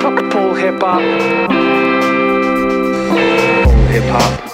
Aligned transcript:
Full 0.00 0.54
hip 0.54 0.80
hop. 0.80 1.00
Full 3.64 3.86
hip 3.88 4.04
hop. 4.04 4.48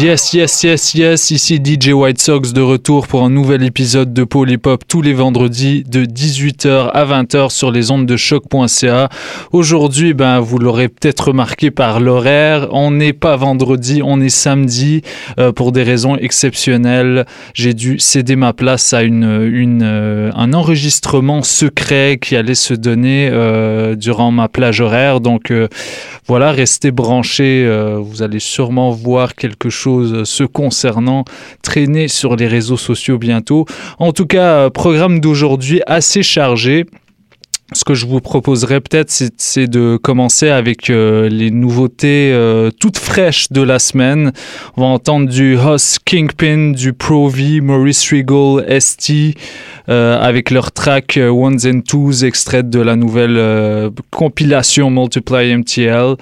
Yes, 0.00 0.32
yes, 0.32 0.62
yes, 0.62 0.94
yes, 0.94 1.30
ici 1.30 1.60
DJ 1.62 1.88
White 1.88 2.22
Sox 2.22 2.54
de 2.54 2.62
retour 2.62 3.06
pour 3.06 3.22
un 3.22 3.28
nouvel 3.28 3.62
épisode 3.62 4.14
de 4.14 4.24
Polypop 4.24 4.84
tous 4.88 5.02
les 5.02 5.12
vendredis 5.12 5.84
de 5.84 6.06
18h 6.06 6.88
à 6.88 7.04
20h 7.04 7.50
sur 7.50 7.70
les 7.70 7.90
ondes 7.90 8.06
de 8.06 8.16
choc.ca. 8.16 9.10
Aujourd'hui, 9.52 10.14
ben, 10.14 10.40
vous 10.40 10.56
l'aurez 10.56 10.88
peut-être 10.88 11.28
remarqué 11.28 11.70
par 11.70 12.00
l'horaire, 12.00 12.68
on 12.70 12.92
n'est 12.92 13.12
pas 13.12 13.36
vendredi, 13.36 14.00
on 14.02 14.22
est 14.22 14.30
samedi 14.30 15.02
euh, 15.38 15.52
pour 15.52 15.70
des 15.70 15.82
raisons 15.82 16.16
exceptionnelles. 16.16 17.26
J'ai 17.52 17.74
dû 17.74 17.98
céder 17.98 18.36
ma 18.36 18.54
place 18.54 18.94
à 18.94 19.02
une, 19.02 19.82
euh, 19.82 20.30
un 20.34 20.54
enregistrement 20.54 21.42
secret 21.42 22.18
qui 22.18 22.36
allait 22.36 22.54
se 22.54 22.72
donner 22.72 23.28
euh, 23.30 23.96
durant 23.96 24.30
ma 24.30 24.48
plage 24.48 24.80
horaire. 24.80 25.20
Donc 25.20 25.52
voilà, 26.26 26.52
restez 26.52 26.90
branchés, 26.90 27.68
vous 27.98 28.22
allez 28.22 28.38
sûrement 28.38 28.92
voir 28.92 29.34
quelque 29.34 29.68
chose 29.68 29.89
se 30.24 30.44
concernant 30.44 31.24
traîner 31.62 32.08
sur 32.08 32.36
les 32.36 32.46
réseaux 32.46 32.76
sociaux 32.76 33.18
bientôt. 33.18 33.66
En 33.98 34.12
tout 34.12 34.26
cas, 34.26 34.70
programme 34.70 35.20
d'aujourd'hui 35.20 35.82
assez 35.86 36.22
chargé 36.22 36.86
ce 37.72 37.84
que 37.84 37.94
je 37.94 38.06
vous 38.06 38.20
proposerais 38.20 38.80
peut-être, 38.80 39.10
c'est 39.36 39.68
de 39.68 39.96
commencer 39.96 40.48
avec 40.48 40.90
euh, 40.90 41.28
les 41.28 41.50
nouveautés 41.50 42.32
euh, 42.32 42.70
toutes 42.80 42.98
fraîches 42.98 43.52
de 43.52 43.62
la 43.62 43.78
semaine. 43.78 44.32
On 44.76 44.82
va 44.82 44.86
entendre 44.88 45.28
du 45.28 45.56
Huss 45.56 45.98
Kingpin, 46.04 46.72
du 46.72 46.92
Pro 46.92 47.28
V, 47.28 47.60
Maurice 47.60 48.12
Regal, 48.12 48.80
ST, 48.80 49.12
euh, 49.88 50.20
avec 50.20 50.50
leur 50.50 50.72
track 50.72 51.18
Ones 51.22 51.60
and 51.64 51.82
Twos, 51.86 52.24
extraite 52.24 52.70
de 52.70 52.80
la 52.80 52.96
nouvelle 52.96 53.90
compilation 54.10 54.90
Multiply 54.90 55.56
MTL. 55.56 56.16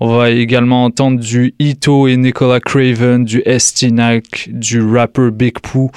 On 0.00 0.16
va 0.16 0.30
également 0.30 0.84
entendre 0.84 1.20
du 1.20 1.54
Ito 1.58 2.08
et 2.08 2.16
Nicola 2.16 2.60
Craven, 2.60 3.24
du 3.24 3.42
ST 3.46 3.90
Nack, 3.92 4.48
du 4.50 4.82
rapper 4.82 5.30
Big 5.30 5.58
Pooh 5.60 5.90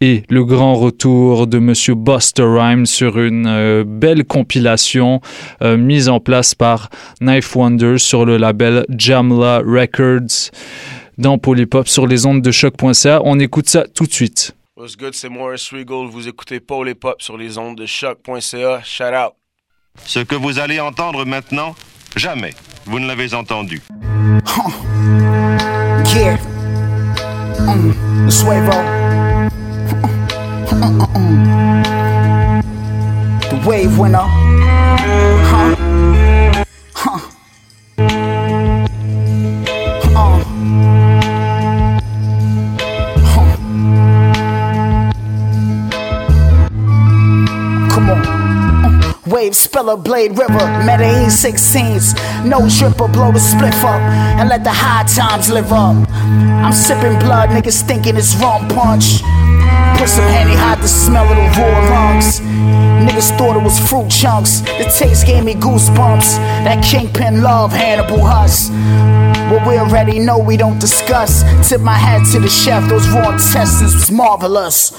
et 0.00 0.22
le 0.28 0.44
grand 0.44 0.74
retour 0.74 1.46
de 1.46 1.58
Monsieur 1.58 1.94
Buster 1.94 2.44
Rhymes 2.46 2.86
sur 2.86 3.18
une 3.18 3.84
belle 3.84 4.24
compilation 4.24 4.39
compilation 4.40 5.20
euh, 5.60 5.76
mise 5.76 6.08
en 6.08 6.18
place 6.18 6.54
par 6.54 6.88
Knife 7.20 7.54
Wonder 7.54 7.98
sur 7.98 8.24
le 8.24 8.38
label 8.38 8.86
Jamla 8.88 9.58
Records 9.58 10.50
dans 11.18 11.36
Polypop 11.36 11.86
sur 11.88 12.06
les 12.06 12.24
ondes 12.24 12.40
de 12.40 12.50
choc.ca. 12.50 13.20
On 13.24 13.38
écoute 13.38 13.68
ça 13.68 13.84
tout 13.86 14.06
de 14.06 14.12
suite. 14.12 14.56
What's 14.78 14.96
good, 14.96 15.14
c'est 15.14 15.28
Morris 15.28 15.68
Regal. 15.72 16.06
Vous 16.10 16.26
écoutez 16.26 16.58
Polypop 16.58 17.20
sur 17.20 17.36
les 17.36 17.58
ondes 17.58 17.76
de 17.76 17.84
choc.ca. 17.84 18.80
Shout 18.82 19.04
out. 19.04 19.34
Ce 20.06 20.20
que 20.20 20.34
vous 20.34 20.58
allez 20.58 20.80
entendre 20.80 21.26
maintenant, 21.26 21.74
jamais 22.16 22.54
vous 22.86 22.98
ne 22.98 23.06
l'avez 23.06 23.34
entendu. 23.34 23.82
Yeah. 26.14 26.38
Mm. 27.60 27.92
The 33.50 33.56
wave 33.68 33.98
winner. 33.98 34.26
Huh. 34.28 35.89
Wave, 49.30 49.54
spiller, 49.54 49.96
blade, 49.96 50.36
river, 50.36 50.66
Medellin 50.84 51.30
16s. 51.30 52.14
No 52.44 52.62
dripper, 52.62 53.12
blow 53.12 53.30
the 53.30 53.38
spliff 53.38 53.84
up 53.84 54.00
and 54.40 54.48
let 54.48 54.64
the 54.64 54.72
high 54.72 55.04
times 55.04 55.48
live 55.48 55.72
up. 55.72 55.96
I'm 56.10 56.72
sipping 56.72 57.16
blood, 57.20 57.50
niggas 57.50 57.82
thinking 57.82 58.16
it's 58.16 58.34
rum 58.36 58.66
punch. 58.68 59.22
Put 59.96 60.08
some 60.08 60.24
Henny, 60.24 60.56
hide 60.56 60.80
the 60.82 60.88
smell 60.88 61.22
of 61.22 61.36
the 61.36 61.60
raw 61.60 61.78
lungs. 61.90 62.40
Niggas 62.40 63.38
thought 63.38 63.56
it 63.56 63.62
was 63.62 63.78
fruit 63.88 64.10
chunks. 64.10 64.62
The 64.62 64.92
taste 64.98 65.26
gave 65.26 65.44
me 65.44 65.54
goosebumps. 65.54 66.36
That 66.64 66.84
kingpin 66.84 67.40
love, 67.40 67.70
Hannibal 67.70 68.24
Huss. 68.24 68.68
What 69.52 69.64
we 69.64 69.78
already 69.78 70.18
know, 70.18 70.38
we 70.38 70.56
don't 70.56 70.80
discuss. 70.80 71.44
Tip 71.68 71.80
my 71.82 71.94
hat 71.94 72.26
to 72.32 72.40
the 72.40 72.48
chef, 72.48 72.88
those 72.88 73.08
raw 73.08 73.30
intestines 73.30 73.94
was 73.94 74.10
marvelous. 74.10 74.92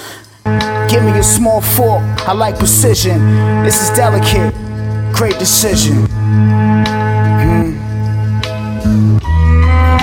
Give 0.45 1.03
me 1.03 1.17
a 1.19 1.23
small 1.23 1.61
fork, 1.61 2.01
I 2.27 2.33
like 2.33 2.57
precision. 2.57 3.19
This 3.63 3.81
is 3.81 3.95
delicate, 3.95 4.53
great 5.13 5.37
decision. 5.37 6.07
Hmm. 7.41 7.77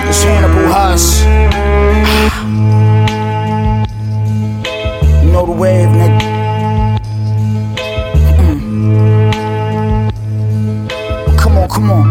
It's 0.09 0.23
Hannibal 0.23 0.69
Huss. 0.73 1.23
You 5.23 5.31
know 5.33 5.45
the 5.47 5.53
wave, 5.53 5.89
nigga. 5.89 6.21
Mm. 8.39 9.33
Come 11.39 11.59
on, 11.59 11.69
come 11.69 11.91
on. 11.91 12.07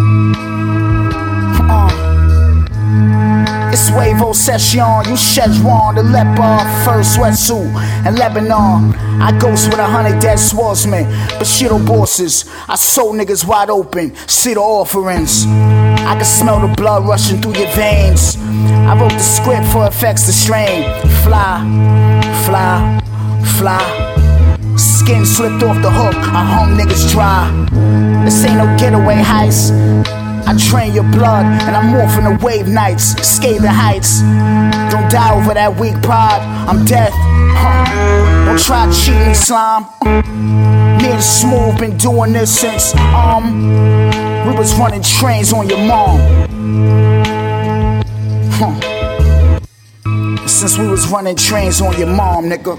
Uh. 1.69 3.46
Wavo 3.91 4.33
Session, 4.33 4.79
you 5.05 5.15
Szechuan, 5.15 5.95
the 5.95 6.03
leopard, 6.03 6.65
first 6.83 7.17
sweatsuit, 7.17 7.73
and 8.05 8.17
Lebanon. 8.17 8.93
I 9.21 9.37
ghost 9.39 9.69
with 9.69 9.79
a 9.79 9.85
hundred 9.85 10.19
dead 10.19 10.39
swordsmen, 10.39 11.05
Bushido 11.39 11.77
bosses. 11.85 12.45
I 12.67 12.75
sold 12.75 13.15
niggas 13.15 13.45
wide 13.47 13.69
open, 13.69 14.15
see 14.27 14.53
the 14.55 14.61
offerings. 14.61 15.45
I 15.45 16.15
can 16.15 16.25
smell 16.25 16.59
the 16.65 16.73
blood 16.75 17.07
rushing 17.07 17.41
through 17.41 17.57
your 17.57 17.71
veins. 17.75 18.37
I 18.89 18.99
wrote 18.99 19.11
the 19.11 19.19
script 19.19 19.67
for 19.71 19.87
effects 19.87 20.25
to 20.25 20.33
strain. 20.33 20.83
Fly, 21.23 21.61
fly, 22.45 22.99
fly. 23.57 24.07
Skin 24.75 25.25
slipped 25.25 25.63
off 25.63 25.81
the 25.81 25.91
hook, 25.91 26.15
I 26.15 26.43
hung 26.43 26.77
niggas 26.77 27.11
dry. 27.11 27.49
This 28.23 28.43
ain't 28.43 28.57
no 28.57 28.65
getaway 28.77 29.15
heist. 29.15 30.26
I 30.47 30.55
drain 30.69 30.93
your 30.93 31.03
blood 31.03 31.45
and 31.45 31.75
I'm 31.75 31.93
morphing 31.93 32.23
the 32.23 32.45
wave 32.45 32.69
nights, 32.69 33.03
scathing 33.21 33.65
heights. 33.65 34.21
Don't 34.89 35.11
die 35.11 35.35
over 35.35 35.53
that 35.53 35.77
weak 35.77 36.01
pride, 36.01 36.39
I'm 36.69 36.85
death. 36.85 37.11
Huh. 37.13 38.45
Don't 38.45 38.57
try 38.57 38.89
cheating, 38.93 39.33
slime. 39.33 39.83
Me 41.01 41.09
and 41.11 41.21
Smooth 41.21 41.77
been 41.79 41.97
doing 41.97 42.31
this 42.31 42.61
since 42.61 42.95
um 42.95 43.67
we 44.47 44.55
was 44.55 44.73
running 44.75 45.03
trains 45.03 45.51
on 45.51 45.67
your 45.67 45.79
mom. 45.79 46.17
Huh. 48.53 48.71
Since 50.47 50.77
we 50.77 50.87
was 50.87 51.09
running 51.09 51.35
trains 51.35 51.81
on 51.81 51.99
your 51.99 52.07
mom, 52.07 52.45
nigga. 52.45 52.77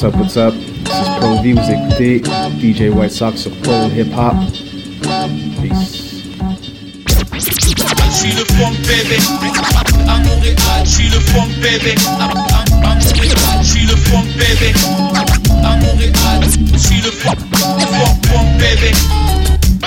What's 0.00 0.14
up, 0.14 0.20
what's 0.22 0.36
up? 0.38 0.54
This 0.54 0.96
is 0.96 1.08
Pro 1.18 1.42
V, 1.42 1.52
vous 1.52 1.70
écoutez 1.70 2.22
DJ 2.58 2.88
White 2.88 3.12
Sox 3.12 3.36
sur 3.36 3.50
Pro 3.58 3.86
Hip 3.90 4.08
Hop. 4.16 4.34
Peace. 5.60 6.24
Je 8.16 8.28
le 8.32 8.44
funk 8.46 8.76
bébé. 8.88 9.18
À 10.08 10.16
Montréal, 10.20 10.86
je 10.86 11.02
le 11.02 11.20
funk 11.20 11.52
bébé. 11.60 11.94
À, 12.18 12.28
Montréal, 12.32 12.96
je 13.62 13.80
le 13.80 13.94
bébé. 14.38 14.72
Je 16.72 16.96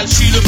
je 0.06 0.28
le 0.28 0.44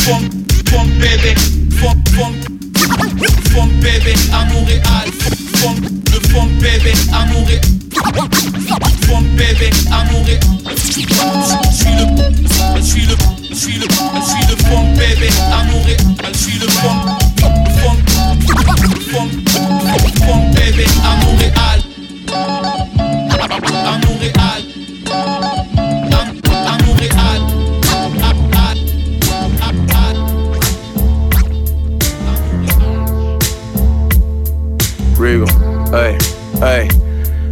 le 8.59 8.64
mon 9.15 9.21
bébé 9.35 9.69
amoureux. 9.91 10.39
Je 10.69 10.91
suis 10.91 11.03
le, 11.03 11.13
je 11.71 12.81
suis 12.81 13.05
le, 13.05 13.15
je 13.49 13.55
suis 13.55 13.73
le, 13.73 13.85
je 13.89 14.21
suis 14.25 14.45
le 14.49 14.55
bon 14.69 14.81
bébé 14.93 15.29
amoureux. 15.53 15.97
Je 16.33 16.37
suis 16.37 16.59
le 16.59 16.67
bon, 16.81 16.95
le 17.41 17.49
bon, 17.81 17.95
le 18.11 18.95
hey, 35.93 36.17
hey, 36.61 36.89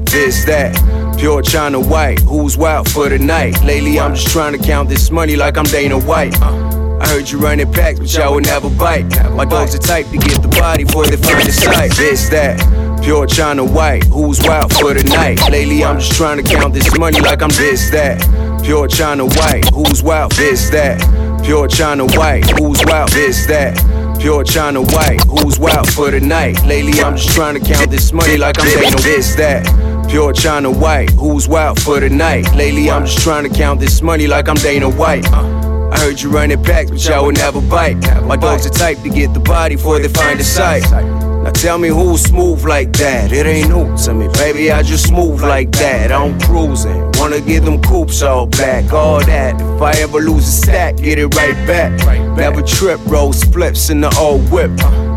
this, 0.06 0.44
that. 0.46 0.83
Pure 1.24 1.44
China 1.44 1.80
White, 1.80 2.20
who's 2.20 2.58
wild 2.58 2.92
for 2.92 3.08
the 3.08 3.18
night? 3.18 3.64
Lately, 3.64 3.98
I'm 3.98 4.14
just 4.14 4.28
trying 4.28 4.52
to 4.52 4.62
count 4.62 4.90
this 4.90 5.10
money 5.10 5.38
like 5.38 5.58
I'm 5.58 5.64
Dana 5.64 5.98
White. 5.98 6.36
I 6.42 7.08
heard 7.08 7.32
you 7.32 7.38
running 7.38 7.72
packs, 7.72 7.98
but 7.98 8.14
y'all 8.14 8.34
would 8.34 8.46
never 8.46 8.70
bite. 8.70 9.06
My 9.32 9.46
dogs 9.46 9.72
the 9.72 9.80
type 9.80 10.06
to 10.08 10.18
get 10.18 10.42
the 10.42 10.50
body 10.50 10.84
before 10.84 11.06
they 11.06 11.16
find 11.16 11.48
the 11.48 11.54
sight. 11.54 11.92
This, 11.92 12.28
that. 12.28 12.60
Pure 13.02 13.28
China 13.28 13.64
White, 13.64 14.04
who's 14.08 14.42
wild 14.42 14.74
for 14.74 14.94
the 14.94 15.02
night? 15.16 15.40
Lately, 15.50 15.82
I'm 15.86 15.98
just 15.98 16.12
trying 16.12 16.44
to 16.44 16.44
count 16.44 16.74
this 16.74 17.00
money 17.00 17.22
like 17.22 17.42
I'm 17.42 17.52
this, 17.52 17.90
that. 17.92 18.20
Pure 18.62 18.90
China 18.90 19.24
White, 19.24 19.70
who's 19.74 20.04
wild? 20.04 20.34
This, 20.34 20.70
that. 20.72 21.00
Pure 21.46 21.70
China 21.70 22.06
White, 22.06 22.50
who's 22.60 22.84
wild? 22.84 23.08
This, 23.12 23.48
that. 23.48 23.80
Pure 24.20 24.44
China 24.44 24.82
White, 24.82 25.22
who's 25.24 25.58
wild 25.58 25.88
for 25.88 26.12
the 26.12 26.20
night? 26.20 26.62
Lately, 26.66 27.00
I'm 27.02 27.16
just 27.16 27.30
trying 27.30 27.58
to 27.58 27.62
count 27.62 27.90
this 27.90 28.12
money 28.12 28.36
like 28.36 28.60
I'm 28.60 28.66
Dana 28.66 28.98
this, 28.98 29.36
that. 29.36 29.83
Pure 30.10 30.34
China 30.34 30.70
White, 30.72 31.10
who's 31.12 31.48
wild 31.48 31.82
for 31.82 32.00
the 32.00 32.10
night? 32.10 32.54
Lately, 32.56 32.90
I'm 32.90 33.06
just 33.06 33.20
trying 33.20 33.50
to 33.50 33.56
count 33.56 33.80
this 33.80 34.02
money 34.02 34.28
like 34.28 34.48
I'm 34.48 34.56
Dana 34.56 34.90
White. 34.90 35.26
Uh, 35.32 35.90
I 35.92 36.00
heard 36.00 36.22
you 36.22 36.30
running 36.30 36.62
packs, 36.64 36.92
but 36.92 37.04
y'all 37.06 37.26
would 37.26 37.38
never 37.38 37.62
bite. 37.62 37.98
My 38.24 38.36
dogs 38.36 38.64
the 38.64 38.70
type 38.70 39.00
to 39.02 39.10
get 39.10 39.34
the 39.34 39.40
body 39.40 39.76
before 39.76 40.00
they 40.00 40.08
find 40.08 40.40
the 40.40 40.44
sight. 40.44 40.84
Now 40.92 41.52
tell 41.52 41.78
me 41.78 41.90
who's 41.90 42.22
smooth 42.22 42.64
like 42.64 42.94
that. 42.94 43.32
It 43.32 43.46
ain't 43.46 43.70
new 43.70 43.96
to 43.98 44.14
me, 44.14 44.28
baby. 44.34 44.72
I 44.72 44.82
just 44.82 45.12
move 45.12 45.42
like 45.42 45.72
that. 45.74 46.12
I'm 46.12 46.40
cruising. 46.40 47.12
Wanna 47.18 47.42
get 47.42 47.66
them 47.66 47.82
coops 47.82 48.22
all 48.22 48.46
back, 48.46 48.94
all 48.94 49.24
that. 49.26 49.60
If 49.60 49.82
I 49.82 49.92
ever 50.02 50.20
lose 50.20 50.48
a 50.48 50.52
stack, 50.52 50.98
get 50.98 51.20
it 51.20 51.36
right 51.36 51.68
back. 51.68 51.92
Never 52.38 52.62
trip, 52.62 53.00
roll 53.08 53.34
splits 53.34 53.90
in 53.90 54.02
the 54.02 54.16
old 54.18 54.50
whip. 54.52 54.72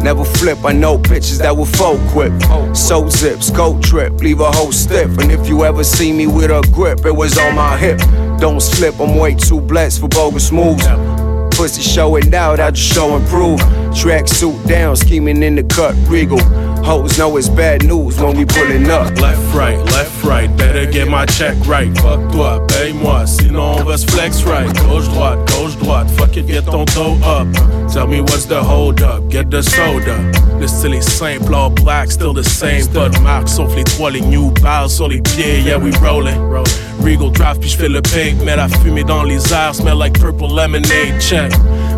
Never 0.06 0.24
flip, 0.24 0.64
I 0.64 0.70
know 0.70 0.98
bitches 0.98 1.38
that 1.38 1.56
will 1.56 1.66
full 1.66 1.98
quip. 2.10 2.32
So 2.76 3.08
zips, 3.08 3.50
go 3.50 3.76
trip, 3.80 4.12
leave 4.20 4.38
a 4.38 4.52
whole 4.52 4.70
stiff. 4.70 5.18
And 5.18 5.32
if 5.32 5.48
you 5.48 5.64
ever 5.64 5.82
see 5.82 6.12
me 6.12 6.28
with 6.28 6.52
a 6.52 6.62
grip, 6.72 7.04
it 7.04 7.10
was 7.10 7.36
on 7.36 7.56
my 7.56 7.76
hip. 7.76 7.98
Don't 8.38 8.60
slip, 8.60 9.00
I'm 9.00 9.16
way 9.16 9.34
too 9.34 9.60
blessed 9.60 9.98
for 9.98 10.06
bogus 10.06 10.52
moves. 10.52 10.86
Pussy 11.50 11.82
showing 11.82 12.32
out, 12.32 12.60
I 12.60 12.70
just 12.70 12.94
show 12.94 13.16
and 13.16 13.26
prove. 13.26 13.58
Track 13.96 14.28
suit 14.28 14.54
down, 14.66 14.94
scheming 14.94 15.42
in 15.42 15.56
the 15.56 15.64
cut, 15.64 15.94
regal. 16.06 16.38
Hoes 16.84 17.18
know 17.18 17.36
it's 17.38 17.48
bad 17.48 17.84
news 17.84 18.20
when 18.20 18.36
we 18.36 18.44
pulling 18.44 18.88
up. 18.90 19.10
Left, 19.18 19.54
right, 19.54 19.78
left, 19.86 20.22
right, 20.22 20.54
better 20.56 20.84
get 20.84 21.08
my 21.08 21.24
check 21.26 21.56
right. 21.66 21.92
Fuck 21.96 22.30
toi, 22.30 22.60
paye-moi, 22.68 23.26
sinon 23.26 23.80
on 23.80 23.84
va 23.84 23.96
se 23.96 24.06
flex 24.06 24.44
right. 24.44 24.72
Gauche, 24.76 25.08
droite, 25.08 25.38
gauche, 25.48 25.74
droite, 25.76 26.10
fuck 26.10 26.36
it, 26.36 26.46
get 26.46 26.66
ton 26.66 26.84
toe 26.86 27.18
up. 27.24 27.48
Tell 27.90 28.06
me 28.06 28.20
what's 28.20 28.44
the 28.44 28.62
hold 28.62 29.02
up, 29.02 29.28
get 29.28 29.50
the 29.50 29.62
soda. 29.62 30.16
Le 30.60 30.68
style 30.68 30.94
est 30.94 31.02
simple, 31.02 31.70
black, 31.82 32.10
still 32.10 32.34
the 32.34 32.44
same. 32.44 32.86
Pas 32.92 33.08
de 33.08 33.18
marque, 33.20 33.48
sauf 33.48 33.74
les 33.74 34.10
les 34.10 34.20
new 34.20 34.50
balles 34.62 34.90
sur 34.90 35.08
les 35.08 35.20
pieds, 35.20 35.60
yeah 35.62 35.78
we 35.78 35.90
rollin'. 36.02 36.38
Regal 37.02 37.30
draft, 37.30 37.60
puis 37.60 37.70
j'fais 37.70 37.88
le 37.88 38.00
pic, 38.02 38.36
mets 38.44 38.56
la 38.56 38.68
fumée 38.68 39.04
dans 39.04 39.22
les 39.22 39.52
airs, 39.52 39.74
smell 39.74 39.98
like 39.98 40.18
purple 40.18 40.48
lemonade, 40.54 41.18
check. 41.20 41.52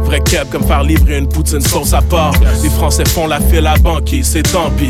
Vrai 0.08 0.20
keb 0.20 0.48
comme 0.50 0.64
faire 0.64 0.82
livrer 0.84 1.18
une 1.18 1.28
poutine 1.28 1.60
sauce 1.60 1.92
à 1.92 2.00
part. 2.00 2.32
Les 2.62 2.70
Français 2.70 3.04
font 3.06 3.26
la 3.26 3.40
file 3.40 3.66
à 3.66 3.76
banquier, 3.76 4.22
c'est 4.22 4.40
tant 4.40 4.70
pis. 4.70 4.88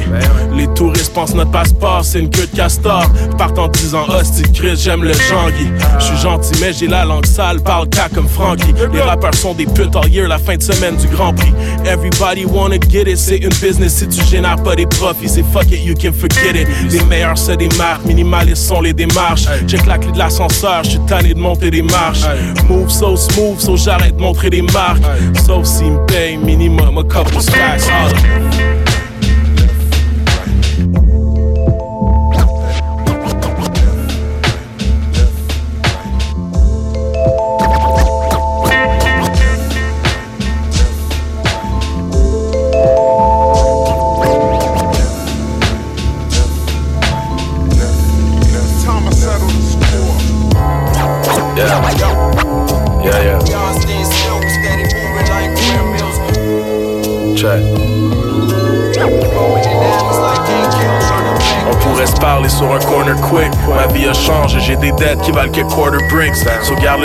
Les 0.54 0.68
touristes 0.74 1.12
pensent 1.12 1.34
notre 1.34 1.50
passeport, 1.50 2.04
c'est 2.04 2.20
une 2.20 2.30
queue 2.30 2.46
de 2.46 2.56
castor. 2.56 3.04
Partent 3.36 3.58
en 3.58 3.66
disant 3.66 4.06
hostie 4.08 4.44
Chris, 4.54 4.76
j'aime 4.76 5.02
le 5.02 5.12
Jean-Guy. 5.12 5.72
Je 5.98 6.04
suis 6.04 6.18
gentil, 6.18 6.52
mais 6.60 6.72
j'ai 6.72 6.86
la 6.86 7.04
langue 7.04 7.26
sale, 7.26 7.60
parle 7.60 7.88
cas 7.88 8.08
comme 8.14 8.28
Frankie. 8.28 8.72
Les 8.92 9.00
rappeurs 9.00 9.34
sont 9.34 9.54
des 9.54 9.66
putes 9.66 9.96
all 9.96 10.08
year, 10.08 10.28
la 10.28 10.38
fin 10.38 10.56
de 10.56 10.62
semaine 10.62 10.94
du 10.96 11.08
Grand 11.08 11.34
Prix. 11.34 11.52
Everybody 11.84 12.44
wanna 12.44 12.76
get 12.88 13.10
it, 13.10 13.18
c'est 13.18 13.38
une 13.38 13.54
business 13.60 13.96
si 13.96 14.06
tu 14.06 14.24
génères 14.24 14.62
pas 14.62 14.76
des 14.76 14.86
profits, 14.86 15.28
c'est 15.28 15.44
fuck 15.52 15.66
it, 15.72 15.84
you 15.84 15.96
can 16.00 16.12
forget 16.12 16.62
it. 16.62 16.68
Les 16.92 17.02
meilleurs 17.06 17.36
se 17.36 17.50
démarquent, 17.50 18.04
minimalistes 18.04 18.68
sont 18.68 18.82
les 18.82 18.92
démarches. 18.92 19.46
Check 19.66 19.84
la 19.84 19.98
clé 19.98 20.12
de 20.12 20.18
l'ascenseur, 20.18 20.84
je 20.84 20.90
suis 20.90 21.00
tanné 21.08 21.34
de 21.34 21.40
monter 21.40 21.72
des 21.72 21.82
marches. 21.82 22.22
Move 22.68 22.88
so 22.88 23.16
smooth, 23.16 23.58
so 23.58 23.76
j'arrête 23.76 24.16
de 24.16 24.22
montrer 24.22 24.50
des 24.50 24.62
marques. 24.62 25.07
Sauf 25.46 25.66
s'ils 25.66 25.92
me 25.92 26.06
payent 26.06 26.38
minimum 26.38 26.98
a 26.98 27.04
couple 27.04 27.40
stacks. 27.40 27.88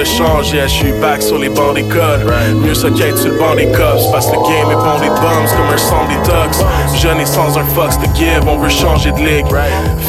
Le 0.04 0.10
change, 0.10 0.52
yeah, 0.52 0.68
je 0.68 0.74
suis 0.74 0.92
back 1.00 1.22
sur 1.22 1.38
les 1.38 1.50
bancs 1.50 1.76
d'école. 1.76 2.26
Mieux 2.56 2.74
ça 2.74 2.90
qu'être 2.90 3.18
sur 3.18 3.32
le 3.32 3.38
banc 3.38 3.56
des 3.56 3.68
cops. 3.68 4.04
Que 4.12 4.36
le 4.36 4.44
game 4.44 4.72
est 4.72 4.76
bon 4.76 5.00
des 5.00 5.10
bums 5.10 5.48
comme 5.56 5.70
un 5.70 6.08
des 6.08 6.22
tugs. 6.24 7.00
Jeune 7.02 7.22
et 7.22 7.26
sans 7.26 7.58
un 7.58 7.64
fox 7.74 7.98
de 8.00 8.06
give, 8.16 8.46
on 8.48 8.58
veut 8.58 8.70
changer 8.70 9.12
de 9.12 9.20
ligue. 9.20 9.46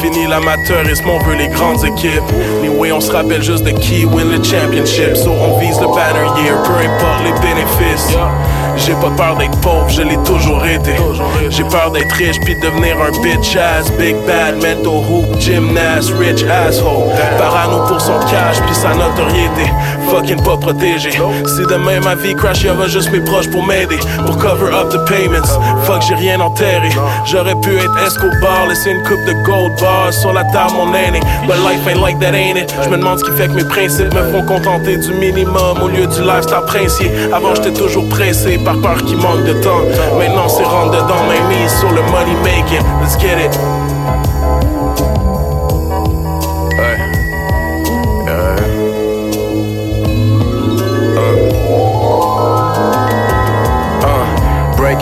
Fini 0.03 0.27
l'amateurisme, 0.27 1.09
on 1.09 1.19
veut 1.25 1.37
les 1.37 1.49
grandes 1.49 1.85
équipes. 1.85 2.23
Anyway, 2.61 2.91
on 2.93 3.01
se 3.01 3.13
rappelle 3.13 3.43
juste 3.43 3.65
de 3.65 3.71
qui 3.71 4.05
win 4.05 4.31
le 4.31 4.43
championship. 4.43 5.17
So 5.17 5.31
on 5.31 5.59
vise 5.59 5.81
le 5.81 5.87
banner 5.87 6.43
year, 6.43 6.61
peu 6.63 6.73
importe 6.73 7.23
les 7.25 7.33
bénéfices. 7.41 8.17
J'ai 8.77 8.95
pas 8.95 9.11
peur 9.17 9.37
d'être 9.37 9.59
pauvre, 9.61 9.89
je 9.89 10.03
l'ai 10.03 10.17
toujours 10.25 10.65
été. 10.67 10.95
J'ai 11.49 11.63
peur 11.65 11.93
d'être 11.93 12.13
riche 12.17 12.41
puis 12.41 12.57
de 12.57 12.61
devenir 12.61 12.97
un 13.01 13.13
bitch 13.23 13.57
ass, 13.57 13.91
big 13.93 14.17
bad, 14.27 14.57
mental 14.57 15.05
hoop, 15.09 15.39
gymnast, 15.39 16.13
rich 16.19 16.43
asshole. 16.45 17.09
Parano 17.39 17.87
pour 17.87 18.01
son 18.01 18.19
cash 18.31 18.61
puis 18.67 18.75
sa 18.75 18.93
notoriété. 18.95 19.71
Fucking 20.11 20.43
pas 20.43 20.57
protégé. 20.57 21.11
Si 21.11 21.63
demain 21.69 22.01
ma 22.01 22.15
vie 22.15 22.35
crash, 22.35 22.63
y'aura 22.63 22.87
juste 22.89 23.11
mes 23.11 23.21
proches 23.21 23.51
pour 23.51 23.65
m'aider. 23.65 23.99
Pour 24.27 24.37
cover 24.39 24.73
up 24.73 24.91
the 24.91 24.99
payments. 25.09 25.59
Fuck, 25.85 26.03
j'ai 26.09 26.15
rien 26.15 26.41
enterré. 26.41 26.91
J'aurais 27.25 27.55
pu 27.57 27.77
être 27.77 27.99
Escobar, 28.07 28.67
laisser 28.69 28.91
une 28.91 29.03
coupe 29.03 29.25
de 29.27 29.33
gold 29.45 29.73
bars 29.81 30.13
sur 30.13 30.33
la 30.33 30.45
table, 30.45 30.73
mon 30.77 30.95
aîné. 30.95 31.21
But 31.47 31.57
life 31.59 31.87
ain't 31.87 32.01
like 32.01 32.19
that, 32.21 32.35
ain't 32.35 32.59
it? 32.59 32.75
Je 32.85 32.89
me 32.89 32.97
demande 32.97 33.19
ce 33.19 33.25
qui 33.25 33.33
fait 33.33 33.49
que 33.49 33.55
mes 33.55 33.65
principes 33.65 34.15
me 34.15 34.33
font 34.33 34.43
contenter 34.43 34.97
du 34.97 35.13
minimum 35.15 35.83
au 35.83 35.89
lieu 35.89 36.07
du 36.07 36.21
lifestyle 36.23 36.65
princier. 36.67 37.11
Avant, 37.33 37.55
j'étais 37.55 37.73
toujours 37.73 38.09
pressé 38.09 38.59
par 38.59 38.81
peur 38.81 38.97
qu'il 39.05 39.17
manque 39.17 39.45
de 39.45 39.55
temps. 39.63 39.83
Maintenant, 40.19 40.49
c'est 40.49 40.65
rentre 40.65 40.93
dedans, 40.93 41.25
main 41.29 41.49
mise 41.49 41.73
sur 41.79 41.91
le 41.91 42.03
money 42.03 42.35
making. 42.43 42.85
Let's 43.03 43.19
get 43.19 43.45
it. 43.45 43.74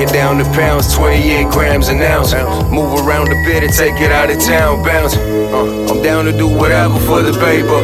It 0.03 0.13
down 0.13 0.39
to 0.39 0.45
pounds, 0.53 0.95
28 0.95 1.49
grams 1.51 1.89
an 1.89 2.03
ounce. 2.03 2.35
Move 2.71 3.07
around 3.07 3.29
a 3.29 3.39
bit 3.47 3.63
and 3.63 3.73
take 3.73 3.95
it 4.01 4.11
out 4.11 4.31
of 4.31 4.39
town, 4.41 4.83
bounce. 4.85 5.15
Uh, 5.17 5.87
I'm 5.91 6.03
down 6.03 6.25
to 6.25 6.33
do 6.33 6.49
whatever 6.49 6.99
for 7.07 7.23
the 7.23 7.33
paper. 7.33 7.79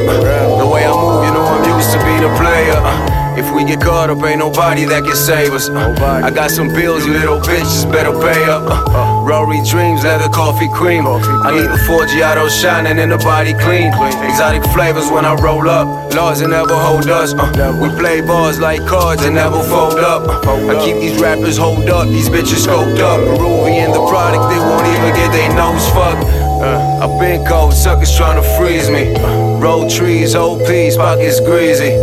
The 0.58 0.66
way 0.66 0.84
I 0.84 0.90
move, 0.90 1.24
you 1.24 1.32
know 1.32 1.46
I'm 1.46 1.62
used 1.78 1.92
to 1.92 1.98
being 2.02 2.24
a 2.24 2.34
player. 2.36 2.74
Uh, 2.74 3.18
if 3.38 3.54
we 3.54 3.64
get 3.64 3.80
caught 3.80 4.10
up, 4.10 4.18
ain't 4.24 4.40
nobody 4.40 4.84
that 4.86 5.04
can 5.04 5.14
save 5.14 5.52
us. 5.54 5.68
Uh, 5.68 5.94
I 6.24 6.30
got 6.30 6.50
some 6.50 6.68
bills, 6.74 7.06
you 7.06 7.12
little 7.12 7.38
bitches 7.38 7.86
better 7.90 8.10
pay 8.10 8.44
up. 8.50 8.66
Uh, 8.66 9.22
Rory 9.22 9.62
dreams, 9.62 10.02
leather 10.02 10.28
coffee 10.28 10.68
cream. 10.74 11.06
I 11.06 11.52
need 11.52 11.70
a 11.70 11.78
Forgiato 11.86 12.50
shining 12.50 12.98
and 12.98 13.12
the 13.12 13.18
body 13.18 13.54
clean. 13.54 13.94
Exotic 14.26 14.64
flavors 14.74 15.08
when 15.10 15.24
I 15.24 15.34
roll 15.34 15.68
up. 15.68 15.86
Laws 16.14 16.40
that 16.40 16.48
never 16.48 16.74
hold 16.74 17.06
us. 17.06 17.32
Uh, 17.34 17.78
we 17.80 17.88
play 18.00 18.20
bars 18.20 18.58
like 18.58 18.84
cards 18.86 19.22
and 19.22 19.36
never 19.36 19.62
fold 19.62 20.00
up. 20.00 20.17
Uh, 20.46 20.72
I 20.72 20.84
keep 20.84 20.96
these 20.96 21.20
rappers 21.20 21.56
hold 21.56 21.88
up, 21.88 22.08
these 22.08 22.28
bitches 22.28 22.66
scoped 22.66 23.00
up. 23.00 23.20
Peruvian, 23.20 23.92
the 23.92 24.04
product, 24.08 24.48
they 24.52 24.58
won't 24.58 24.86
even 24.86 25.14
get 25.14 25.32
their 25.32 25.54
nose 25.54 25.88
fucked. 25.90 26.24
Uh, 26.62 27.00
I've 27.02 27.20
been 27.20 27.46
cold, 27.46 27.72
suckers 27.72 28.16
trying 28.16 28.40
to 28.40 28.48
freeze 28.56 28.90
me. 28.90 29.14
Uh, 29.14 29.58
roll 29.58 29.88
trees, 29.88 30.34
old 30.34 30.66
peas, 30.66 30.96
pockets 30.96 31.40
greasy. 31.40 31.96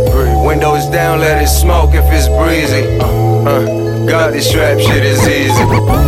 Windows 0.46 0.86
down, 0.86 1.20
let 1.20 1.42
it 1.42 1.48
smoke 1.48 1.90
if 1.94 2.04
it's 2.12 2.28
breezy. 2.28 2.98
Uh, 3.00 4.06
got 4.06 4.32
this 4.32 4.48
strap 4.48 4.78
shit 4.78 5.04
is 5.04 5.26
easy. 5.28 6.05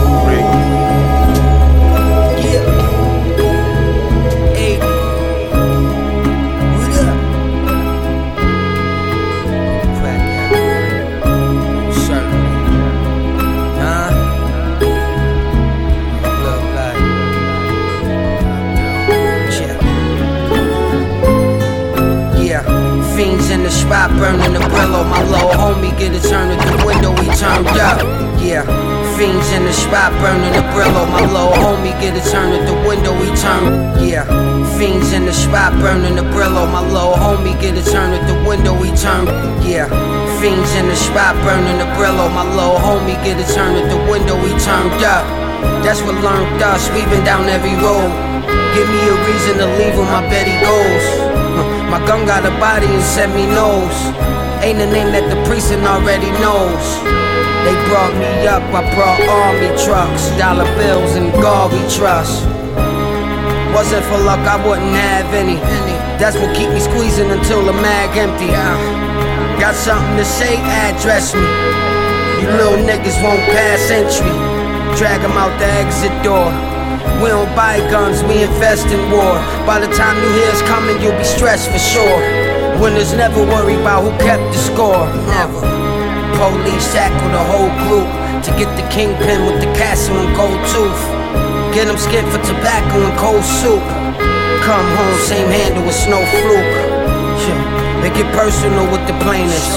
Turned 27.64 27.78
up. 27.80 27.98
Yeah. 28.40 28.62
Fiends 29.16 29.50
in 29.50 29.64
the 29.64 29.72
spot 29.72 30.12
burning 30.22 30.52
the 30.52 30.62
Brillo. 30.70 31.10
My 31.10 31.26
little 31.26 31.50
homie 31.50 31.94
get 32.00 32.14
a 32.14 32.22
turn 32.30 32.52
at 32.52 32.66
the 32.66 32.76
window, 32.86 33.14
he 33.18 33.34
turned. 33.34 34.06
Yeah. 34.06 34.24
Fiends 34.78 35.12
in 35.12 35.26
the 35.26 35.32
spot 35.32 35.72
burning 35.82 36.14
the 36.14 36.22
Brillo. 36.22 36.70
My 36.70 36.82
little 36.86 37.18
homie 37.18 37.58
get 37.60 37.74
a 37.74 37.82
turn 37.82 38.14
at 38.14 38.26
the 38.28 38.38
window, 38.48 38.74
he 38.78 38.94
turned. 38.94 39.28
Yeah. 39.66 39.90
Fiends 40.40 40.72
in 40.74 40.86
the 40.86 40.96
spot 40.96 41.34
burning 41.42 41.78
the 41.78 41.88
Brillo. 41.98 42.30
My 42.30 42.46
little 42.46 42.78
homie 42.78 43.18
get 43.24 43.42
a 43.42 43.46
turn 43.54 43.74
at 43.74 43.90
the 43.90 43.98
window, 44.10 44.36
he 44.38 44.54
turned 44.62 45.02
up. 45.02 45.26
That's 45.82 46.00
what 46.02 46.14
learned 46.22 46.62
us, 46.62 46.88
weaving 46.94 47.24
down 47.24 47.48
every 47.48 47.74
road. 47.82 48.10
Give 48.74 48.86
me 48.86 49.02
a 49.10 49.16
reason 49.26 49.58
to 49.58 49.66
leave 49.78 49.98
when 49.98 50.06
my 50.06 50.22
bet 50.30 50.46
he 50.46 50.54
goes. 50.62 51.04
My 51.90 51.98
gun 52.06 52.26
got 52.26 52.44
a 52.44 52.52
body 52.60 52.86
and 52.86 53.02
set 53.02 53.34
me 53.34 53.46
nose. 53.46 53.98
Ain't 54.62 54.78
a 54.78 54.86
name 54.92 55.10
that 55.10 55.26
the 55.32 55.40
precinct 55.48 55.88
already 55.88 56.30
knows. 56.38 57.27
They 57.68 57.76
brought 57.84 58.16
me 58.16 58.48
up, 58.48 58.64
I 58.72 58.80
brought 58.96 59.20
army 59.28 59.68
trucks, 59.84 60.32
dollar 60.40 60.64
bills 60.80 61.12
and 61.20 61.28
Garvey 61.36 61.84
trust. 61.92 62.48
Wasn't 63.76 64.00
for 64.08 64.16
luck, 64.24 64.40
I 64.48 64.56
wouldn't 64.56 64.96
have 64.96 65.28
any. 65.36 65.60
That's 66.16 66.40
what 66.40 66.56
keep 66.56 66.72
me 66.72 66.80
squeezing 66.80 67.28
until 67.28 67.60
the 67.60 67.74
mag 67.74 68.16
empty. 68.16 68.48
Got 69.60 69.74
something 69.74 70.16
to 70.16 70.24
say, 70.24 70.56
address 70.56 71.34
me. 71.36 71.44
You 72.40 72.48
little 72.56 72.80
niggas 72.88 73.20
won't 73.20 73.44
pass 73.52 73.92
entry. 73.92 74.32
Drag 74.96 75.20
'em 75.20 75.36
out 75.36 75.52
the 75.60 75.68
exit 75.68 76.16
door. 76.24 76.48
We 77.20 77.28
don't 77.28 77.54
buy 77.54 77.84
guns, 77.92 78.24
we 78.24 78.44
invest 78.48 78.86
in 78.86 79.10
war. 79.12 79.36
By 79.68 79.78
the 79.78 79.92
time 79.92 80.16
you 80.24 80.30
hear 80.40 80.50
us 80.56 80.62
coming, 80.62 80.96
you'll 81.02 81.20
be 81.20 81.28
stressed 81.36 81.68
for 81.68 81.82
sure. 81.92 82.18
Winners 82.80 83.12
never 83.12 83.44
worry 83.44 83.76
about 83.76 84.04
who 84.04 84.10
kept 84.24 84.46
the 84.54 84.58
score. 84.72 85.04
Never. 85.36 85.77
Police 86.38 86.94
tackle 86.94 87.30
the 87.34 87.44
whole 87.50 87.72
group 87.82 88.06
to 88.46 88.50
get 88.54 88.70
the 88.78 88.86
kingpin 88.94 89.42
with 89.42 89.58
the 89.58 89.66
castle 89.74 90.14
and 90.14 90.30
gold 90.38 90.62
tooth. 90.70 91.02
Get 91.74 91.86
Get 91.86 91.88
'em 91.90 91.98
skinned 91.98 92.30
for 92.30 92.38
tobacco 92.46 92.96
and 93.02 93.18
cold 93.18 93.42
soup. 93.42 93.82
Come 94.62 94.88
home, 94.98 95.18
same 95.18 95.50
handle 95.50 95.82
with 95.82 95.98
snow 95.98 96.22
fluke. 96.38 96.74
Yeah. 97.42 98.02
Make 98.02 98.16
it 98.22 98.30
personal 98.38 98.86
with 98.86 99.04
the 99.10 99.16
plaintiffs. 99.24 99.74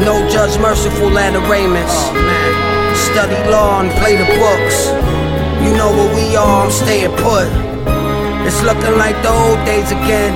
No 0.00 0.14
judge 0.32 0.56
merciful 0.58 1.12
at 1.18 1.36
arraignments. 1.36 1.96
Oh, 2.08 2.94
Study 3.08 3.36
law 3.50 3.80
and 3.80 3.90
play 4.00 4.16
the 4.16 4.28
books. 4.40 4.78
You 5.64 5.76
know 5.76 5.90
what 5.98 6.10
we 6.16 6.36
are, 6.36 6.64
I'm 6.64 6.70
staying 6.70 7.14
put. 7.20 7.48
It's 8.46 8.62
looking 8.62 8.96
like 8.96 9.16
the 9.20 9.32
old 9.44 9.60
days 9.66 9.90
again. 9.92 10.32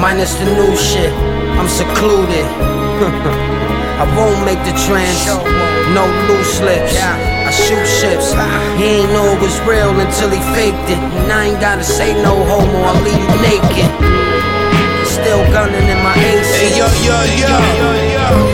Minus 0.00 0.34
the 0.38 0.46
new 0.54 0.76
shit. 0.76 1.12
I'm 1.58 1.66
secluded. 1.66 2.46
I 3.98 4.06
won't 4.14 4.38
make 4.46 4.62
the 4.62 4.70
trans. 4.86 5.26
No 5.90 6.06
loose 6.30 6.60
lips. 6.62 6.94
I 6.94 7.50
shoot 7.50 7.82
ships. 7.82 8.30
He 8.78 9.02
ain't 9.02 9.10
know 9.10 9.26
it 9.34 9.40
was 9.42 9.58
real 9.66 9.90
until 9.90 10.30
he 10.30 10.38
faked 10.54 10.86
it. 10.86 11.00
And 11.18 11.32
I 11.32 11.50
ain't 11.50 11.60
gotta 11.60 11.82
say 11.82 12.14
no 12.22 12.38
homo, 12.46 12.78
I'll 12.86 13.02
leave 13.02 13.18
you 13.18 13.38
naked. 13.42 13.90
Still 15.02 15.42
gunning 15.50 15.82
in 15.82 15.98
my 16.06 16.14
AC. 16.14 16.46
Hey, 16.54 16.78
yo, 16.78 16.86
yo, 17.02 17.18
yo. 17.42 17.58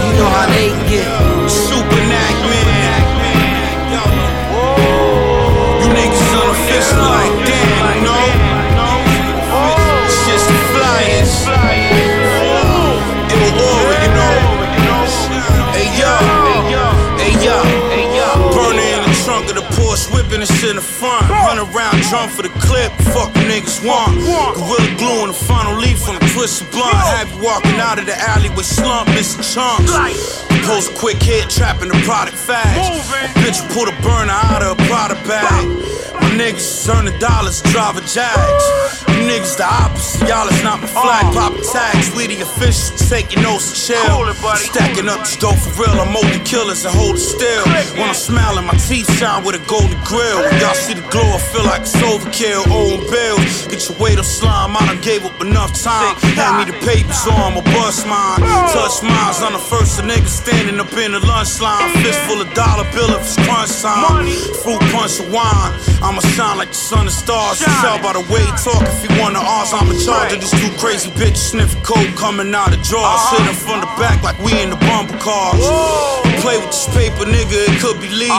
You 0.01 0.13
know 0.17 0.31
how 0.33 0.49
they 0.49 0.73
get. 0.89 1.05
Super 1.51 2.01
Knack, 2.09 2.37
man. 2.49 3.05
You 5.83 5.89
niggas 5.93 6.25
unofficial 6.41 7.05
like 7.05 7.25
damn, 7.25 7.41
you 7.41 7.44
This 20.35 20.65
in 20.65 20.77
the 20.77 20.83
front. 20.83 21.31
Run 21.31 21.59
around, 21.59 22.03
drum 22.11 22.29
for 22.29 22.43
the 22.43 22.51
clip. 22.61 22.91
Fuck 23.15 23.33
niggas 23.49 23.87
want. 23.87 24.19
Gorilla 24.57 24.99
glue 24.99 25.23
in 25.23 25.29
the 25.29 25.33
final 25.33 25.79
leaf 25.79 26.07
on 26.09 26.17
the 26.17 26.21
twisted 26.35 26.71
blunt. 26.73 26.93
Have 26.93 27.31
you 27.31 27.43
walking 27.43 27.79
out 27.79 27.99
of 27.99 28.07
the 28.07 28.19
alley 28.19 28.51
with 28.51 28.67
slump, 28.67 29.09
missing 29.11 29.43
chunks. 29.43 29.93
Post 30.67 30.95
quick 30.97 31.23
hit, 31.23 31.49
trapping 31.49 31.89
the 31.89 31.95
product 32.05 32.37
fast. 32.37 33.09
Bitch 33.37 33.63
pull 33.73 33.87
the 33.87 33.95
burner 34.03 34.33
out 34.33 34.63
of 34.63 34.79
a 34.79 34.83
product 34.85 35.25
bag. 35.27 35.67
My 36.21 36.29
niggas 36.37 36.93
earn 36.93 37.07
the 37.07 37.17
dollars, 37.19 37.63
drive 37.63 37.97
a 37.97 38.01
Jags. 38.03 39.14
You 39.25 39.31
niggas 39.31 39.57
the 39.57 39.65
opposite, 39.65 40.29
y'all 40.29 40.45
is 40.53 40.63
not 40.63 40.85
my 40.85 40.87
flag. 40.87 41.25
Poppin' 41.33 41.65
tags, 41.73 42.13
we 42.13 42.29
the 42.29 42.45
officials, 42.45 43.09
take 43.09 43.33
your 43.33 43.41
nose 43.41 43.73
to 43.73 43.97
chill. 43.97 44.21
Stacking 44.69 45.09
up 45.09 45.25
this 45.25 45.41
dope 45.41 45.57
for 45.57 45.73
real, 45.81 45.97
I'm 45.97 46.13
molding 46.13 46.45
killers 46.45 46.85
and 46.85 46.93
hold 46.93 47.17
it 47.17 47.25
still. 47.25 47.65
When 47.97 48.05
I'm 48.05 48.13
smiling, 48.13 48.69
my 48.69 48.77
teeth 48.77 49.09
shine 49.17 49.41
with 49.43 49.57
a 49.57 49.65
golden 49.65 49.97
grill. 50.05 50.45
When 50.45 50.61
y'all 50.61 50.77
see 50.77 50.93
the 50.93 51.07
glow, 51.09 51.25
I 51.25 51.41
feel 51.41 51.65
like 51.65 51.89
it's 51.89 51.97
overkill. 52.05 52.69
Owing 52.69 53.01
bills, 53.09 53.65
get 53.73 53.89
your 53.89 53.97
weight 53.97 54.21
of 54.21 54.29
slime. 54.29 54.77
I 54.77 54.93
done 54.93 55.01
gave 55.01 55.25
up 55.25 55.41
enough 55.41 55.73
time. 55.73 56.21
Hand 56.37 56.61
me 56.61 56.65
the 56.69 56.77
papers 56.85 57.25
or 57.25 57.33
I'ma 57.33 57.65
bust 57.73 58.05
mine. 58.05 58.45
Touch 58.77 59.01
mines, 59.01 59.41
I'm 59.41 59.57
the 59.57 59.65
first 59.73 59.97
of 59.97 60.05
niggas 60.05 60.37
standing 60.45 60.77
up 60.77 60.93
in 61.01 61.17
the 61.17 61.25
lunch 61.25 61.65
line. 61.65 61.81
Fist 62.05 62.21
full 62.29 62.45
of 62.45 62.53
dollar 62.53 62.85
bill 62.93 63.09
if 63.17 63.25
it's 63.25 63.41
crunch 63.41 63.73
time. 63.81 64.29
Fruit 64.61 64.85
punch 64.93 65.17
of 65.17 65.33
wine. 65.33 65.73
I'ma 66.05 66.21
shine 66.37 66.61
like 66.61 66.77
the 66.77 66.83
sun 66.93 67.09
and 67.09 67.17
stars. 67.25 67.65
You 67.65 67.73
tell 67.81 67.97
by 68.05 68.13
the 68.13 68.25
way 68.29 68.45
talk 68.61 68.85
if 68.85 69.14
he 69.15 69.21
wanna 69.21 69.39
ours. 69.39 69.73
I'm 69.73 69.91
in 69.91 69.99
charge 69.99 70.33
of 70.33 70.41
these 70.41 70.51
two 70.51 70.71
crazy 70.79 71.11
bitches 71.11 71.51
sniffing 71.51 71.83
coke 71.83 72.15
coming 72.17 72.55
out 72.55 72.75
of 72.75 72.83
drawers. 72.83 73.21
Sitting 73.31 73.55
from 73.55 73.81
the 73.81 73.87
back 73.99 74.23
like 74.23 74.39
we 74.39 74.61
in 74.61 74.71
the 74.71 74.77
bumper 74.77 75.19
cars. 75.19 76.24
Play 76.45 76.61
with 76.61 76.77
this 76.77 76.85
paper, 76.93 77.25
nigga, 77.25 77.57
it 77.57 77.81
could 77.81 77.97
be 78.05 78.13
lethal. 78.13 78.37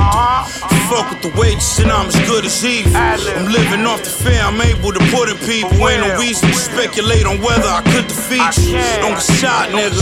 Fuck 0.93 1.09
with 1.09 1.25
the 1.25 1.33
wages 1.41 1.81
and 1.81 1.89
I'm 1.89 2.05
as 2.05 2.13
good 2.29 2.45
as 2.45 2.61
evil. 2.61 2.93
I'm 2.93 3.49
living 3.49 3.81
off 3.89 4.05
the 4.05 4.13
fear 4.13 4.37
I'm 4.45 4.61
able 4.61 4.93
to 4.93 5.01
put 5.09 5.25
in 5.25 5.33
people. 5.41 5.73
Ain't 5.89 6.05
no 6.05 6.13
reason 6.21 6.45
to 6.45 6.53
speculate 6.53 7.25
on 7.25 7.41
whether 7.41 7.65
I 7.65 7.81
could 7.81 8.05
defeat 8.05 8.45
you. 8.61 8.77
Don't 9.01 9.17
get 9.17 9.25
shot, 9.41 9.73
nigga. 9.73 9.97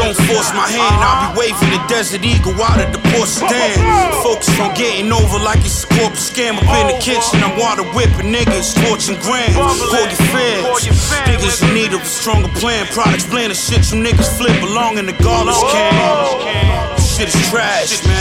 Don't 0.00 0.16
force 0.32 0.48
my 0.56 0.64
hand. 0.64 0.96
I'll 1.04 1.28
be 1.28 1.44
waving 1.44 1.76
the 1.76 1.82
desert 1.92 2.24
eagle 2.24 2.56
out 2.56 2.80
of 2.80 2.88
the 2.88 3.00
porcelain. 3.12 3.76
Focus 4.24 4.48
on 4.56 4.72
getting 4.72 5.12
over 5.12 5.36
like 5.36 5.60
it's 5.60 5.84
a 5.84 5.88
corporate 6.00 6.24
scam. 6.24 6.56
Up 6.56 6.64
in 6.80 6.88
the 6.88 6.96
kitchen, 7.04 7.44
I'm 7.44 7.60
water 7.60 7.84
whipping 7.92 8.32
niggas, 8.32 8.72
torching 8.80 9.20
grams. 9.20 9.60
Call 9.60 10.08
your 10.08 10.24
fans. 10.32 10.88
Niggas 11.28 11.60
in 11.68 11.76
need 11.76 11.92
of 11.92 12.00
a 12.00 12.08
stronger 12.08 12.48
plan. 12.56 12.88
Products 12.96 13.28
blend 13.28 13.52
the 13.52 13.58
shit 13.60 13.84
you 13.92 14.00
niggas 14.00 14.32
flip 14.40 14.56
along 14.64 14.96
in 14.96 15.04
the 15.04 15.12
garbage 15.20 15.60
can. 15.68 16.96
Shit 17.22 17.36
is 17.36 17.50
trash, 17.50 18.02
man. 18.04 18.16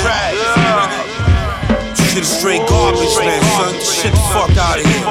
Shit 1.96 2.22
is 2.22 2.30
straight 2.38 2.62
garbage, 2.70 3.18
man, 3.18 3.42
son. 3.58 3.74
Shit 3.82 4.12
the 4.14 4.20
fuck 4.30 4.56
out 4.58 4.78
of 4.78 4.86
here. 4.86 5.02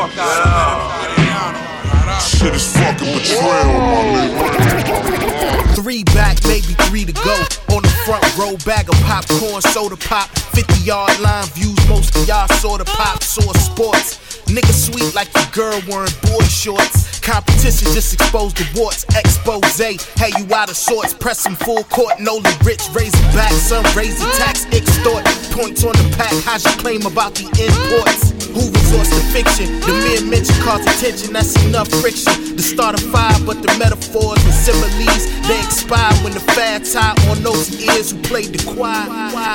Shit 2.20 2.54
is 2.54 2.72
fucking 2.76 3.12
betrayal, 3.18 3.80
my 3.90 4.04
nigga. 4.14 5.74
Three 5.74 6.04
back, 6.04 6.38
maybe 6.46 6.74
three 6.86 7.04
to 7.04 7.12
go. 7.12 7.34
On 7.74 7.82
the 7.82 7.88
front 8.06 8.22
row, 8.38 8.56
bag 8.64 8.88
of 8.88 8.94
popcorn, 9.02 9.60
soda 9.60 9.96
pop. 9.96 10.28
50 10.54 10.84
yard 10.84 11.18
line 11.18 11.46
views, 11.48 11.88
most 11.88 12.14
of 12.14 12.28
y'all 12.28 12.46
saw 12.58 12.76
the 12.76 12.84
pop, 12.84 13.24
saw 13.24 13.52
sports. 13.54 14.29
Nigga 14.50 14.74
sweet 14.74 15.14
like 15.14 15.30
your 15.36 15.46
girl 15.54 15.80
wearing 15.86 16.10
boy 16.26 16.42
shorts. 16.42 17.20
Competition 17.20 17.86
just 17.94 18.12
exposed 18.14 18.56
the 18.56 18.66
warts. 18.74 19.04
Expose, 19.14 19.78
hey, 19.78 19.96
you 20.36 20.52
out 20.52 20.68
of 20.68 20.76
sorts. 20.76 21.14
Press 21.14 21.46
him 21.46 21.54
full 21.54 21.84
court. 21.84 22.18
Nolan 22.18 22.50
Rich, 22.64 22.82
raising 22.92 23.30
back, 23.30 23.52
son, 23.52 23.84
raising 23.94 24.26
tax, 24.42 24.66
extort. 24.74 25.22
Points 25.54 25.84
on 25.84 25.92
the 25.92 26.16
pack, 26.18 26.34
how's 26.42 26.64
your 26.64 26.74
claim 26.82 27.06
about 27.06 27.36
the 27.36 27.46
imports? 27.62 28.34
Who 28.50 28.66
resorts 28.66 29.10
to 29.14 29.22
fiction? 29.30 29.70
The 29.86 29.94
mere 30.02 30.26
mention 30.26 30.58
cause 30.66 30.82
attention, 30.82 31.32
that's 31.32 31.54
enough 31.62 31.86
friction. 32.02 32.56
The 32.56 32.62
start 32.62 32.98
a 32.98 33.02
fire, 33.14 33.38
but 33.46 33.62
the 33.62 33.70
metaphors 33.78 34.42
and 34.42 34.54
similes, 34.54 35.30
they 35.46 35.58
expire 35.62 36.10
when 36.26 36.34
the 36.34 36.42
fad 36.58 36.84
tie 36.84 37.14
on 37.30 37.42
those 37.44 37.70
ears 37.78 38.10
who 38.10 38.18
played 38.26 38.50
the 38.50 38.58
choir. 38.74 39.06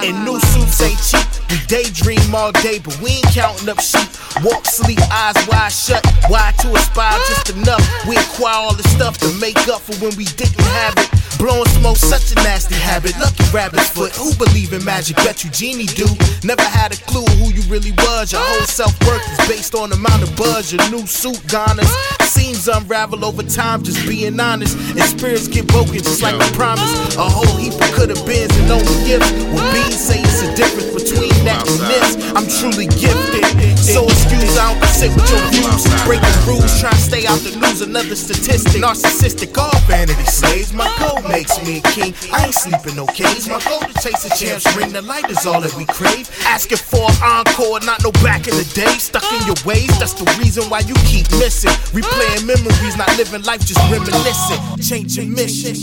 And 0.08 0.24
new 0.24 0.40
suits 0.56 0.80
ain't 0.80 1.02
cheap, 1.04 1.28
we 1.52 1.60
daydream 1.68 2.34
all 2.34 2.54
day, 2.64 2.80
but 2.80 2.96
we 3.02 3.20
ain't 3.20 3.36
counting 3.36 3.68
up 3.68 3.82
sheep. 3.82 4.08
Walk, 4.44 4.64
sleep, 4.66 4.85
eyes 5.12 5.48
wide 5.48 5.72
shut, 5.72 6.06
wide 6.30 6.58
to 6.60 6.76
aspire 6.76 7.18
just 7.28 7.50
enough. 7.50 7.95
We 8.08 8.16
acquire 8.18 8.70
all 8.70 8.76
the 8.76 8.88
stuff 8.90 9.18
to 9.20 9.32
make 9.42 9.58
up 9.68 9.82
for 9.82 9.96
when 9.98 10.16
we 10.16 10.26
didn't 10.38 10.62
have 10.62 10.94
it. 10.98 11.10
Blowing 11.38 11.68
smoke, 11.78 11.98
such 11.98 12.32
a 12.32 12.36
nasty 12.46 12.76
habit. 12.76 13.18
Lucky 13.20 13.44
rabbit's 13.52 13.90
foot. 13.90 14.16
Who 14.16 14.34
believe 14.36 14.74
in 14.74 14.84
magic? 14.86 15.18
Bet 15.18 15.44
you 15.44 15.50
Genie 15.50 15.86
do. 15.86 16.06
Never 16.44 16.64
had 16.64 16.94
a 16.94 16.98
clue 17.10 17.26
who 17.42 17.52
you 17.52 17.62
really 17.68 17.92
was. 18.06 18.32
Your 18.32 18.42
whole 18.42 18.68
self 18.68 18.94
worth 19.06 19.26
is 19.26 19.48
based 19.48 19.76
on 19.76 19.90
the 19.90 19.96
amount 19.96 20.24
of 20.24 20.36
buzz 20.38 20.72
your 20.72 20.86
new 20.92 21.06
suit 21.06 21.42
garners. 21.48 21.90
Seems 22.22 22.68
unravel 22.68 23.26
over 23.26 23.44
time, 23.44 23.84
just 23.84 24.08
being 24.08 24.40
honest. 24.40 24.78
And 24.96 25.04
spirits 25.04 25.48
get 25.48 25.68
broken 25.68 25.98
just 25.98 26.22
like 26.22 26.36
I 26.36 26.50
promised. 26.52 27.18
A 27.18 27.28
whole 27.28 27.58
heap 27.58 27.74
of 27.74 27.92
could 27.94 28.10
have 28.10 28.26
beens 28.26 28.56
and 28.58 28.72
only 28.72 28.96
gifts. 29.04 29.32
When 29.52 29.66
beans 29.74 30.00
say 30.00 30.22
it's 30.22 30.42
a 30.46 30.56
difference 30.56 30.94
between 30.94 31.36
that 31.46 31.66
and 31.68 31.80
this, 31.90 32.16
I'm 32.38 32.48
truly 32.48 32.88
gifted. 33.02 33.46
So 33.78 34.06
excuse 34.06 34.58
I 34.58 34.74
don't 34.74 34.84
sit 34.94 35.12
with 35.14 35.30
your 35.30 35.44
views. 35.52 35.84
Breaking 36.06 36.40
rules, 36.48 36.80
trying 36.80 36.96
to 36.96 37.04
stay 37.04 37.26
out 37.28 37.40
the 37.44 37.56
news. 37.60 37.82
Another 37.96 38.18
statistic. 38.18 38.82
Narcissistic, 38.82 39.58
all 39.58 39.72
vanity 39.88 40.26
slaves. 40.26 40.74
My 40.74 40.94
goal 41.00 41.22
makes 41.30 41.66
me 41.66 41.78
a 41.78 41.82
king. 41.82 42.14
I 42.30 42.48
ain't 42.48 42.54
sleeping 42.54 42.98
no 42.98 43.06
caves. 43.06 43.48
My 43.48 43.64
goal 43.64 43.80
to 43.80 43.94
chase 44.04 44.26
a 44.26 44.36
champs 44.36 44.68
ring. 44.76 44.92
The 44.92 45.02
light 45.02 45.32
is 45.32 45.46
all 45.46 45.62
that 45.62 45.74
we 45.76 45.86
crave. 45.86 46.30
Asking 46.44 46.78
for 46.78 47.10
an 47.10 47.16
encore, 47.24 47.80
not 47.86 48.04
no 48.04 48.12
back 48.20 48.50
in 48.50 48.56
the 48.58 48.70
day. 48.76 48.98
Stuck 48.98 49.24
in 49.32 49.48
your 49.48 49.56
ways, 49.64 49.88
that's 49.98 50.12
the 50.12 50.26
reason 50.44 50.66
why 50.66 50.80
you 50.80 50.94
keep 51.08 51.32
missing. 51.40 51.72
Replaying 51.96 52.46
memories, 52.46 52.98
not 52.98 53.08
living 53.16 53.44
life, 53.44 53.66
just 53.66 53.80
reminiscing. 53.90 54.60
Changing 54.84 55.32
mission. 55.32 55.74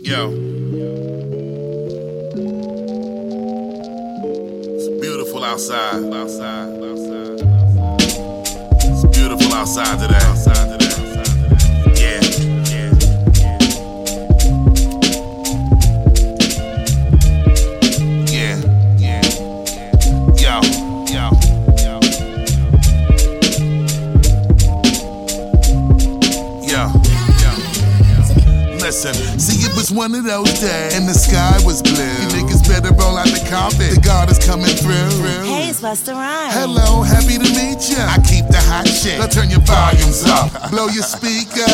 Yo. 0.00 0.32
It's 4.80 4.88
beautiful 4.98 5.44
outside. 5.44 6.08
Outside. 6.14 6.72
Outside. 6.80 7.40
It's 8.80 9.04
beautiful 9.14 9.52
outside 9.52 9.98
today. 9.98 10.24
Outside 10.24 10.65
Listen, 28.96 29.36
see 29.36 29.60
it 29.60 29.76
was 29.76 29.92
one 29.92 30.14
of 30.14 30.24
those 30.24 30.48
days, 30.56 30.96
and 30.96 31.04
the 31.04 31.12
sky 31.12 31.52
was 31.68 31.84
blue. 31.84 32.00
You 32.00 32.28
niggas 32.32 32.64
better 32.64 32.96
roll 32.96 33.20
out 33.20 33.28
the 33.28 33.44
carpet. 33.44 33.92
The 33.92 34.00
God 34.00 34.32
is 34.32 34.40
coming 34.40 34.72
through. 34.72 35.12
Hey, 35.44 35.68
it's 35.68 35.84
Busta 35.84 36.16
Rhymes. 36.16 36.56
Hello, 36.56 37.04
happy 37.04 37.36
to 37.36 37.44
meet 37.44 37.76
ya. 37.92 38.08
I 38.08 38.16
keep 38.24 38.48
the 38.48 38.56
hot 38.56 38.88
shit. 38.88 39.20
Now 39.20 39.28
turn 39.28 39.52
your 39.52 39.60
volumes 39.68 40.24
up. 40.24 40.48
Blow 40.72 40.88
your 40.88 41.04
speakers. 41.04 41.68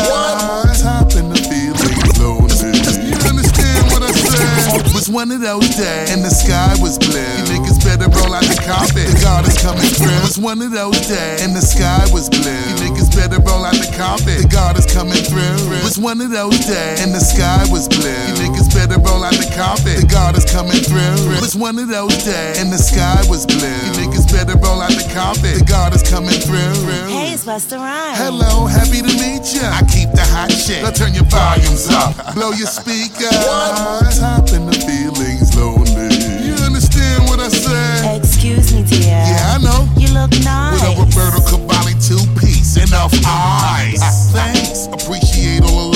Top 0.83 1.15
in 1.15 1.31
the 1.31 1.39
feelings 1.47 2.11
lonely. 2.19 2.75
You 3.07 3.15
understand 3.23 3.87
what 3.95 4.03
I 4.03 4.11
said? 4.11 4.83
It 4.83 4.91
was 4.91 5.07
one 5.07 5.31
of 5.31 5.39
those 5.39 5.63
days, 5.79 6.11
and 6.11 6.27
the 6.27 6.33
sky 6.33 6.75
was 6.83 6.99
blue. 6.99 7.23
You 7.23 7.55
niggas 7.55 7.79
better 7.87 8.11
roll 8.19 8.35
out 8.35 8.43
the 8.43 8.59
carpet. 8.67 9.07
The 9.07 9.15
God 9.23 9.47
is 9.47 9.55
coming 9.63 9.87
through. 9.95 10.11
It 10.11 10.27
was 10.27 10.35
one 10.35 10.59
of 10.59 10.75
those 10.75 10.99
days, 11.07 11.39
and 11.39 11.55
the 11.55 11.63
sky 11.63 12.03
was 12.11 12.27
blue. 12.27 12.51
You 12.51 12.75
niggas 12.83 13.02
better 13.15 13.39
roll 13.41 13.65
out 13.65 13.77
the 13.77 13.89
carpet. 13.95 14.43
The 14.43 14.49
God 14.49 14.77
is 14.77 14.85
coming 14.85 15.21
through. 15.23 15.57
It 15.73 15.83
was 15.83 15.97
one 15.97 16.21
of 16.21 16.29
those 16.29 16.57
days, 16.65 17.01
and 17.01 17.13
the 17.13 17.21
sky 17.21 17.65
was 17.69 17.87
blue. 17.87 18.09
You 18.09 18.33
niggas 18.41 18.69
better 18.73 18.99
roll 18.99 19.23
out 19.23 19.37
the 19.37 19.49
carpet. 19.53 20.01
The 20.01 20.09
God 20.09 20.37
is 20.37 20.45
coming 20.45 20.81
through. 20.81 21.33
It 21.33 21.41
was 21.41 21.55
one 21.55 21.77
of 21.79 21.87
those 21.87 22.15
days, 22.25 22.59
and 22.59 22.71
the 22.73 22.81
sky 22.81 23.21
was 23.29 23.45
blue. 23.45 23.61
You 23.61 23.91
niggas 24.03 24.27
better 24.31 24.57
roll 24.59 24.81
out 24.81 24.93
the 24.93 25.07
carpet. 25.13 25.61
The 25.61 25.65
God 25.65 25.95
is 25.95 26.03
coming 26.03 26.37
through. 26.41 26.73
Hey, 27.09 27.33
it's 27.33 27.45
Busta 27.45 27.77
Rhymes. 27.77 28.17
Hello, 28.17 28.65
happy 28.65 29.01
to 29.01 29.13
meet 29.21 29.45
ya. 29.53 29.69
I 29.71 29.81
keep 29.85 30.09
the 30.11 30.25
hot 30.33 30.51
shit. 30.51 30.83
Now 30.83 30.91
turn 30.91 31.13
your 31.13 31.29
volumes 31.29 31.89
up. 31.89 32.17
Blow 32.33 32.51
your 32.51 32.69
speakers. 32.69 33.29
Top 34.19 34.49
in 34.55 34.65
the 34.65 34.77
feelings 34.87 35.53
lonely. 35.55 36.09
You 36.41 36.55
understand 36.63 37.25
what 37.29 37.39
I 37.39 37.49
said? 37.49 38.23
Excuse 38.23 38.73
me, 38.73 38.83
dear. 38.83 39.11
Yeah, 39.11 39.55
I 39.55 39.57
know. 39.61 39.87
You 39.99 40.09
look 40.13 40.31
nice. 40.43 40.79
With 40.81 40.97
a 40.97 41.01
Roberto 41.01 41.39
Cavalli 41.49 41.93
two 41.99 42.23
piece, 42.39 42.62
enough 42.77 43.13
eyes. 43.25 44.31
Thanks, 44.31 44.87
appreciate 44.87 45.63
all 45.63 45.91
the 45.91 45.92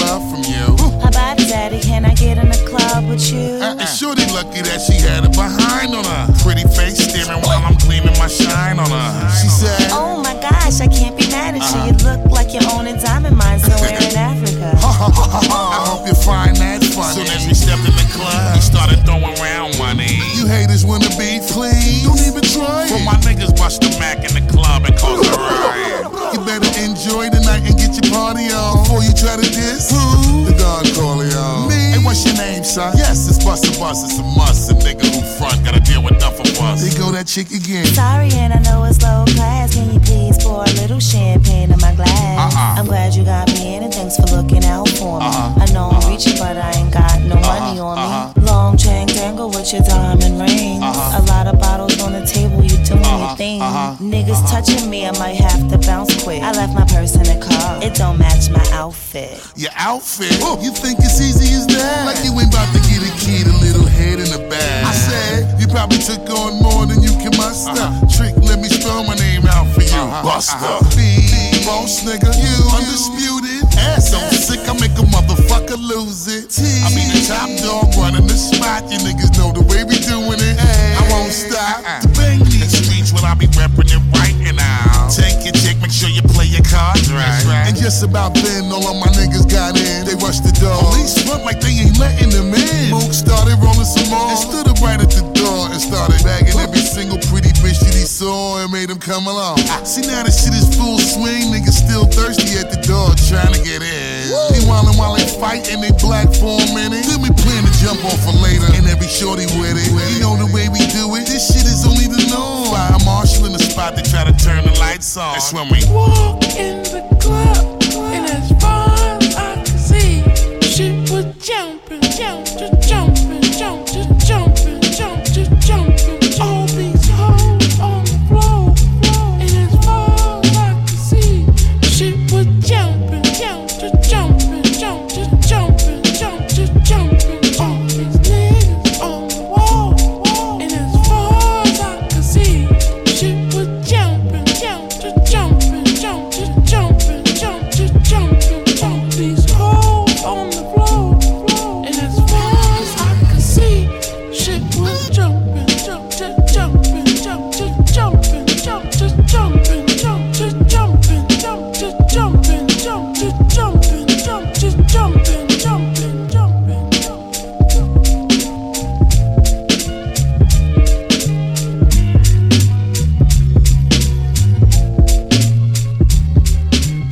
Daddy? 1.47 1.79
Can 1.79 2.03
I 2.03 2.13
get 2.13 2.37
in 2.37 2.49
the 2.51 2.59
club 2.67 3.07
with 3.07 3.31
you? 3.31 3.55
Uh, 3.63 3.79
and 3.79 3.87
Shorty 3.87 4.27
lucky 4.35 4.59
that 4.67 4.83
she 4.83 4.99
had 4.99 5.23
it 5.23 5.31
behind 5.31 5.95
on 5.95 6.03
her. 6.03 6.27
Pretty 6.43 6.67
face 6.75 6.99
staring 6.99 7.39
while 7.39 7.63
I'm 7.63 7.79
gleaming 7.79 8.11
my 8.19 8.27
shine 8.27 8.79
on 8.79 8.91
her. 8.91 9.11
She 9.39 9.47
said, 9.47 9.95
Oh 9.95 10.19
my 10.19 10.35
gosh, 10.43 10.83
I 10.83 10.91
can't 10.91 11.15
be 11.15 11.23
mad 11.31 11.55
at 11.55 11.63
you. 11.71 11.87
You 11.87 11.95
look 12.03 12.19
like 12.27 12.51
you 12.51 12.59
own 12.75 12.87
a 12.87 12.99
diamond 12.99 13.37
mine 13.39 13.59
somewhere 13.63 13.95
in 13.95 14.15
Africa. 14.19 14.75
I 14.83 15.87
hope 15.87 16.03
you 16.03 16.15
find 16.19 16.55
that 16.59 16.83
funny. 16.83 17.23
Soon 17.23 17.31
as 17.31 17.47
we 17.47 17.55
stepped 17.55 17.87
in 17.87 17.95
the 17.95 18.07
club, 18.11 18.55
we 18.55 18.59
started 18.59 18.99
throwing 19.07 19.31
around 19.39 19.79
money. 19.79 20.19
You 20.35 20.51
haters 20.51 20.83
wanna 20.83 21.07
be 21.15 21.39
clean? 21.47 22.03
Don't 22.03 22.19
even 22.27 22.43
try 22.43 22.87
it. 22.87 22.91
For 22.91 22.99
my 23.07 23.15
niggas 23.23 23.55
bust 23.55 23.79
the 23.79 23.95
Mac 24.03 24.19
in 24.27 24.35
the 24.35 24.43
club 24.51 24.83
and 24.83 24.95
cause 24.99 25.23
a 25.23 25.31
riot. 25.31 26.11
You 26.35 26.43
better 26.43 26.67
enjoy 26.83 27.31
the 27.31 27.31
night 27.31 27.36
and 27.67 27.77
get 27.77 27.91
your 27.99 28.07
party 28.11 28.47
on 28.55 28.83
before 28.83 29.03
you 29.03 29.11
try 29.11 29.35
to 29.35 29.43
diss. 29.43 29.91
Who? 29.91 30.47
The 30.47 30.55
Don 30.55 30.87
Corleone. 30.95 31.67
Me. 31.67 31.99
Hey, 31.99 32.01
what's 32.03 32.23
your 32.25 32.35
name, 32.35 32.63
son? 32.63 32.95
Yes, 32.95 33.27
it's 33.27 33.43
Busta 33.43 33.75
Bus. 33.79 34.03
It's 34.03 34.19
a 34.19 34.23
must. 34.23 34.71
A 34.71 34.73
nigga 34.73 35.03
who 35.03 35.21
front 35.37 35.63
gotta 35.65 35.79
deal 35.79 36.01
with 36.03 36.15
enough 36.15 36.39
of 36.39 36.47
us. 36.63 36.81
They 36.81 36.97
go 36.97 37.11
that 37.11 37.27
chick 37.27 37.51
again. 37.51 37.85
Sorry, 37.91 38.31
and 38.33 38.53
I 38.53 38.59
know 38.63 38.83
it's 38.85 39.01
low 39.03 39.25
class. 39.35 39.75
Can 39.75 39.93
you 39.93 39.99
please 39.99 40.37
pour 40.43 40.63
a 40.63 40.71
little 40.79 40.99
champagne 40.99 41.71
in 41.71 41.79
my 41.79 41.93
glass? 41.95 42.55
Uh-uh. 42.55 42.79
I'm 42.79 42.85
glad 42.85 43.15
you 43.15 43.23
got 43.23 43.51
me 43.53 43.75
in, 43.75 43.83
and 43.83 43.93
thanks 43.93 44.15
for 44.15 44.27
looking 44.31 44.63
out 44.63 44.87
for 44.89 45.19
me. 45.19 45.27
Uh-huh. 45.27 45.63
I 45.63 45.65
know 45.73 45.89
I'm 45.91 46.09
reaching, 46.09 46.37
but 46.39 46.57
I 46.57 46.71
ain't 46.71 46.93
got 46.93 47.21
no 47.21 47.35
money 47.35 47.79
on 47.79 47.95
me. 47.99 48.41
Long 48.43 48.77
chain 48.77 49.06
tangle 49.37 49.49
with 49.49 49.71
your 49.71 49.81
diamond 49.83 50.39
ring. 50.39 50.81
Uh-huh. 50.81 51.21
A 51.21 51.23
lot 51.27 51.47
of 51.47 51.59
bottles 51.59 52.01
on 52.01 52.13
the 52.13 52.25
table, 52.25 52.63
you 52.63 52.77
doing 52.83 53.03
uh-huh. 53.05 53.17
your 53.17 53.35
thing. 53.37 53.61
Uh-huh. 53.61 53.95
Niggas 54.01 54.49
touching 54.49 54.89
me, 54.89 55.05
I 55.05 55.11
might 55.19 55.35
have 55.35 55.69
to 55.69 55.77
bounce 55.77 56.11
quick. 56.23 56.41
I 56.41 56.51
left 56.51 56.73
my 56.73 56.85
purse 56.85 57.15
in 57.15 57.23
the 57.23 57.37
car, 57.37 57.83
it 57.83 57.93
don't 57.95 58.17
match 58.17 58.49
my 58.49 58.65
outfit. 58.73 59.37
Your 59.55 59.71
outfit. 59.75 60.33
Oh, 60.41 60.59
you 60.61 60.71
think 60.71 60.99
it's 60.99 61.21
easy 61.21 61.53
as 61.53 61.67
that? 61.67 62.05
Like 62.05 62.23
you 62.25 62.33
ain't 62.33 62.49
about 62.49 62.69
to 62.73 62.81
get 62.89 63.01
a 63.05 63.13
kid 63.21 63.47
a 63.47 63.55
little 63.61 63.85
head 63.85 64.19
in 64.19 64.29
the 64.33 64.41
bag. 64.49 64.85
I 64.85 64.93
said 64.93 65.59
you 65.59 65.67
probably 65.67 65.99
took 65.99 66.25
on 66.29 66.61
more 66.61 66.85
than 66.85 67.01
you 67.01 67.13
can 67.21 67.35
muster. 67.37 67.87
Trick, 68.17 68.33
let 68.41 68.59
me 68.59 68.69
spell 68.69 69.03
my 69.03 69.15
name 69.15 69.45
out 69.45 69.67
for 69.73 69.81
you. 69.81 70.03
Busta. 70.25 70.81
Big 70.95 71.65
boss 71.65 72.03
nigga. 72.03 72.31
You 72.33 72.55
undisputed. 72.73 73.56
Ass 73.77 74.11
so 74.11 74.19
sick, 74.33 74.61
I 74.67 74.73
make 74.79 74.95
a 74.97 75.05
motherfucker 75.07 75.77
lose 75.77 76.27
it. 76.27 76.49
I 76.83 76.89
mean 76.93 77.09
the 77.13 77.21
top 77.27 77.49
dog 77.61 77.93
running 77.97 78.27
the 78.27 78.37
spot. 78.37 78.89
You 78.89 78.97
niggas 78.99 79.37
know 79.37 79.53
the 79.53 79.63
way 79.65 79.83
we 79.83 79.97
doing 80.03 80.41
it. 80.41 80.55
I 80.59 81.03
won't 81.09 81.31
stop. 81.31 81.85
To 82.01 82.07
bang 82.17 82.39
these 82.45 82.73
streets 82.73 83.13
when 83.13 83.23
I 83.23 83.33
be 83.33 83.47
reppin' 83.53 83.89
it 83.89 84.01
right 84.17 84.35
and 84.47 84.59
out. 84.59 85.13
Take 85.13 85.45
your 85.45 85.55
chick, 85.55 85.79
make 85.81 85.91
sure 85.91 86.09
you 86.09 86.21
play 86.21 86.45
your 86.45 86.65
cards 86.67 87.11
right. 87.11 87.43
And 87.67 87.75
just 87.75 88.03
about 88.03 88.33
then, 88.35 88.67
all 88.71 88.83
of 88.83 88.97
my 88.99 89.07
niggas 89.15 89.47
got 89.47 89.77
in. 89.77 90.05
They 90.05 90.15
rushed 90.19 90.43
the 90.43 90.53
door. 90.59 90.77
Police 90.91 91.15
front 91.23 91.43
like 91.45 91.59
they 91.61 91.73
ain't 91.79 91.97
letting 91.99 92.29
them 92.29 92.53
in. 92.53 92.91
Mook 92.91 93.13
started 93.13 93.55
rolling 93.63 93.87
some 93.87 94.09
more. 94.11 94.29
And 94.29 94.39
stood 94.39 94.67
up 94.67 94.79
right 94.81 94.99
at 94.99 95.11
the 95.11 95.23
door 95.31 95.71
and 95.71 95.79
started 95.79 96.19
bagging 96.23 96.57
every 96.59 96.83
single 96.83 97.17
pretty 97.31 97.46
that 97.85 97.93
he 97.93 98.05
saw 98.05 98.61
and 98.63 98.71
made 98.71 98.89
him 98.89 98.99
come 98.99 99.27
along. 99.27 99.57
See 99.85 100.05
now 100.05 100.23
the 100.23 100.31
shit 100.31 100.53
is 100.53 100.69
full 100.75 100.99
swing. 100.99 101.53
Niggas 101.53 101.85
still 101.85 102.05
thirsty 102.05 102.57
at 102.57 102.71
the 102.71 102.79
door 102.85 103.11
trying 103.29 103.53
to 103.53 103.61
get 103.61 103.81
in. 103.81 104.29
Meanwhile, 104.57 104.89
while 104.95 105.15
they 105.15 105.27
fight 105.37 105.69
and 105.71 105.83
they 105.83 105.91
black 106.01 106.31
for 106.33 106.57
a 106.57 106.67
minute, 106.73 107.05
then 107.05 107.21
we 107.21 107.29
plan 107.33 107.61
to 107.63 107.73
jump 107.77 108.01
off 108.05 108.19
for 108.23 108.35
later. 108.39 108.67
And 108.73 108.87
every 108.87 109.07
shorty 109.07 109.45
with 109.59 109.77
it. 109.77 109.89
You 110.13 110.19
know 110.23 110.35
the 110.37 110.49
way 110.53 110.69
we 110.69 110.81
do 110.91 111.09
it. 111.15 111.27
This 111.27 111.53
shit 111.53 111.65
is 111.65 111.85
only 111.85 112.07
the 112.07 112.21
norm. 112.29 112.73
Fire 112.73 112.99
marshal 113.05 113.45
in 113.45 113.53
the 113.53 113.59
spot, 113.59 113.95
they 113.95 114.03
try 114.03 114.23
to 114.23 114.35
turn 114.35 114.65
the 114.65 114.73
lights 114.79 115.17
on. 115.17 115.33
That's 115.33 115.53
when 115.53 115.69
we 115.69 115.81
walk 115.89 116.43
in 116.57 116.83
the 116.83 117.03
club, 117.21 117.76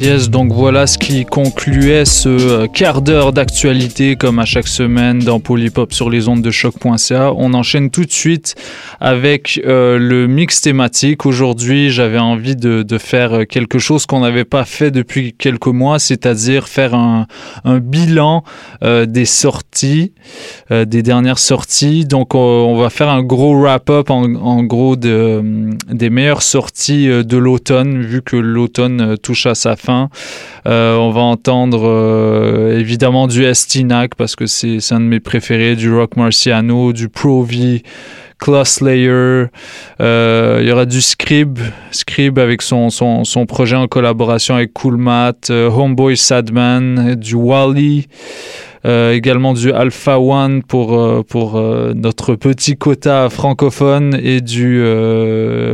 Donc 0.05 0.53
voilà 0.53 0.85
ce 0.85 0.99
qui 0.99 1.25
concluait 1.25 2.05
ce 2.05 2.29
euh, 2.29 2.67
quart 2.67 3.01
d'heure 3.01 3.33
d'actualité 3.33 4.15
comme 4.15 4.37
à 4.37 4.45
chaque 4.45 4.67
semaine 4.67 5.17
dans 5.17 5.39
Polypop 5.39 5.93
sur 5.93 6.11
les 6.11 6.27
ondes 6.27 6.43
de 6.43 6.51
choc.ca. 6.51 7.33
On 7.35 7.55
enchaîne 7.55 7.89
tout 7.89 8.05
de 8.05 8.11
suite 8.11 8.53
avec 8.99 9.59
euh, 9.65 9.97
le 9.97 10.27
mix 10.27 10.61
thématique. 10.61 11.25
Aujourd'hui, 11.25 11.89
j'avais 11.89 12.19
envie 12.19 12.55
de, 12.55 12.85
faire 12.99 13.47
quelque 13.49 13.79
chose 13.79 14.05
qu'on 14.05 14.19
n'avait 14.19 14.45
pas 14.45 14.63
fait 14.63 14.91
depuis 14.91 15.33
quelques 15.33 15.65
mois, 15.65 15.97
c'est-à-dire 15.97 16.67
faire 16.67 16.93
un, 16.93 17.25
bilan 17.65 18.43
euh, 18.83 19.07
des 19.07 19.25
sorties, 19.25 20.13
euh, 20.69 20.85
des 20.85 21.01
dernières 21.01 21.39
sorties. 21.39 22.05
Donc 22.05 22.35
on, 22.35 22.77
va 22.77 22.91
faire 22.91 23.09
un 23.09 23.23
gros 23.23 23.59
wrap-up 23.59 24.11
en, 24.11 24.63
gros 24.63 24.95
de, 24.95 25.41
des 25.91 26.11
meilleures 26.11 26.43
sorties 26.43 27.07
de 27.07 27.37
l'automne, 27.37 28.01
vu 28.01 28.21
que 28.21 28.35
l'automne 28.35 29.17
touche 29.17 29.47
à 29.47 29.55
sa 29.55 29.75
fin 29.75 29.94
euh, 30.67 30.95
on 30.95 31.11
va 31.11 31.21
entendre 31.21 31.83
euh, 31.85 32.79
évidemment 32.79 33.27
du 33.27 33.43
Estinac 33.43 34.15
parce 34.15 34.35
que 34.35 34.45
c'est 34.45 34.79
un 34.91 34.99
de 34.99 35.05
mes 35.05 35.19
préférés, 35.19 35.75
du 35.75 35.93
Rock 35.93 36.15
Marciano, 36.17 36.93
du 36.93 37.09
Pro 37.09 37.43
V. 37.43 37.83
Class 38.37 38.75
Slayer, 38.75 39.45
euh, 40.01 40.59
il 40.61 40.67
y 40.67 40.71
aura 40.71 40.85
du 40.85 41.01
Scrib, 41.01 41.59
Scrib 41.91 42.37
avec 42.37 42.61
son, 42.61 42.89
son, 42.89 43.45
projet 43.45 43.77
en 43.77 43.87
collaboration 43.87 44.55
avec 44.55 44.73
Cool 44.73 44.97
Matt, 44.97 45.49
euh, 45.49 45.69
Homeboy 45.69 46.17
Sadman, 46.17 47.15
du 47.15 47.35
Wally, 47.35 48.07
euh, 48.85 49.13
également 49.13 49.53
du 49.53 49.71
Alpha 49.71 50.19
One 50.19 50.61
pour, 50.61 50.93
euh, 50.93 51.23
pour 51.27 51.55
euh, 51.55 51.93
notre 51.95 52.35
petit 52.35 52.77
quota 52.77 53.29
francophone 53.29 54.19
et 54.21 54.41
du 54.41 54.83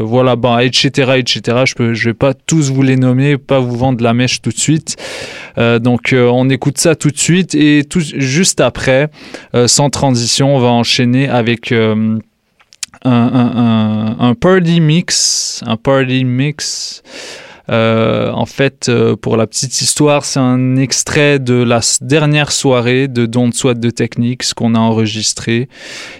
voilà, 0.01 0.35
bon, 0.35 0.57
etc. 0.59 1.13
etc. 1.17 1.63
Je 1.65 1.75
peux, 1.75 1.93
je 1.93 2.09
vais 2.09 2.13
pas 2.13 2.33
tous 2.33 2.71
vous 2.71 2.83
les 2.83 2.95
nommer, 2.95 3.37
pas 3.37 3.59
vous 3.59 3.75
vendre 3.75 4.01
la 4.03 4.13
mèche 4.13 4.41
tout 4.41 4.51
de 4.51 4.57
suite. 4.57 4.95
donc 5.57 6.15
on 6.15 6.49
écoute 6.49 6.77
ça 6.77 6.95
tout 6.95 7.09
de 7.09 7.17
suite 7.17 7.55
et 7.55 7.83
tout, 7.83 8.01
juste 8.01 8.61
après, 8.61 9.09
sans 9.67 9.89
transition, 9.89 10.55
on 10.55 10.59
va 10.59 10.69
enchaîner 10.69 11.27
avec 11.27 11.71
un, 11.71 12.19
un, 13.03 13.11
un, 13.11 14.15
un, 14.19 14.33
party 14.35 14.79
mix, 14.79 15.61
un 15.65 15.77
party 15.77 16.23
mix 16.23 17.03
euh, 17.71 18.31
en 18.31 18.45
fait, 18.45 18.89
euh, 18.89 19.15
pour 19.15 19.37
la 19.37 19.47
petite 19.47 19.81
histoire, 19.81 20.25
c'est 20.25 20.39
un 20.39 20.75
extrait 20.75 21.39
de 21.39 21.55
la 21.55 21.79
dernière 22.01 22.51
soirée 22.51 23.07
de 23.07 23.25
Don't 23.25 23.53
Sweat 23.53 23.79
de 23.79 23.89
Techniques 23.89 24.53
qu'on 24.53 24.75
a 24.75 24.79
enregistré. 24.79 25.69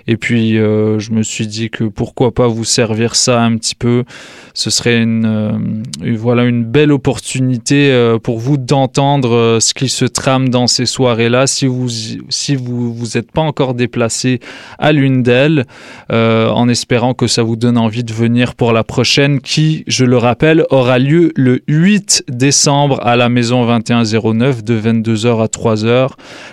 Et 0.08 0.16
puis, 0.16 0.58
euh, 0.58 1.00
je 1.00 1.12
me 1.12 1.24
suis 1.24 1.48
dit 1.48 1.70
que 1.70 1.84
pourquoi 1.84 2.34
pas 2.34 2.48
vous 2.48 2.64
servir 2.64 3.16
ça 3.16 3.42
un 3.42 3.58
petit 3.58 3.76
peu. 3.76 4.06
Ce 4.54 4.70
serait 4.70 5.02
une, 5.02 5.26
euh, 5.26 6.64
belle 6.64 6.92
opportunité 6.92 7.92
euh, 7.92 8.20
pour 8.20 8.40
vous 8.40 8.58
d'entendre 8.58 9.58
ce 9.60 9.74
qui 9.74 9.90
se 9.90 10.06
trame 10.06 10.50
dans 10.50 10.68
ces 10.68 10.86
soirées-là. 10.86 11.48
Si 11.48 11.66
vous 11.68 11.90
si 12.30 12.56
vous 12.56 12.94
vous 12.94 13.18
êtes 13.18 13.32
pas 13.32 13.42
encore 13.42 13.74
déplacé 13.74 14.40
à 14.78 14.92
l'une 14.92 15.24
d'elles, 15.24 15.66
en 16.10 16.68
espérant 16.70 17.14
que 17.14 17.28
ça 17.28 17.44
vous 17.44 17.56
donne 17.56 17.78
envie 17.78 18.04
de 18.04 18.14
venir 18.14 18.56
pour 18.56 18.74
la 18.74 18.84
prochaine, 18.84 19.42
qui, 19.42 19.84
je 19.88 20.06
le 20.06 20.18
rappelle, 20.18 20.66
aura 20.70 21.00
lieu 21.00 21.32
le 21.36 21.62
8 21.68 22.26
décembre 22.30 23.00
à 23.04 23.16
la 23.16 23.30
maison 23.30 23.66
2109 23.66 24.64
de 24.64 24.80
22h 24.80 25.42
à 25.42 25.48
3h. 25.48 26.10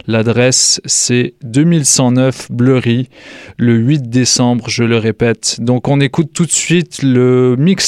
L'adresse 0.06 0.80
c'est 0.84 1.34
2109 1.42 2.50
Bleury 2.50 3.08
le 3.56 3.76
8 3.76 4.08
décembre, 4.08 4.68
je 4.68 4.84
le 4.84 4.98
répète. 4.98 5.56
Donc 5.61 5.88
on 5.88 6.00
écoute 6.00 6.30
tout 6.32 6.46
de 6.46 6.52
suite 6.52 7.02
le 7.02 7.56
mix 7.58 7.88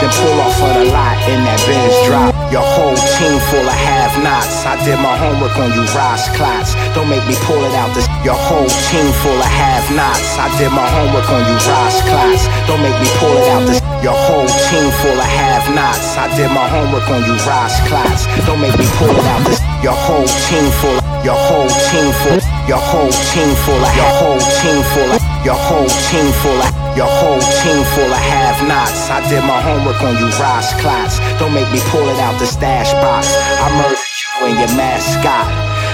Then 0.00 0.12
pull 0.12 0.36
off 0.44 0.60
of 0.60 0.72
the 0.76 0.92
lot 0.92 1.16
in 1.24 1.40
that 1.48 1.56
Benz 1.64 1.96
drop. 2.04 2.36
Your 2.52 2.62
whole 2.62 2.94
team 3.16 3.40
full 3.48 3.64
of 3.64 3.72
have-nots. 3.72 4.68
I 4.68 4.76
did 4.84 5.00
my 5.00 5.16
homework 5.16 5.56
on 5.56 5.72
you, 5.72 5.88
Ross 5.96 6.28
class. 6.36 6.76
Don't 6.92 7.08
make 7.08 7.24
me 7.24 7.34
pull 7.48 7.64
it 7.64 7.72
out 7.72 7.90
the. 7.96 8.04
Your 8.20 8.36
whole 8.36 8.68
team 8.92 9.08
full 9.24 9.40
of 9.40 9.48
have-nots. 9.48 10.36
I 10.36 10.52
did 10.60 10.68
my 10.70 10.84
homework 10.84 11.26
on 11.32 11.42
you, 11.48 11.56
Ross 11.64 11.96
class. 12.04 12.44
Don't 12.68 12.84
make 12.84 12.94
me 13.00 13.08
pull 13.16 13.34
it 13.40 13.48
out 13.48 13.64
the. 13.64 13.76
Your 14.04 14.14
whole 14.14 14.46
team 14.68 14.86
full 15.00 15.16
of 15.16 15.30
have-nots. 15.32 16.14
I 16.20 16.28
did 16.36 16.52
my 16.52 16.68
homework 16.68 17.08
on 17.08 17.24
you, 17.24 17.34
Ross 17.48 17.80
class. 17.88 18.28
Don't 18.44 18.60
make 18.60 18.76
me 18.76 18.86
pull 19.00 19.10
it 19.10 19.26
out 19.26 19.42
the. 19.48 19.56
Your 19.80 19.96
whole 19.96 20.28
team 20.46 20.68
full. 20.76 21.00
Your 21.24 21.40
whole 21.40 21.72
team 21.88 22.12
full. 22.20 22.38
Your 22.68 22.78
whole 22.78 23.10
team 23.32 23.50
full 23.64 23.80
of. 23.80 23.92
Your 23.96 24.12
whole 24.20 24.42
team 24.60 24.78
full 24.92 25.10
of. 25.16 25.35
Your 25.46 25.54
whole 25.54 25.86
team 26.10 26.26
full 26.42 26.58
of. 26.58 26.74
Your 26.98 27.06
whole 27.06 27.38
team 27.62 27.78
full 27.94 28.10
of 28.10 28.18
have-nots. 28.18 29.06
I 29.06 29.22
did 29.30 29.46
my 29.46 29.62
homework 29.62 30.02
on 30.02 30.18
you, 30.18 30.26
Ross 30.42 30.74
class. 30.82 31.22
Don't 31.38 31.54
make 31.54 31.70
me 31.70 31.78
pull 31.86 32.02
it 32.02 32.18
out 32.18 32.34
the 32.42 32.50
stash 32.50 32.90
box. 32.98 33.30
I 33.62 33.70
murdered 33.78 33.94
you 33.94 34.50
and 34.50 34.58
your 34.58 34.72
mascot. 34.74 35.46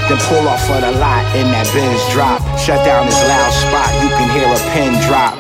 Then 0.09 0.17
pull 0.25 0.49
off 0.49 0.65
of 0.73 0.81
the 0.81 0.97
lot 0.97 1.29
in 1.37 1.53
that 1.53 1.69
Benz 1.77 2.01
drop. 2.17 2.41
Shut 2.57 2.81
down 2.89 3.05
this 3.05 3.21
loud 3.29 3.53
spot. 3.53 3.93
You 4.01 4.09
can 4.17 4.29
hear 4.33 4.49
a 4.49 4.61
pin 4.73 4.97
drop. 5.05 5.37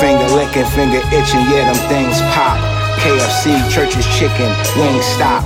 Finger 0.00 0.28
licking, 0.40 0.64
finger 0.72 1.04
itching, 1.12 1.44
yeah, 1.52 1.68
them 1.68 1.76
things 1.92 2.16
pop. 2.32 2.56
KFC, 3.04 3.60
church's 3.68 4.08
chicken, 4.16 4.48
wing 4.80 4.96
stop. 5.04 5.44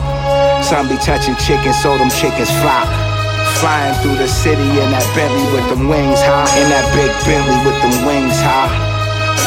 Some 0.63 0.87
be 0.87 0.95
touching 1.03 1.35
chicken, 1.43 1.75
so 1.75 1.99
them 1.99 2.15
chickens 2.15 2.47
flop. 2.63 3.12
Flying 3.61 3.95
through 4.01 4.17
the 4.17 4.29
city 4.29 4.65
in 4.81 4.89
that 4.95 5.07
Bentley 5.13 5.45
with 5.53 5.67
them 5.69 5.89
wings 5.89 6.21
high. 6.23 6.49
In 6.63 6.71
that 6.71 6.87
big 6.97 7.13
Bentley 7.27 7.59
with 7.67 7.79
them 7.83 8.07
wings 8.07 8.39
high. 8.41 8.71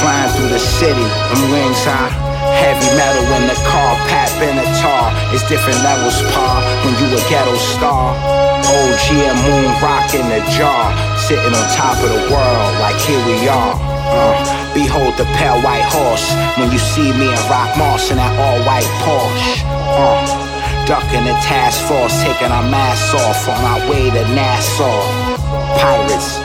Flying 0.02 0.32
through 0.36 0.52
the 0.52 0.60
city, 0.60 1.08
them 1.32 1.42
wings 1.50 1.82
high. 1.88 2.12
Heavy 2.56 2.88
metal 2.96 3.26
in 3.42 3.48
the 3.50 3.58
car, 3.68 3.98
Pat 4.08 4.30
Benatar. 4.38 5.12
It's 5.34 5.44
different 5.50 5.82
levels, 5.82 6.16
pa, 6.32 6.62
when 6.86 6.94
you 7.02 7.10
a 7.16 7.22
ghetto 7.28 7.56
star. 7.76 8.14
OG 8.66 9.08
and 9.18 9.40
moon 9.44 9.72
rock 9.82 10.08
in 10.14 10.26
the 10.30 10.42
jar. 10.54 10.94
Sitting 11.18 11.52
on 11.52 11.66
top 11.74 11.98
of 12.04 12.10
the 12.14 12.22
world, 12.30 12.72
like 12.80 13.00
here 13.02 13.20
we 13.26 13.48
are. 13.50 13.74
Uh, 14.06 14.38
behold 14.74 15.18
the 15.18 15.26
pale 15.36 15.60
white 15.62 15.86
horse. 15.90 16.32
When 16.58 16.72
you 16.72 16.80
see 16.80 17.12
me 17.12 17.28
and 17.28 17.46
Rock 17.50 17.76
Moss 17.78 18.12
in 18.12 18.18
that 18.18 18.34
all 18.38 18.62
white 18.64 18.88
Porsche. 19.02 19.66
Uh, 19.98 20.45
ducking 20.86 21.26
the 21.26 21.34
task 21.42 21.82
force, 21.90 22.14
taking 22.22 22.54
our 22.54 22.66
masks 22.70 23.14
off 23.14 23.50
on 23.50 23.62
our 23.66 23.82
way 23.90 24.10
to 24.14 24.22
Nassau. 24.38 25.02
Pirates, 25.82 26.38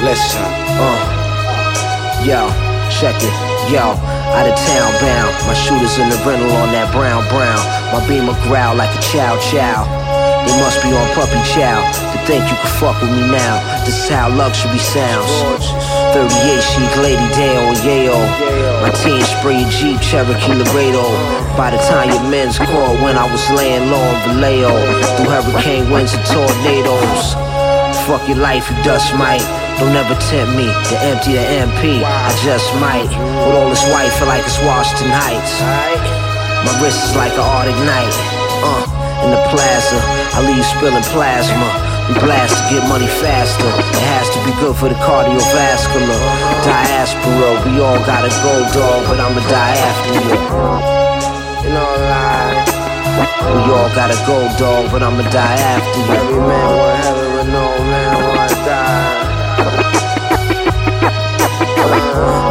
listen, 0.00 0.48
uh, 0.80 1.00
yo, 2.24 2.48
check 2.88 3.16
it, 3.20 3.36
yo. 3.68 3.92
Out 4.32 4.48
of 4.48 4.56
town 4.56 4.90
bound, 5.02 5.34
my 5.44 5.54
shooters 5.54 5.98
in 5.98 6.08
the 6.08 6.16
rental 6.24 6.50
on 6.62 6.72
that 6.72 6.88
brown 6.94 7.26
brown. 7.28 7.60
My 7.92 8.00
beamer 8.08 8.38
growl 8.46 8.76
like 8.76 8.94
a 8.96 9.02
chow 9.02 9.36
chow. 9.50 9.84
They 10.46 10.56
must 10.62 10.80
be 10.82 10.88
on 10.94 11.06
puppy 11.18 11.42
chow 11.52 11.82
to 12.14 12.18
think 12.24 12.48
you 12.48 12.56
can 12.56 12.72
fuck 12.80 12.96
with 13.02 13.10
me 13.10 13.26
now. 13.28 13.84
This 13.84 13.98
is 14.04 14.08
how 14.08 14.30
luxury 14.30 14.78
sounds. 14.78 15.99
38 16.12 16.58
chic 16.58 16.92
lady 16.98 17.26
Dale 17.38 17.70
Yale. 17.86 18.26
My 18.82 18.90
team 18.90 19.22
spray 19.22 19.62
Jeep 19.70 20.00
Cherokee 20.02 20.58
Laredo. 20.58 21.06
By 21.54 21.70
the 21.70 21.78
time 21.86 22.10
your 22.10 22.24
men's 22.26 22.58
called 22.58 22.98
when 22.98 23.14
I 23.14 23.30
was 23.30 23.42
laying 23.54 23.90
low 23.90 24.02
in 24.02 24.18
Vallejo. 24.26 24.74
Through 25.14 25.30
hurricane 25.30 25.90
winds 25.90 26.14
and 26.14 26.24
tornadoes. 26.26 27.38
Fuck 28.10 28.26
your 28.26 28.42
life, 28.42 28.66
you 28.66 28.76
dust 28.82 29.14
mite. 29.14 29.46
Don't 29.78 29.94
ever 29.94 30.18
tempt 30.26 30.58
me 30.58 30.66
to 30.66 30.94
empty 30.98 31.38
the 31.38 31.46
MP. 31.62 32.02
I 32.02 32.34
just 32.42 32.66
might. 32.82 33.06
With 33.46 33.54
all 33.54 33.70
this 33.70 33.86
white, 33.94 34.10
feel 34.18 34.26
like 34.26 34.42
it's 34.42 34.58
Washington 34.66 35.14
Heights. 35.14 35.54
My 36.66 36.74
wrist 36.82 37.06
is 37.06 37.14
like 37.14 37.32
an 37.38 37.46
Arctic 37.46 37.78
night. 37.86 38.14
Uh, 38.66 38.82
in 39.22 39.30
the 39.30 39.42
plaza, 39.54 39.96
I 40.34 40.42
leave 40.42 40.66
spilling 40.66 41.06
plasma. 41.14 41.89
We 42.08 42.14
blast 42.18 42.54
to 42.58 42.62
get 42.70 42.82
money 42.88 43.06
faster. 43.20 43.66
It 43.66 44.04
has 44.14 44.28
to 44.34 44.38
be 44.46 44.52
good 44.60 44.76
for 44.76 44.88
the 44.88 44.98
cardiovascular. 45.02 46.20
Diaspora, 46.64 47.50
we 47.66 47.80
all 47.80 48.00
gotta 48.06 48.30
go, 48.44 48.54
dog, 48.72 49.00
but 49.08 49.18
I'ma 49.20 49.40
die 49.48 49.76
after 49.90 50.12
you. 50.14 50.38
You 51.64 51.70
know 51.74 51.90
lie. 52.10 52.64
We 53.52 53.72
all 53.74 53.90
gotta 53.94 54.18
go, 54.26 54.38
dog, 54.58 54.90
but 54.90 55.02
I'ma 55.02 55.22
die 55.30 55.60
after 55.74 56.00
you. 56.00 56.12
Every 56.14 56.40
man 56.40 56.68
want 56.78 56.96
heaven, 57.04 57.28
but 57.36 57.46
no 57.56 57.64
man 57.90 58.16
want 58.28 58.54
die. 58.66 59.20
You 61.76 62.49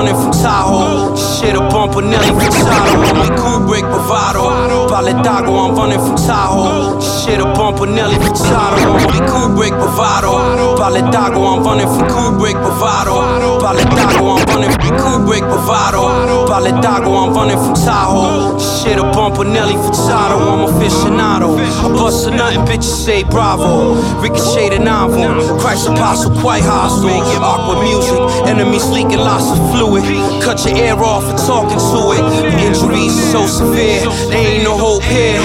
running 0.00 0.16
from 0.16 0.32
Tahoe. 0.32 1.14
Shit, 1.14 1.54
a 1.56 1.60
bumper 1.60 2.00
Nelly 2.00 2.32
Furtado. 2.32 2.96
I'm 3.20 3.36
Kubrick 3.36 3.84
bravado. 3.84 4.88
Baledago, 4.88 5.52
I'm 5.60 5.76
running 5.76 6.00
from 6.00 6.16
Tahoe. 6.16 7.00
Shit, 7.00 7.40
a 7.40 7.44
bumper 7.44 7.86
Nelly 7.86 8.16
Furtado. 8.16 8.96
I'm 9.12 9.20
Kubrick 9.28 9.76
bravado. 9.76 10.32
Baledago, 10.80 11.40
I'm 11.52 11.64
running 11.64 11.86
from 11.86 12.08
Kubrick 12.08 12.56
bravado. 12.64 13.60
Baledago, 13.60 14.40
I'm 14.40 14.46
running 14.48 14.72
from 14.72 14.96
Kubrick 14.96 15.09
bravado. 15.38 16.46
Bale 16.48 16.72
Dago, 16.82 17.14
I'm 17.14 17.32
running 17.32 17.56
from 17.56 17.74
Tahoe. 17.74 18.58
Shit, 18.58 18.98
a 18.98 19.02
bump 19.02 19.38
with 19.38 19.48
Nelly 19.48 19.74
Furtado. 19.74 20.36
I'm 20.42 20.66
aficionado. 20.66 21.54
I 21.56 21.88
bust 21.94 22.26
a 22.26 22.30
nothing, 22.30 22.64
bitches 22.66 23.04
say 23.04 23.22
bravo. 23.22 23.94
Ricochet 24.20 24.70
the 24.70 24.78
novel. 24.78 25.58
Christ 25.60 25.86
Apostle, 25.88 26.34
quite 26.40 26.64
hostile. 26.64 27.22
Awkward 27.42 27.84
music. 27.86 28.18
Enemies 28.48 28.88
leaking 28.90 29.18
lots 29.18 29.46
of 29.50 29.58
fluid. 29.70 30.02
Cut 30.42 30.64
your 30.66 30.76
ear 30.76 30.96
off 30.96 31.22
for 31.22 31.36
talking 31.46 31.78
to 31.78 32.00
it. 32.16 32.24
Injuries 32.58 33.14
so 33.30 33.46
severe. 33.46 34.02
There 34.30 34.56
ain't 34.56 34.64
no 34.64 34.76
hope 34.76 35.04
here. 35.04 35.38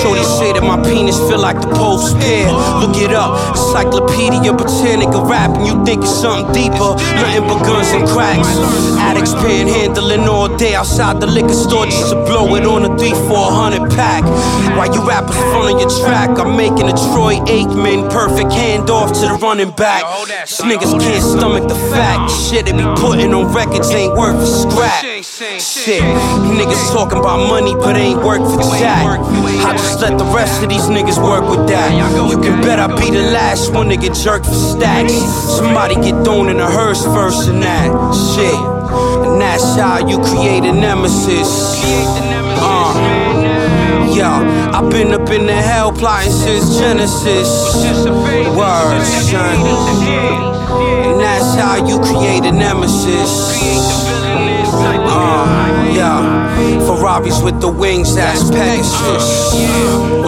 Shorty 0.00 0.24
say 0.24 0.52
that 0.52 0.62
my 0.62 0.80
penis 0.82 1.18
feel 1.28 1.40
like 1.40 1.60
the 1.60 1.68
post 1.68 2.12
spear. 2.12 2.48
Look 2.80 2.96
it 2.96 3.12
up. 3.12 3.36
Encyclopedia 3.50 4.52
Britannica 4.52 5.20
rapping. 5.20 5.66
You 5.66 5.84
think 5.84 6.02
it's 6.02 6.14
something 6.14 6.52
deeper. 6.54 6.96
Nothing 7.20 7.44
but 7.44 7.60
guns 7.66 7.90
and 7.92 8.08
cracks. 8.08 8.48
Addicts 9.26 9.42
panhandling 9.42 10.26
all 10.28 10.54
day 10.56 10.74
outside 10.74 11.20
the 11.20 11.26
liquor 11.26 11.52
store 11.52 11.86
just 11.86 12.10
to 12.10 12.16
blow 12.26 12.54
it 12.54 12.64
on 12.64 12.84
a 12.84 12.98
3 12.98 13.10
400 13.10 13.90
pack. 13.90 14.22
While 14.76 14.92
you 14.94 15.06
rappers 15.08 15.36
front 15.36 15.74
of 15.74 15.80
your 15.80 15.90
track, 16.04 16.38
I'm 16.38 16.56
making 16.56 16.86
a 16.86 16.94
Troy 17.10 17.36
Aikman 17.50 18.10
perfect 18.10 18.50
handoff 18.50 19.08
to 19.20 19.26
the 19.26 19.38
running 19.42 19.70
back. 19.70 20.02
These 20.26 20.60
niggas 20.60 21.00
can't 21.00 21.24
stomach 21.24 21.68
the 21.68 21.74
fact. 21.90 22.30
Shit 22.30 22.66
they 22.66 22.72
be 22.72 22.84
putting 23.00 23.34
on 23.34 23.52
records 23.52 23.90
ain't 23.90 24.14
worth 24.14 24.36
a 24.36 24.46
scrap. 24.46 25.02
Shit, 25.24 26.02
niggas 26.02 26.92
talking 26.92 27.18
about 27.18 27.48
money 27.48 27.74
but 27.74 27.96
ain't 27.96 28.22
work 28.22 28.42
for 28.42 28.62
jack. 28.78 29.02
I 29.66 29.72
just 29.72 30.00
let 30.00 30.18
the 30.18 30.24
rest 30.26 30.62
of 30.62 30.68
these 30.68 30.86
niggas 30.86 31.22
work 31.22 31.48
with 31.48 31.66
that. 31.68 31.90
You 32.30 32.38
can 32.40 32.60
bet 32.62 32.78
I 32.78 32.86
be 32.86 33.10
the 33.10 33.30
last 33.32 33.72
one 33.72 33.88
to 33.88 33.96
get 33.96 34.14
jerked 34.14 34.46
for 34.46 34.54
stacks. 34.54 35.14
Somebody 35.58 35.96
get 35.96 36.24
thrown 36.24 36.48
in 36.48 36.60
a 36.60 36.70
hearse 36.70 37.04
first 37.04 37.48
and 37.48 37.62
that. 37.62 37.90
Shit, 38.14 38.75
and 38.90 39.40
that's 39.40 39.76
how 39.76 40.06
you 40.06 40.18
create 40.18 40.64
a 40.64 40.72
nemesis. 40.72 41.82
Uh. 42.58 43.16
Yeah, 44.16 44.72
I've 44.72 44.90
been 44.90 45.12
up 45.12 45.28
in 45.30 45.46
the 45.46 45.52
hell 45.52 45.92
plotting 45.92 46.32
since 46.32 46.78
Genesis. 46.78 47.48
Words, 48.56 49.08
son. 49.28 49.56
And 51.04 51.20
that's 51.20 51.54
how 51.54 51.86
you 51.86 51.98
create 52.00 52.44
a 52.46 52.52
nemesis. 52.52 53.52
Uh, 54.72 55.92
yeah, 55.92 56.55
Ferraris 56.86 57.42
with 57.42 57.60
the 57.60 57.68
wings, 57.68 58.14
that's 58.14 58.50
Pegasus. 58.50 59.54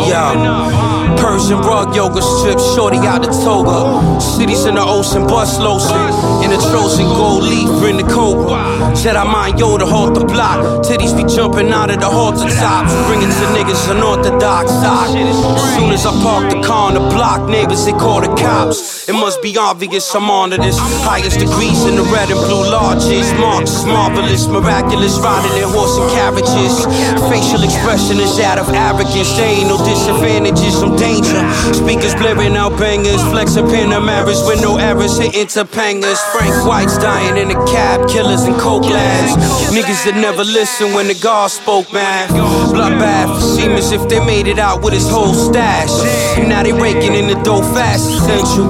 Yeah, 0.09 1.17
Persian 1.17 1.59
rug 1.59 1.95
yoga 1.95 2.23
strip, 2.23 2.59
shorty 2.75 2.99
out 2.99 3.23
the 3.23 3.31
toga. 3.31 4.21
Cities 4.21 4.67
in 4.67 4.75
the 4.75 4.83
ocean, 4.83 5.27
bus 5.27 5.59
lotion. 5.59 5.99
In 6.43 6.51
the 6.51 6.59
Trojan 6.71 7.07
gold 7.15 7.45
leaf, 7.45 7.69
bring 7.81 7.97
the 7.97 8.07
cobra. 8.07 8.59
Jedi 8.95 9.25
mind 9.25 9.59
Yoda, 9.59 9.87
halt 9.89 10.15
the 10.15 10.25
block. 10.25 10.59
Titties 10.85 11.17
be 11.17 11.25
jumping 11.25 11.71
out 11.71 11.91
of 11.91 12.01
the 12.01 12.11
halter 12.11 12.49
tops. 12.59 12.93
Bringing 13.07 13.31
to 13.31 13.47
niggas 13.55 13.91
unorthodox 13.91 14.71
sock. 14.71 15.09
As 15.15 15.75
soon 15.75 15.91
as 15.91 16.07
I 16.07 16.13
park 16.23 16.51
the 16.51 16.61
car 16.63 16.89
on 16.89 16.95
the 16.95 17.05
block, 17.15 17.49
neighbors 17.49 17.85
they 17.85 17.93
call 17.93 18.21
the 18.21 18.33
cops. 18.35 19.09
It 19.09 19.15
must 19.15 19.43
be 19.43 19.57
obvious 19.57 20.15
I'm 20.15 20.31
on 20.31 20.51
to 20.51 20.57
this. 20.57 20.79
Highest 20.79 21.39
degrees 21.39 21.85
in 21.85 21.97
the 21.97 22.07
red 22.15 22.31
and 22.31 22.41
blue 22.47 22.65
lodges. 22.71 23.33
Marks 23.39 23.85
marvelous, 23.85 24.47
miraculous, 24.47 25.19
riding 25.19 25.55
in 25.63 25.69
horse 25.69 25.99
and 25.99 26.11
Facial 27.29 27.63
expression 27.63 28.19
is 28.19 28.39
out 28.41 28.59
of 28.59 28.69
arrogance. 28.71 29.37
There 29.37 29.47
ain't 29.47 29.69
no 29.69 29.77
disadvantages, 29.85 30.79
some 30.79 30.97
danger. 30.97 31.41
Speakers 31.75 32.15
blaring 32.15 32.57
out 32.57 32.79
bangers, 32.79 33.23
flexing 33.31 33.67
Panameras 33.67 34.47
with 34.47 34.63
no 34.63 34.79
errors, 34.79 35.19
hitting 35.19 35.47
Topangas. 35.47 36.19
Frank 36.33 36.67
White's 36.67 36.97
dying 36.99 37.37
in 37.37 37.51
a 37.51 37.59
cab, 37.67 38.09
killers 38.09 38.43
and 38.45 38.57
coke 38.57 38.85
labs. 38.85 39.37
Niggas 39.73 40.05
that 40.05 40.17
never 40.17 40.45
listen 40.45 40.95
when 40.95 41.09
the 41.09 41.19
God 41.23 41.51
spoke, 41.51 41.93
man. 41.93 42.29
Bloodbath 42.73 43.35
for 43.35 43.41
Siemens 43.41 43.93
if 43.93 44.09
they 44.09 44.25
made 44.25 44.47
it 44.47 44.59
out 44.59 44.83
with 44.83 44.95
his 44.95 45.09
whole 45.09 45.35
stash. 45.35 45.93
Now 46.39 46.63
they 46.63 46.73
raking 46.73 47.15
in 47.15 47.27
the 47.29 47.37
dough 47.43 47.63
fast, 47.75 48.09
essential. 48.11 48.69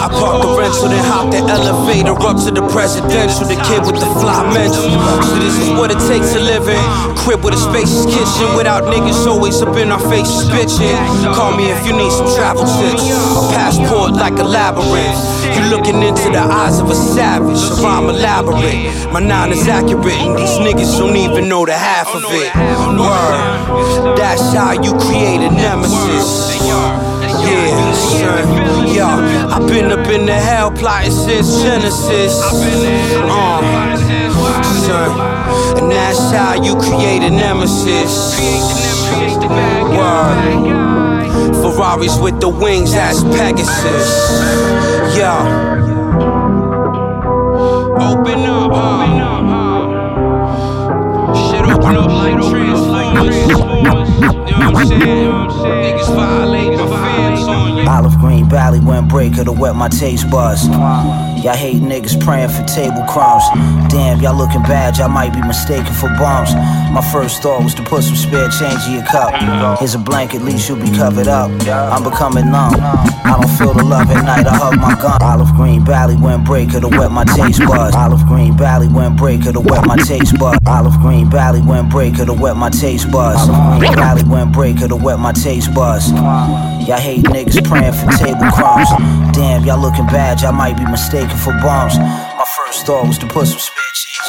I 0.00 0.08
parked 0.08 0.42
the 0.46 0.56
rental, 0.56 0.88
then 0.88 1.04
hop 1.04 1.30
the 1.30 1.38
elevator 1.38 2.12
up 2.12 2.36
to 2.44 2.50
the 2.50 2.66
presidential. 2.68 3.44
The 3.46 3.60
kid 3.68 3.84
with 3.84 4.00
the 4.00 4.10
fly 4.20 4.42
mental. 4.54 4.88
So 5.28 5.34
this 5.36 5.58
is 5.58 5.70
what 5.76 5.90
it 5.90 6.00
takes 6.08 6.32
to 6.32 6.40
live 6.40 6.68
in. 6.68 7.17
Crib 7.18 7.44
with 7.44 7.54
a 7.54 7.58
spacious 7.58 8.06
kitchen 8.06 8.56
without 8.56 8.84
niggas 8.84 9.26
always 9.26 9.60
up 9.60 9.76
in 9.76 9.90
our 9.92 10.00
faces 10.10 10.48
bitching. 10.48 10.96
Call 11.34 11.56
me 11.56 11.70
if 11.70 11.86
you 11.86 11.92
need 11.92 12.10
some 12.12 12.28
travel 12.34 12.64
tips. 12.64 13.04
A 13.10 13.52
passport 13.52 14.12
like 14.12 14.38
a 14.38 14.44
labyrinth. 14.44 15.18
You 15.54 15.68
looking 15.68 16.02
into 16.02 16.30
the 16.30 16.40
eyes 16.40 16.78
of 16.78 16.90
a 16.90 16.94
savage. 16.94 17.58
So 17.58 17.86
I'm 17.86 18.08
elaborate. 18.08 19.12
My 19.12 19.20
nine 19.20 19.52
is 19.52 19.66
accurate, 19.68 20.20
and 20.24 20.38
these 20.38 20.58
niggas 20.58 20.98
don't 20.98 21.16
even 21.16 21.48
know 21.48 21.66
the 21.66 21.76
half 21.76 22.08
of 22.14 22.22
it. 22.24 22.54
Word. 22.98 24.16
That's 24.16 24.54
how 24.54 24.72
you 24.72 24.92
create 24.98 25.40
a 25.40 25.50
nemesis. 25.50 26.56
Yeah, 26.64 27.92
son. 27.92 28.88
Yeah, 28.94 29.48
I've 29.54 29.66
been 29.68 29.90
up 29.92 30.06
in 30.08 30.26
the 30.26 30.34
hell 30.34 30.70
plotting 30.70 31.12
since 31.12 31.62
Genesis. 31.62 32.40
Uh, 32.42 34.37
son. 34.88 35.10
And 35.78 35.92
that's 35.92 36.30
how 36.32 36.54
you 36.54 36.74
create 36.76 37.22
a 37.22 37.30
nemesis. 37.30 38.38
Word. 39.96 40.38
Ferraris 41.60 42.18
with 42.18 42.40
the 42.40 42.48
wings, 42.48 42.92
that's 42.92 43.22
Pegasus. 43.24 44.08
Yeah. 45.16 45.40
Open 48.08 48.40
up, 48.56 48.72
open 48.72 49.20
up, 49.30 49.44
Shit 51.36 51.64
open 51.64 51.96
up 51.96 52.10
like 52.10 52.38
Transformers. 52.50 53.77
Olive 57.88 58.18
green 58.18 58.48
valley 58.48 58.80
went 58.80 59.08
breaker 59.08 59.44
to 59.44 59.52
wet 59.52 59.74
my 59.74 59.88
taste 59.88 60.30
buds. 60.30 60.66
Y'all 60.68 61.54
hate 61.54 61.80
niggas 61.82 62.18
praying 62.24 62.48
for 62.48 62.62
table 62.64 63.02
crumbs. 63.08 63.44
Damn, 63.90 64.20
y'all 64.20 64.36
looking 64.36 64.62
bad, 64.62 64.98
y'all 64.98 65.08
might 65.08 65.32
be 65.32 65.40
mistaken 65.42 65.92
for 65.94 66.08
bums. 66.18 66.52
My 66.92 67.02
first 67.12 67.42
thought 67.42 67.62
was 67.62 67.74
to 67.76 67.82
put 67.84 68.02
some 68.04 68.16
spare 68.16 68.48
change 68.50 68.80
in 68.86 68.94
your 68.94 69.04
cup. 69.06 69.32
Here's 69.78 69.94
a 69.94 69.98
blanket, 69.98 70.40
at 70.40 70.42
least 70.42 70.68
you'll 70.68 70.80
be 70.80 70.90
covered 70.90 71.28
up. 71.28 71.50
I'm 71.68 72.02
becoming 72.02 72.50
numb. 72.50 72.74
I 72.78 73.38
don't 73.40 73.50
feel 73.58 73.72
the 73.74 73.84
love 73.84 74.10
at 74.10 74.24
night, 74.24 74.46
I 74.46 74.56
hug 74.56 74.76
my 74.78 74.94
gun. 75.00 75.22
Olive 75.22 75.54
green 75.54 75.84
valley 75.84 76.16
went 76.16 76.44
breaker 76.44 76.80
to 76.80 76.88
wet 76.88 77.10
my 77.10 77.24
taste 77.24 77.60
buds. 77.60 77.94
Olive 77.94 78.26
green 78.26 78.56
valley 78.56 78.88
went 78.88 79.16
breaker 79.16 79.52
to 79.52 79.60
wet 79.60 79.86
my 79.86 79.96
taste 79.96 80.38
buds. 80.38 80.58
Olive 80.66 80.98
green 81.00 81.30
valley 81.30 81.62
went 81.62 81.90
breaker 81.90 82.24
to 82.26 82.32
wet 82.32 82.56
my 82.56 82.70
taste 82.70 83.10
buds. 83.10 83.48
Valley 83.76 84.24
went 84.28 84.52
breaker 84.52 84.88
to 84.88 84.96
wet 84.96 85.18
my 85.18 85.32
taste 85.32 85.74
buds. 85.74 86.10
Y'all 86.10 86.96
hate 86.96 87.24
niggas 87.24 87.62
praying 87.68 87.92
for 87.92 88.10
table 88.16 88.50
crumbs. 88.52 88.88
Damn, 89.36 89.64
y'all 89.64 89.80
looking 89.80 90.06
bad, 90.06 90.40
y'all 90.40 90.52
might 90.52 90.76
be 90.76 90.84
mistaken 90.84 91.36
for 91.36 91.52
bums. 91.60 91.98
My 91.98 92.46
first 92.56 92.86
thought 92.86 93.06
was 93.06 93.18
to 93.18 93.26
put 93.26 93.46
some 93.46 93.58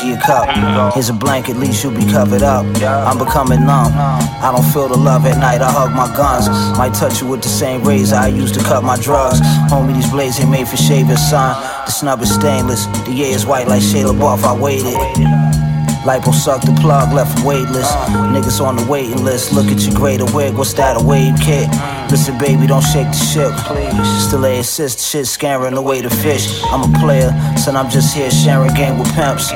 in 0.02 0.10
your 0.10 0.20
cup. 0.20 0.94
Here's 0.94 1.10
a 1.10 1.14
blanket, 1.14 1.56
at 1.56 1.60
least 1.60 1.84
you'll 1.84 1.96
be 1.96 2.06
covered 2.06 2.42
up. 2.44 2.66
I'm 2.84 3.18
becoming 3.18 3.66
numb. 3.66 3.92
I 3.96 4.52
don't 4.54 4.66
feel 4.72 4.88
the 4.88 4.98
love 4.98 5.26
at 5.26 5.38
night, 5.38 5.62
I 5.62 5.72
hug 5.72 5.92
my 5.92 6.08
guns. 6.16 6.48
Might 6.78 6.94
touch 6.94 7.22
you 7.22 7.28
with 7.28 7.42
the 7.42 7.50
same 7.50 7.84
razor 7.84 8.16
I 8.16 8.28
used 8.28 8.54
to 8.56 8.64
cut 8.64 8.84
my 8.84 8.98
drugs. 8.98 9.40
Homie, 9.72 9.94
these 9.94 10.10
blades 10.10 10.40
ain't 10.40 10.50
made 10.50 10.68
for 10.68 10.78
shaving, 10.78 11.18
son. 11.18 11.56
The 11.86 11.92
snub 11.92 12.22
is 12.22 12.34
stainless, 12.34 12.86
the 13.08 13.24
air 13.24 13.36
is 13.36 13.46
white 13.46 13.68
like 13.68 13.82
Shayla 13.82 14.18
Buff, 14.20 14.44
I 14.44 14.58
waited. 14.58 15.69
Lipo 16.04 16.34
sucked 16.34 16.66
the 16.66 16.74
plug, 16.80 17.14
left 17.14 17.46
weightless. 17.46 17.92
Niggas 18.32 18.64
on 18.66 18.78
the 18.78 18.86
waiting 18.86 19.24
list. 19.24 19.52
Look 19.54 19.68
at 19.68 19.82
your 19.82 19.94
greater 19.94 20.26
wig, 20.34 20.56
what's 20.56 20.74
that, 20.74 20.96
a 20.96 21.04
wave 21.04 21.36
kit? 21.42 21.70
Listen, 22.10 22.38
baby, 22.38 22.68
don't 22.68 22.82
shake 22.82 23.08
the 23.08 23.14
ship, 23.14 23.52
please. 23.68 24.28
Still 24.28 24.46
a 24.46 24.60
assist, 24.60 25.00
shit 25.00 25.28
scaring 25.28 25.76
away 25.76 26.02
the 26.02 26.10
fish. 26.10 26.64
I'm 26.66 26.84
a 26.84 27.00
player, 27.00 27.30
son, 27.58 27.76
I'm 27.76 27.90
just 27.90 28.16
here 28.16 28.32
sharing 28.32 28.74
game 28.74 28.98
with 28.98 29.14
pimps. 29.14 29.52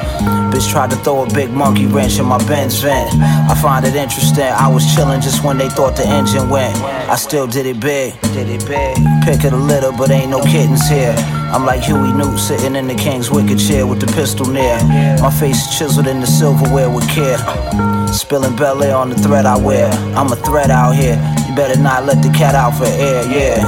Bitch 0.51 0.69
tried 0.69 0.89
to 0.91 0.97
throw 0.97 1.23
a 1.23 1.33
big 1.33 1.49
monkey 1.49 1.87
wrench 1.87 2.19
in 2.19 2.25
my 2.25 2.37
Benz 2.45 2.81
vent. 2.81 3.09
I 3.21 3.55
find 3.61 3.85
it 3.85 3.95
interesting, 3.95 4.43
I 4.43 4.67
was 4.67 4.83
chilling 4.93 5.21
just 5.21 5.43
when 5.43 5.57
they 5.57 5.69
thought 5.69 5.95
the 5.95 6.05
engine 6.05 6.49
went. 6.49 6.75
I 6.77 7.15
still 7.15 7.47
did 7.47 7.65
it 7.65 7.79
big, 7.79 8.19
did 8.33 8.49
it 8.49 8.67
big. 8.67 8.97
Pick 9.23 9.45
of 9.45 9.51
the 9.51 9.57
litter, 9.57 9.91
but 9.97 10.11
ain't 10.11 10.29
no 10.29 10.43
kittens 10.43 10.87
here. 10.89 11.15
I'm 11.53 11.65
like 11.67 11.83
Huey 11.83 12.11
Newt 12.11 12.39
sitting 12.39 12.75
in 12.75 12.87
the 12.87 12.95
king's 12.95 13.29
wicker 13.29 13.55
chair 13.55 13.85
with 13.85 13.99
the 13.99 14.07
pistol 14.07 14.47
near. 14.47 14.75
My 15.21 15.29
face 15.29 15.77
chiseled 15.77 16.07
in 16.07 16.19
the 16.19 16.25
silverware 16.25 16.89
with 16.89 17.07
care. 17.07 17.37
Spilling 18.07 18.55
Belaire 18.55 18.97
on 18.97 19.09
the 19.09 19.15
thread 19.15 19.45
I 19.45 19.55
wear. 19.57 19.91
I'm 20.17 20.31
a 20.31 20.35
threat 20.35 20.71
out 20.71 20.93
here. 20.95 21.15
You 21.47 21.55
better 21.55 21.79
not 21.79 22.05
let 22.05 22.23
the 22.23 22.29
cat 22.29 22.55
out 22.55 22.75
for 22.75 22.85
air, 22.85 23.23
yeah. 23.27 23.61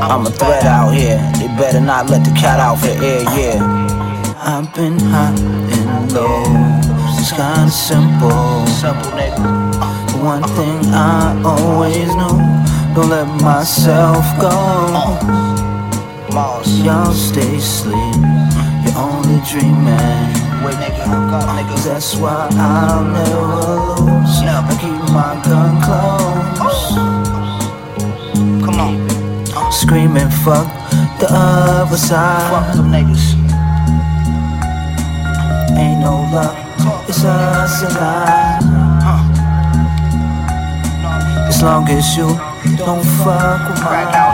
I'm 0.00 0.24
a 0.24 0.30
threat 0.30 0.64
out 0.64 0.92
here. 0.92 1.18
They 1.38 1.48
better 1.58 1.80
not 1.80 2.10
let 2.10 2.24
the 2.24 2.30
cat 2.38 2.60
out 2.60 2.78
for 2.78 2.86
air, 2.86 3.22
yeah. 3.36 3.58
I've 4.38 4.72
been 4.72 5.00
high 5.00 5.34
and 5.34 6.12
low. 6.12 6.44
It's 7.18 7.32
kinda 7.32 7.68
simple. 7.70 8.66
Simple, 8.68 9.10
nigga. 9.18 10.22
one 10.22 10.42
thing 10.42 10.94
I 10.94 11.42
always 11.44 12.14
know. 12.14 12.38
don't 12.94 13.10
let 13.10 13.26
myself 13.42 14.24
go. 14.40 14.48
Uh-huh. 14.48 15.55
Y'all 16.36 17.14
stay 17.14 17.56
asleep, 17.56 17.96
you're 18.84 18.98
only 18.98 19.40
dreaming. 19.48 20.36
That's 21.82 22.14
why 22.16 22.46
I'll 22.52 23.04
never 23.04 23.40
lose. 24.04 24.42
I 24.44 24.76
keep 24.78 25.00
my 25.14 25.40
gun 25.42 25.80
close. 25.80 26.92
Come 28.62 28.78
on. 28.78 29.72
Screaming, 29.72 30.28
fuck 30.44 30.68
the 31.20 31.28
other 31.30 31.96
side. 31.96 32.50
Fuck 32.50 32.76
them 32.76 32.90
niggas. 32.92 33.34
Ain't 35.78 36.00
no 36.00 36.28
love, 36.34 37.08
it's 37.08 37.24
us 37.24 37.82
and 37.82 37.96
I. 37.96 38.60
As 41.48 41.62
long 41.62 41.88
as 41.88 42.14
you 42.14 42.26
don't 42.76 43.02
fuck 43.24 43.70
with 43.70 43.82
my. 43.82 44.25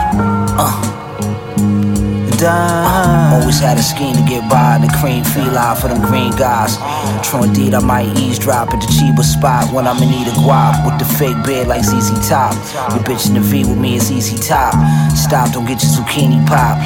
Always 2.44 3.60
had 3.60 3.78
a 3.78 3.82
scheme 3.82 4.16
to 4.16 4.22
get 4.22 4.48
by 4.50 4.76
in 4.76 4.82
the 4.82 4.92
cream 4.98 5.22
feline 5.22 5.76
for 5.76 5.88
them 5.88 6.02
green 6.02 6.32
guys. 6.32 6.76
True 7.22 7.44
indeed, 7.44 7.74
I 7.74 7.80
might 7.80 8.18
eavesdrop 8.18 8.74
at 8.74 8.80
the 8.80 8.90
cheaper 8.98 9.22
spot 9.22 9.72
when 9.72 9.86
I'm 9.86 10.02
in 10.02 10.10
need 10.10 10.26
of 10.26 10.34
guap 10.34 10.84
with 10.84 10.98
the 10.98 11.04
fake 11.14 11.38
beard 11.46 11.68
like 11.68 11.84
ZZ 11.84 12.10
Top. 12.28 12.54
Your 12.90 13.04
bitch 13.06 13.28
in 13.28 13.34
the 13.34 13.40
V 13.40 13.64
with 13.64 13.78
me 13.78 13.96
is 13.96 14.10
easy 14.10 14.36
top. 14.36 14.74
Stop, 15.14 15.52
don't 15.52 15.66
get 15.66 15.82
your 15.82 15.92
zucchini 15.92 16.44
pop. 16.46 16.78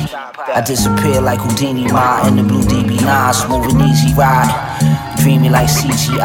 I 0.49 0.61
disappear 0.61 1.21
like 1.23 1.40
Houdini, 1.40 1.90
ma 1.90 2.27
in 2.29 2.37
the 2.37 2.42
blue 2.42 2.62
DB9, 2.62 3.35
smooth 3.35 3.73
and 3.73 3.83
easy 3.88 4.12
ride. 4.14 4.53
Dreamy 5.23 5.49
like 5.49 5.69
CGI. 5.69 6.21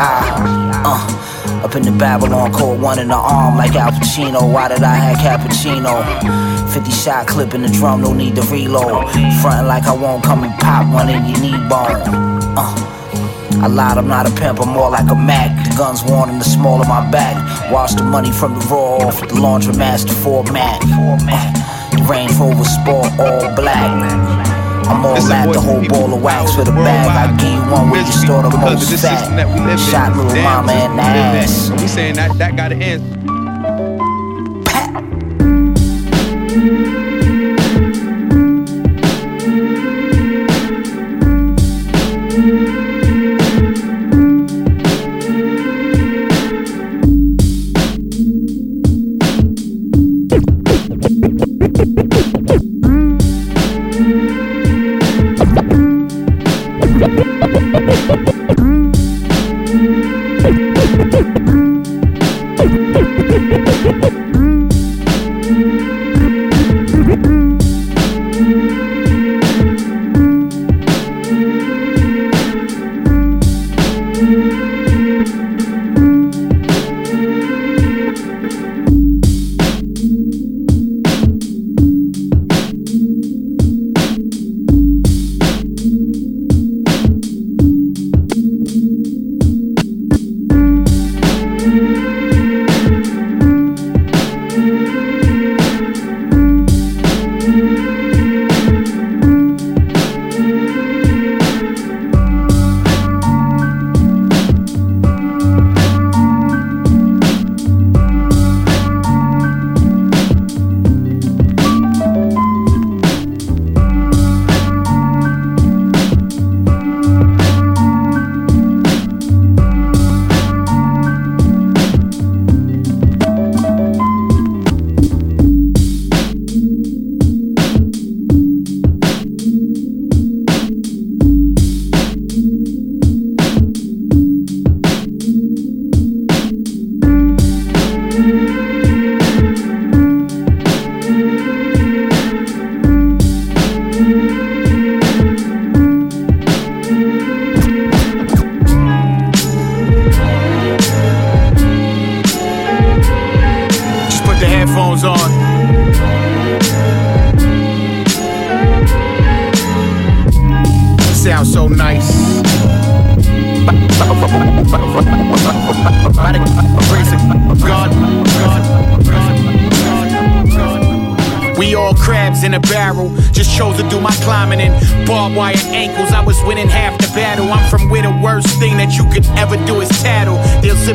Uh. 0.83 1.31
Up 1.63 1.75
in 1.75 1.83
the 1.83 1.91
Babylon, 1.91 2.51
cold 2.51 2.81
one 2.81 2.97
in 2.97 3.09
the 3.09 3.15
arm 3.15 3.55
like 3.55 3.75
Al 3.75 3.91
Pacino. 3.91 4.51
Why 4.51 4.67
did 4.67 4.81
I 4.81 4.95
have 4.95 5.17
cappuccino? 5.17 6.01
50 6.71 6.91
shot 6.91 7.27
clip 7.27 7.53
in 7.53 7.61
the 7.63 7.67
drum, 7.67 8.01
no 8.01 8.13
need 8.13 8.35
to 8.35 8.41
reload. 8.43 9.11
Frontin' 9.41 9.67
like 9.67 9.83
I 9.83 9.93
won't 9.93 10.23
come 10.23 10.43
and 10.43 10.53
pop 10.59 10.87
one 10.93 11.09
in 11.09 11.25
your 11.25 11.39
knee 11.39 11.57
bone. 11.67 11.99
Uh. 12.55 12.97
I 13.61 13.67
lied, 13.67 13.97
I'm 13.97 14.07
not 14.07 14.25
a 14.25 14.31
pimp, 14.31 14.59
I'm 14.59 14.69
more 14.69 14.89
like 14.89 15.11
a 15.11 15.15
Mac. 15.15 15.51
The 15.69 15.75
gun's 15.75 16.01
worn 16.03 16.29
in 16.29 16.39
the 16.39 16.45
small 16.45 16.81
of 16.81 16.87
my 16.87 17.09
back. 17.11 17.35
Wash 17.71 17.93
the 17.93 18.03
money 18.03 18.31
from 18.31 18.57
the 18.57 18.65
raw 18.65 18.97
off 19.05 19.19
the 19.19 19.27
laundromat 19.27 20.09
format. 20.23 20.81
Uh, 20.83 21.89
the 21.91 22.03
Range 22.09 22.31
Rover 22.39 22.63
Sport 22.63 23.11
all 23.19 23.55
black. 23.55 23.91
I'm 24.87 25.05
all 25.05 25.15
at 25.15 25.53
the 25.53 25.59
whole 25.59 25.85
ball 25.87 26.13
of 26.13 26.23
wax 26.23 26.57
with 26.57 26.69
a 26.69 26.71
bag. 26.71 27.05
I 27.07 27.37
give 27.37 27.53
you 27.53 27.71
one 27.71 27.89
where 27.91 28.01
you 28.01 28.11
store 28.11 28.41
the 28.41 28.57
most 28.57 28.89
fat. 29.01 29.27
Shot 29.91 30.17
little 30.17 30.41
mama 30.41 30.71
in 30.71 30.95
the 30.95 31.03
ass. 31.03 31.69
We 31.71 31.87
saying 31.87 32.15
that 32.15 32.37
that 32.39 32.55
gotta 32.55 32.75
end. 32.75 33.40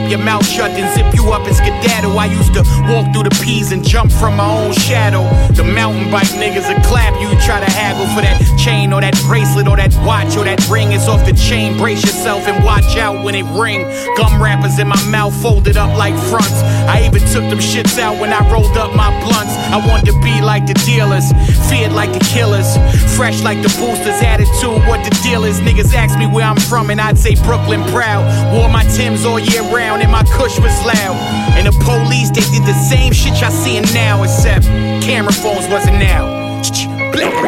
Your 0.09 0.21
mouth 0.21 0.47
shut 0.47 0.71
and 0.71 0.87
zip 0.95 1.15
you 1.15 1.33
up 1.33 1.47
and 1.47 1.55
skedaddle. 1.55 2.17
I 2.19 2.27
used 2.27 2.55
to 2.55 2.63
walk 2.87 3.13
through 3.13 3.25
the 3.25 3.37
peas 3.43 3.73
and 3.73 3.83
jump 3.83 4.13
from 4.13 4.37
my 4.37 4.47
own 4.47 4.73
shadow. 4.73 5.25
The 5.53 5.65
mountain 5.65 6.11
bike 6.11 6.29
niggas 6.29 6.69
will 6.69 6.83
clap 6.85 7.19
you. 7.21 7.29
Try 7.43 7.59
to 7.59 7.71
haggle 7.71 8.07
for 8.15 8.23
that 8.23 8.39
chain 8.59 8.93
or 8.93 9.01
that 9.01 9.15
bracelet 9.27 9.67
or 9.67 9.77
that 9.77 9.95
watch 10.07 10.37
or 10.37 10.45
that 10.45 10.63
ring. 10.69 10.93
It's 10.93 11.09
off 11.09 11.27
the 11.27 11.33
chain. 11.35 11.77
Brace 11.77 12.03
yourself 12.03 12.47
and 12.47 12.65
watch 12.65 12.97
out 12.97 13.25
when 13.25 13.35
it 13.35 13.47
ring. 13.59 13.83
Gum 14.17 14.41
wrappers 14.41 14.79
in 14.79 14.87
my 14.87 15.03
mouth 15.11 15.35
folded 15.43 15.77
up 15.77 15.97
like 15.99 16.15
fronts. 16.31 16.63
I 16.87 17.05
even 17.07 17.21
took 17.33 17.45
them 17.51 17.59
shits 17.59 17.99
out 17.99 18.21
when 18.21 18.33
I 18.33 18.41
rolled 18.51 18.77
up 18.77 18.95
my 18.95 19.11
blunts. 19.21 19.53
I 19.75 19.79
wanted 19.87 20.07
to 20.13 20.17
be 20.23 20.41
like 20.41 20.67
the 20.67 20.75
dealers, 20.87 21.33
feared 21.69 21.93
like 21.93 22.13
the 22.13 22.25
killers, 22.33 22.79
fresh 23.17 23.43
like 23.43 23.63
the 23.63 23.69
boosters. 23.75 24.23
Attitude, 24.23 24.81
what 24.87 25.03
the 25.05 25.11
deal 25.23 25.45
is. 25.45 25.61
Niggas 25.61 25.93
ask 25.95 26.19
me 26.19 26.27
where 26.27 26.47
I'm 26.47 26.57
from 26.57 26.91
and 26.91 27.01
I'd 27.01 27.19
say 27.19 27.35
Brooklyn 27.43 27.83
proud. 27.91 28.25
Wore 28.55 28.69
my 28.69 28.85
Timbs 28.97 29.25
all 29.27 29.39
year 29.39 29.63
round 29.75 30.03
and 30.03 30.11
my 30.11 30.23
Kush 30.39 30.59
was 30.59 30.77
loud. 30.87 31.17
And 31.59 31.67
the 31.67 31.75
police, 31.85 32.31
they 32.31 32.47
did 32.55 32.63
the 32.63 32.77
same 32.89 33.13
shit 33.13 33.41
y'all 33.41 33.51
seeing 33.51 33.85
now, 33.95 34.23
except 34.23 34.67
camera 35.03 35.33
phones 35.33 35.67
wasn't 35.69 35.99
now. 35.99 36.47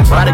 By 0.09 0.25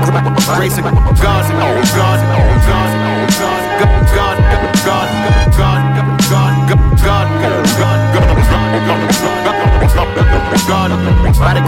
God, 10.14 10.90
by 11.38 11.58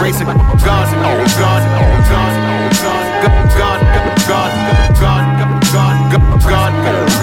grace 0.00 0.20
of 0.20 0.26
God, 0.26 0.36
God, 0.64 0.90
God, 1.38 1.62
God, 2.10 2.34
God, 2.34 2.98
God, 3.54 3.80
God, 4.26 4.50
God, 5.00 5.24
God, 5.72 5.94
God, 6.42 6.72
God. 6.82 7.13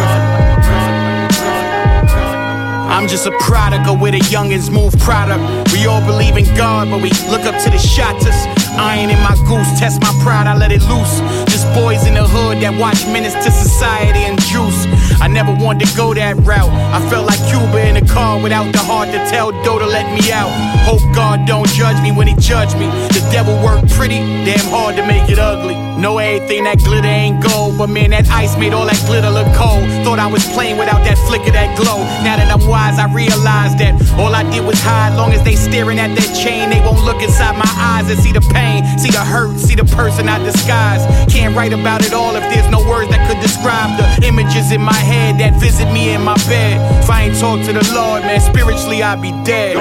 I'm 2.92 3.08
just 3.08 3.26
a 3.26 3.32
product 3.39 3.88
of 3.88 4.02
where 4.02 4.12
the 4.12 4.20
youngins 4.20 4.70
move 4.70 4.92
product. 5.00 5.72
We 5.72 5.88
all 5.88 6.06
believe 6.06 6.36
in 6.36 6.44
God, 6.56 6.92
but 6.92 7.02
we 7.02 7.10
look 7.32 7.48
up 7.48 7.56
to 7.64 7.70
the 7.72 7.80
shots. 7.80 8.28
Iron 8.76 9.10
in 9.10 9.20
my 9.24 9.36
goose, 9.48 9.80
test 9.80 10.02
my 10.02 10.12
pride, 10.24 10.48
I 10.48 10.56
let 10.58 10.72
it 10.72 10.84
loose. 10.92 11.20
Just 11.48 11.68
boys 11.74 12.06
in 12.06 12.16
the 12.16 12.28
hood 12.28 12.60
that 12.60 12.76
watch 12.76 13.08
menace 13.08 13.34
to 13.34 13.52
society 13.52 14.28
and 14.28 14.39
juice. 14.52 14.88
I 15.24 15.28
never 15.28 15.56
wanted 15.56 15.88
to 15.88 15.96
go 15.96 16.14
that 16.14 16.36
route. 16.44 16.72
I 16.92 17.00
felt 17.10 17.28
like 17.28 17.39
Cuba 17.48 17.88
in 17.88 17.96
a 17.96 18.06
car 18.06 18.42
without 18.42 18.72
the 18.72 18.80
heart 18.80 19.08
to 19.12 19.20
tell 19.32 19.52
Doe 19.64 19.80
to 19.80 19.86
let 19.86 20.08
me 20.12 20.32
out. 20.32 20.52
Hope 20.84 21.04
God 21.16 21.48
don't 21.48 21.68
judge 21.70 22.02
me 22.04 22.12
when 22.12 22.28
he 22.28 22.36
judge 22.36 22.76
me. 22.76 22.88
The 23.16 23.24
devil 23.32 23.56
worked 23.64 23.89
pretty, 23.92 24.20
damn 24.44 24.68
hard 24.68 24.96
to 24.96 25.06
make 25.08 25.30
it 25.30 25.39
ugly. 25.39 25.76
Know 26.00 26.18
everything 26.18 26.64
that 26.64 26.80
glitter 26.80 27.08
ain't 27.08 27.44
gold, 27.44 27.78
but 27.78 27.88
man, 27.88 28.12
that 28.12 28.28
ice 28.30 28.58
made 28.58 28.74
all 28.74 28.86
that 28.86 29.00
glitter 29.06 29.30
look 29.30 29.48
cold. 29.56 29.84
Thought 30.04 30.20
I 30.20 30.28
was 30.28 30.44
playing 30.52 30.78
without 30.78 31.04
that 31.04 31.18
flicker, 31.28 31.52
that 31.52 31.78
glow. 31.78 32.00
Now 32.24 32.38
that 32.38 32.50
I'm 32.52 32.60
wise, 32.82 32.98
I 32.98 33.08
realized 33.14 33.78
that 33.78 33.94
all 34.18 34.34
I 34.34 34.44
did 34.50 34.66
was 34.66 34.80
hide. 34.82 35.16
Long 35.16 35.34
as 35.34 35.44
they 35.44 35.56
staring 35.56 36.00
at 36.00 36.16
that 36.18 36.32
chain, 36.34 36.70
they 36.74 36.82
won't 36.82 37.04
look 37.06 37.22
inside 37.22 37.56
my 37.58 37.70
eyes 37.78 38.10
and 38.10 38.18
see 38.18 38.34
the 38.34 38.42
pain, 38.42 38.82
see 38.98 39.12
the 39.12 39.22
hurt, 39.22 39.58
see 39.60 39.76
the 39.76 39.86
person 39.86 40.28
I 40.28 40.42
disguise. 40.42 41.06
Can't 41.30 41.56
write 41.56 41.74
about 41.74 42.02
it 42.02 42.14
all 42.14 42.36
if 42.36 42.46
there's 42.50 42.70
no 42.70 42.82
words 42.90 43.10
that 43.14 43.22
could 43.28 43.40
describe 43.42 43.98
the 44.02 44.08
images 44.26 44.72
in 44.72 44.82
my 44.82 44.98
head 44.98 45.38
that 45.40 45.54
visit 45.62 45.86
me 45.94 46.14
in 46.14 46.22
my 46.22 46.38
bed. 46.50 46.82
If 47.04 47.10
I 47.10 47.30
ain't 47.30 47.38
talk 47.38 47.62
to 47.68 47.74
the 47.74 47.86
Lord, 47.94 48.24
man, 48.26 48.42
spiritually 48.42 49.04
I'd 49.04 49.22
be 49.22 49.32
dead. 49.46 49.78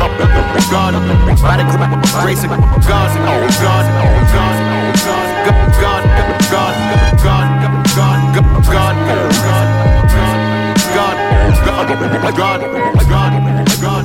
God, 0.00 0.94
by 1.42 1.56
the 1.56 1.64
grace 2.22 2.44
of 2.44 2.50
God, 13.80 14.04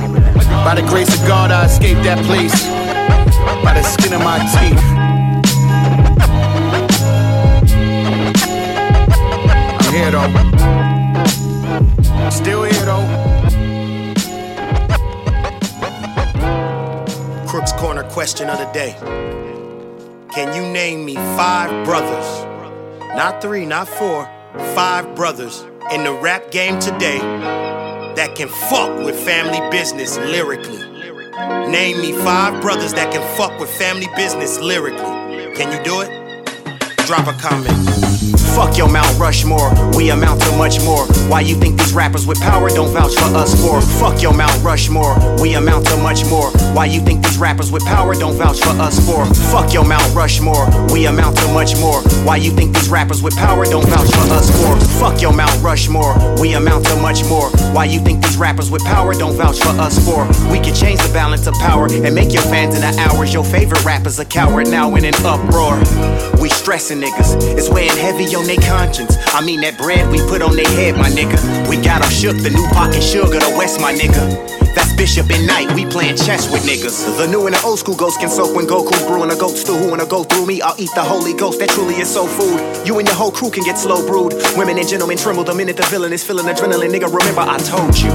By 0.64 0.74
the 0.74 0.82
grace 0.82 1.14
of 1.18 1.26
God, 1.26 1.50
I 1.50 1.64
escaped 1.64 2.02
that 2.02 2.22
place. 2.26 2.66
By 3.64 3.72
the 3.74 3.82
skin 3.82 4.12
of 4.12 4.20
my 4.20 4.38
teeth. 4.52 4.82
I'm 9.80 9.94
here 9.94 10.10
though. 10.10 10.75
Corner 17.76 18.04
question 18.04 18.48
of 18.48 18.58
the 18.58 18.64
day. 18.72 18.96
Can 20.32 20.54
you 20.56 20.62
name 20.72 21.04
me 21.04 21.14
five 21.14 21.84
brothers? 21.84 22.44
Not 23.14 23.42
three, 23.42 23.66
not 23.66 23.86
four, 23.86 24.24
five 24.74 25.14
brothers 25.14 25.62
in 25.92 26.02
the 26.02 26.12
rap 26.12 26.50
game 26.50 26.78
today 26.80 27.18
that 28.16 28.34
can 28.34 28.48
fuck 28.48 29.04
with 29.04 29.14
family 29.14 29.60
business 29.70 30.16
lyrically. 30.16 30.78
Name 31.70 32.00
me 32.00 32.12
five 32.12 32.62
brothers 32.62 32.94
that 32.94 33.12
can 33.12 33.36
fuck 33.36 33.60
with 33.60 33.68
family 33.76 34.08
business 34.16 34.58
lyrically. 34.58 35.54
Can 35.54 35.70
you 35.70 35.84
do 35.84 36.00
it? 36.00 36.15
Drop 37.06 37.28
a 37.28 37.32
comment. 37.34 37.78
Fuck 38.56 38.76
your 38.76 38.90
Mount 38.90 39.16
Rushmore, 39.16 39.70
we 39.96 40.10
amount 40.10 40.40
to 40.42 40.56
much 40.56 40.82
more. 40.82 41.06
Why 41.28 41.40
you 41.40 41.54
think 41.54 41.78
these 41.78 41.92
rappers 41.92 42.26
with 42.26 42.40
power 42.40 42.68
don't 42.68 42.90
vouch 42.90 43.14
for 43.14 43.30
us 43.36 43.54
for? 43.62 43.80
Fuck 44.00 44.22
your 44.22 44.32
Mount 44.34 44.60
Rushmore, 44.64 45.14
we 45.40 45.54
amount 45.54 45.86
to 45.86 45.96
much 45.98 46.24
more. 46.26 46.50
Why 46.74 46.86
you 46.86 47.00
think 47.00 47.22
these 47.22 47.38
rappers 47.38 47.70
with 47.70 47.84
power 47.84 48.14
don't 48.14 48.34
vouch 48.34 48.58
for 48.58 48.70
us 48.80 48.98
for? 49.06 49.24
Fuck 49.52 49.72
your 49.72 49.84
Mount 49.84 50.12
Rushmore, 50.16 50.66
we 50.96 51.04
amount 51.04 51.36
to 51.36 51.46
much 51.52 51.78
more. 51.78 52.00
Why 52.24 52.36
you 52.36 52.50
think 52.52 52.74
these 52.74 52.88
rappers 52.88 53.22
with 53.22 53.36
power 53.36 53.66
don't 53.66 53.86
vouch 53.86 54.10
for 54.10 54.32
us 54.32 54.48
for? 54.48 54.80
Fuck 54.98 55.20
your 55.20 55.32
Mount 55.32 55.62
Rushmore, 55.62 56.16
we 56.40 56.54
amount 56.54 56.86
to 56.86 56.96
much 56.96 57.22
more. 57.28 57.50
Why 57.74 57.84
you 57.84 58.00
think 58.00 58.24
these 58.24 58.38
rappers 58.38 58.70
with 58.70 58.82
power 58.82 59.12
don't 59.12 59.36
vouch 59.36 59.58
for 59.58 59.76
us 59.78 60.02
for? 60.06 60.24
We 60.50 60.58
can 60.58 60.74
change 60.74 61.00
the 61.02 61.12
balance 61.12 61.46
of 61.46 61.52
power 61.54 61.86
and 61.92 62.14
make 62.14 62.32
your 62.32 62.44
fans 62.44 62.74
in 62.74 62.80
the 62.80 62.98
hours. 62.98 63.34
Your 63.34 63.44
favorite 63.44 63.84
rapper's 63.84 64.18
a 64.18 64.24
coward 64.24 64.68
now 64.68 64.94
in 64.94 65.04
an 65.04 65.14
uproar. 65.16 65.76
We 66.40 66.48
stressing 66.48 67.02
niggas, 67.02 67.58
it's 67.58 67.68
weighing 67.68 67.96
heavy 67.98 68.34
on 68.34 68.46
their 68.46 68.62
conscience. 68.62 69.18
I 69.34 69.44
mean 69.44 69.60
that 69.60 69.76
bread 69.76 70.10
we 70.10 70.18
put 70.20 70.40
on 70.40 70.56
their 70.56 70.70
head, 70.80 70.96
my 70.96 71.10
nigga. 71.10 71.36
We 71.68 71.76
got 71.76 72.00
them 72.00 72.10
shook, 72.10 72.38
the 72.38 72.48
new 72.48 72.66
pocket 72.68 73.02
sugar, 73.02 73.38
the 73.38 73.54
West, 73.58 73.82
my 73.82 73.92
nigga. 73.92 74.64
That's 74.76 74.92
Bishop 74.92 75.30
and 75.30 75.46
Knight, 75.46 75.72
we 75.72 75.86
playing 75.86 76.16
chess 76.16 76.52
with 76.52 76.62
niggas. 76.68 77.16
The 77.16 77.26
new 77.26 77.46
and 77.46 77.56
the 77.56 77.62
old 77.64 77.78
school 77.78 77.96
ghost 77.96 78.20
can 78.20 78.28
soak 78.28 78.54
when 78.54 78.66
Goku's 78.66 79.02
brewing 79.06 79.30
a 79.30 79.36
goat 79.36 79.56
stew. 79.56 79.72
Who 79.72 79.88
wanna 79.88 80.04
go 80.04 80.22
through 80.22 80.44
me? 80.44 80.60
I'll 80.60 80.78
eat 80.78 80.85
the 80.94 81.02
Holy 81.02 81.32
Ghost, 81.32 81.58
that 81.60 81.70
truly 81.70 81.94
is 81.94 82.12
soul 82.12 82.26
food. 82.26 82.86
You 82.86 82.98
and 82.98 83.08
your 83.08 83.16
whole 83.16 83.30
crew 83.30 83.50
can 83.50 83.64
get 83.64 83.78
slow 83.78 84.06
brewed. 84.06 84.34
Women 84.56 84.78
and 84.78 84.88
gentlemen 84.88 85.16
tremble 85.16 85.44
the 85.44 85.54
minute 85.54 85.76
the 85.76 85.86
villain 85.86 86.12
is 86.12 86.22
feeling 86.22 86.46
adrenaline. 86.46 86.92
Nigga, 86.92 87.12
remember 87.12 87.42
I 87.42 87.58
told 87.58 87.96
you. 87.98 88.10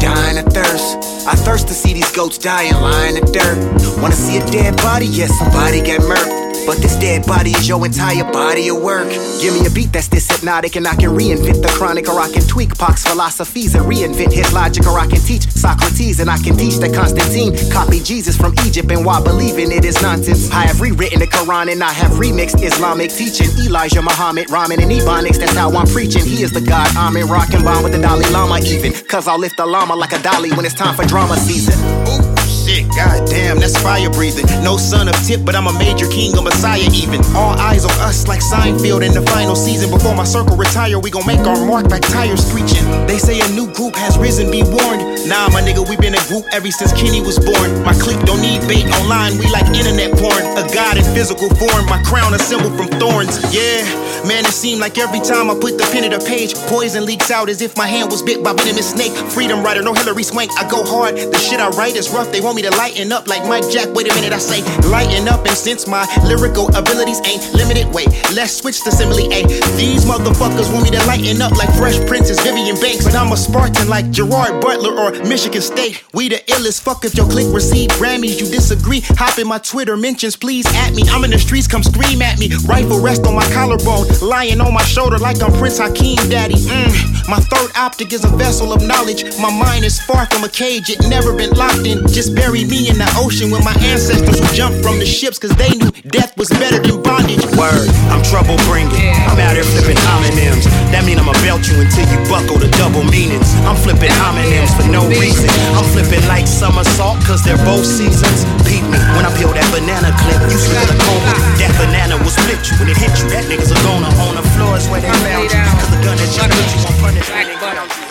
Dying 0.00 0.38
of 0.38 0.46
thirst. 0.52 1.26
I 1.26 1.34
thirst 1.34 1.68
to 1.68 1.74
see 1.74 1.92
these 1.94 2.10
goats 2.12 2.38
dying, 2.38 2.74
lying 2.74 3.16
in 3.16 3.24
dirt. 3.32 3.58
Wanna 4.00 4.14
see 4.14 4.38
a 4.38 4.46
dead 4.46 4.76
body? 4.78 5.06
Yes, 5.06 5.38
somebody 5.38 5.80
get 5.80 6.00
murked. 6.00 6.43
But 6.66 6.78
this 6.78 6.96
dead 6.96 7.26
body 7.26 7.50
is 7.50 7.68
your 7.68 7.84
entire 7.84 8.24
body 8.32 8.68
of 8.68 8.80
work. 8.80 9.08
Give 9.40 9.52
me 9.52 9.66
a 9.66 9.70
beat 9.70 9.92
that's 9.92 10.08
this 10.08 10.26
hypnotic, 10.30 10.76
and 10.76 10.86
I 10.86 10.94
can 10.94 11.10
reinvent 11.10 11.60
the 11.60 11.68
chronic, 11.68 12.08
or 12.08 12.18
I 12.18 12.30
can 12.30 12.42
tweak 12.46 12.76
Pac's 12.78 13.04
philosophies 13.04 13.74
and 13.74 13.84
reinvent 13.84 14.32
his 14.32 14.50
logic, 14.52 14.86
or 14.86 14.98
I 14.98 15.06
can 15.06 15.20
teach 15.20 15.50
Socrates, 15.50 16.20
and 16.20 16.30
I 16.30 16.38
can 16.38 16.56
teach 16.56 16.76
that 16.76 16.94
Constantine 16.94 17.52
copied 17.70 18.04
Jesus 18.04 18.36
from 18.36 18.54
Egypt, 18.64 18.90
and 18.90 19.04
why 19.04 19.22
believing 19.22 19.72
it 19.72 19.84
is 19.84 20.00
nonsense. 20.00 20.50
I 20.52 20.62
have 20.66 20.80
rewritten 20.80 21.20
the 21.20 21.26
Quran, 21.26 21.70
and 21.70 21.84
I 21.84 21.92
have 21.92 22.12
remixed 22.12 22.62
Islamic 22.62 23.10
teaching. 23.10 23.48
Elijah 23.60 24.00
Muhammad, 24.00 24.48
Ramen, 24.48 24.80
and 24.82 24.90
Ebonics, 24.90 25.38
that's 25.38 25.54
how 25.54 25.70
I'm 25.70 25.86
preaching. 25.86 26.24
He 26.24 26.42
is 26.42 26.52
the 26.52 26.62
God, 26.62 26.88
I'm 26.96 27.16
in 27.16 27.28
rockin' 27.28 27.62
bomb 27.62 27.84
with 27.84 27.92
the 27.92 28.00
Dalai 28.00 28.28
Lama, 28.30 28.60
even. 28.64 28.92
Cause 29.06 29.28
I'll 29.28 29.38
lift 29.38 29.58
the 29.58 29.66
llama 29.66 29.94
like 29.94 30.12
a 30.12 30.22
dolly 30.22 30.50
when 30.52 30.64
it's 30.64 30.74
time 30.74 30.96
for 30.96 31.04
drama 31.04 31.36
season. 31.36 32.33
Shit, 32.64 32.88
goddamn, 32.96 33.60
that's 33.60 33.76
fire 33.76 34.08
breathing. 34.08 34.46
No 34.64 34.78
son 34.78 35.08
of 35.08 35.14
Tip, 35.26 35.44
but 35.44 35.54
I'm 35.54 35.66
a 35.66 35.76
major 35.78 36.08
king, 36.08 36.32
a 36.32 36.40
messiah 36.40 36.88
even. 36.96 37.20
All 37.36 37.52
eyes 37.60 37.84
on 37.84 37.92
us 38.00 38.26
like 38.26 38.40
Seinfeld 38.40 39.04
in 39.04 39.12
the 39.12 39.20
final 39.20 39.54
season. 39.54 39.90
Before 39.90 40.14
my 40.14 40.24
circle 40.24 40.56
retire, 40.56 40.98
we 40.98 41.10
gon' 41.10 41.26
make 41.26 41.44
our 41.44 41.60
mark 41.66 41.90
like 41.92 42.00
tires 42.08 42.40
screeching. 42.40 42.88
They 43.06 43.18
say 43.18 43.38
a 43.40 43.48
new 43.52 43.68
group 43.74 43.94
has 43.96 44.16
risen, 44.16 44.50
be 44.50 44.62
warned. 44.64 45.28
Nah, 45.28 45.52
my 45.52 45.60
nigga, 45.60 45.84
we 45.84 45.96
been 46.00 46.16
a 46.16 46.24
group 46.24 46.48
ever 46.52 46.70
since 46.72 46.92
Kenny 46.96 47.20
was 47.20 47.36
born. 47.36 47.84
My 47.84 47.92
clique 47.92 48.24
don't 48.24 48.40
need 48.40 48.64
bait 48.64 48.88
online, 49.04 49.36
we 49.36 49.44
like 49.52 49.68
internet 49.76 50.16
porn. 50.16 50.40
A 50.56 50.64
god 50.72 50.96
in 50.96 51.04
physical 51.12 51.52
form, 51.60 51.84
my 51.84 52.00
crown 52.08 52.32
a 52.32 52.38
symbol 52.40 52.72
from 52.72 52.88
thorns. 52.96 53.36
Yeah, 53.52 53.84
man, 54.24 54.44
it 54.44 54.52
seemed 54.52 54.80
like 54.80 54.98
every 54.98 55.20
time 55.20 55.50
I 55.50 55.54
put 55.54 55.78
the 55.78 55.86
pen 55.92 56.08
to 56.08 56.16
the 56.16 56.24
page, 56.24 56.54
poison 56.68 57.04
leaks 57.04 57.30
out 57.30 57.48
as 57.48 57.60
if 57.60 57.76
my 57.76 57.86
hand 57.86 58.10
was 58.10 58.22
bit 58.22 58.42
by 58.42 58.52
venomous 58.52 58.90
snake. 58.90 59.12
Freedom 59.32 59.62
writer, 59.62 59.82
no 59.82 59.94
Hilary 59.94 60.22
Swank, 60.22 60.50
I 60.58 60.68
go 60.68 60.84
hard. 60.84 61.16
The 61.16 61.38
shit 61.38 61.60
I 61.60 61.68
write 61.70 61.96
is 61.96 62.10
rough, 62.10 62.30
they 62.32 62.40
want 62.40 62.56
me 62.56 62.62
to 62.62 62.70
lighten 62.76 63.12
up 63.12 63.28
like 63.28 63.44
Mike 63.48 63.68
Jack. 63.70 63.92
Wait 63.94 64.10
a 64.10 64.14
minute, 64.14 64.32
I 64.32 64.38
say 64.38 64.62
lighten 64.88 65.28
up, 65.28 65.46
and 65.46 65.56
since 65.56 65.86
my 65.86 66.06
lyrical 66.24 66.68
abilities 66.74 67.20
ain't 67.26 67.42
limited, 67.54 67.92
wait, 67.92 68.08
let's 68.34 68.56
switch 68.56 68.82
to 68.84 68.90
simile. 68.90 69.32
A. 69.32 69.42
These 69.76 70.04
motherfuckers 70.04 70.72
want 70.72 70.84
me 70.84 70.90
to 70.96 71.04
lighten 71.06 71.40
up 71.42 71.52
like 71.52 71.72
Fresh 71.76 71.98
Princess 72.06 72.40
Vivian 72.42 72.80
Banks, 72.80 73.04
but 73.04 73.14
I'm 73.14 73.32
a 73.32 73.36
Spartan 73.36 73.88
like 73.88 74.10
Gerard 74.10 74.60
Butler 74.60 74.98
or 74.98 75.12
Michigan 75.24 75.62
State. 75.62 76.04
We 76.12 76.28
the 76.28 76.40
illest. 76.48 76.82
Fuck 76.82 77.04
if 77.04 77.14
your 77.14 77.28
click 77.28 77.46
receive 77.54 77.90
Grammys. 77.90 78.40
You 78.40 78.50
disagree? 78.50 79.00
Hop 79.16 79.38
in 79.38 79.46
my 79.46 79.58
Twitter 79.58 79.96
mentions, 79.96 80.36
please 80.36 80.66
at 80.74 80.92
me. 80.94 81.02
I'm 81.08 81.24
in 81.24 81.30
the 81.30 81.38
streets, 81.38 81.66
come 81.66 81.82
scream 81.82 82.20
at 82.22 82.38
me. 82.38 82.50
Rifle 82.66 83.00
rest 83.00 83.24
on 83.26 83.34
my 83.34 83.48
collarbone, 83.52 84.06
lying 84.22 84.60
on 84.60 84.72
my 84.72 84.82
shoulder 84.82 85.18
like 85.18 85.42
I'm 85.42 85.52
Prince 85.52 85.78
Hakeem 85.78 86.16
Daddy. 86.28 86.54
Mm. 86.54 87.28
My 87.28 87.40
third 87.40 87.72
optic 87.76 88.12
is 88.12 88.24
a 88.24 88.28
vessel 88.36 88.72
of 88.72 88.82
knowledge. 88.82 89.24
My 89.40 89.48
mind 89.50 89.84
is 89.84 90.00
far 90.00 90.26
from 90.26 90.44
a 90.44 90.48
cage, 90.48 90.90
it 90.90 91.00
never 91.08 91.32
been 91.32 91.50
locked 91.56 91.86
in. 91.86 92.04
Just 92.08 92.34
bury 92.34 92.64
me 92.64 92.88
in 92.88 92.98
the 92.98 93.08
ocean 93.16 93.50
when 93.50 93.64
my 93.64 93.72
ancestors 93.80 94.38
who 94.38 94.46
jumped 94.52 94.84
from 94.84 94.98
the 94.98 95.06
ships 95.06 95.38
cause 95.38 95.56
they 95.56 95.72
knew 95.72 95.90
death 96.12 96.36
was 96.36 96.50
better 96.50 96.80
than 96.84 97.00
bondage. 97.00 97.40
Word, 97.56 97.88
I'm 98.12 98.20
trouble 98.28 98.60
bringing. 98.68 98.92
I'm 99.24 99.40
out 99.40 99.56
here 99.56 99.64
flipping 99.64 99.96
homonyms. 99.96 100.68
That 100.92 101.08
mean 101.08 101.16
I'ma 101.16 101.32
belt 101.40 101.64
you 101.64 101.80
until 101.80 102.04
you 102.12 102.20
buckle 102.28 102.60
the 102.60 102.68
double 102.76 103.04
meanings. 103.08 103.48
I'm 103.64 103.78
flipping 103.80 104.12
homonyms 104.20 104.76
for 104.76 104.84
no 104.92 105.08
reason. 105.08 105.48
I'm 105.72 105.86
flipping 105.96 106.24
like 106.28 106.44
summer 106.44 106.84
salt 106.98 107.24
cause 107.24 107.40
they're 107.40 107.60
both 107.64 107.88
seasons. 107.88 108.44
Peep 108.68 108.84
me 108.92 109.00
when 109.16 109.24
I 109.24 109.32
peel 109.40 109.48
that 109.56 109.64
banana 109.72 110.12
clip. 110.20 110.44
You 110.44 110.60
split 110.60 110.92
a 110.92 110.96
coma. 111.00 111.32
That 111.56 111.72
banana 111.80 112.20
will 112.20 112.32
split 112.32 112.60
you 112.68 112.76
when 112.76 112.92
it 112.92 113.00
hit 113.00 113.16
you. 113.16 113.32
That 113.32 113.48
nigga's 113.48 113.72
a 113.72 113.78
goner 113.80 114.03
on 114.12 114.34
the 114.36 114.42
floor 114.54 114.76
is 114.76 114.88
where 114.88 115.00
they 115.00 115.12
found 115.24 115.44
you. 115.44 115.64
Cause 115.80 115.90
the 115.90 116.00
gun 116.04 116.16
that 116.16 116.30
you 116.36 116.44
put 116.44 116.74
you 116.76 116.84
won't 116.84 117.00
punish. 117.00 117.30
When 117.30 118.03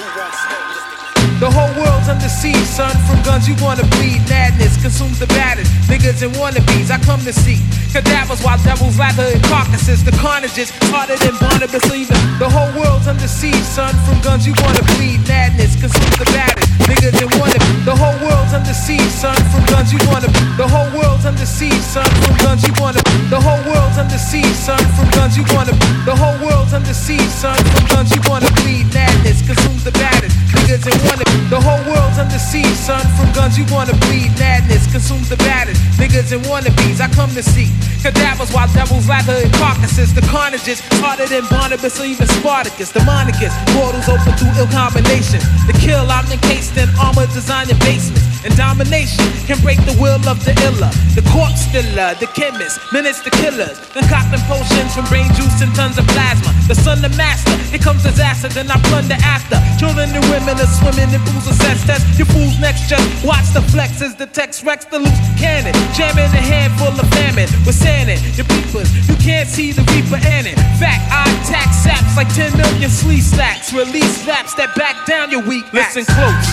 The 1.44 1.52
whole 1.52 1.76
world's 1.76 2.08
under 2.08 2.32
siege, 2.32 2.64
son. 2.64 2.96
From 3.04 3.20
guns 3.28 3.52
you 3.52 3.56
wanna 3.60 3.84
bleed. 4.00 4.24
Madness 4.32 4.80
consumes 4.80 5.20
the 5.20 5.28
baddest. 5.28 5.68
Niggas 5.92 6.24
and 6.24 6.32
wannabes 6.40 6.88
I 6.88 6.96
come 7.04 7.20
to 7.28 7.34
see. 7.34 7.60
Cadavers 7.92 8.40
while 8.40 8.56
devils 8.64 8.98
lather 8.98 9.28
in 9.28 9.42
carcasses. 9.52 10.08
The 10.08 10.16
carnage 10.24 10.58
is 10.58 10.72
harder 10.88 11.20
than 11.20 11.36
Barnabas 11.44 11.84
leaving. 11.92 12.16
The 12.40 12.48
whole 12.48 12.72
world's 12.80 13.12
under 13.12 13.28
siege, 13.28 13.60
son. 13.60 13.92
From 14.08 14.24
guns 14.24 14.48
you 14.48 14.56
wanna 14.64 14.88
bleed. 14.96 15.20
Madness 15.28 15.76
consumes 15.76 16.16
the 16.16 16.32
baddest. 16.32 16.72
Niggas 16.88 17.20
and 17.20 17.32
wannabes. 17.36 17.68
The 17.84 17.96
whole 17.96 18.16
world's 18.24 18.54
under 18.56 18.74
siege, 18.74 19.12
son. 19.12 19.36
From 19.52 19.68
guns 19.68 19.92
you 19.92 20.00
wanna. 20.08 20.32
The 20.56 20.64
whole 20.64 20.88
world's 20.96 21.26
under 21.28 21.46
siege, 21.46 21.84
son. 21.84 22.08
From 22.24 22.40
guns 22.40 22.64
you 22.64 22.74
wanna. 22.80 23.04
The 23.28 23.40
whole 23.44 23.60
world's 23.68 24.00
under 24.00 24.18
siege, 24.18 24.56
son. 24.56 24.80
From 24.96 25.12
guns 25.12 25.36
you 25.36 25.44
wanna. 25.52 25.76
The 26.08 26.16
whole 26.16 26.40
world's 26.40 26.72
under 26.72 26.96
siege, 26.96 27.36
son. 27.36 27.60
From 27.76 27.84
guns 27.92 28.16
you 28.16 28.22
wanna 28.32 28.48
bleed. 28.64 28.88
Madness 28.96 29.44
consumes 29.44 29.84
the 29.84 29.92
baddest. 29.92 30.40
Niggas 30.56 30.88
and 30.88 31.00
wannabes. 31.04 31.33
The 31.50 31.60
whole 31.60 31.82
world's 31.86 32.18
under 32.18 32.40
siege, 32.40 32.78
son. 32.78 33.06
From 33.18 33.32
guns 33.34 33.58
you 33.58 33.66
wanna 33.70 33.94
bleed. 34.08 34.32
Madness 34.40 34.90
consumes 34.92 35.30
the 35.30 35.38
baddest. 35.38 35.82
Niggas 36.02 36.32
and 36.32 36.44
wannabes. 36.46 37.00
I 37.00 37.08
come 37.10 37.30
to 37.36 37.44
see 37.44 37.70
cadavers 38.02 38.52
while 38.52 38.68
devils 38.74 39.08
lather 39.08 39.36
in 39.40 39.52
carcasses. 39.62 40.14
The 40.14 40.22
carnage 40.34 40.68
is 40.68 40.82
harder 41.00 41.26
than 41.26 41.46
Barnabas 41.48 42.00
or 42.00 42.06
even 42.06 42.28
Spartacus. 42.28 42.92
The 42.92 43.00
Monicus, 43.02 43.54
portals 43.74 44.10
open 44.10 44.34
through 44.38 44.54
ill 44.58 44.68
combination. 44.68 45.40
The 45.68 45.74
kill, 45.80 46.10
I'm 46.10 46.30
encased 46.32 46.76
in 46.78 46.90
armor 47.00 47.28
designed 47.28 47.70
in 47.70 47.80
basements. 47.80 48.33
And 48.44 48.52
domination 48.60 49.24
can 49.48 49.56
break 49.64 49.80
the 49.88 49.96
will 50.00 50.20
of 50.28 50.44
the 50.44 50.52
iller. 50.68 50.92
The 51.16 51.24
corpse 51.32 51.64
stiller, 51.64 52.12
the 52.20 52.28
chemist, 52.36 52.76
minutes 52.92 53.24
the 53.24 53.32
killers. 53.32 53.80
Concocting 53.96 54.44
potions 54.52 54.92
from 54.92 55.08
brain 55.08 55.32
juice 55.34 55.64
and 55.64 55.72
tons 55.76 55.98
of 55.98 56.06
plasma. 56.12 56.52
The 56.68 56.76
son, 56.76 57.00
the 57.00 57.10
master, 57.16 57.56
here 57.72 57.80
comes 57.80 58.04
disaster, 58.04 58.50
then 58.50 58.68
I 58.70 58.76
plunder 58.92 59.16
after. 59.24 59.56
Children 59.80 60.12
and 60.12 60.26
women 60.28 60.60
are 60.60 60.74
swimming 60.80 61.12
in 61.16 61.22
pools 61.24 61.48
of 61.48 61.56
sex 61.56 61.88
test. 61.88 62.04
Your 62.20 62.28
fool's 62.28 62.60
next 62.60 62.92
just 62.92 63.08
watch 63.24 63.48
the 63.56 63.64
flex 63.72 64.02
as 64.02 64.16
the 64.16 64.28
text 64.28 64.64
wrecks 64.64 64.86
the 64.86 65.00
loose 65.00 65.24
cannon. 65.40 65.74
Jamming 65.96 66.28
a 66.36 66.44
handful 66.44 66.92
of 66.92 67.08
famine 67.16 67.48
with 67.64 67.76
sanding. 67.76 68.20
Your 68.36 68.46
peepers, 68.46 68.92
you 69.08 69.16
can't 69.24 69.48
see 69.48 69.72
the 69.72 69.88
reaper 69.96 70.20
in 70.20 70.52
it. 70.52 70.60
Fact, 70.80 71.04
I 71.08 71.24
attack 71.40 71.72
saps 72.14 72.18
like 72.18 72.36
10 72.36 72.58
million 72.58 72.90
sleeve 72.90 73.24
stacks. 73.24 73.74
Release 73.74 74.26
raps 74.28 74.54
that 74.56 74.74
back 74.76 75.06
down 75.06 75.32
your 75.32 75.42
weak. 75.42 75.66
Listen 75.74 76.06
close. 76.06 76.48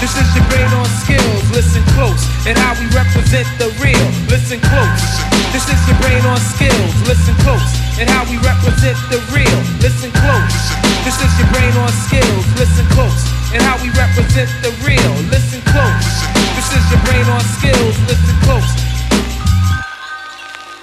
This 0.00 0.12
is 0.16 0.28
your 0.36 0.44
brain 0.52 0.68
on 0.76 0.86
skills. 1.04 1.42
Listen 1.52 1.82
close. 1.96 2.20
And 2.46 2.56
how 2.58 2.76
we 2.76 2.86
represent 2.92 3.48
the 3.58 3.72
real. 3.80 4.06
Listen 4.28 4.60
close. 4.60 5.02
This 5.52 5.66
is 5.68 5.80
your 5.88 5.96
brain 6.04 6.20
on 6.26 6.38
skills. 6.40 6.92
Listen 7.08 7.34
close. 7.44 7.70
And 7.96 8.08
how 8.10 8.28
we 8.28 8.36
represent 8.44 8.98
the 9.08 9.20
real. 9.32 9.60
Listen 9.80 10.12
close. 10.12 10.56
This 11.04 11.16
is 11.22 11.32
your 11.40 11.48
brain 11.52 11.72
on 11.80 11.92
skills. 12.06 12.44
Listen 12.60 12.84
close. 12.92 13.20
And 13.56 13.62
how 13.62 13.80
we 13.80 13.88
represent 13.96 14.50
the 14.60 14.72
real. 14.84 15.12
Listen 15.32 15.62
close. 15.72 16.08
This 16.56 16.68
is 16.76 16.84
your 16.92 17.00
brain 17.08 17.26
on 17.32 17.42
skills. 17.56 17.94
Listen 18.04 18.36
close. 18.44 18.45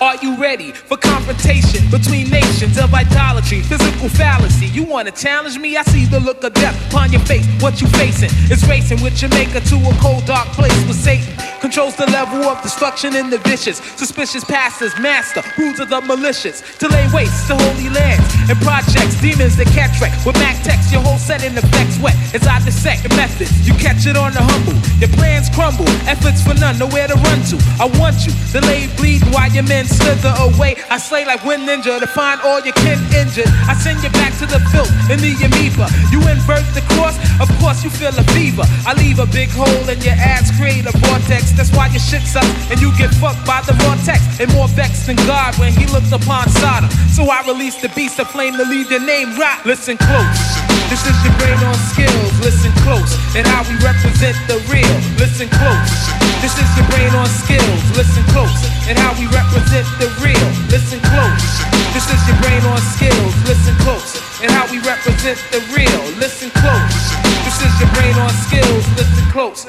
Are 0.03 0.17
you 0.17 0.35
ready 0.35 0.73
for 0.73 0.97
confrontation 0.97 1.89
between 1.89 2.29
nations 2.29 2.77
of 2.77 2.93
idolatry, 2.93 3.61
physical 3.61 4.09
fallacy? 4.09 4.65
You 4.65 4.83
wanna 4.83 5.11
challenge 5.11 5.57
me? 5.57 5.77
I 5.77 5.83
see 5.83 6.03
the 6.03 6.19
look 6.19 6.43
of 6.43 6.53
death 6.53 6.75
upon 6.89 7.13
your 7.13 7.21
face. 7.21 7.47
What 7.61 7.79
you 7.79 7.87
facing 7.87 8.29
is 8.51 8.67
racing 8.67 9.01
with 9.01 9.15
Jamaica 9.15 9.61
to 9.61 9.75
a 9.77 9.93
cold, 10.01 10.25
dark 10.25 10.49
place 10.49 10.75
where 10.83 10.93
Satan. 10.93 11.33
Controls 11.61 11.95
the 11.95 12.05
level 12.07 12.43
of 12.43 12.61
destruction 12.61 13.15
in 13.15 13.29
the 13.29 13.37
vicious. 13.47 13.77
Suspicious 13.95 14.43
pastors, 14.43 14.91
master, 14.99 15.41
rules 15.57 15.79
of 15.79 15.87
the 15.87 16.01
malicious. 16.01 16.59
To 16.79 16.89
lay 16.89 17.07
waste 17.13 17.47
to 17.47 17.55
holy 17.55 17.87
lands 17.87 18.27
and 18.49 18.59
projects. 18.59 19.15
Demons 19.21 19.55
that 19.55 19.67
catch 19.67 20.01
wreck 20.01 20.11
with 20.25 20.35
Mac 20.35 20.61
text. 20.63 20.91
Your 20.91 20.99
whole 20.99 21.17
set 21.17 21.39
setting 21.39 21.57
affects 21.57 21.97
wet 21.99 22.15
as 22.35 22.45
I 22.45 22.59
dissect 22.59 23.03
the 23.03 23.15
methods. 23.15 23.65
You 23.65 23.73
catch 23.75 24.05
it 24.05 24.17
on 24.17 24.33
the 24.33 24.43
humble. 24.43 24.75
Your 24.99 25.07
plans 25.15 25.47
crumble. 25.49 25.87
Efforts 26.03 26.43
for 26.43 26.53
none, 26.59 26.77
nowhere 26.77 27.07
to 27.07 27.15
run 27.15 27.39
to. 27.55 27.55
I 27.79 27.87
want 27.97 28.27
you 28.27 28.33
to 28.51 28.59
lay 28.67 28.91
bleeding 28.97 29.31
while 29.31 29.49
your 29.49 29.63
men 29.63 29.87
slither 29.93 30.33
away. 30.41 30.75
I 30.89 30.97
slay 30.97 31.25
like 31.25 31.43
wind 31.45 31.67
ninja 31.67 31.99
to 31.99 32.07
find 32.07 32.41
all 32.41 32.59
your 32.61 32.73
kin 32.81 32.99
injured. 33.13 33.49
I 33.69 33.73
send 33.77 34.01
you 34.03 34.09
back 34.11 34.33
to 34.41 34.45
the 34.45 34.59
filth 34.73 34.91
in 35.09 35.19
the 35.21 35.33
amoeba. 35.45 35.87
You 36.11 36.19
invert 36.27 36.65
the 36.73 36.83
course, 36.97 37.17
of 37.39 37.49
course 37.61 37.83
you 37.83 37.89
feel 37.89 38.13
a 38.17 38.25
fever. 38.35 38.63
I 38.85 38.93
leave 38.97 39.19
a 39.19 39.27
big 39.27 39.49
hole 39.49 39.87
in 39.89 39.99
your 40.01 40.17
ass, 40.17 40.49
create 40.57 40.85
a 40.85 40.93
vortex. 41.05 41.51
That's 41.53 41.71
why 41.71 41.87
your 41.87 42.03
shit 42.03 42.23
sucks 42.23 42.49
and 42.71 42.81
you 42.81 42.91
get 42.97 43.13
fucked 43.21 43.45
by 43.45 43.61
the 43.61 43.73
vortex. 43.73 44.19
And 44.39 44.51
more 44.53 44.67
vexed 44.67 45.07
than 45.07 45.17
God 45.29 45.57
when 45.59 45.71
he 45.73 45.85
looked 45.87 46.11
upon 46.11 46.49
Sodom. 46.49 46.89
So 47.13 47.29
I 47.29 47.45
release 47.45 47.79
the 47.81 47.89
beast 47.89 48.19
of 48.19 48.27
flame 48.29 48.57
to 48.57 48.65
leave 48.65 48.91
your 48.91 49.05
name 49.05 49.37
rot. 49.37 49.65
Listen 49.65 49.97
close. 49.97 50.82
This 50.93 51.09
is 51.09 51.25
your 51.25 51.33
brain 51.41 51.57
on 51.65 51.73
skills. 51.89 52.29
Listen 52.45 52.69
close. 52.85 53.17
And 53.33 53.47
how 53.49 53.65
we 53.65 53.73
represent 53.81 54.37
the 54.45 54.61
real. 54.69 54.93
Listen 55.17 55.49
close. 55.49 55.89
This 56.37 56.53
is 56.53 56.69
your 56.77 56.85
brain 56.85 57.09
on 57.17 57.25
skills. 57.25 57.81
Listen 57.97 58.21
close. 58.29 58.61
And 58.85 58.93
how 59.01 59.17
we 59.17 59.25
represent 59.33 59.89
the 59.97 60.13
real. 60.21 60.49
Listen 60.69 61.01
close. 61.09 61.49
This 61.97 62.05
is 62.13 62.21
your 62.29 62.37
brain 62.45 62.61
on 62.69 62.77
skills. 62.93 63.33
Listen 63.49 63.73
close. 63.81 64.21
And 64.45 64.51
how 64.53 64.69
we 64.69 64.77
represent 64.85 65.41
the 65.49 65.65
real. 65.73 66.01
Listen 66.21 66.53
close. 66.61 66.93
This 67.41 67.57
is 67.57 67.73
your 67.81 67.89
brain 67.97 68.13
on 68.13 68.29
skills. 68.45 68.85
Listen 68.93 69.25
close. 69.33 69.65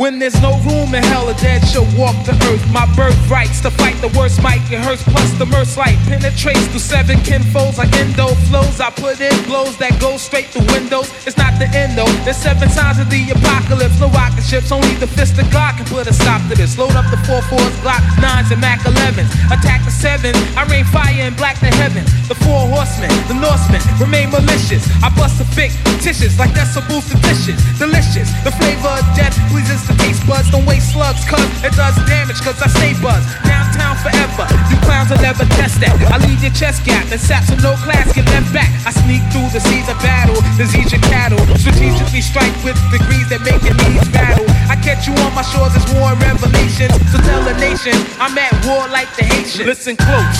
When 0.00 0.18
there's 0.18 0.40
no 0.40 0.56
room 0.64 0.96
in 0.96 1.04
hell, 1.12 1.28
a 1.28 1.34
dead 1.34 1.60
shall 1.68 1.84
walk 1.92 2.16
the 2.24 2.32
earth. 2.48 2.64
My 2.72 2.88
birthrights 2.96 3.60
to 3.60 3.70
fight 3.70 4.00
the 4.00 4.08
worst 4.16 4.40
might 4.40 4.64
get 4.64 4.80
hurts. 4.80 5.04
Plus 5.04 5.28
the 5.36 5.44
merc 5.44 5.68
light 5.76 6.00
penetrates 6.08 6.64
through 6.72 6.80
seven 6.80 7.20
kinfolds 7.20 7.76
like 7.76 7.92
endo 7.92 8.32
flows. 8.48 8.80
I 8.80 8.88
put 8.88 9.20
in 9.20 9.36
blows 9.44 9.76
that 9.76 10.00
go 10.00 10.16
straight 10.16 10.48
through 10.48 10.64
windows. 10.72 11.12
It's 11.28 11.36
not 11.36 11.52
the 11.60 11.68
end 11.76 12.00
though. 12.00 12.08
There's 12.24 12.40
seven 12.40 12.72
signs 12.72 12.96
of 12.96 13.12
the 13.12 13.28
apocalypse. 13.28 14.00
No 14.00 14.08
rocket 14.08 14.40
ships, 14.40 14.72
only 14.72 14.96
the 14.96 15.06
fist 15.06 15.36
of 15.36 15.44
God 15.52 15.76
can 15.76 15.84
put 15.84 16.08
a 16.08 16.14
stop 16.16 16.40
to 16.48 16.56
this. 16.56 16.80
Load 16.80 16.96
up 16.96 17.04
the 17.12 17.20
four 17.28 17.44
fours, 17.52 17.76
Glock 17.84 18.00
nines 18.24 18.48
and 18.48 18.60
Mac 18.64 18.80
11s. 18.88 19.28
Attack 19.52 19.84
the 19.84 19.92
seven. 19.92 20.32
I 20.56 20.64
rain 20.72 20.88
fire 20.88 21.12
and 21.12 21.36
black 21.36 21.60
the 21.60 21.68
heavens. 21.76 22.08
The 22.24 22.40
four 22.40 22.64
horsemen, 22.72 23.12
the 23.28 23.36
Norsemen 23.36 23.84
remain 24.00 24.32
malicious. 24.32 24.80
I 25.04 25.12
bust 25.12 25.36
the 25.36 25.44
fictitious 25.44 26.40
like 26.40 26.56
that's 26.56 26.72
a 26.80 26.82
boost 26.88 27.12
of 27.12 27.20
dishes. 27.20 27.60
Delicious. 27.76 28.32
The 28.48 28.54
flavor 28.56 28.96
of 28.96 29.04
death 29.12 29.36
pleases 29.52 29.89
the 29.90 29.96
taste 30.02 30.22
buds. 30.26 30.50
Don't 30.50 30.66
waste 30.66 30.92
slugs, 30.94 31.24
cuz 31.26 31.42
it 31.66 31.74
does 31.74 31.96
damage, 32.06 32.40
cuz 32.40 32.62
I 32.62 32.68
stay 32.70 32.94
buzz. 33.02 33.24
Downtown 33.42 33.96
forever. 33.98 34.46
You 34.70 34.78
clowns 34.86 35.10
will 35.10 35.22
never 35.22 35.44
test 35.58 35.80
that. 35.82 35.94
I 36.14 36.18
leave 36.22 36.42
your 36.42 36.54
chest 36.54 36.84
gap 36.84 37.10
and 37.10 37.20
saps 37.20 37.50
with 37.50 37.62
no 37.62 37.74
class 37.82 38.12
get 38.14 38.26
left 38.30 38.52
back. 38.52 38.70
I 38.86 38.92
sneak 38.94 39.22
through 39.34 39.50
the 39.50 39.60
seas 39.60 39.88
of 39.90 39.98
battle, 39.98 40.38
disease 40.56 40.92
your 40.94 41.02
cattle. 41.10 41.42
Strategically 41.58 42.22
strike 42.22 42.54
with 42.62 42.78
degrees 42.94 43.26
that 43.30 43.42
make 43.42 43.62
your 43.66 43.74
knees 43.82 44.06
battle. 44.14 44.46
I 44.70 44.76
catch 44.78 45.06
you 45.06 45.14
on 45.26 45.34
my 45.34 45.42
shores 45.42 45.74
as 45.74 45.84
war 45.94 46.14
and 46.14 46.20
revelations. 46.22 46.94
So 47.10 47.18
tell 47.26 47.42
the 47.42 47.56
nation 47.58 47.94
I'm 48.22 48.36
at 48.38 48.54
war 48.66 48.86
like 48.88 49.10
the 49.16 49.24
Haitians. 49.24 49.66
Listen 49.66 49.96
close. 49.96 50.38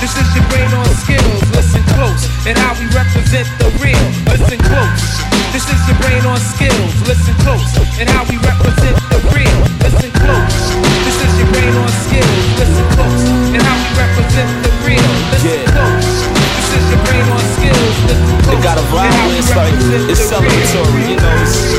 This 0.00 0.14
is 0.18 0.28
your 0.34 0.46
brain 0.50 0.70
on 0.74 0.86
skills. 1.02 1.42
Listen 1.54 1.82
close. 1.94 2.22
And 2.46 2.58
how 2.58 2.74
we 2.78 2.86
represent 2.94 3.46
the 3.58 3.68
real. 3.82 4.06
Listen 4.30 4.58
close. 4.58 5.32
This 5.52 5.68
is 5.68 5.80
your 5.86 5.98
brain 6.00 6.24
on 6.24 6.40
skills. 6.40 6.92
Listen 7.06 7.34
close. 7.44 7.70
And 8.00 8.08
how 8.08 8.24
we 8.24 8.36
represent 8.38 8.91
the 9.12 9.20
real. 9.32 9.58
Listen 9.82 10.10
close. 10.12 10.58
This 11.06 11.18
is 11.20 11.32
your 11.38 11.48
brain 11.52 11.72
on 11.76 11.90
skills. 12.06 12.42
Listen 12.58 12.86
close. 12.96 13.24
And 13.54 13.62
how 13.62 13.76
we 13.80 13.88
represent 13.96 14.50
the 14.64 14.72
real. 14.86 15.12
Listen 15.32 15.60
close. 15.72 16.10
This 16.56 16.68
is 16.78 16.84
your 16.90 17.02
brain 17.04 17.26
on 17.28 17.42
skills. 17.56 17.94
Listen 18.08 18.36
close. 18.42 18.56
It 18.56 18.60
got 18.62 18.76
a 18.78 18.86
vibe, 18.92 19.38
it's 19.38 19.52
like 19.56 19.74
it's 20.08 20.22
celebratory, 20.22 21.16
you 21.16 21.18
know. 21.18 21.36
It's, 21.42 21.76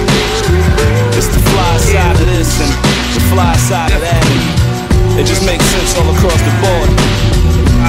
it's 1.18 1.30
the 1.30 1.42
fly 1.54 1.74
side 1.78 2.18
of 2.20 2.28
this 2.28 2.52
and 2.62 2.74
the 3.16 3.24
fly 3.32 3.56
side 3.58 3.94
of 3.94 4.02
that. 4.02 4.24
It 5.20 5.26
just 5.26 5.46
makes 5.46 5.66
sense 5.66 5.94
all 5.98 6.10
across 6.10 6.42
the 6.42 6.54
board. 6.62 6.90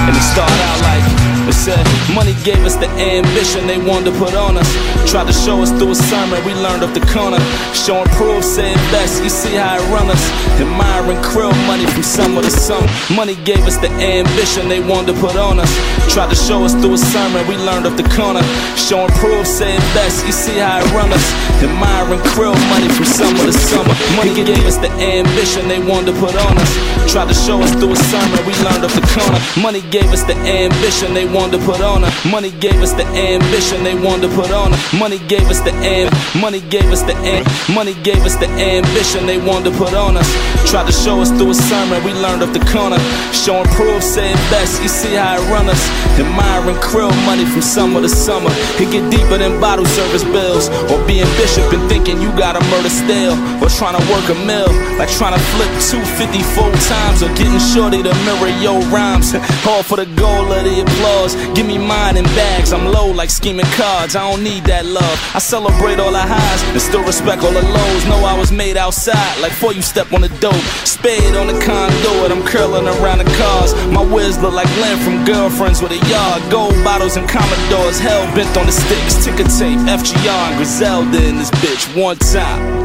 And 0.05 0.13
it 0.15 0.21
started 0.21 0.61
out 0.69 0.79
like 0.85 1.34
said, 1.55 1.79
money 2.13 2.35
gave 2.43 2.59
us 2.67 2.75
the 2.75 2.89
ambition 2.99 3.65
they 3.65 3.79
wanted 3.79 4.11
to 4.11 4.13
put 4.19 4.35
on 4.35 4.57
us. 4.57 4.69
Tried 5.09 5.27
to 5.27 5.33
show 5.33 5.63
us 5.63 5.71
through 5.71 5.91
a 5.91 5.95
sermon, 5.95 6.43
we 6.43 6.53
learned 6.59 6.83
up 6.83 6.93
the 6.93 7.05
corner. 7.07 7.39
Showing 7.71 8.09
proof, 8.19 8.43
saying 8.43 8.75
best, 8.91 9.23
you 9.23 9.29
see 9.29 9.55
how 9.55 9.79
it 9.79 9.85
run 9.89 10.11
us. 10.11 10.23
Admiring 10.59 11.17
krill 11.23 11.55
money 11.65 11.87
from 11.87 12.03
summer 12.03 12.41
to 12.41 12.51
summer. 12.51 12.87
Money 13.15 13.35
gave 13.47 13.63
us 13.63 13.77
the 13.77 13.89
ambition 13.95 14.67
they 14.67 14.83
wanted 14.83 15.15
to 15.15 15.15
put 15.23 15.35
on 15.35 15.59
us. 15.59 15.71
Tried 16.11 16.29
to 16.29 16.35
show 16.35 16.63
us 16.67 16.73
through 16.75 16.93
a 16.93 16.97
sermon, 16.97 17.47
we 17.47 17.55
learned 17.57 17.87
up 17.87 17.95
the 17.95 18.07
corner. 18.11 18.43
Showing 18.75 19.11
proof, 19.15 19.47
saying 19.47 19.79
best, 19.95 20.25
you 20.27 20.33
see 20.35 20.59
how 20.59 20.83
it 20.83 20.89
run 20.91 21.13
us. 21.13 21.25
Admiring 21.63 22.21
krill 22.35 22.57
money 22.69 22.89
from 22.91 23.05
summer 23.05 23.45
to 23.47 23.53
summer. 23.53 23.95
Money 24.19 24.35
gave 24.35 24.65
us 24.67 24.77
the 24.77 24.91
ambition 24.99 25.67
they 25.67 25.79
wanted 25.79 26.11
to 26.11 26.15
put 26.19 26.35
on 26.35 26.57
us. 26.59 26.71
Tried 27.07 27.29
to 27.29 27.37
show 27.37 27.61
us 27.61 27.71
through 27.79 27.93
a 27.93 27.99
sermon, 28.11 28.41
we 28.45 28.53
learned 28.65 28.83
up 28.83 28.91
the 28.91 29.05
corner. 29.15 29.39
Money 29.61 29.81
gave 29.93 30.11
us 30.11 30.23
the 30.23 30.35
ambition 30.43 31.13
they 31.13 31.25
wanted 31.25 31.44
wanted 31.45 31.59
to 31.59 31.65
put 31.65 31.81
on 31.81 32.01
her. 32.01 32.29
Money 32.29 32.49
gave 32.59 32.81
us 32.81 32.93
the 32.93 33.05
ambition 33.05 33.83
they 33.83 33.93
wanted 33.93 34.29
to 34.29 34.35
put 34.35 34.51
on 34.51 34.73
her. 34.73 34.97
Money 34.97 35.19
gave 35.27 35.45
us 35.49 35.59
the 35.61 35.71
am, 35.85 36.09
money 36.41 36.61
gave 36.73 36.89
us 36.91 37.03
the 37.03 37.13
am, 37.21 37.45
money 37.73 37.93
gave 38.01 38.17
us 38.25 38.35
the 38.35 38.49
ambition 38.57 39.27
they 39.27 39.37
wanted 39.37 39.69
to 39.69 39.77
put 39.77 39.93
on 39.93 40.17
us. 40.17 40.25
Tried 40.65 40.87
to 40.87 40.91
show 40.91 41.21
us 41.21 41.29
through 41.29 41.51
a 41.51 41.53
sermon, 41.53 42.03
we 42.03 42.13
learned 42.13 42.41
off 42.41 42.51
the 42.53 42.65
corner. 42.73 42.97
Showing 43.29 43.69
proof, 43.77 44.01
saying 44.01 44.35
best, 44.49 44.81
you 44.81 44.89
see 44.89 45.13
how 45.13 45.37
it 45.37 45.45
run 45.53 45.69
us. 45.69 45.81
Admiring 46.17 46.79
krill 46.81 47.13
money 47.29 47.45
from 47.45 47.61
summer 47.61 48.01
to 48.01 48.09
summer. 48.09 48.49
It 48.81 48.89
get 48.89 49.05
deeper 49.11 49.37
than 49.37 49.61
bottle 49.61 49.85
service 49.85 50.23
bills. 50.23 50.69
Or 50.89 50.97
being 51.05 51.29
bishop 51.37 51.69
and 51.73 51.83
thinking 51.89 52.21
you 52.21 52.31
gotta 52.33 52.63
murder 52.73 52.89
still. 52.89 53.37
Or 53.61 53.69
trying 53.69 53.99
to 53.99 54.03
work 54.09 54.25
a 54.33 54.37
mill, 54.49 54.71
like 54.97 55.11
trying 55.13 55.37
to 55.37 55.43
flip 55.53 55.69
250 55.93 56.41
full 56.57 56.73
times. 56.89 57.21
Or 57.21 57.29
getting 57.37 57.59
shorty 57.59 58.01
to 58.01 58.13
mirror 58.25 58.49
your 58.63 58.81
rhymes. 58.89 59.35
All 59.69 59.83
for 59.83 59.97
the 59.97 60.09
goal 60.17 60.49
of 60.49 60.63
the 60.63 60.81
applause. 60.81 61.34
Give 61.55 61.65
me 61.65 61.77
mine 61.77 62.17
in 62.17 62.25
bags, 62.35 62.73
I'm 62.73 62.85
low 62.85 63.11
like 63.11 63.29
scheming 63.29 63.65
cards. 63.77 64.15
I 64.15 64.29
don't 64.29 64.43
need 64.43 64.63
that 64.65 64.85
love. 64.85 65.17
I 65.33 65.39
celebrate 65.39 65.99
all 65.99 66.11
the 66.11 66.21
highs 66.21 66.61
and 66.71 66.81
still 66.81 67.03
respect 67.03 67.43
all 67.43 67.51
the 67.53 67.61
lows. 67.61 68.05
Know 68.05 68.23
I 68.25 68.37
was 68.37 68.51
made 68.51 68.77
outside, 68.77 69.39
like 69.41 69.51
before 69.51 69.73
you 69.73 69.81
step 69.81 70.11
on 70.13 70.21
the 70.21 70.29
dope. 70.39 70.65
Spade 70.85 71.35
on 71.35 71.47
the 71.47 71.57
conduit, 71.63 72.31
I'm 72.31 72.43
curling 72.43 72.87
around 72.87 73.19
the 73.19 73.29
cars. 73.37 73.73
My 73.91 74.03
whiz 74.03 74.37
look 74.39 74.53
like 74.53 74.69
Lynn 74.77 74.99
from 74.99 75.25
Girlfriends 75.25 75.81
with 75.81 75.91
a 75.91 76.01
yard. 76.09 76.41
Gold 76.51 76.75
bottles 76.83 77.17
and 77.17 77.27
Commodores, 77.27 77.99
hell 77.99 78.23
bent 78.35 78.55
on 78.57 78.65
the 78.65 78.71
sticks. 78.71 79.23
Ticker 79.23 79.47
tape, 79.47 79.79
FGR 79.87 80.43
and 80.51 80.57
Griselda 80.57 81.23
in 81.23 81.37
this 81.37 81.51
bitch 81.51 81.85
one 81.95 82.17
time. 82.17 82.84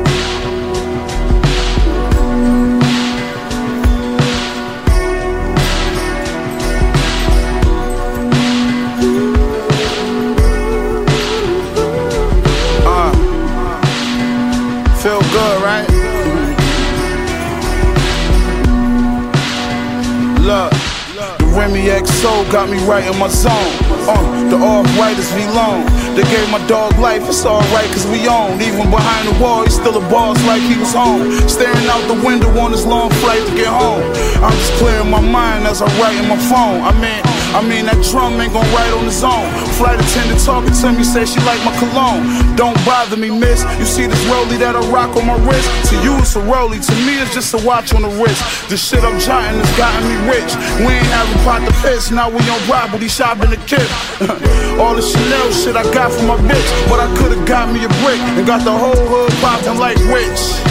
Remy 21.56 21.82
XO 21.90 22.50
got 22.52 22.70
me 22.70 22.78
right 22.86 23.04
in 23.04 23.18
my 23.18 23.28
zone. 23.28 23.52
Uh, 24.06 24.50
the 24.50 24.56
off-white 24.56 25.18
is 25.18 25.30
VLONE. 25.32 25.84
They 26.14 26.22
gave 26.30 26.48
my 26.50 26.64
dog 26.66 26.98
life, 26.98 27.22
it's 27.28 27.44
alright 27.44 27.90
cause 27.90 28.06
we 28.06 28.26
own. 28.28 28.60
Even 28.60 28.90
behind 28.90 29.28
the 29.28 29.42
wall, 29.42 29.64
he's 29.64 29.74
still 29.74 29.96
a 29.96 30.04
boss 30.10 30.38
like 30.46 30.62
he 30.62 30.78
was 30.78 30.92
home. 30.92 31.30
Staring 31.48 31.86
out 31.86 32.02
the 32.06 32.18
window 32.26 32.50
on 32.58 32.72
his 32.72 32.86
long 32.86 33.10
flight 33.22 33.46
to 33.46 33.54
get 33.54 33.68
home. 33.68 34.02
I'm 34.42 34.52
just 34.52 34.72
clearing 34.78 35.10
my 35.10 35.20
mind 35.20 35.66
as 35.66 35.82
I 35.82 35.86
write 35.98 36.16
in 36.18 36.28
my 36.28 36.38
phone. 36.50 36.82
I 36.82 36.92
mean, 37.02 37.22
I 37.50 37.66
mean 37.66 37.90
that 37.90 37.98
drum 38.06 38.38
ain't 38.38 38.54
gon' 38.54 38.62
write 38.70 38.94
on 38.94 39.10
his 39.10 39.26
own. 39.26 39.50
Flight 39.74 39.98
attendant 39.98 40.38
talking 40.38 40.70
to 40.70 40.88
me, 40.94 41.02
say 41.02 41.26
she 41.26 41.42
like 41.42 41.58
my 41.66 41.74
cologne. 41.82 42.22
Don't 42.54 42.78
bother 42.86 43.18
me, 43.18 43.26
miss. 43.26 43.66
You 43.82 43.86
see 43.86 44.06
this 44.06 44.22
rollie 44.30 44.54
that 44.62 44.78
I 44.78 44.82
rock 44.94 45.18
on 45.18 45.26
my 45.26 45.34
wrist? 45.42 45.66
To 45.90 45.98
you 45.98 46.14
it's 46.22 46.38
a 46.38 46.42
rollie, 46.46 46.78
to 46.78 46.94
me 47.02 47.18
it's 47.18 47.34
just 47.34 47.50
a 47.54 47.60
watch 47.66 47.90
on 47.90 48.06
the 48.06 48.12
wrist. 48.22 48.38
The 48.70 48.78
shit 48.78 49.02
I'm 49.02 49.18
jotting 49.18 49.58
has 49.58 49.72
gotten 49.74 50.06
me 50.06 50.14
rich. 50.30 50.54
We 50.78 50.94
ain't 50.94 51.10
having 51.10 51.42
pot 51.42 51.66
to 51.66 51.74
piss, 51.82 52.14
now 52.14 52.30
we 52.30 52.38
on 52.46 52.62
property 52.70 53.10
shopping 53.10 53.50
the 53.50 53.58
kid. 53.66 53.82
All 54.78 54.94
the 54.94 55.02
Chanel 55.02 55.50
shit 55.50 55.74
I 55.74 55.82
got 55.90 56.14
from 56.14 56.30
my 56.30 56.38
bitch, 56.46 56.70
but 56.86 57.02
I 57.02 57.10
could've 57.18 57.42
got 57.50 57.66
me 57.74 57.82
a 57.82 57.90
brick 58.06 58.22
and 58.38 58.46
got 58.46 58.62
the 58.62 58.70
whole 58.70 58.94
hood 58.94 59.34
popping 59.42 59.74
like 59.74 59.98
witch. 60.14 60.69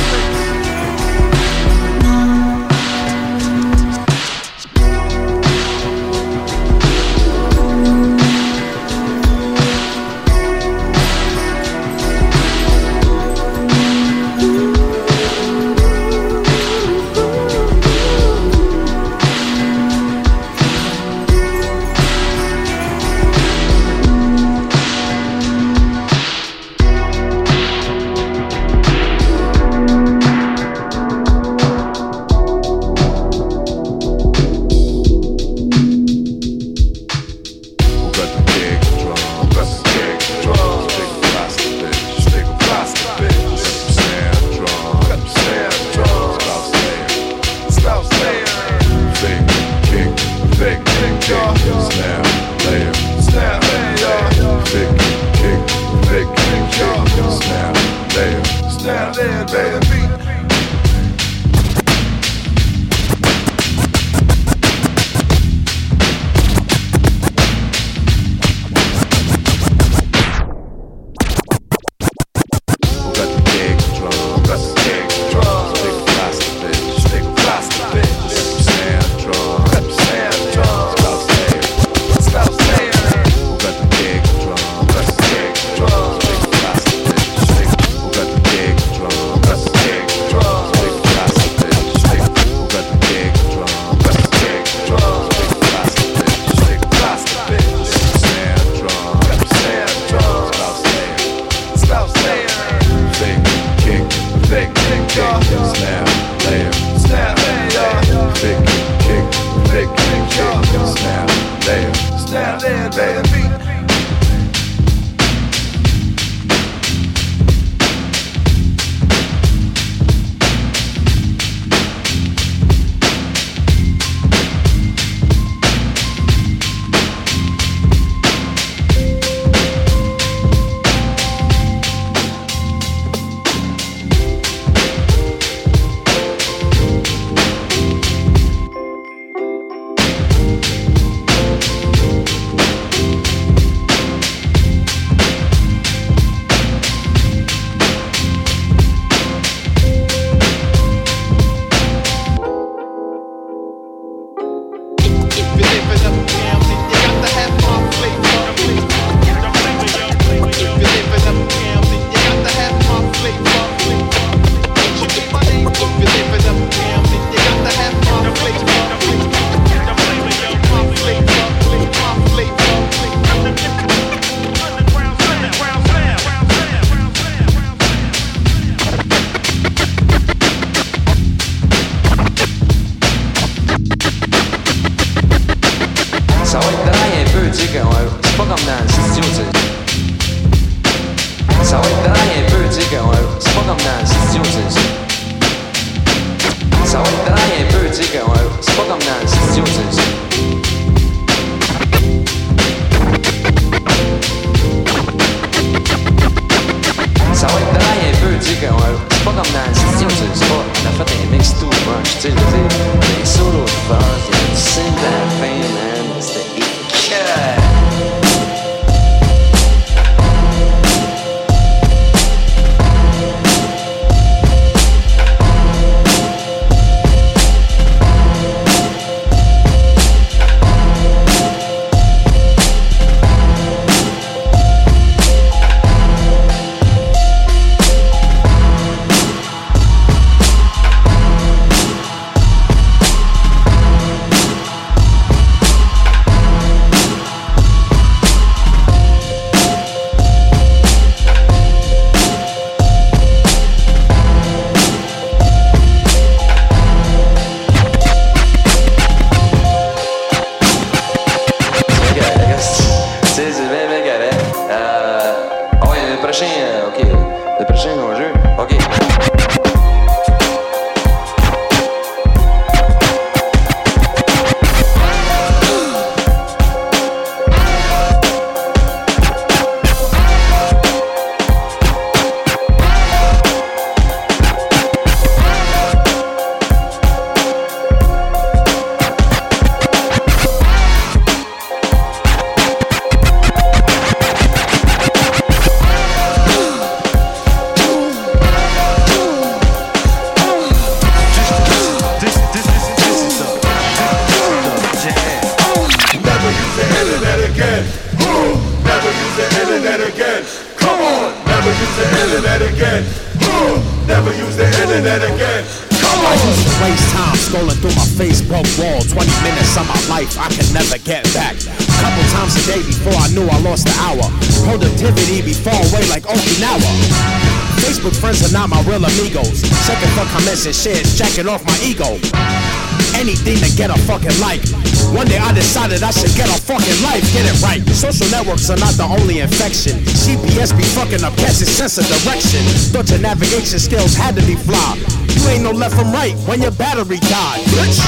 Social 338.58 338.74
are 338.74 338.82
not 338.82 338.97
the 338.97 339.06
only 339.06 339.45
infection. 339.45 340.02
GPS 340.26 340.74
be 340.74 340.82
fucking 340.97 341.22
up, 341.22 341.38
catching 341.38 341.70
sense 341.70 342.02
of 342.02 342.06
direction. 342.10 342.66
Thought 342.89 343.14
your 343.14 343.22
navigation 343.22 343.78
skills 343.78 344.18
had 344.18 344.34
to 344.38 344.43
be 344.50 344.58
flawed. 344.58 344.97
You 345.38 345.41
ain't 345.54 345.62
no 345.62 345.70
left 345.70 345.93
from 345.93 346.10
right 346.10 346.34
when 346.50 346.58
your 346.58 346.74
battery 346.74 347.22
died, 347.30 347.62
bitch. 347.78 348.02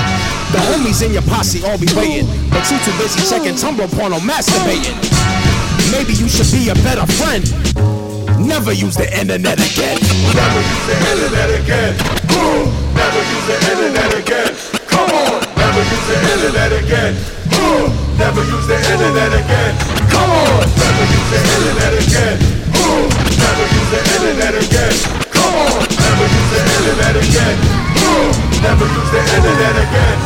The 0.49 0.57
homies 0.73 1.05
in 1.05 1.13
your 1.13 1.21
posse 1.29 1.61
all 1.61 1.77
be 1.77 1.85
waiting, 1.93 2.25
but 2.49 2.65
you 2.73 2.81
too 2.81 2.89
busy 2.97 3.21
checking 3.29 3.53
Tumblr 3.53 3.85
porno, 3.93 4.17
masturbating. 4.17 4.97
Maybe 5.93 6.17
you 6.17 6.25
should 6.25 6.49
be 6.49 6.73
a 6.73 6.75
better 6.81 7.05
friend. 7.21 7.45
Never 8.41 8.73
use 8.73 8.97
the 8.97 9.05
internet 9.13 9.61
again. 9.61 10.01
Never 10.33 10.61
use 10.65 10.85
the 10.89 10.97
internet 11.05 11.49
again. 11.53 11.93
Ooh, 12.33 12.65
never 12.97 13.21
use 13.29 13.45
the 13.45 13.57
internet 13.77 14.09
again. 14.17 14.51
Come 14.89 15.05
on. 15.05 15.37
Never 15.53 15.85
use 15.85 16.05
the 16.09 16.17
internet 16.33 16.71
again. 16.81 17.13
Ooh, 17.61 17.93
never 18.17 18.41
use 18.41 18.65
the 18.65 18.77
internet 18.89 19.37
again. 19.37 19.90
Come 20.11 20.31
on. 20.31 20.63
Never 20.77 21.05
use 21.15 21.29
the 21.31 21.39
internet 21.55 21.93
again. 22.03 22.37
Ooh, 22.79 23.07
never 23.39 23.65
use 23.75 23.89
the 23.93 24.01
internet 24.15 24.53
again. 24.63 24.95
Come 25.31 25.55
on. 25.55 25.79
Never 25.87 26.25
use 26.27 26.49
the 26.53 26.61
internet 26.77 27.15
again. 27.15 27.90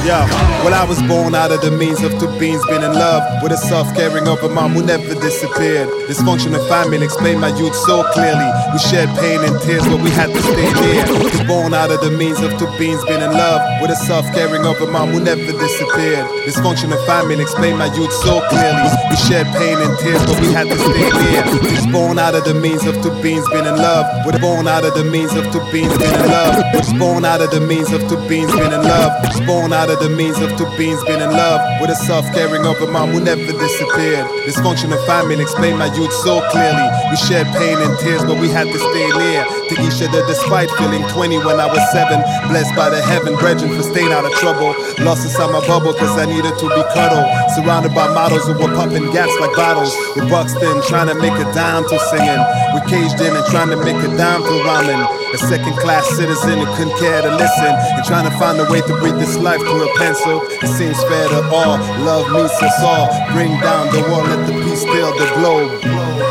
Yo, 0.05 0.21
well 0.61 0.75
I 0.77 0.85
was 0.85 1.01
born 1.09 1.33
out 1.33 1.51
of 1.51 1.61
the 1.61 1.71
means 1.71 2.03
of 2.03 2.13
two 2.19 2.29
beings 2.37 2.61
being 2.69 2.83
in 2.83 2.93
love 2.93 3.25
With 3.41 3.51
a 3.51 3.57
soft 3.57 3.95
caring 3.95 4.27
of 4.27 4.43
a 4.43 4.49
mom 4.49 4.73
who 4.77 4.85
never 4.85 5.15
disappeared. 5.17 5.89
This 6.05 6.21
Dysfunctional 6.21 6.61
family 6.69 7.01
explained 7.01 7.41
my 7.41 7.49
youth 7.57 7.73
so 7.73 8.05
clearly. 8.13 8.45
We 8.73 8.77
shared 8.77 9.09
pain 9.17 9.41
and 9.41 9.57
tears 9.65 9.81
but 9.89 9.97
we 9.97 10.13
had 10.13 10.29
to 10.29 10.41
stay 10.41 10.69
near. 10.77 11.01
Was 11.25 11.41
born 11.49 11.73
out 11.73 11.89
of 11.89 12.01
the 12.05 12.11
means 12.11 12.37
of 12.45 12.53
two 12.61 12.69
beings 12.77 13.01
being 13.09 13.25
in 13.25 13.33
love 13.33 13.61
With 13.81 13.91
a 13.91 13.97
soft 13.97 14.29
caring 14.37 14.65
of 14.65 14.77
a 14.79 14.87
mom 14.87 15.09
who 15.09 15.19
never 15.25 15.41
disappeared. 15.41 16.29
This 16.45 16.55
Dysfunctional 16.55 17.01
family 17.09 17.41
explained 17.41 17.79
my 17.81 17.89
youth 17.97 18.13
so 18.21 18.45
clearly. 18.53 18.85
We 19.09 19.17
shared 19.25 19.49
pain 19.57 19.81
and 19.81 19.97
tears 19.99 20.21
but 20.29 20.37
we 20.39 20.53
had 20.53 20.69
to 20.69 20.77
stay 20.77 21.09
near. 21.09 21.41
Was 21.65 21.89
born 21.89 22.19
out 22.21 22.35
of 22.37 22.45
the 22.45 22.53
means 22.53 22.85
of 22.85 22.93
two 23.01 23.09
beings 23.25 23.49
being 23.49 23.65
in 23.65 23.77
love 23.81 24.05
Was 24.25 24.37
born 24.37 24.69
out 24.69 24.85
of 24.85 24.93
the 24.93 25.03
means 25.03 25.33
of 25.33 25.49
two 25.49 25.65
beings 25.73 25.97
being 25.97 26.13
in 26.13 26.29
love. 26.29 26.53
Was 26.77 26.93
born 26.93 27.25
out 27.25 27.41
of 27.41 27.49
the 27.49 27.59
means 27.59 27.74
of 27.83 28.07
two 28.07 28.15
beings 28.29 28.51
been 28.55 28.71
in 28.71 28.83
love. 28.87 29.11
Born 29.45 29.73
out 29.73 29.89
of 29.89 29.99
the 29.99 30.07
means 30.07 30.39
of 30.39 30.55
two 30.55 30.65
beings 30.79 31.03
been 31.03 31.19
in 31.19 31.27
love. 31.27 31.59
With 31.81 31.89
a 31.91 31.95
soft 32.07 32.31
caring 32.33 32.63
of 32.65 32.79
a 32.79 32.87
mom 32.87 33.11
who 33.11 33.19
never 33.19 33.43
disappeared 33.43 34.23
Dysfunctional 34.47 35.03
family 35.05 35.35
explained 35.41 35.79
my 35.79 35.91
youth 35.91 36.13
so 36.23 36.39
clearly. 36.55 36.87
We 37.11 37.17
shared 37.19 37.47
pain 37.59 37.75
and 37.75 37.91
tears 37.99 38.23
but 38.23 38.39
we 38.39 38.47
had 38.47 38.71
to 38.71 38.79
stay 38.79 39.07
near. 39.19 39.43
To 39.43 39.73
each 39.83 39.99
other 39.99 40.23
despite 40.23 40.71
feeling 40.79 41.03
20 41.11 41.43
when 41.43 41.59
I 41.59 41.67
was 41.67 41.83
7 41.91 42.15
Blessed 42.47 42.75
by 42.79 42.87
the 42.89 43.01
heaven 43.03 43.35
brethren 43.35 43.75
for 43.75 43.83
staying 43.83 44.13
out 44.15 44.23
of 44.23 44.31
trouble. 44.39 44.71
Lost 45.03 45.27
inside 45.27 45.51
my 45.51 45.59
bubble 45.67 45.93
cause 45.93 46.15
I 46.15 46.25
needed 46.31 46.55
to 46.55 46.67
be 46.71 46.83
cuddled. 46.95 47.27
Surrounded 47.59 47.91
by 47.91 48.07
models 48.15 48.47
who 48.47 48.55
were 48.55 48.71
popping 48.71 49.11
gas 49.11 49.27
like 49.43 49.51
bottles. 49.59 49.91
With 50.15 50.31
Buxton 50.31 50.79
trying 50.87 51.11
to 51.11 51.15
make 51.19 51.35
a 51.35 51.47
dime 51.51 51.83
to 51.91 51.97
singing. 52.07 52.41
We 52.71 52.79
caged 52.87 53.19
in 53.19 53.35
and 53.35 53.45
trying 53.51 53.69
to 53.75 53.77
make 53.83 53.99
a 53.99 54.09
dime 54.15 54.47
to 54.47 54.53
rhyming 54.63 55.24
A 55.35 55.37
second 55.37 55.75
class 55.83 56.07
citizen 56.15 56.59
who 56.59 56.65
couldn't 56.77 56.97
care 56.97 57.21
to 57.21 57.35
listen 57.35 57.67
And 57.67 58.05
trying 58.05 58.23
to 58.23 58.31
find 58.39 58.57
a 58.57 58.63
way 58.71 58.79
to 58.79 58.93
breathe 59.03 59.19
this 59.19 59.35
life 59.35 59.59
through 59.59 59.83
a 59.83 59.91
pencil 59.97 60.39
It 60.63 60.71
seems 60.79 60.95
fair 61.11 61.27
to 61.27 61.43
all, 61.51 61.75
love 62.07 62.31
meets 62.31 62.55
us 62.63 62.79
all 62.79 63.11
Bring 63.35 63.51
down 63.59 63.91
the 63.91 63.99
wall, 64.07 64.23
let 64.23 64.47
the 64.47 64.53
peace 64.63 64.85
fill 64.85 65.11
the 65.19 65.27
globe 65.35 66.25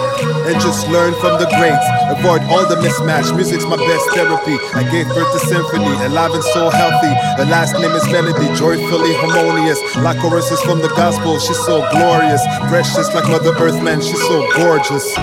and 0.45 0.61
just 0.61 0.87
learn 0.89 1.15
from 1.25 1.41
the 1.41 1.49
greats. 1.57 1.89
Avoid 2.13 2.43
all 2.53 2.69
the 2.69 2.77
mismatch. 2.77 3.35
Music's 3.35 3.65
my 3.65 3.77
best 3.77 4.05
therapy. 4.13 4.61
I 4.77 4.85
gave 4.93 5.09
birth 5.09 5.33
to 5.33 5.41
symphony, 5.41 5.89
alive 6.05 6.33
and 6.33 6.45
so 6.45 6.69
healthy. 6.69 7.13
The 7.41 7.49
last 7.49 7.73
name 7.81 7.93
is 7.93 8.05
melody, 8.13 8.53
joyfully 8.53 9.15
harmonious. 9.25 9.81
Like 9.97 10.21
choruses 10.21 10.61
from 10.61 10.81
the 10.81 10.89
gospel, 10.89 11.39
she's 11.39 11.59
so 11.65 11.89
glorious. 11.91 12.45
Precious 12.69 13.09
like 13.15 13.25
Mother 13.25 13.57
Earth, 13.57 13.83
man, 13.83 14.03
she's 14.03 14.21
so 14.21 14.45
gorgeous. 14.53 15.17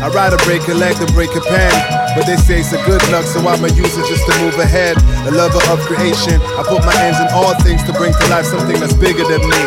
I 0.00 0.08
ride 0.08 0.32
a 0.32 0.40
break 0.48 0.64
a 0.68 0.74
leg 0.74 0.96
to 0.96 1.06
break 1.12 1.28
a 1.36 1.44
pen. 1.44 1.72
But 2.16 2.24
they 2.24 2.40
say 2.40 2.64
it's 2.64 2.72
a 2.72 2.80
good 2.88 3.04
luck, 3.12 3.28
so 3.28 3.44
I'ma 3.44 3.68
use 3.76 3.92
it 4.00 4.06
just 4.08 4.24
to 4.24 4.34
move 4.40 4.56
ahead. 4.56 4.96
A 5.28 5.30
lover 5.30 5.60
of 5.68 5.78
creation, 5.84 6.40
I 6.56 6.64
put 6.64 6.80
my 6.88 6.96
hands 6.96 7.20
in 7.20 7.28
all 7.36 7.52
things 7.60 7.84
to 7.84 7.92
bring 7.92 8.16
to 8.16 8.24
life 8.32 8.48
something 8.48 8.80
that's 8.80 8.96
bigger 8.96 9.28
than 9.28 9.44
me. 9.44 9.62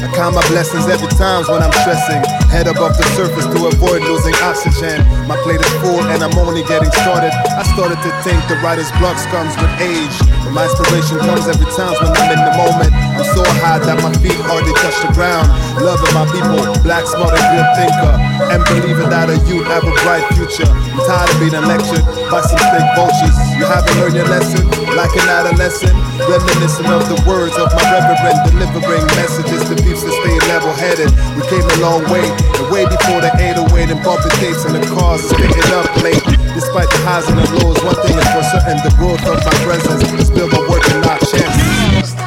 I 0.00 0.08
count 0.16 0.34
my 0.34 0.44
blessings 0.48 0.88
every 0.88 1.12
time 1.20 1.44
when 1.44 1.60
I'm 1.60 1.72
stressing. 1.84 2.24
Head 2.48 2.72
above 2.72 2.96
the 2.96 3.04
surface 3.12 3.44
to 3.52 3.68
avoid 3.68 4.00
losing 4.00 4.34
oxygen. 4.40 5.04
My 5.28 5.36
plate 5.44 5.60
is 5.60 5.72
full 5.84 6.00
and 6.08 6.24
I'm 6.24 6.32
only 6.40 6.64
getting 6.64 6.90
started. 7.04 7.30
I 7.52 7.62
started 7.76 8.00
to 8.00 8.10
think 8.24 8.40
the 8.48 8.56
writer's 8.64 8.90
block 8.96 9.20
comes 9.28 9.52
with 9.60 9.70
age. 9.76 10.16
But 10.40 10.56
my 10.56 10.64
inspiration 10.64 11.20
comes 11.20 11.44
every 11.46 11.68
time 11.76 11.94
when 12.00 12.10
I'm 12.16 12.32
in 12.32 12.40
the 12.48 12.54
moment. 12.56 13.09
So 13.20 13.44
high 13.60 13.76
that 13.84 14.00
my 14.00 14.08
feet 14.24 14.40
hardly 14.48 14.72
touch 14.80 14.96
the 15.04 15.12
ground. 15.12 15.44
Loving 15.76 16.08
my 16.16 16.24
people, 16.32 16.64
black, 16.80 17.04
smart, 17.04 17.36
and 17.36 17.46
good 17.52 17.68
thinker. 17.76 18.14
And 18.48 18.60
believing 18.64 19.12
that 19.12 19.28
a 19.28 19.36
youth 19.44 19.68
have 19.68 19.84
a 19.84 19.92
bright 20.00 20.24
future. 20.32 20.64
I'm 20.64 21.04
tired 21.04 21.28
of 21.28 21.36
being 21.36 21.60
lectured 21.68 22.00
by 22.32 22.40
some 22.40 22.60
fake 22.72 22.90
vultures. 22.96 23.36
You 23.60 23.68
haven't 23.68 23.92
learned 24.00 24.16
your 24.16 24.24
lesson, 24.24 24.64
like 24.96 25.12
an 25.20 25.28
adolescent. 25.28 25.92
Reminiscent 26.16 26.88
of 26.88 27.04
the 27.12 27.20
words 27.28 27.52
of 27.60 27.68
my 27.76 27.84
reverend, 27.92 28.40
delivering 28.56 29.04
messages 29.20 29.68
to 29.68 29.76
peeps 29.76 30.00
to 30.00 30.12
stay 30.24 30.36
level 30.48 30.72
headed. 30.80 31.12
We 31.36 31.44
came 31.52 31.64
a 31.64 31.78
long 31.84 32.00
way, 32.08 32.24
and 32.24 32.66
way 32.72 32.88
before 32.88 33.20
the 33.20 33.32
808 33.36 33.92
and 33.92 34.00
bumping 34.00 34.32
tapes 34.40 34.64
and 34.64 34.72
the 34.72 34.84
cars 34.96 35.28
spitting 35.28 35.70
up 35.76 35.92
late. 36.00 36.24
Despite 36.56 36.88
the 36.88 37.00
highs 37.04 37.28
and 37.28 37.36
the 37.36 37.46
lows, 37.60 37.76
one 37.84 38.00
thing 38.00 38.16
is 38.16 38.28
for 38.32 38.44
certain 38.48 38.80
the 38.80 38.92
growth 38.96 39.22
of 39.28 39.38
my 39.44 39.56
presence 39.68 40.30
built 40.32 40.50
by 40.50 40.60
work 40.68 40.84
and 40.88 41.04
not 41.04 41.20
chance. 41.20 42.19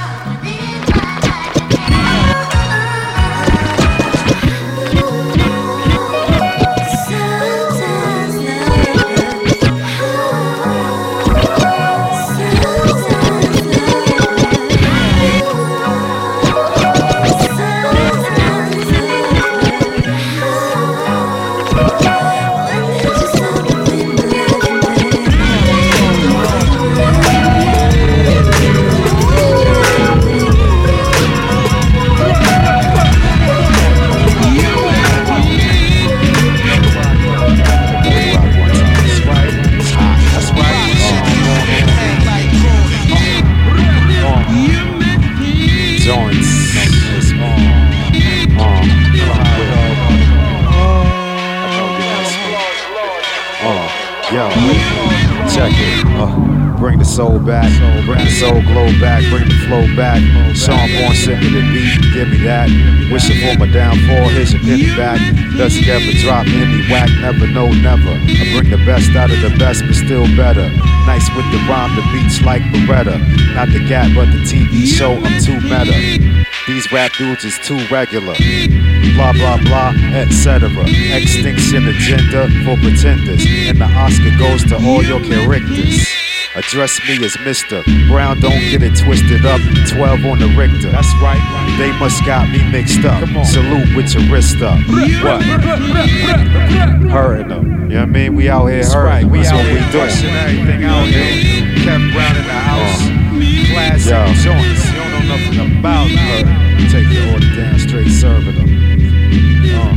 Bring 56.84 57.00
the 57.00 57.06
soul 57.06 57.40
back, 57.40 57.72
bring 58.04 58.20
the 58.20 58.36
soul 58.44 58.60
glow 58.68 58.92
back, 59.00 59.24
bring 59.32 59.48
the 59.48 59.56
flow 59.72 59.88
back. 59.96 60.20
Sean 60.52 60.84
Born 61.00 61.16
sent 61.16 61.40
me 61.40 61.48
the 61.56 61.64
beat, 61.72 61.96
give 62.12 62.28
me 62.28 62.44
that. 62.44 62.68
Wishing 63.08 63.40
for 63.40 63.56
my 63.58 63.72
downfall, 63.72 64.28
here's 64.36 64.52
your 64.52 64.60
penny 64.64 64.92
back. 65.00 65.16
Does 65.56 65.80
he 65.80 65.90
ever 65.90 66.12
drop 66.20 66.44
any 66.44 66.84
whack? 66.92 67.08
Never, 67.24 67.48
no, 67.48 67.72
never. 67.72 68.12
I 68.12 68.44
bring 68.52 68.68
the 68.68 68.84
best 68.84 69.16
out 69.16 69.32
of 69.32 69.40
the 69.40 69.56
best, 69.56 69.88
but 69.88 69.96
still 69.96 70.28
better. 70.36 70.68
Nice 71.08 71.24
with 71.32 71.48
the 71.56 71.64
rhyme, 71.72 71.96
the 71.96 72.04
beats 72.12 72.44
like 72.44 72.62
Beretta. 72.76 73.16
Not 73.56 73.72
the 73.72 73.80
gap, 73.88 74.12
but 74.12 74.28
the 74.36 74.44
TV 74.44 74.84
show, 74.84 75.16
I'm 75.24 75.40
too 75.40 75.64
meta. 75.64 75.96
These 76.68 76.92
rap 76.92 77.16
dudes 77.16 77.46
is 77.46 77.56
too 77.64 77.80
regular. 77.88 78.36
Blah 79.16 79.32
blah 79.32 79.56
blah, 79.64 79.96
etc. 80.20 80.68
Extinction 81.16 81.88
agenda 81.88 82.52
for 82.68 82.76
pretenders. 82.84 83.48
And 83.72 83.80
the 83.80 83.88
Oscar 83.88 84.36
goes 84.36 84.68
to 84.68 84.76
all 84.84 85.02
your 85.02 85.24
characters. 85.24 86.22
Address 86.56 86.99
me 87.10 87.16
as 87.26 87.34
Mr. 87.38 87.82
Brown, 88.08 88.39
don't 88.39 88.60
get 88.70 88.84
it 88.84 88.95
twisted 88.95 89.43
up. 89.45 89.60
12 89.89 90.26
on 90.26 90.38
the 90.39 90.47
Richter. 90.56 90.91
That's 90.91 91.10
right. 91.18 91.41
They 91.80 91.91
must 91.97 92.24
got 92.26 92.47
me 92.49 92.62
mixed 92.72 93.04
up. 93.06 93.26
Salute 93.45 93.95
with 93.95 94.14
your 94.14 94.22
wrist 94.32 94.62
up. 94.62 94.78
What? 95.26 95.41
Hurting 97.10 97.47
them. 97.47 97.89
You 97.89 97.95
know 97.97 98.01
what 98.01 98.01
I 98.01 98.06
mean? 98.06 98.36
We 98.36 98.49
out 98.49 98.68
here 98.68 98.84
hurting. 98.86 98.99
right. 99.01 99.26
We 99.26 99.39
That's 99.39 99.49
out 99.51 99.56
what 99.58 99.66
here 99.66 99.74
we 99.74 99.80
doing. 99.80 99.91
crushing 99.91 100.30
everything 100.30 100.84
out 100.84 101.08
here. 101.08 101.66
Kev 101.82 102.14
Brown 102.14 102.36
in 102.38 102.45
the 102.45 102.54
house. 102.54 103.01
Classic 103.74 104.12
Yo. 104.14 104.54
joints. 104.54 104.86
You 104.86 104.93
don't 104.93 105.12
know 105.12 105.26
nothing 105.36 105.80
about 105.80 106.08
her. 106.08 106.89
Take 106.89 107.10
your 107.10 107.34
order 107.34 107.49
down, 107.56 107.80
straight 107.80 108.10
serving 108.12 108.56
them. 108.56 108.70
Uh, 109.74 109.95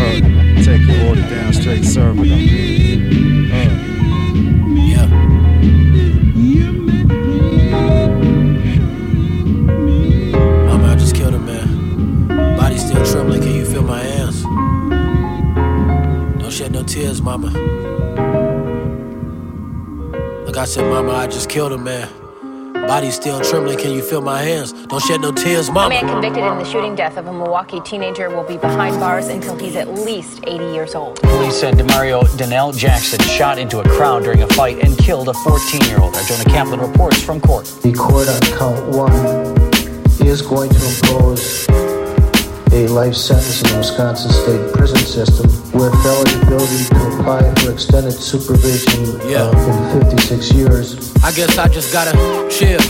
hurt. 0.00 0.64
Take 0.64 0.80
your 0.88 1.08
order 1.08 1.28
down, 1.28 1.52
straight 1.52 1.84
serving 1.84 2.28
them. 2.30 3.29
Tears, 16.90 17.22
mama. 17.22 17.50
Like 20.44 20.56
I 20.56 20.64
said, 20.64 20.90
mama, 20.90 21.12
I 21.12 21.28
just 21.28 21.48
killed 21.48 21.72
a 21.72 21.78
man. 21.78 22.08
Body 22.88 23.12
still 23.12 23.40
trembling. 23.40 23.78
Can 23.78 23.92
you 23.92 24.02
feel 24.02 24.20
my 24.20 24.42
hands? 24.42 24.72
Don't 24.72 25.00
shed 25.00 25.20
no 25.20 25.30
tears, 25.30 25.68
A 25.68 25.72
mama. 25.72 25.90
man 25.90 26.08
convicted 26.08 26.42
in 26.42 26.58
the 26.58 26.64
shooting 26.64 26.96
death 26.96 27.16
of 27.16 27.28
a 27.28 27.32
Milwaukee 27.32 27.80
teenager 27.82 28.28
will 28.28 28.42
be 28.42 28.56
behind 28.56 28.98
bars 28.98 29.28
until 29.28 29.56
he's 29.56 29.76
at 29.76 29.88
least 29.88 30.40
80 30.48 30.64
years 30.74 30.96
old. 30.96 31.22
Police 31.22 31.60
said 31.60 31.74
Demario 31.74 32.22
Donnell 32.36 32.72
Jackson 32.72 33.20
shot 33.20 33.58
into 33.58 33.78
a 33.78 33.88
crowd 33.88 34.24
during 34.24 34.42
a 34.42 34.48
fight 34.48 34.80
and 34.82 34.98
killed 34.98 35.28
a 35.28 35.34
14 35.34 35.82
year 35.88 36.00
old. 36.00 36.16
Our 36.16 36.24
Jonah 36.24 36.44
Kaplan 36.46 36.80
reports 36.80 37.22
from 37.22 37.40
court. 37.40 37.66
The 37.82 37.92
court 37.92 38.28
on 38.28 38.40
count 38.58 38.88
one 38.96 40.26
is 40.26 40.42
going 40.42 40.70
to 40.70 40.76
impose 40.76 41.68
a 42.72 42.86
life 42.88 43.14
sentence 43.14 43.62
in 43.62 43.70
the 43.72 43.78
Wisconsin 43.78 44.30
State 44.30 44.72
prison 44.74 44.98
system 44.98 45.46
with 45.72 45.92
eligibility 46.06 46.84
to 46.84 47.18
apply 47.18 47.42
for 47.56 47.72
extended 47.72 48.12
supervision 48.12 49.20
Yeah. 49.28 49.50
uh, 49.50 49.94
in 49.96 50.02
56 50.02 50.52
years. 50.52 51.14
I 51.24 51.32
guess 51.32 51.58
I 51.58 51.68
just 51.68 51.92
gotta 51.92 52.12
chill 52.50 52.80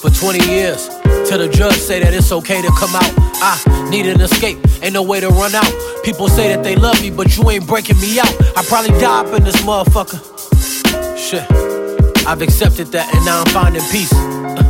for 0.00 0.10
20 0.10 0.44
years 0.50 0.88
till 1.28 1.38
the 1.38 1.48
judge 1.48 1.74
say 1.76 2.00
that 2.02 2.12
it's 2.12 2.32
okay 2.32 2.60
to 2.62 2.68
come 2.78 2.94
out. 2.94 3.10
I 3.42 3.88
need 3.90 4.06
an 4.06 4.20
escape, 4.20 4.58
ain't 4.82 4.92
no 4.92 5.02
way 5.02 5.20
to 5.20 5.28
run 5.28 5.54
out. 5.54 5.70
People 6.04 6.28
say 6.28 6.54
that 6.54 6.62
they 6.62 6.76
love 6.76 7.00
me, 7.00 7.10
but 7.10 7.36
you 7.36 7.48
ain't 7.50 7.66
breaking 7.66 7.98
me 8.00 8.18
out. 8.20 8.32
I 8.56 8.62
probably 8.68 8.90
die 9.00 9.20
up 9.20 9.32
in 9.34 9.44
this 9.44 9.56
motherfucker. 9.62 10.20
Shit, 11.16 11.44
I've 12.26 12.42
accepted 12.42 12.88
that 12.88 13.14
and 13.14 13.24
now 13.24 13.40
I'm 13.40 13.46
finding 13.46 13.82
peace. 13.90 14.12
Uh, 14.12 14.66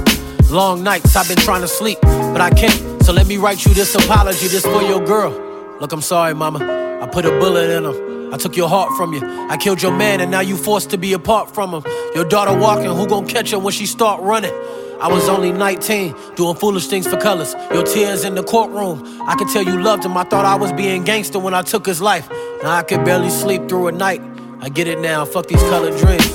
Long 0.50 0.82
nights 0.82 1.14
I've 1.16 1.28
been 1.28 1.36
trying 1.38 1.62
to 1.62 1.68
sleep, 1.68 1.98
but 2.02 2.40
I 2.40 2.50
can't. 2.50 2.99
So 3.02 3.12
let 3.12 3.26
me 3.26 3.36
write 3.38 3.64
you 3.64 3.74
this 3.74 3.94
apology, 3.94 4.48
this 4.48 4.64
for 4.64 4.82
your 4.82 5.04
girl. 5.04 5.32
Look, 5.80 5.92
I'm 5.92 6.02
sorry, 6.02 6.34
mama. 6.34 6.58
I 7.02 7.06
put 7.06 7.24
a 7.24 7.30
bullet 7.30 7.70
in 7.70 7.84
him. 7.84 8.32
I 8.32 8.36
took 8.36 8.56
your 8.56 8.68
heart 8.68 8.96
from 8.96 9.12
you. 9.12 9.20
I 9.48 9.56
killed 9.56 9.82
your 9.82 9.96
man, 9.96 10.20
and 10.20 10.30
now 10.30 10.40
you 10.40 10.56
forced 10.56 10.90
to 10.90 10.98
be 10.98 11.12
apart 11.14 11.52
from 11.52 11.70
him. 11.70 11.82
Your 12.14 12.24
daughter 12.24 12.56
walking, 12.56 12.90
who 12.90 13.06
gon' 13.08 13.26
catch 13.26 13.50
her 13.50 13.58
when 13.58 13.72
she 13.72 13.86
start 13.86 14.20
running? 14.22 14.52
I 15.00 15.08
was 15.08 15.28
only 15.30 15.50
19, 15.50 16.14
doing 16.36 16.54
foolish 16.54 16.86
things 16.88 17.06
for 17.06 17.16
colors. 17.16 17.54
Your 17.72 17.84
tears 17.84 18.22
in 18.22 18.34
the 18.34 18.44
courtroom. 18.44 19.02
I 19.22 19.34
could 19.34 19.48
tell 19.48 19.62
you 19.62 19.80
loved 19.80 20.04
him. 20.04 20.16
I 20.16 20.24
thought 20.24 20.44
I 20.44 20.56
was 20.56 20.72
being 20.74 21.04
gangster 21.04 21.38
when 21.38 21.54
I 21.54 21.62
took 21.62 21.86
his 21.86 22.02
life. 22.02 22.28
Now 22.62 22.72
I 22.72 22.82
could 22.82 23.04
barely 23.04 23.30
sleep 23.30 23.66
through 23.66 23.88
a 23.88 23.92
night. 23.92 24.20
I 24.60 24.68
get 24.68 24.86
it 24.86 25.00
now. 25.00 25.24
Fuck 25.24 25.46
these 25.46 25.62
colored 25.62 25.96
dreams. 25.96 26.28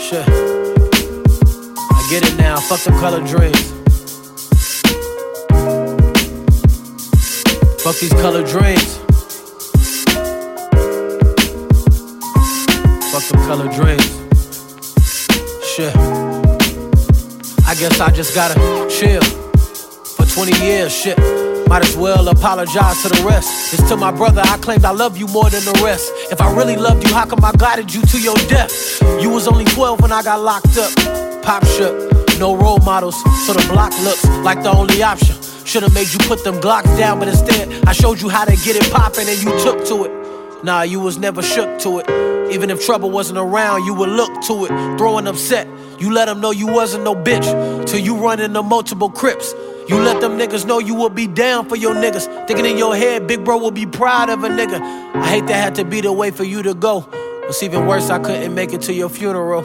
Shit. 0.00 0.26
I 0.26 2.06
get 2.08 2.24
it 2.24 2.36
now. 2.38 2.58
Fuck 2.60 2.80
them 2.80 2.98
colored 2.98 3.26
dreams. 3.26 3.81
Fuck 7.82 7.96
these 7.96 8.12
colored 8.12 8.46
dreams. 8.46 8.96
Fuck 13.10 13.24
them 13.24 13.40
colored 13.48 13.72
dreams. 13.72 14.06
Shit. 15.66 15.92
I 17.66 17.74
guess 17.74 17.98
I 17.98 18.12
just 18.14 18.36
gotta 18.36 18.54
chill 18.88 19.20
for 19.20 20.24
20 20.24 20.64
years. 20.64 20.94
Shit. 20.94 21.18
Might 21.68 21.84
as 21.84 21.96
well 21.96 22.28
apologize 22.28 23.02
to 23.02 23.08
the 23.08 23.20
rest. 23.26 23.74
It's 23.74 23.88
to 23.88 23.96
my 23.96 24.12
brother, 24.12 24.42
I 24.44 24.58
claimed 24.58 24.84
I 24.84 24.92
love 24.92 25.16
you 25.16 25.26
more 25.26 25.50
than 25.50 25.64
the 25.64 25.80
rest. 25.82 26.12
If 26.30 26.40
I 26.40 26.54
really 26.54 26.76
loved 26.76 27.02
you, 27.04 27.12
how 27.12 27.26
come 27.26 27.44
I 27.44 27.50
guided 27.50 27.92
you 27.92 28.02
to 28.02 28.20
your 28.20 28.36
death? 28.46 29.02
You 29.20 29.28
was 29.28 29.48
only 29.48 29.64
12 29.64 30.00
when 30.00 30.12
I 30.12 30.22
got 30.22 30.40
locked 30.40 30.78
up. 30.78 30.92
Pop 31.42 31.66
shook, 31.66 32.12
no 32.38 32.54
role 32.54 32.78
models, 32.84 33.16
so 33.44 33.54
the 33.54 33.66
block 33.72 33.92
looks 34.04 34.24
like 34.44 34.62
the 34.62 34.70
only 34.70 35.02
option. 35.02 35.51
Should've 35.72 35.94
made 35.94 36.12
you 36.12 36.18
put 36.28 36.44
them 36.44 36.56
Glocks 36.56 36.98
down, 36.98 37.18
but 37.18 37.28
instead 37.28 37.86
I 37.86 37.92
showed 37.92 38.20
you 38.20 38.28
how 38.28 38.44
to 38.44 38.54
get 38.56 38.76
it 38.76 38.92
poppin' 38.92 39.26
and 39.26 39.42
you 39.42 39.58
took 39.60 39.82
to 39.86 40.04
it. 40.04 40.62
Nah, 40.62 40.82
you 40.82 41.00
was 41.00 41.16
never 41.16 41.40
shook 41.40 41.78
to 41.78 42.00
it. 42.00 42.52
Even 42.52 42.68
if 42.68 42.84
trouble 42.84 43.10
wasn't 43.10 43.38
around, 43.38 43.86
you 43.86 43.94
would 43.94 44.10
look 44.10 44.42
to 44.42 44.66
it. 44.66 44.98
Throwing 44.98 45.26
upset, 45.26 45.66
you 45.98 46.12
let 46.12 46.26
them 46.26 46.42
know 46.42 46.50
you 46.50 46.66
wasn't 46.66 47.04
no 47.04 47.14
bitch. 47.14 47.86
Till 47.86 48.00
you 48.00 48.16
run 48.16 48.38
into 48.38 48.62
multiple 48.62 49.08
crips. 49.08 49.54
You 49.88 49.96
let 49.96 50.20
them 50.20 50.38
niggas 50.38 50.66
know 50.66 50.78
you 50.78 50.94
will 50.94 51.08
be 51.08 51.26
down 51.26 51.66
for 51.66 51.76
your 51.76 51.94
niggas. 51.94 52.46
Thinking 52.46 52.66
in 52.66 52.76
your 52.76 52.94
head, 52.94 53.26
big 53.26 53.42
bro 53.42 53.56
will 53.56 53.70
be 53.70 53.86
proud 53.86 54.28
of 54.28 54.44
a 54.44 54.50
nigga. 54.50 54.78
I 55.14 55.26
hate 55.26 55.46
that 55.46 55.54
had 55.54 55.74
to 55.76 55.86
be 55.86 56.02
the 56.02 56.12
way 56.12 56.30
for 56.32 56.44
you 56.44 56.62
to 56.64 56.74
go. 56.74 57.00
What's 57.46 57.62
even 57.62 57.86
worse, 57.86 58.10
I 58.10 58.18
couldn't 58.18 58.54
make 58.54 58.74
it 58.74 58.82
to 58.82 58.92
your 58.92 59.08
funeral. 59.08 59.62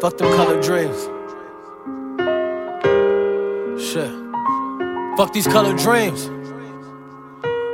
Fuck 0.00 0.18
them 0.18 0.32
colored 0.36 0.62
dreams. 0.62 1.02
Shit. 3.82 4.27
Fuck 5.18 5.32
these 5.32 5.48
colored 5.48 5.78
dreams. 5.78 6.26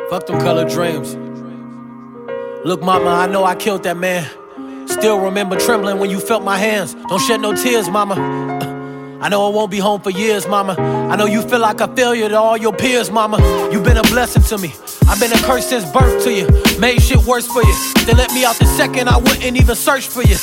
Fuck 0.09 0.26
them 0.26 0.40
colored 0.40 0.70
dreams. 0.70 1.14
Look, 2.64 2.80
mama, 2.80 3.11
I 3.11 3.26
know 3.26 3.45
I 3.45 3.55
killed 3.55 3.82
that 3.82 3.99
man. 3.99 4.26
Still 4.88 5.20
remember 5.20 5.55
trembling 5.57 5.99
when 5.99 6.09
you 6.09 6.20
felt 6.20 6.42
my 6.42 6.57
hands. 6.57 6.95
Don't 6.95 7.20
shed 7.20 7.42
no 7.42 7.55
tears, 7.55 7.90
mama. 7.90 8.14
I 9.20 9.28
know 9.28 9.45
I 9.45 9.55
won't 9.55 9.70
be 9.70 9.78
home 9.78 10.01
for 10.01 10.09
years, 10.09 10.49
mama. 10.49 10.72
I 11.11 11.16
know 11.16 11.26
you 11.26 11.42
feel 11.42 11.59
like 11.59 11.82
a 11.82 11.95
failure 11.95 12.30
to 12.30 12.34
all 12.34 12.57
your 12.57 12.72
peers, 12.72 13.11
mama. 13.11 13.36
You've 13.70 13.84
been 13.84 13.99
a 13.99 14.03
blessing 14.05 14.45
to 14.45 14.57
me. 14.57 14.72
I've 15.07 15.20
been 15.20 15.30
a 15.30 15.42
curse 15.42 15.66
since 15.66 15.84
birth 15.92 16.24
to 16.24 16.32
you. 16.32 16.49
Made 16.80 17.03
shit 17.03 17.18
worse 17.26 17.47
for 17.47 17.62
you. 17.62 17.74
They 18.07 18.14
let 18.14 18.32
me 18.32 18.47
out 18.47 18.57
the 18.57 18.64
second 18.64 19.11
I 19.11 19.18
wouldn't 19.18 19.61
even 19.61 19.76
search 19.76 20.09
for 20.09 20.22
you. 20.22 20.36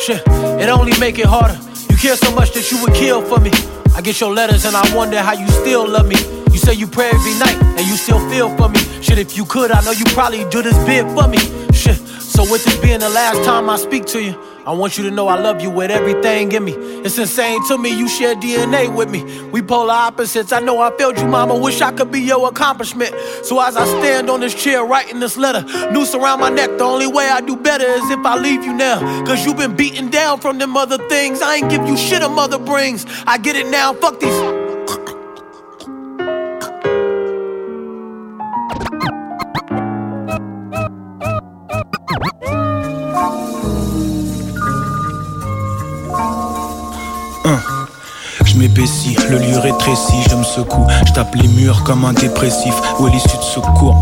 Shit, 0.00 0.22
it 0.26 0.70
only 0.70 0.98
make 0.98 1.18
it 1.18 1.26
harder. 1.26 1.60
You 1.90 1.98
care 1.98 2.16
so 2.16 2.34
much 2.34 2.52
that 2.52 2.72
you 2.72 2.80
would 2.82 2.94
kill 2.94 3.20
for 3.20 3.38
me. 3.38 3.50
I 3.94 4.00
get 4.00 4.18
your 4.18 4.32
letters 4.32 4.64
and 4.64 4.74
I 4.74 4.96
wonder 4.96 5.20
how 5.20 5.32
you 5.34 5.46
still 5.48 5.86
love 5.86 6.08
me. 6.08 6.37
You 6.50 6.58
say 6.58 6.74
you 6.74 6.86
pray 6.86 7.10
every 7.10 7.34
night 7.38 7.56
and 7.78 7.86
you 7.86 7.96
still 7.96 8.20
feel 8.30 8.54
for 8.56 8.68
me. 8.68 8.78
Shit, 9.02 9.18
if 9.18 9.36
you 9.36 9.44
could, 9.44 9.70
I 9.70 9.82
know 9.84 9.92
you 9.92 10.04
probably 10.06 10.48
do 10.50 10.62
this 10.62 10.76
big 10.84 11.06
for 11.14 11.28
me. 11.28 11.38
Shit, 11.72 11.98
so 12.20 12.42
with 12.50 12.64
this 12.64 12.76
being 12.80 13.00
the 13.00 13.08
last 13.08 13.44
time 13.44 13.68
I 13.68 13.76
speak 13.76 14.06
to 14.06 14.22
you, 14.22 14.34
I 14.68 14.72
want 14.72 14.98
you 14.98 15.04
to 15.04 15.10
know 15.10 15.28
I 15.28 15.40
love 15.40 15.62
you 15.62 15.70
with 15.70 15.90
everything 15.90 16.52
in 16.52 16.62
me. 16.62 16.72
It's 16.72 17.16
insane 17.16 17.66
to 17.68 17.78
me, 17.78 17.88
you 17.88 18.06
share 18.06 18.34
DNA 18.34 18.94
with 18.94 19.08
me. 19.10 19.24
We 19.48 19.62
polar 19.62 19.94
opposites. 19.94 20.52
I 20.52 20.60
know 20.60 20.78
I 20.80 20.94
failed 20.98 21.18
you, 21.18 21.26
mama. 21.26 21.56
Wish 21.56 21.80
I 21.80 21.90
could 21.90 22.10
be 22.10 22.20
your 22.20 22.46
accomplishment. 22.48 23.14
So 23.44 23.58
as 23.60 23.78
I 23.78 23.86
stand 23.86 24.28
on 24.28 24.40
this 24.40 24.54
chair 24.54 24.84
writing 24.84 25.20
this 25.20 25.38
letter, 25.38 25.62
noose 25.90 26.14
around 26.14 26.40
my 26.40 26.50
neck, 26.50 26.76
the 26.76 26.84
only 26.84 27.06
way 27.06 27.30
I 27.30 27.40
do 27.40 27.56
better 27.56 27.86
is 27.86 28.10
if 28.10 28.26
I 28.26 28.36
leave 28.36 28.62
you 28.62 28.74
now. 28.74 28.98
Cause 29.24 29.46
you 29.46 29.54
been 29.54 29.74
beaten 29.74 30.10
down 30.10 30.40
from 30.40 30.58
them 30.58 30.76
other 30.76 30.98
things. 31.08 31.40
I 31.40 31.56
ain't 31.56 31.70
give 31.70 31.86
you 31.86 31.96
shit 31.96 32.22
a 32.22 32.28
mother 32.28 32.58
brings. 32.58 33.06
I 33.26 33.38
get 33.38 33.56
it 33.56 33.68
now, 33.68 33.94
fuck 33.94 34.20
these. 34.20 34.57
Le 48.78 49.38
lieu 49.38 49.58
rétrécit, 49.58 50.22
je 50.30 50.36
me 50.36 50.44
secoue, 50.44 50.86
je 51.04 51.12
tape 51.12 51.34
les 51.34 51.48
murs 51.48 51.82
comme 51.82 52.04
un 52.04 52.12
dépressif, 52.12 52.72
où 53.00 53.08
est 53.08 53.10
l'issue 53.10 53.36
de 53.36 53.42
secours 53.42 53.98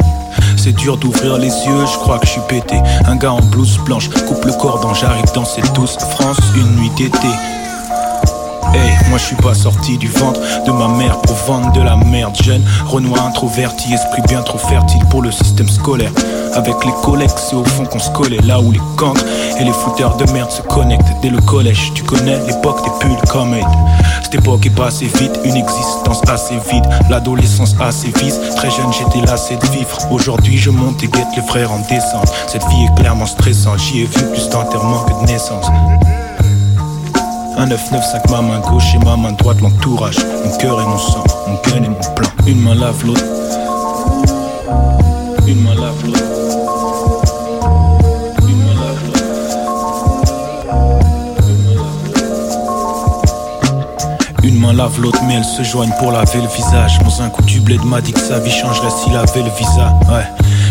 c'est 0.58 0.72
dur 0.72 0.96
d'ouvrir 0.96 1.38
les 1.38 1.48
yeux, 1.48 1.86
je 1.86 1.98
crois 1.98 2.18
que 2.18 2.26
je 2.26 2.32
suis 2.32 2.40
pété. 2.48 2.76
Un 3.06 3.16
gars 3.16 3.32
en 3.32 3.40
blouse 3.40 3.78
blanche, 3.84 4.08
coupe 4.26 4.44
le 4.44 4.52
cordon, 4.52 4.92
j'arrive 4.94 5.30
dans 5.34 5.44
cette 5.44 5.72
douce 5.74 5.96
France, 6.10 6.38
une 6.56 6.76
nuit 6.76 6.90
d'été. 6.96 7.28
Moi 9.08 9.18
je 9.18 9.24
suis 9.24 9.36
pas 9.36 9.54
sorti 9.54 9.98
du 9.98 10.08
ventre 10.08 10.40
de 10.66 10.72
ma 10.72 10.88
mère 10.88 11.20
pour 11.20 11.36
vendre 11.36 11.72
de 11.72 11.80
la 11.80 11.96
merde. 11.96 12.36
Jeune 12.42 12.62
Renoir 12.86 13.26
introverti, 13.26 13.92
esprit 13.92 14.22
bien 14.28 14.42
trop 14.42 14.58
fertile 14.58 15.04
pour 15.10 15.22
le 15.22 15.30
système 15.30 15.68
scolaire. 15.68 16.12
Avec 16.54 16.74
les 16.84 16.92
collègues 17.02 17.30
c'est 17.36 17.56
au 17.56 17.64
fond 17.64 17.84
qu'on 17.84 17.98
se 17.98 18.10
collait. 18.10 18.40
Là 18.42 18.60
où 18.60 18.72
les 18.72 18.80
cancres 18.96 19.24
et 19.58 19.64
les 19.64 19.72
fouteurs 19.72 20.16
de 20.16 20.30
merde 20.32 20.50
se 20.50 20.62
connectent. 20.62 21.06
Dès 21.22 21.30
le 21.30 21.40
collège, 21.40 21.92
tu 21.94 22.02
connais 22.02 22.38
l'époque 22.46 22.82
des 22.84 22.90
pulls 23.00 23.28
comme 23.28 23.54
Cette 24.22 24.34
époque 24.34 24.66
est 24.66 24.70
passée 24.70 25.06
vite, 25.06 25.38
une 25.44 25.56
existence 25.56 26.20
assez 26.28 26.58
vide. 26.70 26.84
L'adolescence 27.08 27.74
assez 27.80 28.12
vise, 28.20 28.38
très 28.56 28.70
jeune 28.70 28.92
j'étais 28.92 29.24
lassé 29.26 29.56
de 29.56 29.66
vivre. 29.68 29.96
Aujourd'hui 30.10 30.58
je 30.58 30.70
monte 30.70 31.02
et 31.02 31.08
guette 31.08 31.28
les 31.36 31.42
frères 31.42 31.72
en 31.72 31.78
descente. 31.88 32.32
Cette 32.48 32.66
vie 32.68 32.84
est 32.84 32.94
clairement 33.00 33.26
stressante, 33.26 33.78
j'y 33.78 34.02
ai 34.02 34.04
vu 34.04 34.26
plus 34.32 34.48
d'enterrement 34.48 35.04
que 35.04 35.26
de 35.26 35.32
naissance 35.32 35.66
un 37.56 37.66
995 37.66 38.30
ma 38.30 38.42
main 38.42 38.60
gauche 38.60 38.94
et 38.94 38.98
ma 39.04 39.16
main 39.16 39.32
droite 39.32 39.60
l'entourage. 39.60 40.18
Mon 40.44 40.56
cœur 40.58 40.80
et 40.80 40.84
mon 40.84 40.98
sang, 40.98 41.24
mon 41.46 41.54
gun 41.62 41.82
et 41.84 41.88
mon 41.88 42.14
plan. 42.14 42.28
Une 42.46 42.60
main 42.60 42.74
lave 42.74 43.04
l'autre 43.04 43.24
Une 45.48 45.62
main 45.62 45.74
lave 45.74 46.04
l'autre 46.04 46.22
Une 48.42 48.58
main 48.58 48.74
lave 48.74 49.04
l'autre 49.06 49.22
Une 54.44 54.60
main 54.60 54.72
lave 54.72 55.00
l'autre 55.00 55.20
mais 55.26 55.34
elles 55.34 55.44
se 55.44 55.62
joignent 55.64 55.94
pour 55.98 56.12
laver 56.12 56.40
le 56.40 56.48
visage. 56.48 57.00
Mon 57.02 57.24
un 57.24 57.30
coup 57.30 57.42
du 57.42 57.60
bled 57.60 57.84
m'a 57.84 58.00
dit 58.00 58.12
que 58.12 58.20
sa 58.20 58.38
vie 58.38 58.50
changerait 58.50 58.90
s'il 58.90 59.16
avait 59.16 59.42
le 59.42 59.50
visa. 59.58 59.92
Ouais. 60.08 60.26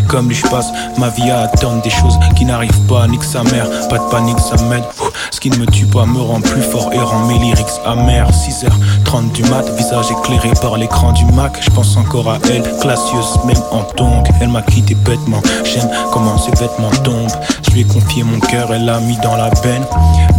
Comme 0.07 0.29
lui 0.29 0.35
je 0.35 0.47
passe 0.47 0.67
ma 0.97 1.09
vie 1.09 1.29
à 1.29 1.41
attendre 1.41 1.81
des 1.81 1.89
choses 1.89 2.17
qui 2.37 2.45
n'arrivent 2.45 2.85
pas, 2.87 3.07
nique 3.07 3.23
sa 3.23 3.43
mère, 3.43 3.67
pas 3.89 3.97
de 3.97 4.09
panique 4.11 4.39
ça 4.39 4.55
m'aide 4.69 4.83
Ce 5.31 5.39
qui 5.39 5.49
ne 5.49 5.57
me 5.57 5.65
tue 5.65 5.85
pas 5.85 6.05
me 6.05 6.19
rend 6.19 6.41
plus 6.41 6.61
fort 6.61 6.91
et 6.93 6.99
rend 6.99 7.25
mes 7.25 7.39
lyrics 7.39 7.65
amers 7.85 8.29
6h30 8.31 9.31
du 9.33 9.43
mat, 9.43 9.63
visage 9.77 10.07
éclairé 10.11 10.51
par 10.61 10.77
l'écran 10.77 11.11
du 11.13 11.25
Mac. 11.25 11.57
Je 11.61 11.69
pense 11.69 11.97
encore 11.97 12.29
à 12.29 12.37
elle, 12.49 12.63
classieuse 12.79 13.39
même 13.45 13.61
en 13.71 13.83
tongue. 13.83 14.27
Elle 14.41 14.49
m'a 14.49 14.61
quitté 14.61 14.95
bêtement, 14.95 15.41
j'aime 15.63 15.89
comment 16.11 16.37
ses 16.37 16.51
vêtements 16.51 16.91
tombent. 17.03 17.31
Je 17.67 17.71
lui 17.71 17.81
ai 17.81 17.85
confié 17.85 18.23
mon 18.23 18.39
cœur, 18.39 18.73
elle 18.73 18.85
l'a 18.85 18.99
mis 18.99 19.17
dans 19.17 19.35
la 19.35 19.49
benne 19.61 19.85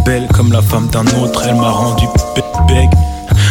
Belle 0.05 0.27
comme 0.33 0.51
la 0.51 0.61
femme 0.61 0.87
d'un 0.87 1.05
autre, 1.21 1.43
elle 1.47 1.55
m'a 1.55 1.71
rendu 1.71 2.05
beg 2.67 2.89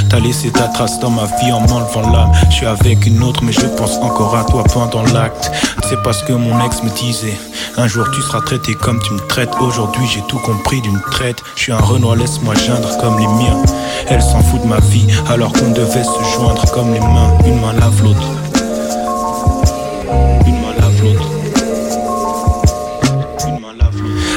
T'as 0.09 0.21
laissé 0.21 0.51
ta 0.51 0.69
trace 0.69 1.01
dans 1.01 1.11
ma 1.11 1.25
vie 1.25 1.53
en 1.53 1.61
m'enlevant 1.61 2.09
l'âme. 2.11 2.33
Je 2.49 2.57
suis 2.57 2.67
avec 2.67 3.07
une 3.07 3.23
autre, 3.23 3.43
mais 3.43 3.53
je 3.53 3.67
pense 3.67 3.97
encore 3.99 4.37
à 4.37 4.45
toi 4.45 4.63
pendant 4.65 5.03
l'acte. 5.03 5.51
C'est 5.89 6.01
parce 6.03 6.23
que 6.23 6.33
mon 6.33 6.65
ex 6.65 6.83
me 6.83 6.91
disait 6.91 7.37
Un 7.77 7.87
jour 7.89 8.07
tu 8.13 8.21
seras 8.23 8.41
traité 8.41 8.75
comme 8.75 9.01
tu 9.03 9.13
me 9.13 9.21
traites. 9.21 9.51
Aujourd'hui 9.61 10.07
j'ai 10.07 10.23
tout 10.29 10.39
compris 10.39 10.81
d'une 10.81 11.01
traite. 11.11 11.43
Je 11.57 11.63
suis 11.63 11.73
un 11.73 11.79
Renoir, 11.79 12.17
laisse-moi 12.17 12.55
geindre 12.55 12.97
comme 12.99 13.19
les 13.19 13.27
miens. 13.27 13.63
Elle 14.09 14.23
s'en 14.23 14.41
fout 14.43 14.63
de 14.63 14.67
ma 14.67 14.81
vie 14.81 15.07
alors 15.29 15.53
qu'on 15.53 15.71
devait 15.71 16.05
se 16.05 16.37
joindre 16.37 16.65
comme 16.73 16.93
les 16.93 17.01
mains. 17.01 17.33
Une 17.45 17.61
main 17.61 17.73
lave 17.73 18.03
l'autre. 18.03 18.27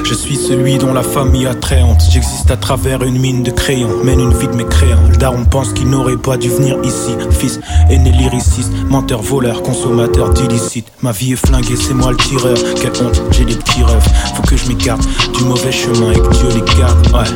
Je 0.09 0.15
suis 0.15 0.37
celui 0.37 0.79
dont 0.79 0.91
la 0.91 1.03
famille 1.03 1.45
a 1.45 1.53
très 1.53 1.83
honte. 1.83 2.01
J'existe 2.09 2.49
à 2.49 2.57
travers 2.57 3.03
une 3.03 3.19
mine 3.19 3.43
de 3.43 3.51
crayons, 3.51 4.03
mène 4.03 4.19
une 4.19 4.33
vie 4.33 4.47
de 4.47 4.55
mécréant. 4.55 4.97
Le 5.07 5.15
daron 5.17 5.45
pense 5.45 5.71
qu'il 5.71 5.87
n'aurait 5.87 6.17
pas 6.17 6.35
dû 6.35 6.49
venir 6.49 6.77
ici. 6.83 7.15
Fils, 7.29 7.59
aîné 7.91 8.09
lyriciste, 8.09 8.71
menteur, 8.89 9.21
voleur, 9.21 9.61
consommateur 9.61 10.31
d'illicite. 10.31 10.87
Ma 11.03 11.11
vie 11.11 11.33
est 11.33 11.35
flinguée, 11.35 11.75
c'est 11.75 11.93
moi 11.93 12.09
le 12.09 12.17
tireur. 12.17 12.57
Quelle 12.81 13.05
honte, 13.05 13.21
j'ai 13.29 13.45
des 13.45 13.53
petits 13.53 13.83
rêves. 13.83 14.07
Faut 14.33 14.41
que 14.41 14.57
je 14.57 14.67
m'écarte 14.67 15.07
du 15.37 15.43
mauvais 15.43 15.71
chemin 15.71 16.09
et 16.09 16.19
que 16.19 16.33
Dieu 16.33 16.49
les 16.55 16.79
garde. 16.79 17.07
Ouais. 17.13 17.29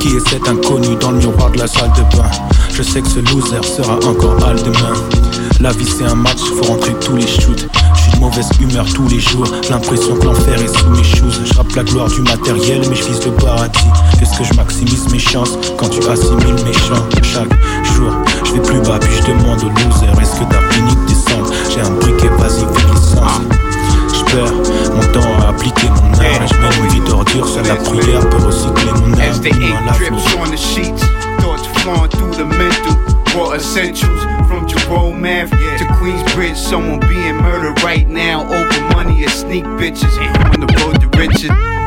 Qui 0.00 0.16
est 0.16 0.26
cet 0.26 0.48
inconnu 0.48 0.96
dans 0.96 1.10
le 1.10 1.18
miroir 1.18 1.50
de 1.50 1.58
la 1.58 1.66
salle 1.66 1.92
de 1.92 2.16
bain? 2.16 2.30
Je 2.72 2.82
sais 2.82 3.02
que 3.02 3.08
ce 3.08 3.20
loser 3.20 3.62
sera 3.62 3.96
encore 3.96 4.42
hal 4.42 4.56
demain. 4.62 4.94
La 5.60 5.70
vie 5.70 5.84
c'est 5.86 6.04
un 6.04 6.14
match, 6.14 6.38
faut 6.38 6.72
rentrer 6.72 6.94
tous 6.94 7.16
les 7.16 7.26
shoots. 7.26 7.68
Mauvaise 8.20 8.48
humeur 8.60 8.86
tous 8.92 9.08
les 9.08 9.20
jours. 9.20 9.46
L'impression 9.70 10.16
que 10.16 10.24
l'enfer 10.24 10.60
est 10.60 10.78
sous 10.78 10.88
mes 10.90 11.04
choses. 11.04 11.40
Je 11.44 11.54
rappe 11.54 11.74
la 11.74 11.84
gloire 11.84 12.08
du 12.08 12.20
matériel, 12.22 12.80
mais 12.88 12.96
je 12.96 13.04
vise 13.04 13.24
le 13.24 13.32
paradis. 13.32 13.78
Est-ce 14.20 14.38
que 14.38 14.44
je 14.44 14.54
maximise 14.54 15.10
mes 15.12 15.18
chances 15.18 15.58
quand 15.76 15.88
tu 15.88 16.00
assimiles 16.08 16.56
mes 16.64 16.72
chants? 16.72 17.06
Chaque 17.22 17.52
jour, 17.94 18.12
je 18.44 18.52
vais 18.52 18.60
plus 18.60 18.80
bas, 18.80 18.98
puis 18.98 19.10
je 19.16 19.22
demande 19.32 19.62
au 19.62 19.68
loser 19.68 20.06
Est-ce 20.20 20.40
que 20.40 20.44
t'as 20.50 20.62
fini 20.72 20.94
de 20.94 21.06
descendre? 21.06 21.52
J'ai 21.70 21.80
un 21.80 21.90
briquet, 21.90 22.28
vas-y, 22.38 22.64
fais. 22.74 22.86
Je 24.14 24.24
perds 24.24 24.54
mon 24.94 25.12
temps 25.12 25.44
à 25.44 25.50
appliquer 25.50 25.88
mon 25.88 26.12
art. 26.14 26.42
Et 26.42 26.48
je 26.48 26.54
mène 26.60 26.84
une 26.84 26.90
vie 26.92 27.08
d'ordure, 27.08 27.48
seule 27.48 27.66
la 27.66 27.76
prière 27.76 28.28
peut 28.30 28.44
recycler 28.44 28.92
mon 29.00 29.12
âme. 29.12 29.26
Thoughts 31.38 31.66
flowing 31.80 32.10
through 32.10 32.34
the 32.34 32.44
mental. 32.44 32.96
Raw 33.36 33.52
essentials 33.52 34.22
from 34.48 34.66
Jerome 34.66 35.24
Ave 35.24 35.52
Queensbridge. 36.06 36.54
Someone 36.54 37.00
being 37.00 37.34
murdered 37.34 37.82
right 37.82 38.06
now 38.06 38.44
over 38.44 38.80
money 38.94 39.24
and 39.24 39.32
sneak 39.32 39.64
bitches 39.64 40.16
on 40.54 40.60
the 40.60 40.72
road 40.78 41.00
to 41.00 41.18
riches. 41.18 41.85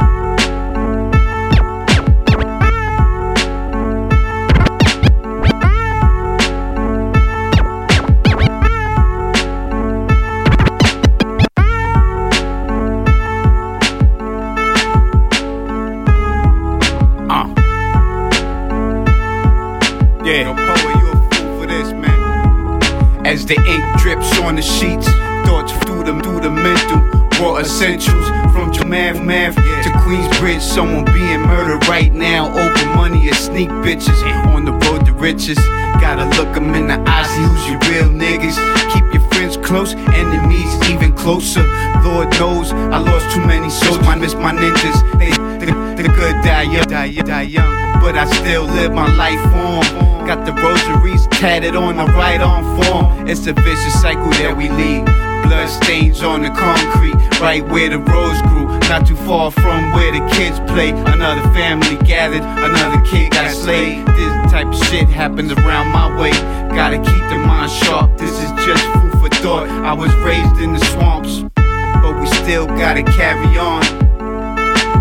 On 24.43 24.55
the 24.55 24.61
sheets, 24.61 25.07
thoughts 25.45 25.71
through 25.85 26.03
the 26.03 26.19
through 26.21 26.41
the 26.41 26.49
mental. 26.49 26.99
Raw 27.39 27.57
essentials 27.57 28.27
from 28.51 28.71
Jamath 28.71 29.23
Math 29.23 29.55
to 29.55 29.89
Queensbridge. 30.03 30.61
Someone 30.61 31.05
being 31.05 31.41
murdered 31.41 31.87
right 31.87 32.13
now 32.13 32.47
over 32.49 32.85
money 32.95 33.27
and 33.27 33.35
sneak 33.37 33.69
bitches 33.69 34.19
on 34.53 34.65
the 34.65 34.73
road 34.73 35.05
to 35.05 35.13
riches. 35.13 35.57
Gotta 36.01 36.25
look 36.37 36.55
'em 36.55 36.73
in 36.75 36.87
the 36.87 36.99
eyes, 37.09 37.31
who's 37.37 37.69
your 37.69 37.79
real 37.89 38.09
niggas. 38.09 38.57
Keep 38.93 39.13
your 39.13 39.23
friends 39.31 39.57
close, 39.57 39.93
enemies 40.13 40.71
even 40.89 41.13
closer. 41.13 41.63
Lord 42.03 42.29
knows 42.39 42.73
I 42.73 42.97
lost 42.97 43.31
too 43.31 43.45
many 43.45 43.69
souls. 43.69 44.05
I 44.07 44.15
miss 44.15 44.35
my 44.35 44.51
ninjas. 44.51 44.99
They, 45.19 45.31
the 45.71 46.03
good 46.03 46.35
die 46.43 46.63
young, 46.63 46.85
die, 46.85 47.11
die 47.11 47.41
young. 47.43 48.01
But 48.01 48.15
I 48.15 48.25
still 48.25 48.63
live 48.63 48.93
my 48.93 49.07
life 49.15 49.45
on. 49.53 50.25
Got 50.25 50.45
the 50.45 50.53
rosaries 50.53 51.27
tatted 51.27 51.75
on 51.75 51.97
the 51.97 52.05
right 52.05 52.39
arm 52.39 52.63
form. 52.81 53.27
It's 53.27 53.47
a 53.47 53.53
vicious 53.53 54.01
cycle 54.01 54.29
that 54.41 54.55
we 54.55 54.69
lead. 54.69 55.05
Blood 55.43 55.67
stains 55.67 56.21
on 56.21 56.43
the 56.43 56.49
concrete, 56.49 57.15
right 57.39 57.65
where 57.65 57.89
the 57.89 57.97
rose 57.97 58.41
grew. 58.43 58.67
Not 58.89 59.07
too 59.07 59.15
far 59.15 59.51
from 59.51 59.91
where 59.93 60.11
the 60.11 60.23
kids 60.35 60.59
play. 60.71 60.89
Another 60.89 61.41
family 61.53 61.97
gathered, 62.05 62.43
another 62.43 63.01
kid 63.01 63.31
got 63.31 63.49
slayed. 63.51 64.05
This 64.07 64.51
type 64.51 64.67
of 64.67 64.75
shit 64.87 65.07
happens 65.09 65.51
around 65.51 65.87
my 65.91 66.07
way. 66.19 66.31
Gotta 66.75 66.97
keep 66.97 67.23
the 67.29 67.37
mind 67.37 67.71
sharp. 67.71 68.17
This 68.17 68.31
is 68.31 68.51
just 68.65 68.85
food 68.93 69.11
for 69.13 69.29
thought. 69.41 69.69
I 69.69 69.93
was 69.93 70.13
raised 70.17 70.61
in 70.61 70.73
the 70.73 70.85
swamps, 70.91 71.43
but 71.55 72.19
we 72.19 72.27
still 72.27 72.67
gotta 72.67 73.03
carry 73.03 73.57
on. 73.57 73.98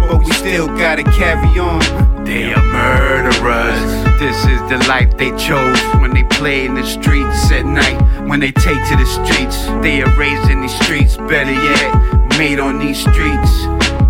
But 0.09 0.25
we 0.25 0.33
still 0.33 0.69
gotta 0.69 1.03
carry 1.05 1.59
on. 1.59 2.25
They 2.25 2.53
are 2.55 2.63
murderers. 2.63 4.19
This 4.19 4.37
is 4.47 4.61
the 4.71 4.79
life 4.89 5.17
they 5.19 5.31
chose 5.37 5.79
when 6.01 6.15
they 6.15 6.25
play 6.25 6.65
in 6.65 6.75
the 6.75 6.85
streets 6.85 7.53
at 7.53 7.67
night. 7.67 8.01
When 8.27 8.41
they 8.41 8.51
take 8.51 8.83
to 8.89 8.97
the 8.97 9.05
streets, 9.05 9.67
they 9.83 10.01
are 10.01 10.11
raised 10.17 10.51
in 10.51 10.63
these 10.63 10.75
streets. 10.81 11.17
Better 11.17 11.53
yet, 11.53 12.39
made 12.39 12.59
on 12.59 12.79
these 12.79 12.99
streets. 12.99 13.53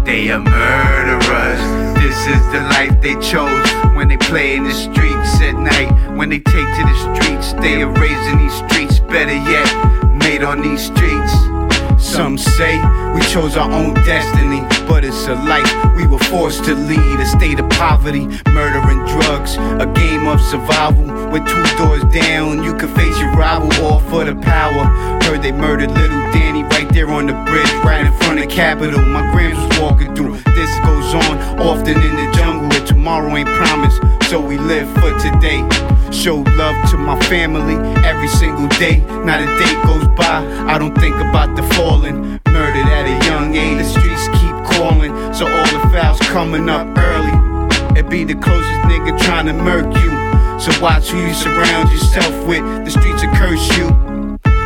They 0.04 0.30
are 0.30 0.40
murderers. 0.40 1.60
This 2.00 2.16
is 2.26 2.42
the 2.52 2.62
life 2.70 3.00
they 3.02 3.14
chose 3.20 3.68
when 3.96 4.06
they 4.06 4.16
play 4.16 4.54
in 4.54 4.64
the 4.64 4.72
streets 4.72 5.40
at 5.40 5.54
night. 5.54 5.90
When 6.16 6.28
they 6.28 6.38
take 6.38 6.68
to 6.78 6.82
the 6.90 7.14
streets, 7.14 7.52
they 7.54 7.82
are 7.82 7.90
raised 7.90 8.26
in 8.30 8.38
these 8.38 8.54
streets. 8.54 9.00
Better 9.00 9.34
yet, 9.34 10.14
made 10.14 10.44
on 10.44 10.62
these 10.62 10.86
streets. 10.86 11.57
Some 11.98 12.38
say 12.38 12.78
we 13.14 13.20
chose 13.22 13.56
our 13.56 13.70
own 13.70 13.94
destiny, 13.94 14.60
but 14.88 15.04
it's 15.04 15.26
a 15.26 15.34
life 15.34 15.70
we 15.96 16.06
were 16.06 16.18
forced 16.18 16.64
to 16.64 16.74
lead. 16.74 17.20
A 17.20 17.26
state 17.26 17.58
of 17.58 17.68
poverty, 17.70 18.26
murder 18.50 18.80
and 18.80 19.06
drugs, 19.08 19.56
a 19.56 19.86
game 19.94 20.26
of 20.26 20.40
survival. 20.40 21.04
With 21.30 21.46
two 21.46 21.76
doors 21.76 22.04
down, 22.04 22.62
you 22.62 22.74
could 22.76 22.90
face 22.90 23.18
your 23.18 23.32
rival 23.32 23.72
all 23.84 24.00
for 24.00 24.24
the 24.24 24.34
power. 24.36 24.84
Heard 25.24 25.42
they 25.42 25.52
murdered 25.52 25.90
little 25.90 26.22
Danny 26.32 26.62
right 26.64 26.88
there 26.92 27.10
on 27.10 27.26
the 27.26 27.34
bridge, 27.44 27.72
right 27.84 28.06
in 28.06 28.12
front 28.12 28.40
of 28.40 28.48
Capitol. 28.48 29.00
My 29.00 29.30
grams 29.32 29.58
was 29.58 29.80
walking 29.80 30.14
through. 30.14 30.38
This 30.54 30.78
goes 30.80 31.14
on 31.14 31.38
often 31.60 32.00
in 32.00 32.16
the 32.16 32.32
jungle, 32.36 32.68
where 32.68 32.86
tomorrow 32.86 33.36
ain't 33.36 33.48
promised, 33.48 34.00
so 34.30 34.40
we 34.40 34.56
live 34.58 34.88
for 34.94 35.12
today. 35.18 35.66
Show 36.10 36.36
love 36.56 36.90
to 36.90 36.96
my 36.96 37.18
family 37.26 37.76
every 38.04 38.28
single 38.28 38.66
day. 38.78 38.98
Not 39.24 39.40
a 39.40 39.46
day 39.46 39.74
goes 39.84 40.08
by, 40.16 40.44
I 40.66 40.78
don't 40.78 40.94
think 40.94 41.14
about 41.16 41.54
the 41.54 41.62
fallen. 41.74 42.40
Murdered 42.48 42.86
at 42.86 43.06
a 43.06 43.26
young 43.26 43.54
age, 43.54 43.78
the 43.78 43.84
streets 43.84 44.26
keep 44.40 44.54
calling, 44.78 45.12
so 45.32 45.46
all 45.46 45.66
the 45.66 45.88
fouls 45.92 46.18
coming 46.20 46.68
up 46.68 46.86
early. 46.96 47.98
It 47.98 48.08
be 48.08 48.24
the 48.24 48.34
closest 48.34 48.80
nigga 48.82 49.18
trying 49.20 49.46
to 49.46 49.52
murk 49.52 49.86
you. 50.02 50.10
So 50.58 50.72
watch 50.82 51.10
who 51.10 51.18
you 51.18 51.34
surround 51.34 51.90
yourself 51.90 52.46
with. 52.46 52.64
The 52.84 52.90
streets 52.90 53.22
will 53.22 53.34
curse 53.34 53.76
you. 53.76 53.86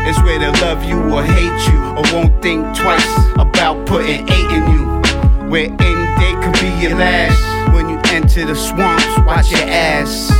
It's 0.05 0.19
where 0.23 0.39
they 0.39 0.51
love 0.61 0.85
you 0.85 0.99
or 1.13 1.23
hate 1.23 1.73
you, 1.73 1.79
or 1.97 2.03
won't 2.13 2.43
think 2.43 2.65
twice 2.77 3.07
about 3.35 3.87
putting 3.87 4.29
eight 4.29 4.51
in 4.51 4.71
you. 4.73 5.03
Where 5.51 5.67
any 5.67 6.07
day 6.19 6.35
could 6.43 6.59
be 6.61 6.71
your 6.83 6.97
last. 6.97 7.75
When 7.75 7.89
you 7.89 7.99
enter 8.07 8.47
the 8.47 8.55
swamps, 8.55 9.19
watch 9.27 9.51
your 9.51 9.69
ass. 9.69 10.31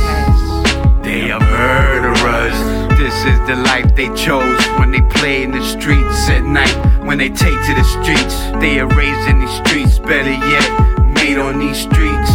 They 1.13 1.29
are 1.29 1.39
murderers. 1.39 2.57
This 2.97 3.13
is 3.13 3.37
the 3.45 3.55
life 3.55 3.95
they 3.95 4.07
chose 4.15 4.59
when 4.79 4.89
they 4.89 5.01
play 5.13 5.43
in 5.43 5.51
the 5.51 5.63
streets 5.63 6.27
at 6.27 6.43
night. 6.43 6.73
When 7.05 7.19
they 7.19 7.29
take 7.29 7.53
to 7.67 7.73
the 7.75 7.83
streets, 7.83 8.33
they 8.59 8.79
are 8.79 8.87
raised 8.87 9.29
in 9.29 9.39
these 9.39 9.55
streets. 9.61 9.99
Better 9.99 10.31
yet, 10.31 10.67
made 11.13 11.37
on 11.37 11.59
these 11.59 11.77
streets. 11.77 12.31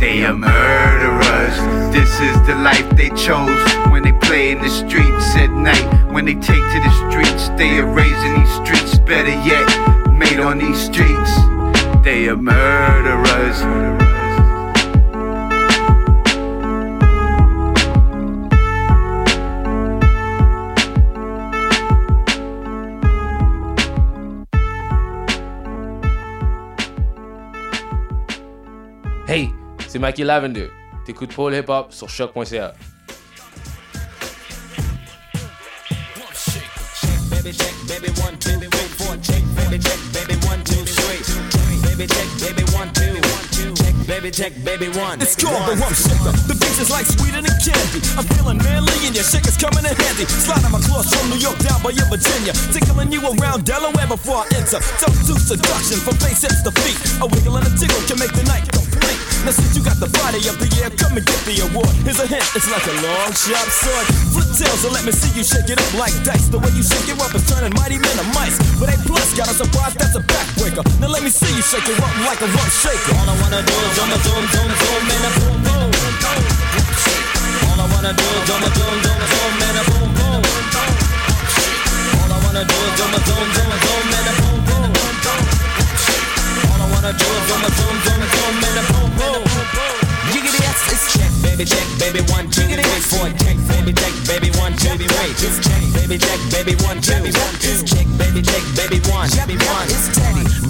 They 0.00 0.24
are 0.24 0.34
murderers. 0.34 1.56
This 1.94 2.10
is 2.18 2.34
the 2.44 2.56
life 2.56 2.90
they 2.96 3.10
chose 3.10 3.62
when 3.92 4.02
they 4.02 4.12
play 4.26 4.50
in 4.50 4.58
the 4.62 4.68
streets 4.68 5.36
at 5.36 5.52
night. 5.52 5.86
When 6.10 6.24
they 6.24 6.34
take 6.34 6.66
to 6.74 6.80
the 6.82 6.94
streets, 7.06 7.50
they 7.50 7.78
are 7.78 7.86
raised 7.86 8.24
in 8.26 8.40
these 8.40 8.54
streets. 8.66 8.98
Better 8.98 9.30
yet, 9.46 9.64
made 10.10 10.40
on 10.40 10.58
these 10.58 10.80
streets. 10.80 11.36
They 12.02 12.26
are 12.26 12.36
murderers. 12.36 13.97
C'est 29.88 29.98
Mikey 29.98 30.24
Lavender. 30.24 30.68
T'écoutes 31.04 31.34
Paul 31.34 31.54
Hip 31.54 31.64
Hop 31.68 31.92
sur 31.92 32.08
choc.ca. 32.08 32.74
Baby 37.30 37.52
check, 37.56 37.74
baby 37.88 38.10
one, 38.20 38.36
two, 38.38 38.60
three, 38.60 38.88
four, 38.98 39.16
check, 39.22 39.42
baby 39.56 39.78
check, 39.78 39.98
baby 40.12 40.36
one, 40.46 40.62
two, 40.64 40.84
three. 40.84 41.16
Baby 41.80 42.06
check, 42.06 42.28
baby 42.38 42.64
one, 42.76 42.92
check, 42.92 43.94
baby 44.06 44.30
check, 44.30 44.52
baby 44.64 44.88
one. 44.98 45.20
It's 45.22 45.34
called 45.34 45.56
the 45.64 45.76
shaker. 45.96 46.36
The 46.44 46.54
is 46.78 46.90
like 46.90 47.06
sweeter 47.06 47.40
than 47.40 47.56
candy. 47.64 48.04
I'm 48.20 48.26
feeling 48.36 48.58
manly 48.58 48.92
and 49.08 49.14
your 49.16 49.24
shaker's 49.24 49.56
coming 49.56 49.86
in 49.88 49.96
handy. 49.96 50.28
My 50.68 50.80
claws 50.84 51.08
from 51.08 51.30
New 51.30 51.40
York 51.40 51.58
down 51.64 51.80
by 51.82 51.90
your 51.90 52.06
Virginia. 52.12 52.52
Tickling 52.74 53.10
you 53.10 53.24
around 53.24 53.64
Delaware 53.64 54.06
before 54.06 54.44
I 54.44 54.46
enter. 54.52 54.78
Tough 55.00 55.16
to 55.26 55.34
seduction 55.40 55.98
from 56.04 56.20
face 56.20 56.42
hips 56.42 56.60
to 56.62 56.72
feet. 56.84 56.98
A 57.22 57.26
wiggle 57.26 57.56
and 57.56 57.66
a 57.66 57.72
tickle 57.72 58.02
can 58.04 58.18
make 58.18 58.32
the 58.36 58.44
night. 58.44 58.77
Now 59.46 59.54
since 59.54 59.76
you 59.76 59.82
got 59.82 59.98
the 60.02 60.10
body 60.18 60.42
of 60.50 60.58
the 60.58 60.68
year, 60.78 60.90
come 60.98 61.14
and 61.14 61.24
get 61.24 61.40
the 61.46 61.62
award. 61.70 61.90
Here's 62.02 62.18
a 62.18 62.26
hint, 62.26 62.42
it's 62.58 62.66
like 62.70 62.84
a 62.86 62.96
long 63.04 63.30
sharp 63.34 63.68
sword. 63.70 64.06
Flip 64.34 64.50
tails 64.58 64.82
and 64.82 64.92
let 64.92 65.04
me 65.06 65.12
see 65.12 65.30
you 65.38 65.44
shake 65.46 65.70
it 65.70 65.78
up 65.78 65.92
like 65.94 66.14
dice. 66.26 66.50
The 66.50 66.58
way 66.58 66.72
you 66.74 66.82
shake 66.82 67.06
it 67.06 67.18
up 67.22 67.30
is 67.34 67.46
turning 67.46 67.72
mighty 67.78 67.98
men 68.02 68.14
to 68.18 68.26
mice. 68.34 68.58
But 68.82 68.90
A 68.90 68.96
plus 69.06 69.30
got 69.38 69.46
a 69.46 69.54
surprise, 69.54 69.94
that's 69.94 70.14
a 70.18 70.22
backbreaker. 70.26 70.82
Now 70.98 71.08
let 71.08 71.22
me 71.22 71.30
see 71.30 71.50
you 71.54 71.62
shake 71.62 71.86
it 71.86 71.98
up 72.02 72.12
like 72.26 72.40
a 72.42 72.48
rump 72.50 72.70
shaker. 72.74 73.14
All 73.14 73.30
I 73.30 73.34
wanna 73.38 73.62
do 73.62 73.74
is 73.78 73.92
zoom, 73.94 74.10
zoom, 74.26 74.44
zoom, 74.50 74.70
zoom, 74.74 75.02
and 75.06 75.24
a 75.24 75.30
boom, 75.38 75.56
boom. 75.62 75.88
All 77.68 77.78
I 77.78 77.86
wanna 77.94 78.12
do 78.18 78.26
is 78.26 78.42
zoom, 78.48 78.62
zoom, 78.74 78.96
zoom, 79.06 79.20
zoom, 79.32 79.52
and 79.64 79.78
a 79.78 79.82
boom, 79.86 80.08
boom. 80.18 80.42
All 82.18 82.30
I 82.32 82.38
wanna 82.42 82.64
do 82.66 82.74
is 82.74 82.92
zoom, 82.98 83.12
zoom, 83.22 83.46
zoom, 83.54 83.72
zoom, 83.86 84.06
and 84.18 84.28
a 84.28 84.32
boom, 84.34 84.50
boom. 84.50 84.57
Wanna 87.00 87.16
do 87.16 87.24
is 87.24 87.46
zoom, 87.48 87.62
zoom, 87.78 87.96
zoom, 88.02 88.22
zoom, 88.34 88.54
and 88.78 88.88
boom, 88.90 89.10
boom. 89.18 89.42
Jiggity 90.32 90.60
check, 91.14 91.27
baby 91.58 91.70
check, 91.70 91.98
baby 91.98 92.20
one, 92.30 92.48
two, 92.50 92.62
three, 92.62 93.02
four, 93.10 93.26
check, 93.34 93.58
baby 93.66 93.92
check, 93.92 94.14
baby 94.30 94.50
one, 94.62 94.72
two, 94.78 94.94
three, 94.94 95.08
check, 95.58 95.82
baby 95.92 96.16
check, 96.16 96.38
baby 96.54 96.74
one, 96.86 97.00
two, 97.02 97.18
check, 97.82 98.06
baby 98.14 98.42
check, 98.42 98.62
baby 98.78 99.02
one, 99.10 99.26
one, 99.26 99.86
it's 99.90 100.06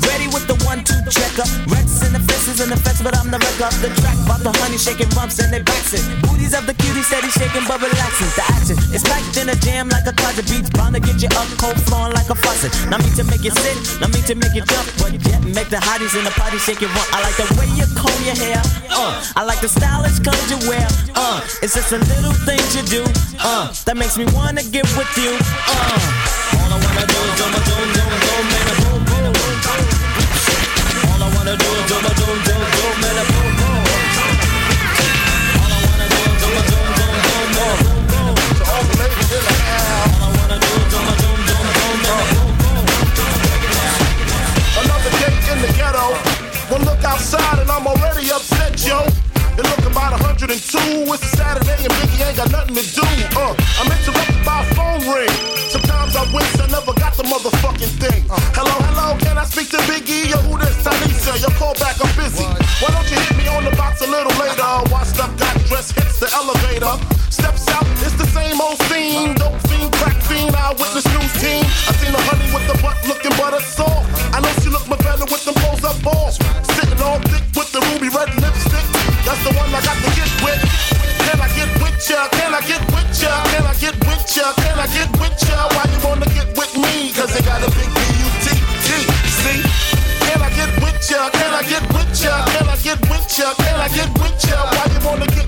ready. 0.09 0.29
With 0.29 0.45
the 0.45 0.61
one, 0.69 0.85
two 0.85 1.01
checker, 1.09 1.49
Rex 1.73 2.05
in 2.05 2.13
the 2.13 2.21
faces 2.21 2.61
and 2.61 2.69
effects, 2.69 3.01
but 3.01 3.17
I'm 3.17 3.33
the 3.33 3.41
wreck 3.41 3.65
of 3.65 3.73
the 3.81 3.89
track, 3.97 4.13
about 4.29 4.45
the 4.45 4.53
honey 4.61 4.77
shaking 4.77 5.09
bumps 5.17 5.41
and 5.41 5.49
they 5.49 5.65
backs 5.65 5.97
booties 6.21 6.53
of 6.53 6.69
the 6.69 6.77
cutie 6.77 7.01
steady 7.01 7.33
shaking 7.33 7.65
but 7.65 7.81
relaxing, 7.81 8.29
the 8.37 8.45
action 8.45 8.77
is 8.93 9.01
packed 9.09 9.41
in 9.41 9.49
a 9.49 9.57
jam 9.57 9.89
like 9.89 10.05
a 10.05 10.13
closet 10.13 10.45
beats, 10.53 10.69
bound 10.69 10.93
to 10.93 11.01
get 11.01 11.17
you 11.17 11.33
up 11.33 11.49
cold 11.57 11.81
flowing 11.89 12.13
like 12.13 12.29
a 12.29 12.37
faucet, 12.37 12.69
not 12.93 13.01
me 13.01 13.09
to 13.17 13.25
make 13.25 13.41
you 13.41 13.53
sit, 13.57 13.77
not 14.05 14.13
me 14.13 14.21
to 14.29 14.37
make 14.37 14.53
you 14.53 14.61
jump, 14.69 14.85
but 15.01 15.17
yet 15.17 15.41
make 15.49 15.73
the 15.73 15.81
hotties 15.81 16.13
in 16.13 16.29
the 16.29 16.35
party 16.37 16.61
shake 16.61 16.85
it 16.85 16.93
rump. 16.93 17.09
I 17.09 17.25
like 17.25 17.37
the 17.41 17.49
way 17.57 17.73
you 17.73 17.89
comb 17.97 18.21
your 18.29 18.37
hair, 18.37 18.61
uh, 18.93 19.17
I 19.33 19.49
like 19.49 19.65
the 19.65 19.73
stylish 19.73 20.21
clothes 20.21 20.45
you 20.53 20.61
wear, 20.69 20.78
uh, 21.15 21.41
it's 21.63 21.75
just 21.75 21.91
the 21.91 21.99
little 21.99 22.33
things 22.47 22.75
you 22.77 22.83
do, 22.83 23.05
uh, 23.41 23.73
that 23.85 23.97
makes 23.97 24.17
me 24.19 24.25
wanna 24.35 24.63
get 24.63 24.85
with 24.97 25.17
you, 25.19 25.37
uh. 25.67 25.99
All 26.59 26.73
I 26.73 26.79
wanna 26.79 27.07
do 27.07 27.19
is 27.19 27.39
do 27.39 27.45
my 32.03 32.13
do 32.15 32.27
do 32.27 32.55
do 32.55 32.87
man 33.01 33.19
a 33.19 33.25
boom 33.29 33.51
boom. 33.59 33.85
All 35.59 35.69
I 35.69 35.71
wanna 35.85 36.07
do 36.09 36.19
is 36.19 36.39
do 36.39 36.49
do 36.49 36.63
do 36.63 36.77
man 36.97 37.17
do 37.27 37.39
do 37.39 37.59
do 37.59 37.65
all 38.69 38.85
I 40.19 40.21
wanna 40.39 40.59
do 40.59 40.69
is 40.69 40.89
do 40.89 40.99
my 40.99 41.15
do 41.19 41.29
do 41.49 41.49
do 41.49 41.87
man 42.03 42.09
a 42.09 42.11
boom. 42.33 42.49
Another 44.79 45.11
day 45.19 45.33
in 45.53 45.59
the 45.63 45.69
ghetto. 45.79 46.07
One 46.73 46.83
look 46.85 47.03
outside 47.05 47.59
and 47.61 47.71
I'm 47.71 47.87
already 47.87 48.31
upset, 48.31 48.75
yo. 48.87 49.07
It 49.59 49.67
look 49.67 49.91
about 49.91 50.15
102. 50.15 50.55
It's 50.55 50.63
a 51.19 51.31
Saturday 51.35 51.83
and 51.83 51.91
Biggie 51.99 52.23
ain't 52.23 52.39
got 52.39 52.47
nothing 52.55 52.79
to 52.79 52.85
do. 52.95 53.03
Uh, 53.35 53.59
I'm 53.83 53.91
interrupted 53.91 54.39
by 54.47 54.63
a 54.63 54.67
phone 54.79 55.03
ring. 55.11 55.35
Sometimes 55.67 56.15
I 56.15 56.31
wish 56.31 56.47
I 56.63 56.71
never 56.71 56.95
got 56.95 57.19
the 57.19 57.27
motherfucking 57.27 57.91
thing. 57.99 58.23
Uh, 58.31 58.39
hello, 58.55 58.79
hello, 58.87 59.19
can 59.19 59.35
I 59.35 59.43
speak 59.43 59.75
to 59.75 59.83
Biggie? 59.91 60.31
Yo, 60.31 60.39
who 60.47 60.63
this? 60.63 60.79
Talisa, 60.87 61.43
your 61.43 61.51
call 61.59 61.75
back, 61.75 61.99
I'm 61.99 62.07
busy. 62.15 62.47
What? 62.47 62.63
Why 62.79 62.89
don't 62.95 63.11
you 63.11 63.19
hit 63.19 63.35
me 63.35 63.51
on 63.51 63.67
the 63.67 63.75
box 63.75 63.99
a 63.99 64.07
little 64.07 64.31
later? 64.39 64.63
Watched 64.95 65.19
up, 65.19 65.35
got 65.43 65.59
dressed, 65.67 65.99
hits 65.99 66.23
the 66.23 66.31
elevator. 66.39 66.95
Steps 67.35 67.67
out, 67.75 67.83
it's 68.07 68.15
the 68.15 68.31
same 68.31 68.63
old 68.63 68.79
scene. 68.87 69.35
Dope 69.35 69.59
fiend, 69.67 69.91
crack 69.99 70.23
fiend, 70.31 70.55
eyewitness 70.55 71.03
news 71.11 71.35
team. 71.43 71.67
I 71.67 71.99
seen 71.99 72.15
a 72.15 72.23
honey 72.31 72.47
with 72.55 72.63
the 72.71 72.79
butt 72.79 72.95
looking 73.11 73.35
butter 73.35 73.59
saw. 73.67 74.07
I 74.31 74.39
know 74.39 74.55
she 74.63 74.71
look 74.71 74.87
my 74.87 74.95
better 75.03 75.27
with 75.27 75.43
them 75.43 75.59
balls 75.67 75.83
up 75.83 75.99
balls. 76.07 76.39
Sitting 76.79 77.03
all 77.03 77.19
thick 77.27 77.43
with 77.59 77.75
the 77.75 77.83
ruby 77.91 78.07
red 78.07 78.31
lips. 78.39 78.48
That's 79.29 79.45
the 79.45 79.53
one 79.61 79.69
I 79.69 79.81
got 79.85 79.93
to 79.93 80.11
get 80.17 80.33
with. 80.41 80.57
Can 81.21 81.37
I 81.37 81.53
get 81.53 81.69
with 81.85 82.01
ya? 82.09 82.29
Can 82.33 82.55
I 82.57 82.65
get 82.65 82.81
with 82.89 83.13
ya? 83.21 83.29
Can 83.53 83.61
I 83.69 83.75
get 83.77 83.93
with 84.09 84.25
ya? 84.33 84.57
Can 84.57 84.79
I 84.81 84.87
get 84.89 85.11
with 85.21 85.37
ya? 85.45 85.69
Why 85.69 85.85
you 85.93 86.01
wanna 86.01 86.25
get 86.33 86.49
with 86.57 86.73
me? 86.81 87.13
Cause 87.13 87.29
they 87.37 87.45
got 87.45 87.61
a 87.61 87.69
big 87.77 87.93
B-U-T-T, 87.93 88.89
see? 89.45 89.61
Can 90.25 90.41
I 90.41 90.49
get 90.57 90.73
with 90.81 91.11
ya? 91.13 91.29
Can 91.29 91.53
I 91.53 91.63
get 91.69 91.85
with 91.93 92.25
ya? 92.25 92.41
Can 92.57 92.73
I 92.73 92.77
get 92.81 93.01
with 93.05 93.29
ya? 93.37 93.53
Can 93.53 93.77
I 93.77 93.89
get 93.93 94.09
with 94.17 94.49
ya? 94.49 94.65
Why 94.73 94.85
you 94.97 95.01
wanna 95.05 95.27
get 95.27 95.48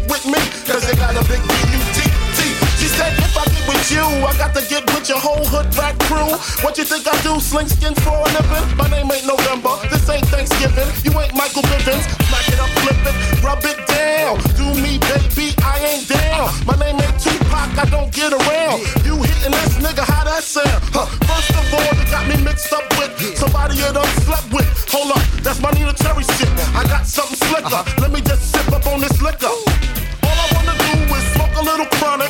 got 3.96 4.54
to 4.54 4.68
get 4.68 4.84
with 4.94 5.08
your 5.08 5.18
whole 5.18 5.44
hood 5.46 5.68
rat 5.76 5.98
crew. 6.08 6.32
What 6.64 6.78
you 6.78 6.84
think 6.84 7.06
I 7.06 7.16
do? 7.22 7.38
Sling 7.40 7.68
skins 7.68 7.98
for 8.00 8.16
a 8.16 8.28
living? 8.32 8.64
My 8.76 8.88
name 8.88 9.10
ain't 9.12 9.26
November. 9.26 9.76
This 9.90 10.08
ain't 10.08 10.26
Thanksgiving. 10.32 10.88
You 11.04 11.12
ain't 11.20 11.34
Michael 11.34 11.62
Bivins. 11.68 12.08
Smack 12.24 12.48
it 12.48 12.60
up, 12.60 12.70
flip 12.80 13.00
it, 13.04 13.16
rub 13.44 13.60
it 13.68 13.78
down. 13.84 14.40
Do 14.56 14.66
me, 14.80 14.96
baby, 15.04 15.52
I 15.60 15.76
ain't 15.92 16.08
down. 16.08 16.48
My 16.64 16.76
name 16.80 16.96
ain't 17.04 17.20
Tupac, 17.20 17.76
I 17.76 17.84
don't 17.90 18.10
get 18.12 18.32
around. 18.32 18.80
You 19.04 19.20
hitting 19.20 19.52
this 19.52 19.76
nigga, 19.76 20.08
how 20.08 20.24
that 20.24 20.42
sound? 20.42 20.80
Huh. 20.94 21.04
First 21.28 21.52
of 21.52 21.68
all, 21.74 21.92
you 22.00 22.06
got 22.08 22.24
me 22.26 22.40
mixed 22.40 22.72
up 22.72 22.86
with 22.96 23.12
somebody 23.36 23.76
you 23.76 23.92
done 23.92 24.08
slept 24.24 24.48
with. 24.52 24.68
Hold 24.88 25.12
up, 25.12 25.22
that's 25.44 25.60
my 25.60 25.70
Neneh 25.76 25.96
Cherry 26.00 26.24
shit. 26.24 26.48
I 26.72 26.88
got 26.88 27.06
something 27.06 27.36
slicker. 27.36 27.82
Let 28.00 28.10
me 28.10 28.20
just 28.22 28.50
sip 28.52 28.72
up 28.72 28.86
on 28.86 29.00
this 29.00 29.20
liquor. 29.20 29.52
All 30.24 30.36
I 30.38 30.46
wanna 30.56 30.74
do 30.80 31.12
is 31.12 31.24
smoke 31.36 31.54
a 31.60 31.62
little 31.62 31.86
chronic, 31.98 32.29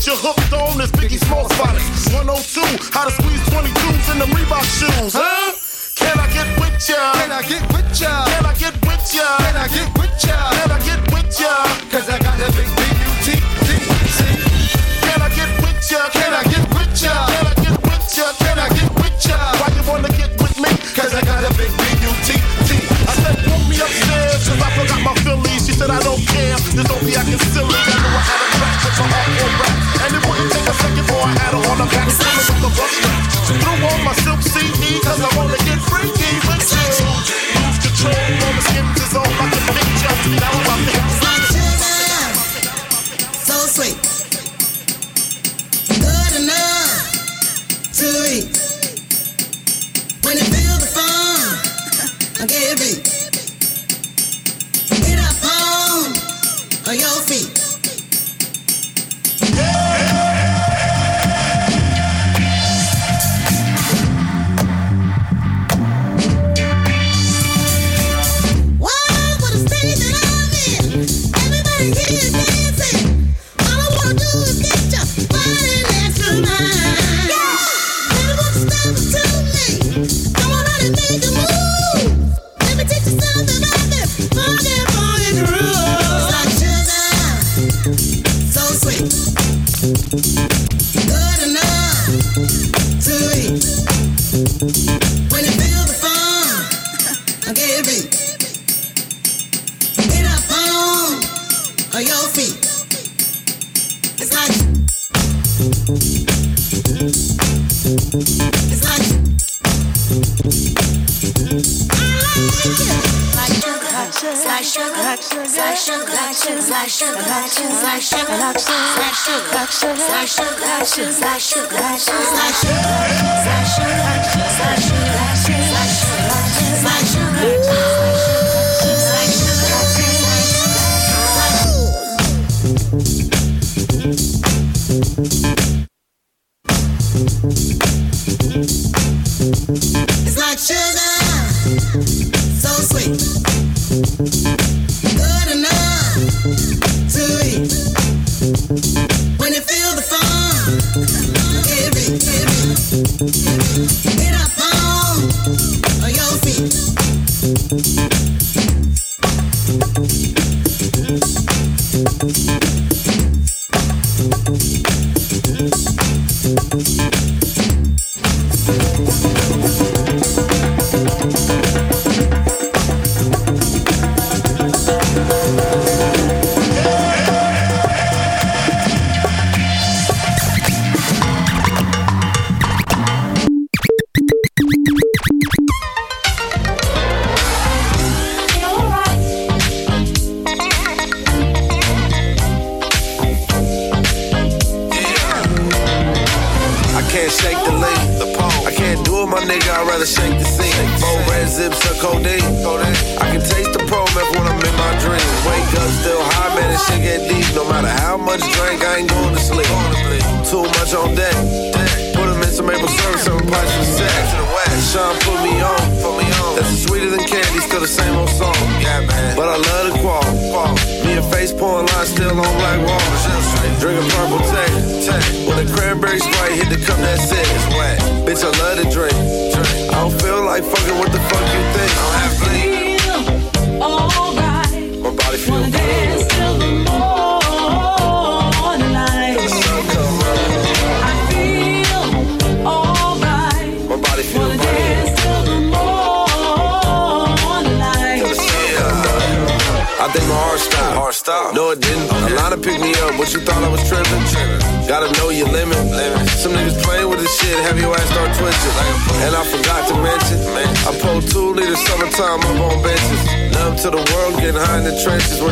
comics, 0.00 0.06
and 0.06 0.06
get 0.06 0.06
you 0.06 0.16
hooked 0.16 0.52
on 0.52 0.78
this 0.78 0.90
Biggie 0.92 1.18
Small 1.26 1.48
phonics. 1.50 2.12
102, 2.12 2.60
how 2.92 3.04
to 3.04 3.10
squeeze 3.10 3.40
22s 3.50 4.12
in 4.12 4.18
the 4.18 4.26
Reebok 4.36 4.64
shoes, 4.64 5.14
huh? 5.14 5.52
Can 5.96 6.18
I 6.18 6.26
get 6.32 6.48
with 6.58 6.88
ya? 6.88 7.12
Can 7.12 7.32
I 7.32 7.42
get 7.42 7.62
with 7.72 8.00
ya? 8.00 8.24
Can 8.24 8.46
I 8.46 8.54
get 8.54 8.74
with 8.86 9.14
ya? 9.14 9.38
Can 9.38 9.56
I 9.56 9.68
get 9.68 9.88
with 9.98 10.24
ya? 10.24 10.50
Can 10.50 10.70
I 10.70 10.78
get 10.80 11.00
with 11.12 11.40
ya? 11.40 11.52
Cause 11.90 12.08
I 12.08 12.18
got 12.18 12.38
that 12.38 12.52
big 12.56 12.68
B-U-T-T-C. 12.76 14.20
Can 15.04 15.20
I 15.20 15.28
get 15.36 15.50
with 15.60 15.90
ya? 15.90 16.08
Can 16.08 16.32
I 16.32 16.42
get 16.48 16.64
with 16.72 17.02
ya? 17.02 17.14
Can 17.28 17.46
I 17.46 17.54
get 17.60 17.76
with 17.84 18.16
ya? 18.16 18.26
Can 18.40 18.56
I 18.58 18.68
get 18.72 18.90
with 18.96 19.18
ya? 19.28 19.36
Why 19.60 19.68
you 19.76 19.84
wanna 19.84 20.08
get 20.16 20.32
with 20.40 20.56
me? 20.56 20.70
Cause 20.96 21.12
I 21.12 21.20
got 21.20 21.44
a 21.44 21.52
big 21.60 21.68
B-U-T-T. 21.68 22.70
I 23.04 23.14
said, 23.20 23.36
put 23.44 23.60
me 23.68 23.76
upstairs, 23.76 24.48
cause 24.48 24.60
I 24.64 24.68
forgot 24.72 25.00
my 25.04 25.14
Phillies. 25.20 25.68
She 25.68 25.76
said, 25.76 25.90
I 25.92 26.00
don't 26.00 26.22
care. 26.24 26.56
Just 26.72 26.88
don't 26.88 27.04
be 27.04 27.12
acting 27.12 27.42
silly. 27.52 27.76
I 27.76 27.96
know 28.00 28.16
I 28.16 28.22
had 28.24 28.40
a 28.40 28.48
track 28.56 28.78
with 28.80 28.96
my 28.96 29.04
hardcore 29.04 29.60
rap. 29.60 29.79
Threw 31.90 33.86
on 33.86 34.04
my 34.04 34.14
silk 34.14 34.42
CD, 34.42 35.00
cause 35.00 35.20
I 35.20 35.36
wanna 35.36 35.59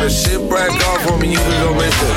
the 0.09 0.15
shit 0.15 0.41
break 0.49 0.73
off 0.89 1.05
on 1.11 1.21
me, 1.21 1.29
you 1.29 1.37
can 1.37 1.57
go 1.61 1.73
miss 1.77 1.93
it. 1.93 2.13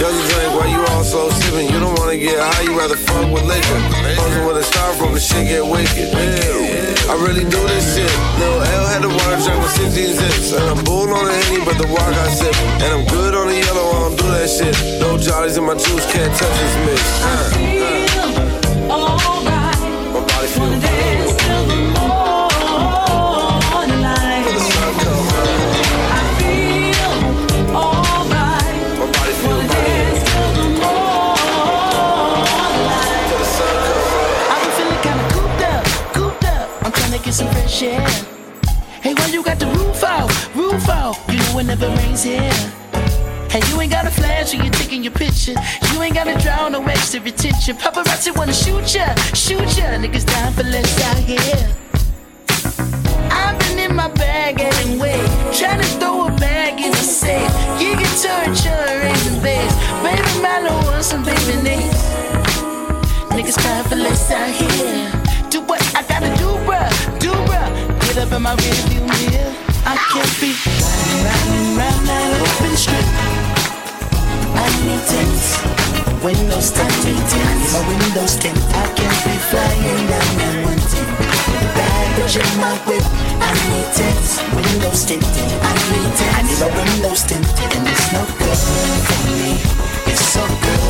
Doesn't 0.00 0.26
drink 0.32 0.52
while 0.56 0.68
you 0.72 0.80
all 0.92 1.04
slow 1.04 1.28
sipping. 1.28 1.68
You 1.68 1.78
don't 1.80 1.96
wanna 1.98 2.16
get 2.16 2.40
high, 2.40 2.62
you 2.64 2.72
rather 2.72 2.96
fuck 2.96 3.28
with 3.32 3.44
liquor. 3.44 3.80
Posing 4.16 4.44
with 4.48 4.56
a 4.56 4.64
styrofoam, 4.64 5.12
the 5.12 5.20
shit 5.20 5.44
get 5.48 5.64
wicked. 5.64 6.16
Yeah. 6.16 7.12
I 7.12 7.14
really 7.20 7.44
do 7.44 7.60
this 7.68 7.84
shit. 7.92 8.12
Lil 8.40 8.60
L 8.80 8.86
had 8.88 9.02
the 9.04 9.12
water 9.12 9.38
jug 9.44 9.60
with 9.60 9.72
16 9.76 10.16
zips. 10.16 10.52
And 10.52 10.64
I'm 10.64 10.84
bull 10.84 11.12
on 11.12 11.24
the 11.28 11.32
henny, 11.32 11.64
but 11.64 11.76
the 11.76 11.88
walk 11.92 12.08
I 12.08 12.28
sip. 12.28 12.56
And 12.80 12.90
I'm 12.96 13.04
good 13.12 13.34
on 13.34 13.48
the 13.48 13.56
yellow, 13.56 13.84
I 13.84 13.98
don't 14.08 14.16
do 14.16 14.28
that 14.32 14.48
shit. 14.48 14.74
No 15.00 15.18
jollies 15.18 15.56
in 15.56 15.64
my 15.64 15.74
juice, 15.74 16.06
can't 16.12 16.32
touch 16.40 16.56
this 16.56 16.76
mix. 16.88 17.04
Uh, 17.20 17.28
uh. 18.88 19.16
My 20.12 20.20
body 20.24 20.48
feel 20.48 20.95
to. 37.80 38.00
Hey, 39.02 39.12
why 39.12 39.26
you 39.26 39.42
got 39.44 39.58
the 39.58 39.66
roof 39.66 40.02
out, 40.02 40.30
roof 40.56 40.88
out? 40.88 41.14
You 41.28 41.36
know 41.40 41.58
it 41.58 41.64
never 41.64 41.88
rains 41.88 42.22
here. 42.22 42.50
Hey, 43.52 43.60
you 43.68 43.78
ain't 43.78 43.92
got 43.92 44.06
a 44.06 44.10
flash 44.10 44.54
when 44.54 44.64
you're 44.64 44.72
taking 44.72 45.02
your 45.02 45.12
picture. 45.12 45.52
You 45.92 46.00
ain't 46.00 46.14
gotta 46.14 46.40
draw 46.40 46.70
no 46.70 46.82
extra 46.86 47.20
attention. 47.20 47.76
Paparazzi 47.76 48.34
wanna 48.34 48.54
shoot 48.54 48.94
ya, 48.94 49.14
shoot 49.34 49.68
ya. 49.76 49.92
Niggas 50.00 50.24
down 50.24 50.54
for 50.54 50.62
less 50.62 50.88
out 51.04 51.18
here. 51.18 51.76
I've 53.30 53.58
been 53.58 53.78
in 53.78 53.94
my 53.94 54.08
bag 54.08 54.58
anyway, 54.58 55.20
trying 55.52 55.80
to 55.80 55.88
throw 56.00 56.28
a 56.28 56.30
bag 56.40 56.80
in 56.80 56.92
the 56.92 57.04
safe. 57.20 57.52
You 57.78 57.92
can 58.00 58.12
turn, 58.24 58.54
turn, 58.56 59.02
raisin 59.02 59.42
base. 59.42 59.76
Baby, 60.02 60.40
Milo 60.40 60.72
wants 60.86 61.08
some 61.08 61.22
baby 61.22 61.60
names. 61.62 62.00
Niggas 63.36 63.58
crying 63.58 63.84
for 63.84 63.96
less 63.96 64.30
out 64.30 64.48
here. 64.48 65.12
Do 65.50 65.60
what 65.60 65.82
I 65.94 66.02
gotta 66.08 66.34
do. 66.38 66.46
Get 66.46 66.65
up 68.26 68.32
in 68.36 68.42
my 68.42 68.54
rearview 68.56 69.02
mirror. 69.06 69.52
I 69.84 69.96
can't 70.10 70.34
be 70.40 70.50
riding, 70.66 71.22
riding 71.26 71.76
round 71.78 72.02
that 72.06 72.28
open 72.42 72.74
strip. 72.76 73.06
I 74.56 74.66
need 74.82 75.02
tents, 75.06 75.48
windows 76.24 76.70
tinted, 76.70 77.18
tinted. 77.30 77.72
My 77.72 77.82
windows 77.86 78.36
tint. 78.36 78.58
I 78.74 78.86
can't 78.98 79.20
be 79.26 79.34
flying 79.50 80.06
down 80.10 80.30
that 80.38 80.56
one 80.66 80.82
tent. 80.90 81.10
Baggage 81.76 82.36
in 82.42 82.52
my 82.58 82.74
whip. 82.86 83.04
I 83.38 83.50
need 83.70 83.88
tents, 83.94 84.42
windows 84.54 85.04
tinted. 85.04 85.50
I 85.62 85.74
need 85.90 86.10
tents. 86.18 86.34
I 86.34 86.42
need 86.42 86.60
my 86.62 86.70
windows 86.74 87.22
tinted, 87.22 87.70
and 87.76 87.86
it's 87.86 88.06
no 88.12 88.22
good 88.38 88.58
for 89.06 89.20
me. 89.30 89.95
So 90.26 90.42
good 90.42 90.82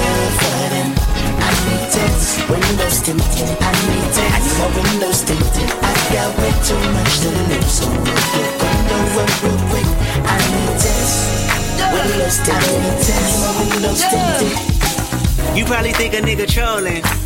them. 0.72 0.90
I 1.38 1.52
need 1.68 1.84
tents, 1.92 2.40
windows 2.48 2.98
tinted. 3.04 3.52
I 3.60 3.72
need 3.84 4.08
tents. 4.16 4.32
I 4.32 4.40
need 4.40 4.56
my 4.58 4.68
windows 4.80 5.20
tinted. 5.28 5.70
I 5.76 5.92
got 6.12 6.28
way 6.40 6.52
too 6.64 6.80
much 6.96 7.12
to 7.20 7.28
lose, 7.48 7.70
so 7.70 7.84
real 7.86 8.22
quick, 8.32 8.52
window 8.64 9.00
real, 9.12 9.58
quick. 9.70 9.88
I 10.24 10.36
need 10.50 10.74
tents, 10.80 11.14
windows 11.92 12.38
tinted. 12.46 12.64
I 12.64 12.80
need 12.80 12.98
tents, 13.04 13.34
my 13.42 13.52
windows 13.60 14.02
tinted. 14.08 15.56
You 15.56 15.64
probably 15.64 15.92
think 15.92 16.14
a 16.14 16.20
nigga 16.20 16.46
trolling. 16.48 17.25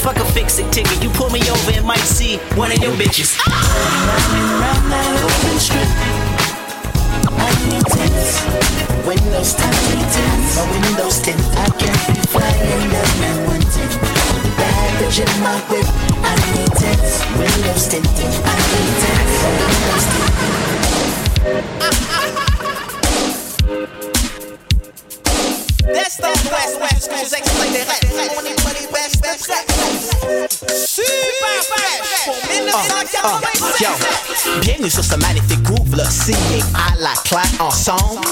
fuck 0.01 0.17
a 0.17 0.25
fix 0.33 0.57
it 0.57 0.65
ticket. 0.73 1.01
You 1.03 1.09
pull 1.11 1.29
me 1.29 1.39
over 1.49 1.71
and 1.71 1.85
might 1.85 2.01
see 2.01 2.37
one 2.57 2.71
of 2.71 2.79
your 2.81 2.93
bitches. 2.93 3.37
Round 3.45 4.85
that 4.89 5.21
open 5.21 5.57
strip. 5.61 5.89
I 7.37 7.49
need 7.69 7.85
tents, 7.85 8.41
windows 9.05 9.53
tinted, 9.53 10.01
tents. 10.09 10.57
My 10.57 10.65
windows 10.73 11.21
tint. 11.21 11.41
I 11.53 11.69
can't 11.77 12.01
be 12.09 12.17
flying 12.33 12.89
down 12.89 13.11
that 13.21 13.37
one 13.45 13.61
tent. 13.61 13.93
Baggage 14.57 15.19
in 15.21 15.33
my 15.45 15.57
whip. 15.69 15.85
I 16.25 16.33
need 16.49 16.71
tents, 16.81 17.21
windows 17.37 17.85
tinted. 17.85 18.33
I 18.41 18.57
need 18.73 18.93
tents, 19.05 19.37
windows 19.45 20.05
That's 25.81 26.17
the 26.17 26.29
West 26.51 26.79
West 26.79 27.33
explain 27.33 27.71
des 27.71 27.79
rêves. 27.79 28.35
Money, 28.35 28.55
money, 28.63 28.87
best, 28.93 29.21
best, 29.21 29.49
Super 30.87 31.61
fresh 31.63 32.25
pour 32.25 32.35
1987. 32.53 33.81
Yo, 33.81 34.59
bienvenue 34.61 34.89
sur 34.89 35.03
ce 35.03 35.15
magnifique 35.15 35.61
groove 35.63 35.95
là, 35.95 36.03
signé 36.09 36.63
à 36.75 36.99
la 36.99 37.13
claque 37.23 37.59
ensemble. 37.59 38.27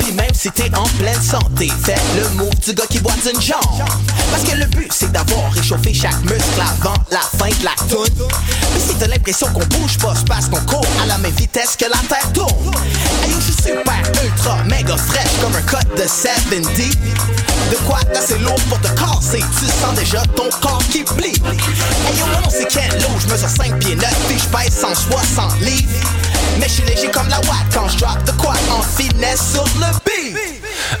Puis 0.00 0.12
même 0.12 0.32
si 0.32 0.50
t'es 0.52 0.70
en 0.76 0.84
pleine 0.98 1.20
santé, 1.20 1.68
fais 1.84 1.96
le 2.16 2.28
move 2.36 2.54
du 2.60 2.72
gars 2.72 2.86
qui 2.88 3.00
boit 3.00 3.12
une 3.32 3.40
jambe. 3.40 3.60
Parce 4.30 4.44
que 4.44 4.56
le 4.56 4.66
but 4.66 4.92
c'est 4.92 5.10
d'avoir 5.10 5.50
réchauffé 5.52 5.92
chaque 5.92 6.20
muscle 6.22 6.60
avant 6.60 6.94
la 7.10 7.20
fin 7.20 7.48
de 7.48 7.64
la 7.64 7.74
toune. 7.88 8.28
Puis 8.72 8.82
si 8.88 8.94
t'as 8.94 9.08
l'impression 9.08 9.48
qu'on 9.48 9.66
bouge 9.66 9.98
pas, 9.98 10.14
c'est 10.16 10.28
parce 10.28 10.48
qu'on 10.48 10.60
court 10.60 10.86
à 11.02 11.06
la 11.06 11.18
même 11.18 11.34
vitesse 11.34 11.76
que 11.76 11.86
la 11.86 11.98
terre 12.08 12.32
tourne. 12.32 12.70
Hey 13.24 13.34
je 13.34 13.52
suis 13.52 13.62
super 13.62 14.02
ultra 14.22 14.62
méga 14.64 14.96
fraîche 14.96 15.40
comme 15.40 15.54
un 15.56 15.62
cut 15.62 15.86
de 15.96 16.06
70. 16.06 16.91
people. 17.00 17.51
De 17.70 17.76
quoi 17.86 18.00
d'assez 18.12 18.38
lourd 18.38 18.60
pour 18.68 18.80
te 18.80 18.88
casser, 18.88 19.42
tu 19.58 19.66
sens 19.66 19.94
déjà 19.96 20.22
ton 20.36 20.48
corps 20.60 20.82
qui 20.90 21.04
plie. 21.04 21.40
Hey 21.46 22.18
yo, 22.18 22.26
nom 22.26 22.48
c'est 22.50 22.68
Ken 22.68 22.90
Lo, 23.00 23.08
je 23.20 23.32
mesure 23.32 23.48
5 23.48 23.78
pieds 23.78 23.96
9 23.96 24.06
puis 24.28 24.38
je 24.38 24.48
pèse 24.56 24.78
160 24.78 25.60
livres. 25.60 26.08
Mais 26.58 26.68
je 26.68 26.72
suis 26.72 26.84
léger 26.84 27.10
comme 27.10 27.28
la 27.28 27.38
watt 27.40 27.66
quand 27.72 27.88
je 27.88 27.98
drop 27.98 28.22
de 28.24 28.32
quoi 28.32 28.54
en 28.70 28.82
finesse 28.82 29.52
sur 29.52 29.64
le 29.78 29.86
beat. 30.04 30.36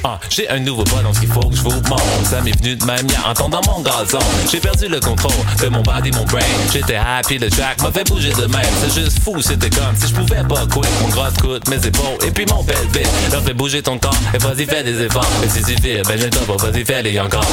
Ah, 0.04 0.18
j'ai 0.30 0.48
un 0.48 0.58
nouveau 0.58 0.84
ballon, 0.84 1.12
qu'il 1.12 1.28
faut 1.28 1.48
que 1.48 1.54
je 1.54 1.62
vous 1.62 1.70
montre. 1.70 2.02
Ça 2.28 2.40
m'est 2.40 2.56
venu 2.58 2.76
de 2.76 2.84
même, 2.84 3.06
y'a 3.08 3.30
entendre 3.30 3.60
dans 3.60 3.72
mon 3.72 3.80
gazon. 3.82 4.18
J'ai 4.50 4.58
perdu 4.58 4.88
le 4.88 4.98
contrôle 4.98 5.32
de 5.60 5.68
mon 5.68 5.82
body, 5.82 6.10
mon 6.12 6.24
brain. 6.24 6.40
J'étais 6.72 6.96
happy, 6.96 7.38
le 7.38 7.50
track 7.50 7.82
m'a 7.82 7.92
fait 7.92 8.04
bouger 8.08 8.32
de 8.32 8.46
même. 8.46 8.72
C'est 8.82 9.00
juste 9.00 9.22
fou, 9.22 9.40
c'était 9.40 9.70
comme 9.70 9.94
si 9.96 10.08
je 10.08 10.14
pouvais 10.14 10.42
pas 10.42 10.66
quitter. 10.66 10.88
Mon 11.02 11.08
gros 11.08 11.30
coude, 11.40 11.68
mes 11.68 11.76
épaules, 11.86 12.26
et 12.26 12.30
puis 12.30 12.46
mon 12.46 12.62
bel 12.62 12.76
bit. 12.92 13.06
Là, 13.30 13.40
fais 13.44 13.54
bouger 13.54 13.82
ton 13.82 13.98
corps, 13.98 14.16
et 14.34 14.38
vas-y, 14.38 14.64
fais 14.64 14.82
des 14.82 15.02
efforts. 15.02 15.28
Et 15.44 15.48
si 15.48 15.62
tu 15.62 15.80
fais, 15.80 16.02
ben, 16.02 16.18
j'ai 16.18 16.30
pas, 16.56 17.24
encore. 17.24 17.46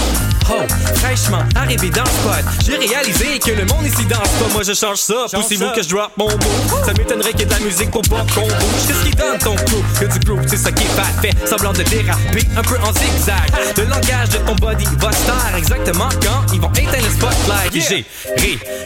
Oh, 0.51 0.65
fraîchement 0.95 1.43
arrivé 1.55 1.91
dans 1.91 2.03
le 2.03 2.09
spot, 2.09 2.43
j'ai 2.65 2.75
réalisé 2.75 3.37
que 3.37 3.51
le 3.51 3.65
monde 3.65 3.85
ici 3.85 4.03
danse 4.05 4.17
pas. 4.17 4.51
Moi 4.51 4.63
je 4.63 4.73
change 4.73 4.97
ça, 4.97 5.25
poussez-vous 5.31 5.69
que 5.75 5.83
je 5.83 5.89
drop 5.89 6.11
mon 6.17 6.27
mot. 6.27 6.85
Ça 6.85 6.91
m'étonnerait 6.93 7.31
qu'il 7.31 7.41
y 7.41 7.43
ait 7.43 7.45
de 7.45 7.51
la 7.51 7.59
musique 7.59 7.91
pour 7.91 8.01
pas 8.01 8.25
qu'on 8.33 8.47
bouge. 8.47 8.87
Qu'est-ce 8.87 9.05
qui 9.05 9.11
donne 9.11 9.37
ton 9.37 9.55
crew? 9.55 9.83
Que 9.99 10.05
du 10.05 10.19
groove, 10.25 10.41
c'est 10.47 10.57
ça 10.57 10.71
qui 10.71 10.85
est 10.85 10.95
parfait. 10.95 11.29
Semblant 11.45 11.71
de 11.73 11.83
déraper 11.83 12.47
un 12.57 12.63
peu 12.63 12.77
en 12.79 12.91
zigzag. 12.93 13.35
Le 13.77 13.83
langage 13.83 14.29
de 14.29 14.37
ton 14.39 14.55
body 14.55 14.85
va 14.97 15.11
se 15.11 15.25
taire 15.25 15.55
exactement 15.55 16.09
quand 16.21 16.51
ils 16.51 16.59
vont 16.59 16.71
éteindre 16.71 17.05
le 17.05 17.11
spotlight. 17.11 17.75
Et 17.75 17.81
j'ai 17.81 18.05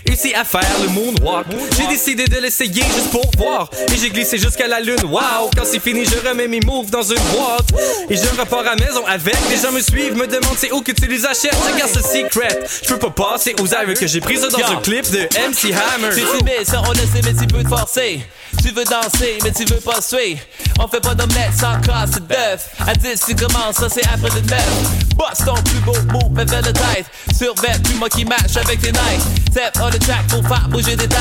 réussi 0.06 0.34
à 0.34 0.44
faire 0.44 0.76
le 0.81 0.90
moonwalk. 0.90 1.48
J'ai 1.77 1.88
décidé 1.88 2.26
de 2.26 2.40
l'essayer 2.40 2.84
juste 2.84 3.10
pour 3.11 3.31
voir. 3.38 3.69
Et 3.94 3.98
j'ai 3.98 4.10
glissé 4.10 4.38
jusqu'à 4.38 4.68
la 4.68 4.81
lune. 4.81 5.03
Wow, 5.06 5.49
quand 5.56 5.64
c'est 5.64 5.80
fini, 5.80 6.03
je 6.03 6.27
remets 6.27 6.49
mes 6.49 6.60
moves 6.60 6.90
dans 6.90 7.03
une 7.03 7.23
boîte. 7.31 7.69
Et 8.10 8.18
je 8.18 8.27
repars 8.38 8.60
à 8.60 8.76
la 8.76 8.85
maison 8.85 9.06
avec. 9.07 9.38
Les 9.49 9.57
gens 9.61 9.72
me 9.72 9.80
suivent, 10.03 10.17
me 10.17 10.27
demandent 10.27 10.57
c'est 10.57 10.71
où 10.71 10.81
que 10.81 10.91
tu 10.91 11.07
les 11.07 11.25
achètes. 11.25 11.55
Je 11.71 11.77
garde 11.77 11.91
ce 11.91 12.01
secret. 12.01 12.59
Je 12.84 12.93
peux 12.93 12.99
pas 12.99 13.09
passer 13.09 13.55
aux 13.59 13.67
airs 13.67 13.93
que 13.93 14.07
j'ai 14.07 14.19
pris 14.19 14.38
ça 14.38 14.47
dans 14.47 14.59
un 14.59 14.75
clip 14.77 15.09
de 15.11 15.19
MC 15.19 15.73
Hammer. 15.73 16.11
C'est 16.11 16.38
timide, 16.38 16.65
ça 16.65 16.81
on 16.85 16.91
le 16.91 16.97
sait, 16.97 17.21
mais 17.23 17.34
tu 17.34 17.47
peux 17.47 17.63
te 17.63 17.69
forcer. 17.69 18.21
Tu 18.61 18.71
veux 18.71 18.85
danser, 18.85 19.39
mais 19.43 19.51
tu 19.51 19.65
veux 19.65 19.80
pas 19.80 20.01
suer. 20.01 20.39
On 20.80 20.88
fait 20.88 21.01
pas 21.01 21.13
d'omelette 21.13 21.51
sans 21.59 21.80
casse 21.81 22.21
d'œuf. 22.21 22.69
À 22.85 22.93
10, 22.93 23.21
tu 23.27 23.35
commences, 23.35 23.75
ça 23.75 23.88
c'est 23.89 24.05
après 24.05 24.30
le 24.30 24.41
9. 24.41 24.59
Boss 25.15 25.45
ton 25.45 25.53
plus 25.63 25.80
beau 25.80 25.93
move, 26.11 26.31
mais 26.31 26.45
vers 26.45 26.61
le 26.61 26.73
tête. 26.73 27.05
Survêt, 27.35 27.77
plus 27.84 27.95
moi 27.95 28.09
qui 28.09 28.25
match 28.25 28.55
avec 28.55 28.81
tes 28.81 28.91
nights. 28.91 29.21
Step 29.51 29.77
on 29.81 29.89
the 29.89 29.99
track 29.99 30.25
pour 30.27 30.47
faire 30.47 30.67
bouger 30.69 30.95
des 30.95 31.07
têtes. 31.07 31.19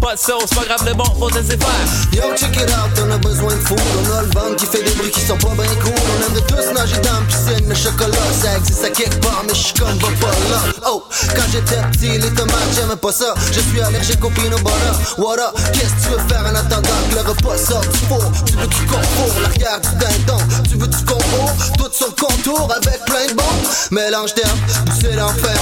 Pas 0.00 0.14
de 0.14 0.18
sauce, 0.18 0.50
pas 0.54 0.64
grave, 0.64 0.86
le 0.86 0.94
bon 0.94 1.04
faut 1.18 1.30
te 1.30 1.38
laisser 1.38 1.58
faire. 1.58 1.86
Yo, 2.12 2.34
check 2.36 2.56
it 2.56 2.70
out, 2.70 2.98
on 3.04 3.10
a 3.10 3.18
besoin 3.18 3.54
de 3.54 3.60
food. 3.60 3.80
On 3.80 4.12
a 4.12 4.22
le 4.22 4.28
ventre 4.28 4.56
qui 4.56 4.66
fait 4.66 4.82
des 4.82 4.92
bruits 4.92 5.10
qui 5.10 5.20
sont 5.20 5.36
pas 5.36 5.50
bien 5.54 5.74
cool. 5.82 5.92
On 5.92 6.26
aime 6.26 6.34
de 6.34 6.40
tous 6.46 6.72
nager 6.72 7.00
dans 7.02 7.12
la 7.12 7.26
piscine, 7.26 7.68
le 7.68 7.74
chocolat, 7.74 8.16
ça 8.40 8.56
existe 8.56 8.84
à 8.84 8.90
quelque 8.90 9.20
part, 9.20 9.42
mais 9.46 9.54
j'suis 9.54 9.74
comme 9.74 9.98
pas 9.98 10.26
là. 10.50 10.62
Oh, 10.86 11.04
quand 11.34 11.42
j'étais 11.52 11.82
petit, 11.92 12.18
les 12.18 12.30
tomates, 12.34 12.72
j'aimais 12.74 12.96
pas 12.96 13.12
ça. 13.12 13.34
Je 13.52 13.60
suis 13.60 13.80
allergique 13.80 14.24
au 14.24 14.30
peanut 14.30 14.62
butter. 14.62 15.18
What 15.18 15.34
up? 15.34 15.54
Qu'est-ce 15.72 15.94
que 15.94 16.02
tu 16.02 16.08
veux 16.08 16.28
faire 16.28 16.46
en 16.46 16.54
attendant 16.54 16.73
que 16.82 17.14
le 17.14 17.20
repas 17.20 17.58
sorte 17.58 17.88
du 17.90 17.98
four? 18.06 18.32
Tu 18.46 18.56
veux 18.56 18.66
du 18.66 18.86
concours, 18.86 19.40
l'arrière 19.42 19.80
du 19.80 19.88
dindon. 19.96 20.38
Tu 20.68 20.76
veux 20.76 20.88
du 20.88 21.04
concours, 21.04 21.52
tout 21.76 21.90
le 22.00 22.10
contour 22.20 22.68
avec 22.74 23.04
plein 23.04 23.26
de 23.28 23.34
bombes. 23.34 23.66
Mélange 23.90 24.34
d'herbes, 24.34 24.58
c'est 25.00 25.16
l'enfer. 25.16 25.56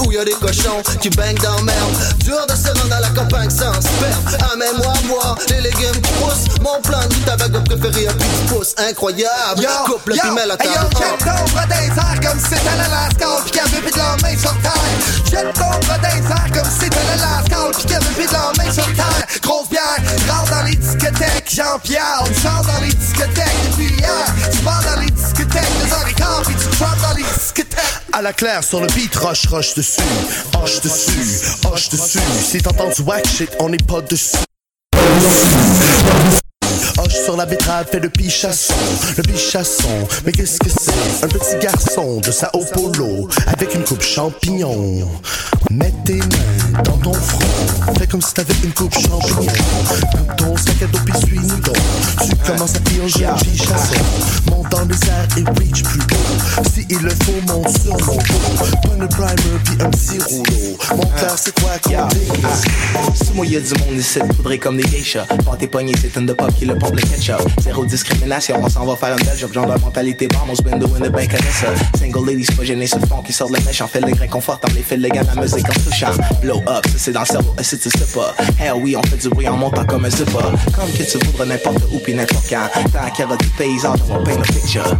Où 0.00 0.12
y 0.12 0.18
a 0.18 0.24
des 0.24 0.32
cochons 0.32 0.82
qui 1.00 1.10
baignent 1.10 1.38
dans 1.38 1.62
merde. 1.62 1.94
Dur 2.18 2.46
de 2.46 2.54
se 2.54 2.68
rendre 2.68 2.94
à 2.94 3.00
la 3.00 3.08
campagne 3.10 3.50
sans 3.50 3.74
se 3.74 3.88
perdre. 4.00 4.52
Amène-moi 4.52 4.92
voir 5.08 5.38
les 5.48 5.60
légumes 5.60 6.00
qui 6.02 6.12
poussent. 6.12 6.58
Mon 6.60 6.80
plan 6.82 7.00
de 7.08 7.52
le 7.52 7.64
préféré 7.64 8.08
à 8.08 8.12
plus 8.12 8.28
de 8.28 8.54
pouce. 8.54 8.74
Incroyable. 8.78 9.66
Coupe 9.86 10.06
le 10.06 10.14
pimel 10.14 10.50
à 10.50 10.56
ta 10.56 10.64
Hey 10.64 10.74
yo, 10.74 10.80
jette 10.98 11.18
ton 11.20 11.52
bras 11.52 11.66
dans 11.66 12.28
comme 12.28 12.38
si 12.38 12.46
c'était 12.46 12.76
le 12.76 12.90
lascar 12.90 13.42
Pis 13.44 13.50
qu'il 13.50 13.60
y 13.60 13.64
avait 13.64 13.80
plus 13.80 13.92
de 13.92 13.98
la 13.98 14.16
main 14.22 14.36
sur 14.38 14.54
terre 14.60 14.72
Jette 15.30 15.54
ton 15.54 15.86
bras 15.86 15.98
dans 15.98 16.52
comme 16.52 16.70
si 16.70 16.78
c'était 16.80 16.96
le 16.96 17.20
lascar 17.20 17.70
Pis 17.70 17.82
qu'il 17.82 17.90
y 17.90 17.94
avait 17.94 18.14
plus 18.14 18.26
de 18.26 18.32
la 18.32 18.52
main 18.58 18.72
sur 18.72 18.86
terre 18.94 19.26
Grosse 19.42 19.68
bière, 19.70 20.00
rentre 20.28 20.57
dans 20.58 20.64
les 20.64 20.76
discothèques 20.76 21.50
Jean-Pierre, 21.54 22.22
on 22.22 22.26
chante 22.26 22.66
dans 22.66 22.80
les 22.80 22.92
discothèques 22.92 23.70
Depuis 23.70 23.94
hier, 23.94 24.34
tu 24.50 24.58
pars 24.58 24.82
dans 24.82 25.00
les 25.00 25.10
discothèques 25.10 25.72
Deux 25.82 25.92
heures 25.92 26.08
et 26.08 26.14
quart, 26.14 26.42
pis 26.46 26.54
tu 26.54 26.76
chantes 26.76 27.00
dans 27.02 27.16
les 27.16 27.22
discothèques 27.22 28.02
À 28.12 28.22
la 28.22 28.32
claire 28.32 28.64
sur 28.64 28.80
le 28.80 28.86
beat, 28.88 29.14
rush, 29.16 29.46
rush 29.46 29.74
dessus. 29.74 30.00
Hoche 30.60 30.80
dessus, 30.80 31.56
hoche 31.70 31.88
dessus. 31.90 32.18
Si 32.44 32.60
t'entends 32.60 32.90
du 32.90 33.02
whack 33.02 33.26
shit, 33.26 33.50
on 33.60 33.68
n'est 33.68 33.78
pas 33.78 34.00
dessus. 34.00 34.38
Hoche 36.98 37.14
sur 37.24 37.36
la 37.36 37.46
betterave, 37.46 37.86
fait 37.90 38.00
le 38.00 38.08
pichasson, 38.08 38.74
le 39.16 39.22
pichasson. 39.22 40.08
Mais 40.24 40.32
qu'est-ce 40.32 40.58
que 40.58 40.68
c'est? 40.68 41.24
Un 41.24 41.28
petit 41.28 41.56
garçon 41.60 42.20
de 42.20 42.30
Sao 42.30 42.64
Paulo, 42.72 43.28
avec 43.46 43.74
une 43.74 43.84
coupe 43.84 44.02
champignon. 44.02 45.08
Mets 45.70 45.94
tes 46.04 46.14
mains 46.14 46.82
dans 46.84 46.96
ton 46.98 47.12
front, 47.12 47.40
fais 47.98 48.06
comme 48.06 48.22
si 48.22 48.34
t'avais 48.34 48.54
une 48.64 48.72
coupe 48.72 48.94
champignon. 48.94 49.52
Ton 50.36 50.56
sac 50.56 50.82
à 50.82 50.86
dos 50.86 50.98
puis 51.04 51.14
suis-nous 51.26 51.60
donc. 51.60 51.76
Tu 52.28 52.36
commences 52.46 52.74
à 52.74 52.80
piocher 52.80 53.26
un 53.26 53.34
pichasson. 53.34 53.94
Monte 54.50 54.70
dans 54.70 54.84
les 54.84 55.08
airs 55.08 55.28
et 55.36 55.60
reach 55.60 55.82
plus 55.82 56.00
haut. 56.00 56.62
Si 56.74 56.86
il 56.88 56.98
le 56.98 57.10
faut, 57.10 57.40
monte 57.52 57.68
sur 57.80 57.92
mon 57.92 58.16
dos. 58.16 58.22
Prends 58.82 58.94
le 58.98 59.08
primer 59.08 59.58
puis 59.64 59.76
un 59.80 59.90
petit 59.90 60.18
rouleau. 60.18 60.78
Mon 60.96 61.06
cœur, 61.18 61.36
c'est 61.36 61.60
quoi 61.60 61.70
compter 61.82 62.18
Si 63.14 63.32
moi 63.34 63.46
y'a 63.46 63.60
du 63.60 63.74
monde 63.80 63.98
ici, 63.98 64.20
faudrait 64.36 64.58
comme 64.58 64.76
des 64.76 64.84
geishas. 64.84 65.26
Pas 65.44 65.56
tes 65.58 65.66
poignets, 65.68 65.94
c'est 66.00 66.16
une 66.18 66.26
de 66.26 66.32
pop 66.32 66.50
qui 66.58 66.64
le 66.64 66.78
ketchup. 66.96 67.48
Zéro 67.60 67.84
discrimination, 67.84 68.60
on 68.62 68.68
s'en 68.68 68.84
va 68.84 68.96
faire 68.96 69.16
une 69.16 69.24
belle 69.24 69.38
job. 69.38 69.52
Genre 69.52 69.66
de 69.66 69.80
mentalité 69.80 70.28
bombe, 70.28 70.50
on 70.50 70.54
se 70.54 70.62
bendo 70.62 70.86
in 70.96 71.00
the 71.00 71.10
bank 71.10 71.30
ça. 71.32 71.68
Single 71.98 72.26
ladies, 72.26 72.46
pas 72.56 72.64
gêné 72.64 72.86
le 72.92 73.06
fond 73.06 73.22
qui 73.22 73.32
sort 73.32 73.48
de 73.48 73.54
la 73.54 73.60
mèche. 73.60 73.80
En 73.80 73.88
fait 73.88 74.00
le 74.00 74.12
grain 74.12 74.26
confortable, 74.26 74.74
les 74.74 74.82
fils 74.82 74.98
légales, 74.98 75.26
la 75.34 75.40
musique 75.40 75.68
en 75.68 75.72
touchant. 75.72 76.12
Blow 76.40 76.58
up, 76.68 76.84
c'est 76.96 77.12
dans 77.12 77.20
le 77.20 77.26
cerveau, 77.26 77.54
et 77.58 77.62
sais 77.62 77.78
pas. 78.14 78.34
Hell 78.58 78.74
oui, 78.76 78.96
on 78.96 79.02
fait 79.02 79.16
du 79.16 79.28
bruit 79.28 79.48
en 79.48 79.56
montant 79.56 79.84
comme 79.84 80.04
un 80.04 80.10
zipper. 80.10 80.32
Comme 80.74 80.90
que 80.92 81.02
tu 81.02 81.18
voudras 81.26 81.44
n'importe 81.44 81.82
où 81.92 81.98
pis 81.98 82.14
n'importe 82.14 82.46
quand. 82.48 82.68
Tant 82.92 83.10
qu'il 83.10 83.24
y 83.24 83.38
du 83.38 83.48
paysage, 83.50 83.98
on 84.08 84.14
va 84.14 84.24
peindre 84.24 84.42
picture. 84.42 84.96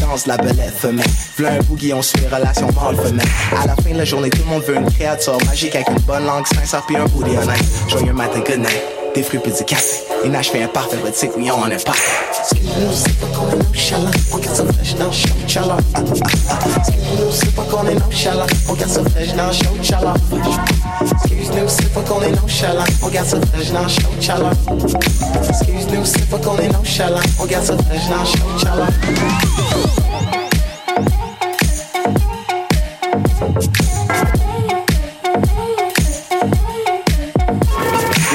Danse 0.00 0.26
la 0.26 0.36
belette 0.36 0.74
femelle. 0.76 1.06
V'là 1.38 1.52
un 1.52 1.58
boogie, 1.60 1.92
on 1.92 2.02
suit 2.02 2.20
les 2.20 2.28
relations 2.28 2.68
mâle-femelle. 2.72 3.26
À 3.60 3.66
la 3.66 3.76
fin 3.76 3.92
de 3.92 3.98
la 3.98 4.04
journée, 4.04 4.30
tout 4.30 4.42
le 4.42 4.50
monde 4.50 4.62
veut 4.64 4.76
une 4.76 4.90
créature 4.90 5.38
magique 5.46 5.74
avec 5.74 5.88
une 5.88 6.00
bonne 6.00 6.24
langue 6.24 6.46
sincère 6.46 6.82
puis 6.86 6.96
un 6.96 7.06
booty 7.06 7.36
honnête. 7.36 7.64
Joyeux 7.88 8.12
matin, 8.12 8.40
good 8.40 8.58
night. 8.58 9.05
Des 9.16 9.22
fruits 9.22 9.38
puis 9.38 9.50
du 9.50 9.64
café. 9.64 10.04
Et 10.24 10.28
nage 10.28 10.50
fait 10.50 10.62
un 10.62 10.68
parfait, 10.68 10.98
but 11.02 11.14
c'est 11.14 11.30
oui, 11.34 11.50
on 11.50 11.66
est 11.70 11.82
pas. 11.82 11.94
Excuse-nous, 12.38 12.92
c'est 12.92 13.18
pas 13.18 13.26
qu'on 13.28 13.48
est. 13.48 13.56
On 14.30 14.36
garde 14.36 14.54
ça 14.54 14.64
fraîche 14.66 14.94
dans 14.94 15.06
le 15.06 15.12
c'est 17.32 17.54
pas. 17.54 17.62
On 17.72 17.84
garde 18.74 18.90
ça 18.90 19.00
fraîche 19.10 19.34
dans 19.34 19.46
le. 19.46 19.54
Excuse-nous, 21.12 21.68
c'est 21.68 21.94
pas 21.94 22.00
qu'on 22.02 22.20
est 22.20 22.32
nonchalant. 22.32 22.84
On 23.02 23.08
garde 23.08 23.26
ça 23.26 23.38
fraîche 23.40 23.72
dans 23.72 23.82
le 23.84 23.88
show, 23.88 24.08
chala. 24.20 24.50
Excuse-nous, 25.48 26.04
c'est 26.04 26.28
pas 26.28 26.38
qu'on 26.38 26.58
est 26.58 26.68
nonchalant. 26.68 27.20
On 27.40 27.46
garde 27.46 27.64
ça 27.64 27.74
fraîche 27.74 28.08
dans 28.10 28.20
le 28.20 28.26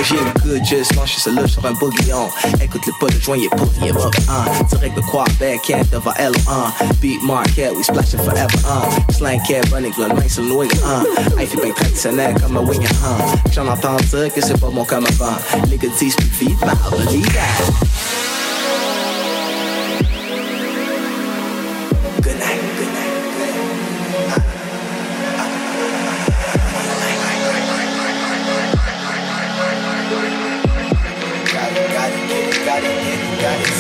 show, 0.03 0.30
Le 0.52 0.57
good, 0.57 0.65
juste 0.65 0.95
lâché 0.95 1.19
ce 1.19 1.30
lush 1.30 1.52
sur 1.52 1.65
un 1.65 1.72
bourguignon. 1.72 2.30
Écoute 2.61 2.82
le 2.86 2.94
pas 2.99 3.07
de 3.14 3.19
joint, 3.22 3.38
il 3.38 3.45
est 3.45 3.49
pour 3.49 3.68
il 3.82 3.88
est 3.88 3.91
up, 3.91 4.14
hein. 4.30 4.44
Direct 4.69 4.95
de 4.98 5.02
Quebec, 5.02 5.61
Kent 5.64 5.90
devant 5.91 6.14
L, 6.15 6.34
hein. 6.49 6.73
Beat 6.99 7.23
Marquette, 7.23 7.73
we 7.76 7.84
splashing 7.86 8.19
forever, 8.19 8.48
hein. 8.68 8.82
Slang 9.14 9.40
cat, 9.48 9.61
bunny, 9.69 9.91
gun, 9.91 10.14
main 10.14 10.28
sur 10.28 10.44
le 10.44 10.52
wing, 10.52 10.72
hein. 10.86 11.03
Hey, 11.38 11.48
fait 11.48 11.61
bien 11.61 11.72
traditionnel 11.72 12.36
comme 12.41 12.57
un 12.57 12.61
wing, 12.61 12.86
hein. 12.86 13.18
J'en 13.52 13.68
entends 13.68 13.95
dire 13.95 14.34
que 14.34 14.41
c'est 14.41 14.60
pas 14.60 14.69
bon 14.69 14.84
comme 14.84 15.06
avant. 15.06 15.38
Les 15.69 15.78
gars 15.78 15.88
disent 15.98 16.15
plus 16.15 16.48
vite, 16.48 16.60
bah, 16.60 16.73
believe 16.91 17.28
that. 17.28 17.64
Good 22.22 22.36
night, 22.40 22.61
good 22.78 22.91
night. 22.91 23.11
Je 24.28 24.36
me 24.36 24.51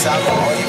rappelle 0.09 0.60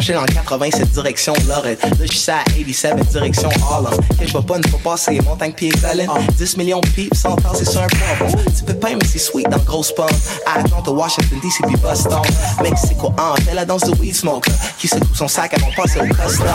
quand 0.00 0.06
j'étais 0.06 0.18
dans 0.18 0.22
le 0.22 0.32
87 0.32 0.90
direction 0.92 1.32
Lorette. 1.46 1.82
Là, 1.82 2.06
je 2.10 2.16
suis 2.16 2.30
à 2.30 2.42
87 2.44 3.10
direction 3.10 3.48
Harlem. 3.70 3.98
Que 4.18 4.26
je 4.26 4.32
vois 4.32 4.42
pas 4.42 4.56
une 4.56 4.66
fois 4.68 4.80
passer 4.82 5.20
montagne 5.20 5.52
pied 5.52 5.70
colline. 5.70 6.08
10 6.38 6.56
millions 6.56 6.80
de 6.80 6.88
pipes 6.88 7.14
sans 7.14 7.36
passer 7.36 7.64
sur 7.64 7.82
un 7.82 7.86
poivron. 7.86 8.36
Tu 8.56 8.64
peux 8.64 8.74
pas, 8.74 8.88
mais 8.90 9.04
c'est 9.04 9.18
sweet 9.18 9.48
dans 9.50 9.58
le 9.58 9.62
gros 9.62 9.84
pomme. 9.94 10.08
À 10.46 10.60
Atlanta, 10.60 10.90
Washington, 10.90 11.38
DC, 11.42 11.66
puis 11.66 11.76
Boston. 11.76 12.22
Mexico, 12.62 13.12
hein, 13.18 13.34
fait 13.44 13.54
la 13.54 13.64
danse 13.64 13.82
de 13.82 13.94
weed 14.00 14.14
smoker. 14.14 14.52
Qui 14.78 14.88
secoue 14.88 15.14
son 15.14 15.28
sac 15.28 15.52
avant 15.54 15.68
de 15.68 15.74
passer 15.74 16.00
au 16.00 16.04
custom. 16.04 16.46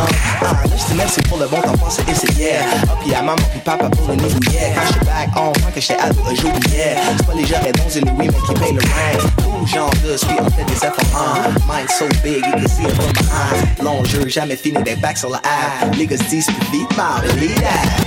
Ah, 0.41 0.43
là, 0.43 0.57
je 0.75 0.85
dis 0.91 0.97
même 0.97 1.07
c'est 1.11 1.27
pour 1.27 1.37
le 1.37 1.47
bon 1.47 1.61
temps, 1.61 1.77
pense 1.77 1.99
et 1.99 2.15
c'est 2.15 2.31
yeah. 2.39 2.61
Ah, 2.89 2.95
puis 3.03 3.13
à 3.13 3.21
maman, 3.21 3.35
puis 3.51 3.59
papa 3.59 3.89
pour 3.89 4.07
le 4.07 4.15
nouveau 4.15 4.39
yeah. 4.51 4.73
Quand 4.73 4.81
j'étais 4.87 5.05
back 5.05 5.29
on, 5.35 5.51
quand 5.51 5.69
j'étais 5.75 5.99
ado, 5.99 6.21
j'oubliais. 6.29 6.95
C'est 7.17 7.25
pas 7.27 7.33
les 7.33 7.45
gens 7.45 7.61
et 7.65 7.99
Louis, 7.99 8.15
mais 8.17 8.27
qui 8.27 8.53
payent 8.59 8.73
le 8.73 8.81
rent. 8.81 9.29
Tout 9.37 9.67
genre 9.67 9.89
de 10.03 10.15
puis 10.15 10.35
on 10.39 10.49
fait 10.49 10.65
des 10.65 10.73
efforts, 10.73 11.15
hein. 11.15 11.53
Mind 11.67 11.89
so 11.89 12.07
big, 12.23 12.43
you 12.45 12.51
can 12.51 12.67
see 12.67 12.83
it 12.83 12.91
from. 12.93 13.34
Long 13.83 14.03
jeu, 14.03 14.27
jamais 14.27 14.55
fini 14.55 14.81
des 14.83 14.95
backs 14.95 15.17
sur 15.17 15.29
la 15.29 15.41
eye. 15.43 15.97
Niggas 15.97 16.23
disent 16.29 16.47
plus 16.47 16.79
vite, 16.79 16.97
mal, 16.97 17.21
believe 17.35 17.61
that. 17.61 18.05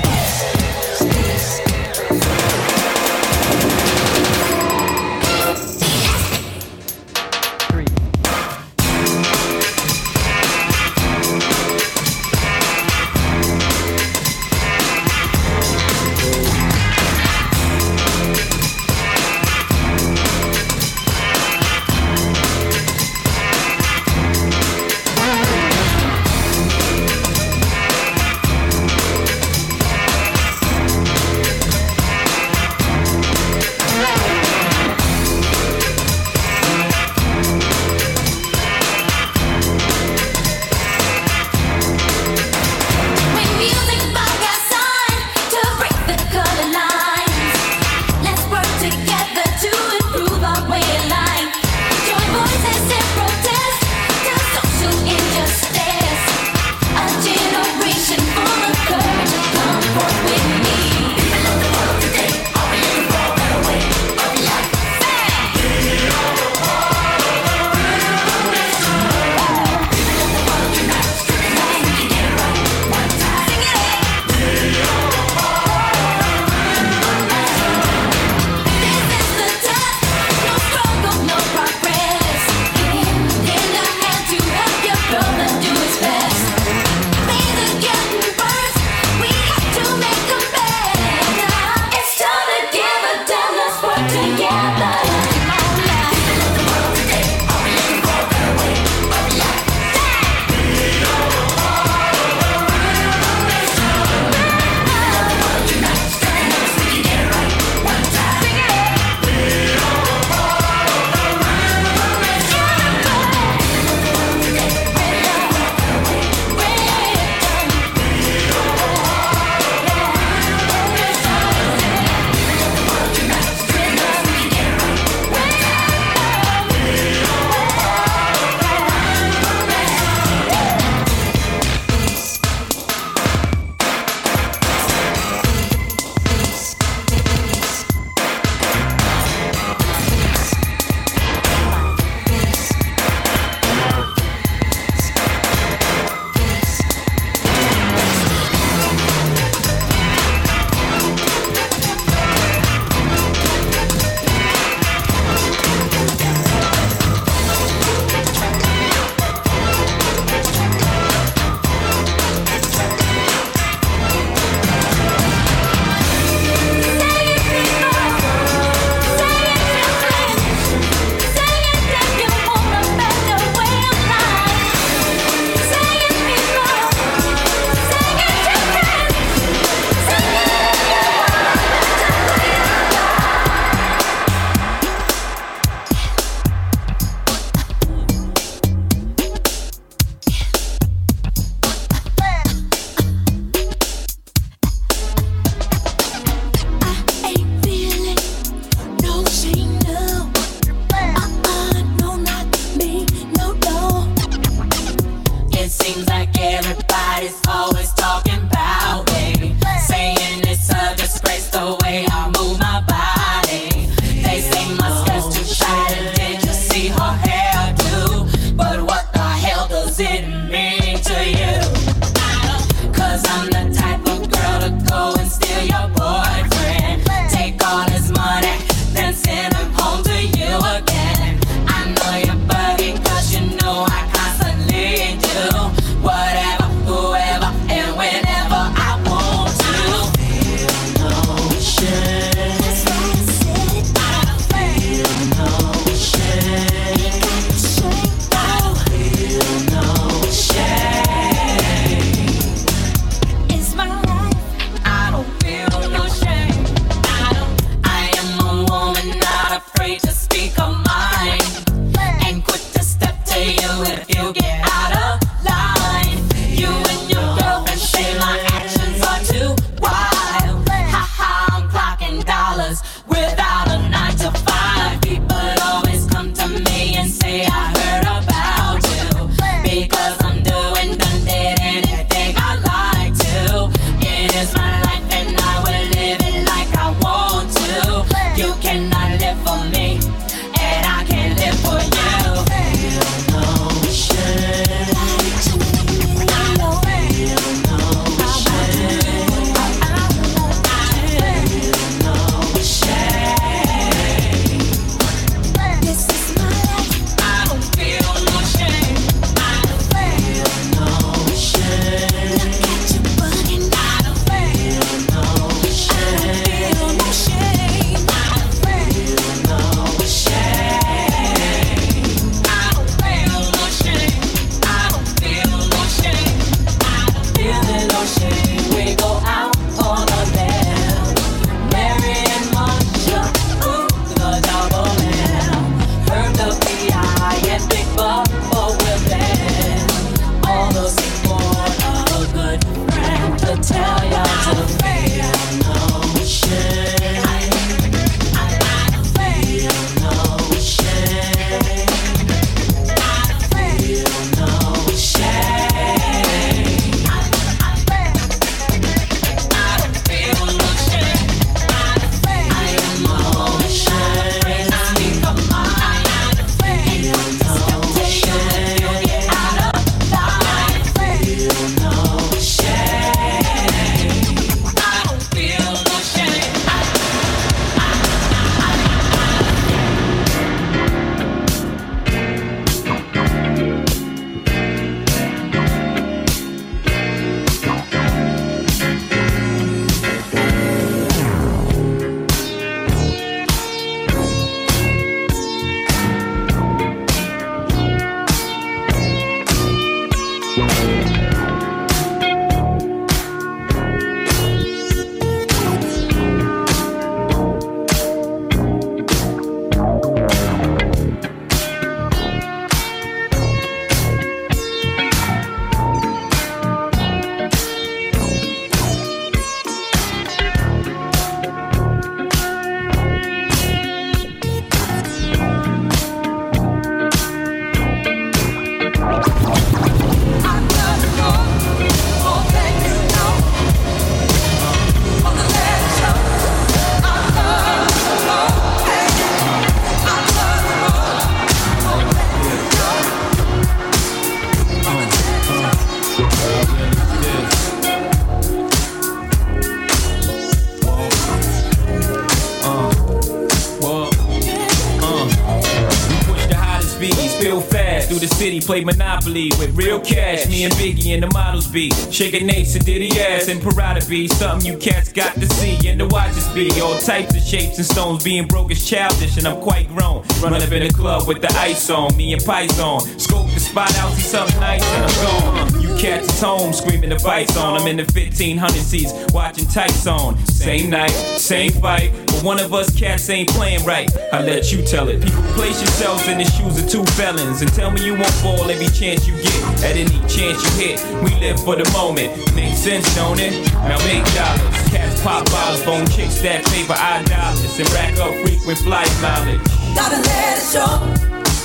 Fast. 458.48 458.58
Through 458.58 458.60
the 458.60 458.60
city, 458.60 458.60
play 458.60 458.84
Monopoly 458.84 459.50
with 459.58 459.76
real 459.76 460.00
cash. 460.00 460.48
Me 460.48 460.64
and 460.64 460.72
Biggie 460.74 461.14
and 461.14 461.22
the 461.22 461.30
models 461.32 461.66
be 461.66 461.90
shaking 462.10 462.46
Nate, 462.46 462.68
Diddy 462.84 463.20
ass, 463.20 463.48
and 463.48 463.60
Parada 463.60 464.08
be 464.08 464.28
something 464.28 464.72
you 464.72 464.78
cats 464.78 465.12
got 465.12 465.34
to 465.34 465.46
see. 465.54 465.88
And 465.88 466.00
the 466.00 466.06
watches 466.08 466.48
be 466.48 466.70
all 466.80 466.98
types 466.98 467.34
of 467.34 467.42
shapes 467.42 467.78
and 467.78 467.86
stones. 467.86 468.24
Being 468.24 468.46
broke 468.46 468.70
is 468.70 468.88
childish, 468.88 469.36
and 469.36 469.46
I'm 469.46 469.60
quite 469.60 469.88
grown. 469.88 470.24
Run 470.40 470.54
up 470.54 470.72
in 470.72 470.86
the 470.86 470.92
club 470.92 471.26
with 471.26 471.40
the 471.40 471.52
ice 471.58 471.90
on, 471.90 472.16
me 472.16 472.32
and 472.32 472.44
Python. 472.44 473.00
Scope 473.18 473.50
the 473.52 473.60
spot 473.60 473.96
out, 473.98 474.12
see 474.12 474.22
something 474.22 474.60
nice, 474.60 474.84
and 474.84 475.04
I'm 475.04 475.70
gone. 475.72 475.82
You 475.82 475.96
cats 475.96 476.28
is 476.28 476.40
home 476.40 476.72
screaming 476.72 477.10
the 477.10 477.18
fights 477.18 477.56
on. 477.56 477.80
I'm 477.80 477.86
in 477.86 477.96
the 477.96 478.04
1500 478.04 478.72
seats 478.82 479.12
watching 479.32 479.66
tights 479.66 480.06
on. 480.06 480.38
Same 480.46 480.90
night, 480.90 481.10
same 481.10 481.72
fight. 481.72 482.27
One 482.42 482.60
of 482.60 482.72
us 482.72 482.96
cats 482.96 483.28
ain't 483.30 483.48
playing 483.50 483.84
right. 483.84 484.08
I 484.32 484.42
let 484.42 484.72
you 484.72 484.82
tell 484.82 485.08
it. 485.08 485.20
People 485.20 485.42
place 485.58 485.80
yourselves 485.80 486.28
in 486.28 486.38
the 486.38 486.44
shoes 486.44 486.78
of 486.78 486.88
two 486.88 487.04
felons 487.12 487.62
and 487.62 487.72
tell 487.72 487.90
me 487.90 488.04
you 488.04 488.14
won't 488.14 488.30
fall 488.42 488.70
every 488.70 488.86
chance 488.86 489.26
you 489.26 489.34
get. 489.42 489.84
At 489.84 489.96
any 489.96 490.18
chance 490.30 490.62
you 490.62 490.70
hit, 490.78 491.22
we 491.22 491.34
live 491.40 491.58
for 491.64 491.74
the 491.74 491.88
moment. 491.92 492.30
Makes 492.54 492.78
sense, 492.78 493.12
don't 493.16 493.40
it? 493.40 493.52
Now 493.74 493.98
make 494.06 494.24
dollars. 494.34 494.88
Cats 494.88 495.20
pop 495.22 495.44
bottles, 495.46 495.84
bone 495.84 496.06
chicks, 496.06 496.40
that 496.42 496.64
paper, 496.66 496.94
I 496.96 497.22
dollars. 497.24 497.78
And 497.78 497.90
rack 497.90 498.16
up 498.18 498.32
frequent 498.46 498.78
flight 498.78 499.10
mileage. 499.20 499.60
Gotta 499.94 500.22
let 500.22 500.58
it 500.58 500.64
show. 500.70 500.94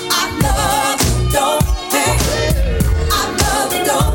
I 0.10 0.26
love 0.41 1.00
don't 1.32 1.64
hate. 1.94 2.20
I 3.12 3.24
love 3.30 3.86
don't 3.86 4.12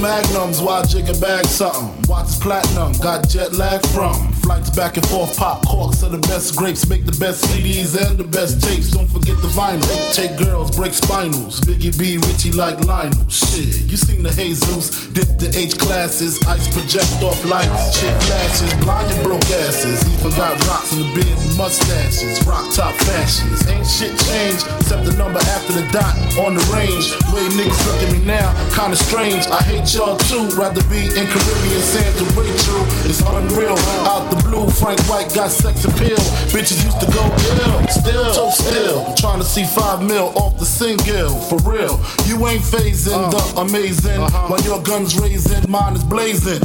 magnums 0.00 0.60
while 0.60 0.84
jigging 0.84 1.18
bag 1.20 1.44
something. 1.46 1.90
Watch 2.08 2.38
platinum, 2.40 2.92
got 2.94 3.28
jet 3.28 3.52
lag 3.54 3.84
from. 3.88 4.27
Flights 4.48 4.70
back 4.70 4.96
and 4.96 5.06
forth, 5.08 5.36
pop 5.36 5.60
corks 5.66 6.02
are 6.02 6.08
the 6.08 6.24
best 6.24 6.56
grapes. 6.56 6.88
Make 6.88 7.04
the 7.04 7.12
best 7.20 7.44
CDs 7.44 7.92
and 8.00 8.16
the 8.16 8.24
best 8.24 8.64
tapes. 8.64 8.90
Don't 8.90 9.06
forget 9.06 9.36
the 9.44 9.48
vinyl. 9.52 9.84
Take 10.16 10.40
girls, 10.40 10.74
break 10.74 10.92
spinals. 10.92 11.60
Biggie 11.68 11.92
B, 12.00 12.16
Richie 12.16 12.56
like 12.56 12.80
Lionel. 12.80 13.28
Shit, 13.28 13.84
you 13.92 13.98
seen 13.98 14.22
the 14.22 14.32
Jesus. 14.32 15.04
Dip 15.12 15.28
the 15.36 15.52
H 15.52 15.76
classes. 15.76 16.40
Ice 16.48 16.64
project 16.72 17.12
off 17.20 17.36
lights. 17.44 18.00
Shit 18.00 18.08
flashes. 18.24 18.72
Blind 18.80 19.12
and 19.12 19.20
broke 19.22 19.44
asses. 19.68 20.00
Even 20.16 20.32
got 20.32 20.56
rocks 20.64 20.96
in 20.96 21.04
the 21.04 21.08
beard 21.12 21.36
mustaches. 21.60 22.40
Rock 22.48 22.72
top 22.72 22.96
fashions. 23.04 23.68
Ain't 23.68 23.84
shit 23.84 24.16
changed 24.32 24.64
except 24.80 25.04
the 25.04 25.12
number 25.20 25.44
after 25.52 25.76
the 25.76 25.84
dot 25.92 26.16
on 26.40 26.56
the 26.56 26.64
range. 26.72 27.12
Way 27.36 27.44
niggas 27.52 27.84
look 27.84 28.00
at 28.00 28.10
me 28.16 28.24
now, 28.24 28.48
kinda 28.72 28.96
strange. 28.96 29.44
I 29.52 29.60
hate 29.60 29.92
y'all 29.92 30.16
too. 30.16 30.48
Rather 30.56 30.80
be 30.88 31.04
in 31.04 31.28
Caribbean 31.28 31.84
sand 31.84 32.16
to 32.16 32.24
Rachel. 32.32 32.80
It's 33.04 33.20
unreal. 33.20 33.76
Out 34.08 34.24
the 34.32 34.37
blue, 34.44 34.68
Frank 34.70 35.00
White 35.08 35.34
got 35.34 35.50
sex 35.50 35.84
appeal. 35.84 36.18
Bitches 36.52 36.82
used 36.84 37.00
to 37.00 37.08
go 37.12 37.22
ill. 37.22 37.88
Still, 37.88 38.32
so 38.32 38.50
still. 38.50 39.14
Trying 39.14 39.38
to 39.38 39.44
see 39.44 39.64
five 39.64 40.02
mil 40.02 40.32
off 40.36 40.58
the 40.58 40.64
single. 40.64 41.34
For 41.48 41.58
real. 41.68 42.00
You 42.26 42.46
ain't 42.46 42.62
phasing 42.62 43.16
uh. 43.16 43.30
the 43.30 43.60
amazing. 43.60 44.20
Uh-huh. 44.20 44.48
While 44.48 44.62
your 44.62 44.82
guns 44.82 45.18
raising, 45.18 45.70
mine 45.70 45.94
is 45.94 46.04
blazing. 46.04 46.60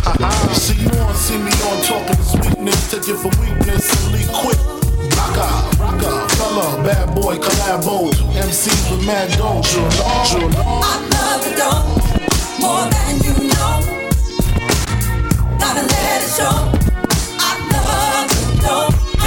See 0.54 0.82
you 0.82 0.90
on, 0.90 1.16
see 1.16 1.38
me 1.38 1.52
on 1.70 1.78
talking 1.84 2.22
sweetness. 2.24 2.92
Take 2.92 3.10
it 3.10 3.18
for 3.18 3.32
weakness 3.42 3.86
and 3.92 4.14
leave 4.14 4.32
quick. 4.32 4.60
Rocka, 5.14 5.48
rocka, 5.78 6.12
fella, 6.38 6.84
bad 6.84 7.16
boy, 7.16 7.38
collabo. 7.38 8.12
MCs 8.34 8.92
with 8.92 9.06
mad 9.06 9.30
dough. 9.38 9.62
I 9.64 10.98
love 11.14 11.48
you, 11.48 11.56
don't 11.56 12.04
more 12.64 12.90
than 12.90 13.20
you 13.26 13.34
know. 13.52 13.76
Gotta 15.60 15.82
let 15.82 16.24
it 16.24 16.32
show. 16.38 16.83
Love 18.64 18.96
you. 19.06 19.20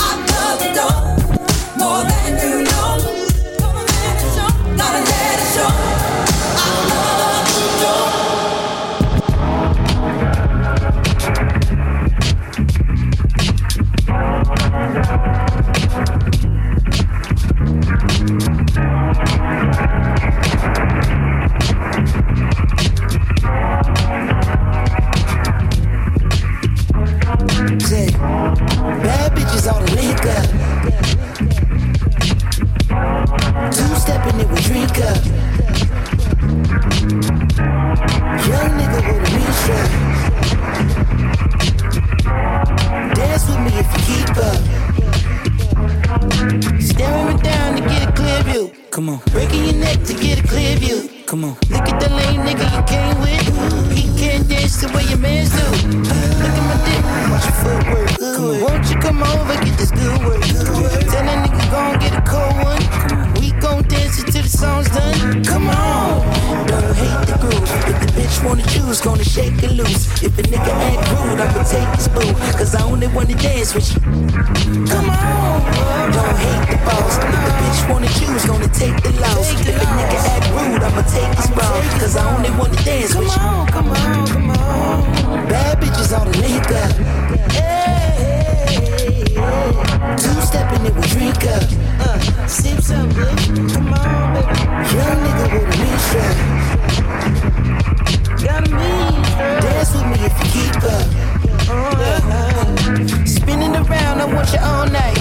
I 0.00 0.12
love 0.32 0.62
you, 0.62 0.74
don't 0.74 1.78
more 1.78 2.04
than 2.04 2.38
you 2.40 2.64
know. 2.64 2.71
Come 51.32 51.44
on. 51.44 51.81
Wanna 69.00 69.04
gonna 69.16 69.24
shake 69.24 69.62
it 69.62 69.72
loose. 69.72 70.22
If 70.22 70.38
a 70.38 70.42
nigga 70.42 70.68
act 70.68 71.08
rude, 71.12 71.40
I'ma 71.40 71.62
take 71.64 71.88
his 71.96 72.08
boo. 72.08 72.32
Cause 72.58 72.74
I 72.74 72.84
only 72.84 73.06
wanna 73.08 73.34
dance 73.34 73.74
with 73.74 73.88
you. 73.94 74.00
Come 74.86 75.08
on. 75.08 76.12
Don't 76.12 76.36
hate 76.36 76.68
the 76.68 76.76
boss. 76.84 77.16
If 77.16 77.40
the 77.44 77.52
bitch 77.56 77.90
wanna 77.90 78.08
choose, 78.08 78.44
gonna 78.44 78.68
take 78.68 79.02
the 79.02 79.10
loss. 79.20 79.50
If 79.52 79.80
a 79.80 79.86
nigga 79.96 80.18
act 80.34 80.46
rude, 80.52 80.82
I'ma 80.82 81.02
take 81.08 81.34
his 81.38 81.50
ball. 81.56 81.80
Cause 82.00 82.16
I 82.16 82.36
only 82.36 82.50
wanna 82.58 82.76
dance 82.84 83.14
with 83.14 83.28
you. 83.28 83.32
Come 83.32 83.54
on, 83.54 83.66
come 83.72 83.90
on, 83.90 84.26
come 84.28 84.50
on. 84.50 85.48
Bad 85.48 85.80
bitches 85.80 86.12
all 86.12 86.26
the 86.26 86.36
liquor. 86.44 86.86
Two 90.20 90.40
stepping 90.42 90.84
it 90.84 90.94
with 90.94 91.08
drink 91.08 91.44
up. 91.48 91.64
Uh, 91.98 92.46
sip 92.46 92.80
some, 92.82 93.08
bitch. 93.10 93.72
Come 93.72 93.94
on, 93.94 94.34
baby. 94.34 94.52
Young 94.92 95.18
nigga 95.24 95.44
with 95.54 95.64
a 95.64 95.78
mixture. 95.80 97.51
Got 98.42 98.66
a 98.66 98.74
mixture. 98.74 99.60
Dance 99.62 99.92
with 99.94 100.06
me 100.10 100.18
if 100.26 100.34
you 100.40 100.46
keep 100.50 100.76
up. 100.82 101.06
Uh, 101.70 103.24
spinning 103.24 103.76
around, 103.76 104.20
I 104.20 104.24
want 104.24 104.52
you 104.52 104.58
all 104.58 104.86
night. 104.86 105.16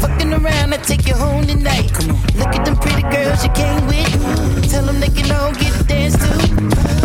Fucking 0.00 0.32
around, 0.32 0.72
I 0.72 0.76
take 0.76 1.08
you 1.08 1.14
home 1.14 1.44
tonight. 1.44 1.92
Come 1.92 2.10
on. 2.10 2.22
Look 2.38 2.54
at 2.54 2.64
them 2.64 2.76
pretty 2.76 3.02
girls 3.02 3.42
you 3.42 3.50
came 3.50 3.84
with. 3.88 4.70
Tell 4.70 4.84
them 4.84 5.00
they 5.00 5.08
can 5.08 5.30
all 5.32 5.52
get 5.52 5.74
a 5.80 5.84
dance 5.84 6.14
too. 6.16 6.54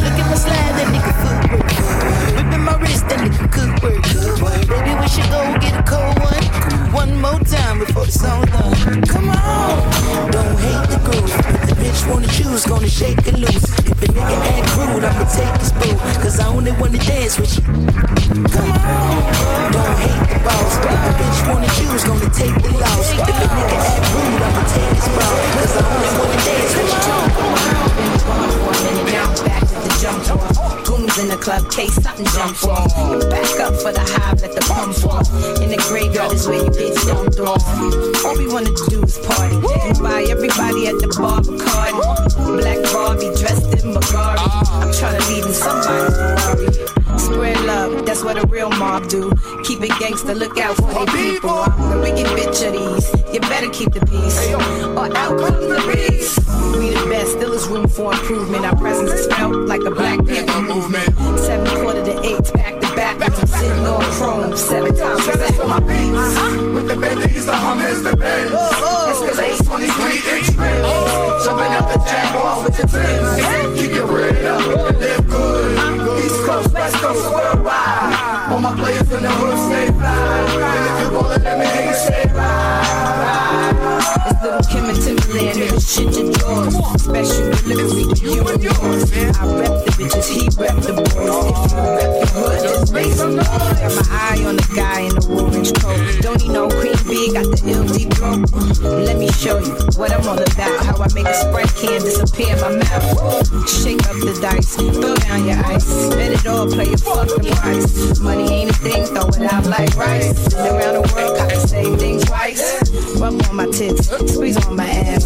Look 0.03 0.17
at 0.21 0.29
my 0.29 0.35
slide, 0.35 0.73
that 0.77 0.87
nigga 0.93 1.13
footwork. 1.49 1.66
Whipping 2.35 2.63
my 2.63 2.75
wrist, 2.79 3.05
good 3.07 3.71
work. 3.81 4.03
We 5.01 5.07
should 5.07 5.29
go 5.29 5.41
get 5.59 5.75
a 5.77 5.83
cold 5.83 6.19
one. 6.19 6.45
One 6.91 7.21
more 7.21 7.39
time 7.39 7.79
before 7.79 8.05
the 8.05 8.11
song's 8.11 8.49
done. 8.51 9.01
Come 9.03 9.29
on, 9.29 10.31
don't 10.31 10.57
hate 10.59 10.89
the 10.89 10.99
groove. 11.05 11.29
If 11.29 11.69
the 11.69 11.75
bitch 11.81 12.01
wanna 12.09 12.27
choose, 12.27 12.65
gonna 12.65 12.89
shake 12.89 13.19
it 13.27 13.37
loose. 13.37 13.67
If 13.85 14.03
a 14.03 14.07
nigga 14.07 14.37
act 14.53 14.77
rude, 14.77 15.03
I'ma 15.03 15.25
take 15.29 15.55
his 15.61 15.71
boo. 15.71 15.95
Cause 16.21 16.39
I 16.39 16.47
only 16.47 16.71
wanna 16.73 16.99
dance 16.99 17.37
with 17.39 17.55
you. 17.57 17.63
Come 17.63 18.71
on, 18.71 19.71
don't 19.71 19.97
hate 20.03 20.27
the 20.31 20.39
boss. 20.45 20.77
If 20.77 20.99
the 21.05 21.11
bitch 21.19 21.39
wanna 21.47 21.69
choose, 21.77 22.03
gonna 22.03 22.29
take 22.31 22.57
the 22.63 22.71
loss. 22.77 23.11
If 23.13 23.19
a 23.19 23.33
nigga 23.39 23.63
act 23.87 24.05
rude, 24.13 24.41
I'ma 24.47 24.63
take 24.73 24.93
his 24.97 25.07
ball. 25.15 25.35
Cause 25.55 25.73
I 25.77 25.83
only 25.93 26.11
wanna 26.19 26.37
dance 26.45 26.73
with 26.75 26.91
you. 27.91 27.96
In 31.15 31.29
the 31.29 31.37
club, 31.37 31.71
case 31.71 31.95
something 31.95 32.25
jump 32.27 32.63
off. 32.65 32.93
Back 33.29 33.59
up 33.59 33.73
for 33.81 33.91
the 33.91 34.01
hive, 34.01 34.39
let 34.41 34.53
the 34.53 34.61
pump 34.61 35.03
off. 35.05 35.27
In 35.61 35.71
the 35.71 35.77
graveyard 35.89 36.31
is 36.33 36.47
where 36.47 36.63
you 36.63 36.69
bitch 36.69 37.07
dumped 37.07 37.39
off. 37.39 37.63
All 38.23 38.37
we 38.37 38.47
wanna 38.47 38.69
do 38.87 39.01
is 39.01 39.17
party. 39.17 39.55
Buy 39.99 40.27
everybody 40.29 40.87
at 40.87 40.99
the 40.99 41.07
bar 41.17 41.41
card. 41.57 41.95
Black 42.59 42.83
Barbie 42.93 43.33
dressed 43.39 43.65
in 43.73 43.93
Bulgari. 43.95 44.37
I'm 44.77 44.93
trying 44.93 45.19
to 45.19 45.27
leave 45.31 45.45
in 45.45 45.53
somebody's. 45.53 46.86
Spread 47.17 47.59
love, 47.65 48.05
that's 48.05 48.23
what 48.23 48.37
a 48.41 48.47
real 48.47 48.69
mob 48.69 49.07
do. 49.09 49.31
Keep 49.63 49.81
it 49.83 49.99
gangster, 49.99 50.35
look 50.35 50.57
out 50.57 50.75
for 50.75 51.05
they 51.05 51.33
people. 51.33 51.49
I'm 51.49 51.89
the 51.89 51.99
wicked 51.99 52.27
bitch 52.37 52.65
of 52.65 52.73
these. 52.73 53.33
You 53.33 53.39
better 53.41 53.69
keep 53.69 53.91
the 53.93 54.05
peace, 54.05 54.53
or 54.53 55.17
out 55.17 55.39
come 55.39 55.69
the 55.69 55.81
beast. 55.91 56.39
We 56.77 56.91
the 56.91 57.07
best, 57.09 57.31
still 57.33 57.53
is 57.53 57.67
room 57.67 57.87
for 57.87 58.13
improvement. 58.13 58.65
Our 58.65 58.75
presence 58.75 59.11
is 59.11 59.27
felt 59.27 59.55
like 59.67 59.81
a 59.81 59.91
Black 59.91 60.25
Panther 60.25 60.61
movement. 60.61 61.09
Seven 61.39 61.67
quarter 61.81 62.03
to 62.05 62.25
eight, 62.25 62.53
back 62.53 62.79
to 62.81 62.95
back. 62.95 63.33
sitting 63.33 63.85
on 63.85 64.01
chrome. 64.17 64.55
seven 64.55 64.95
times. 64.95 65.27
Of 65.27 65.67
my 65.67 65.79
beats. 65.79 66.17
Uh-huh. 66.17 66.73
With 66.73 66.87
the 66.87 66.95
Bentleys, 66.95 67.45
the 67.45 67.55
Hummers, 67.55 68.03
the 68.03 68.15
Benz. 68.15 68.51
Escalade 68.51 69.57
23 69.65 70.37
inch 70.37 70.47
rims. 70.49 70.85
Oh. 70.85 71.41
Jumping 71.43 71.73
out 71.73 71.87
the 71.91 71.99
Jaguar 72.05 72.63
with 72.63 72.77
the 72.77 72.87
Timbs. 72.87 73.79
Keep 73.79 73.91
your 73.95 74.07
head 74.07 74.96
Coast, 76.57 76.73
West 76.73 76.95
Coast, 76.95 77.31
worldwide. 77.31 78.49
All 78.51 78.59
my 78.59 78.75
players 78.75 79.01
in 79.11 79.21
the 79.21 79.29
hood 79.29 79.57
stay 79.69 79.87
fly. 79.93 80.37
And 80.65 80.85
if 80.89 81.03
you 81.03 81.09
ballin', 81.11 81.43
let 81.43 81.59
me 81.59 81.93
say 81.93 82.26
shit 85.87 86.11
your 86.17 86.31
drawers. 86.33 86.75
Special 86.99 87.51
delivery 87.63 88.13
to 88.13 88.25
you 88.27 88.43
and 88.43 88.63
yours. 88.63 89.07
I 89.39 89.47
rep 89.55 89.73
the 89.85 89.91
bitches, 89.95 90.27
he 90.27 90.43
rep 90.59 90.75
the 90.83 90.93
boys. 90.93 91.07
If 91.07 91.71
you 91.71 91.79
rep 91.95 92.11
the 92.19 92.27
hood, 92.35 92.59
just 92.61 92.93
make 92.93 93.13
some 93.13 93.35
noise. 93.35 93.47
Got 93.47 93.95
my 93.95 94.05
eye 94.11 94.43
on 94.45 94.55
the 94.57 94.67
guy 94.75 94.99
in 95.07 95.15
the 95.15 95.23
orange 95.31 95.71
coat. 95.79 96.21
Don't 96.21 96.43
need 96.43 96.51
no 96.51 96.67
cream 96.67 96.99
B 97.07 97.31
got 97.31 97.47
the 97.47 97.59
LD 97.71 97.95
bro? 98.19 98.43
Mm, 98.51 99.05
let 99.05 99.17
me 99.17 99.31
show 99.31 99.57
you 99.59 99.73
what 99.95 100.11
I'm 100.11 100.27
all 100.27 100.37
about. 100.37 100.85
How 100.85 100.97
I 100.99 101.07
make 101.15 101.25
a 101.25 101.33
Sprite 101.33 101.73
can 101.75 102.01
disappear 102.01 102.53
in 102.53 102.59
my 102.59 102.75
mouth. 102.83 103.69
Shake 103.69 104.03
up 104.11 104.19
the 104.19 104.37
dice, 104.41 104.75
throw 104.75 105.15
down 105.15 105.47
your 105.47 105.63
ice. 105.65 105.87
Bet 106.13 106.31
it 106.35 106.45
all, 106.45 106.67
play 106.67 106.91
your 106.91 106.99
fucking 106.99 107.55
price. 107.55 108.19
Money 108.19 108.51
ain't 108.51 108.71
a 108.71 108.73
thing, 108.73 109.05
throw 109.05 109.27
it 109.31 109.47
out 109.47 109.65
like 109.65 109.95
rice. 109.95 110.35
Around 110.53 110.93
the 110.99 111.03
world, 111.15 111.37
got 111.37 111.49
the 111.49 111.63
same 111.63 111.97
thing 111.97 112.19
twice. 112.19 112.83
Rub 113.19 113.39
on 113.47 113.55
my 113.55 113.67
tits, 113.67 114.11
squeeze 114.33 114.57
on 114.65 114.75
my 114.75 114.85
ass. 114.85 115.23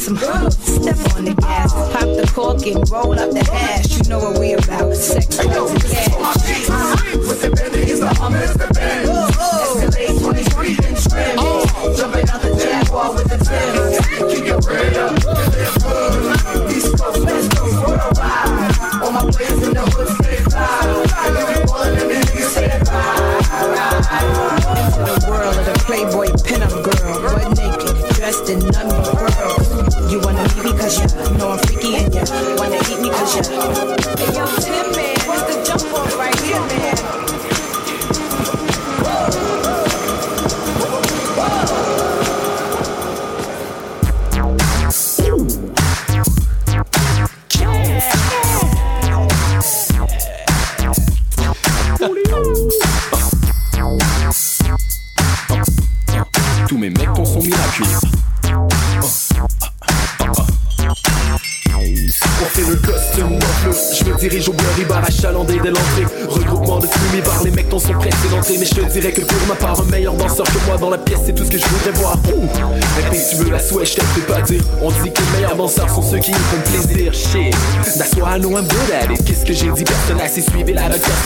Some 0.00 0.16
step 0.16 0.96
on 1.14 1.26
the 1.26 1.34
gas. 1.34 1.74
Pop 1.74 2.00
the 2.00 2.32
cork 2.34 2.66
and 2.66 2.88
roll 2.88 3.18
up 3.18 3.32
the 3.32 3.44
hash. 3.44 3.98
You 3.98 4.08
know 4.08 4.18
what 4.18 4.38
we 4.38 4.54
about. 4.54 4.94
Sex, 4.94 5.36
drugs, 5.36 5.72
and 5.72 5.82
cash. 5.82 7.14
With 7.16 7.42
the 7.42 7.50
Bentleys, 7.50 8.00
the 8.00 8.08
Hummers, 8.08 8.54
the 8.54 8.66
Benz. 8.72 9.10
Escalade 9.10 10.18
23 10.18 10.70
inch 10.88 11.04
rims. 11.12 11.98
Jumping 12.00 12.28
out 12.30 12.40
the 12.40 12.56
Jaguar 12.56 13.12
with 13.12 13.28
the 13.28 13.36
Timbs. 13.44 14.34
Keep 14.34 14.46
your 14.46 14.62
head 14.74 14.96
up 14.96 15.69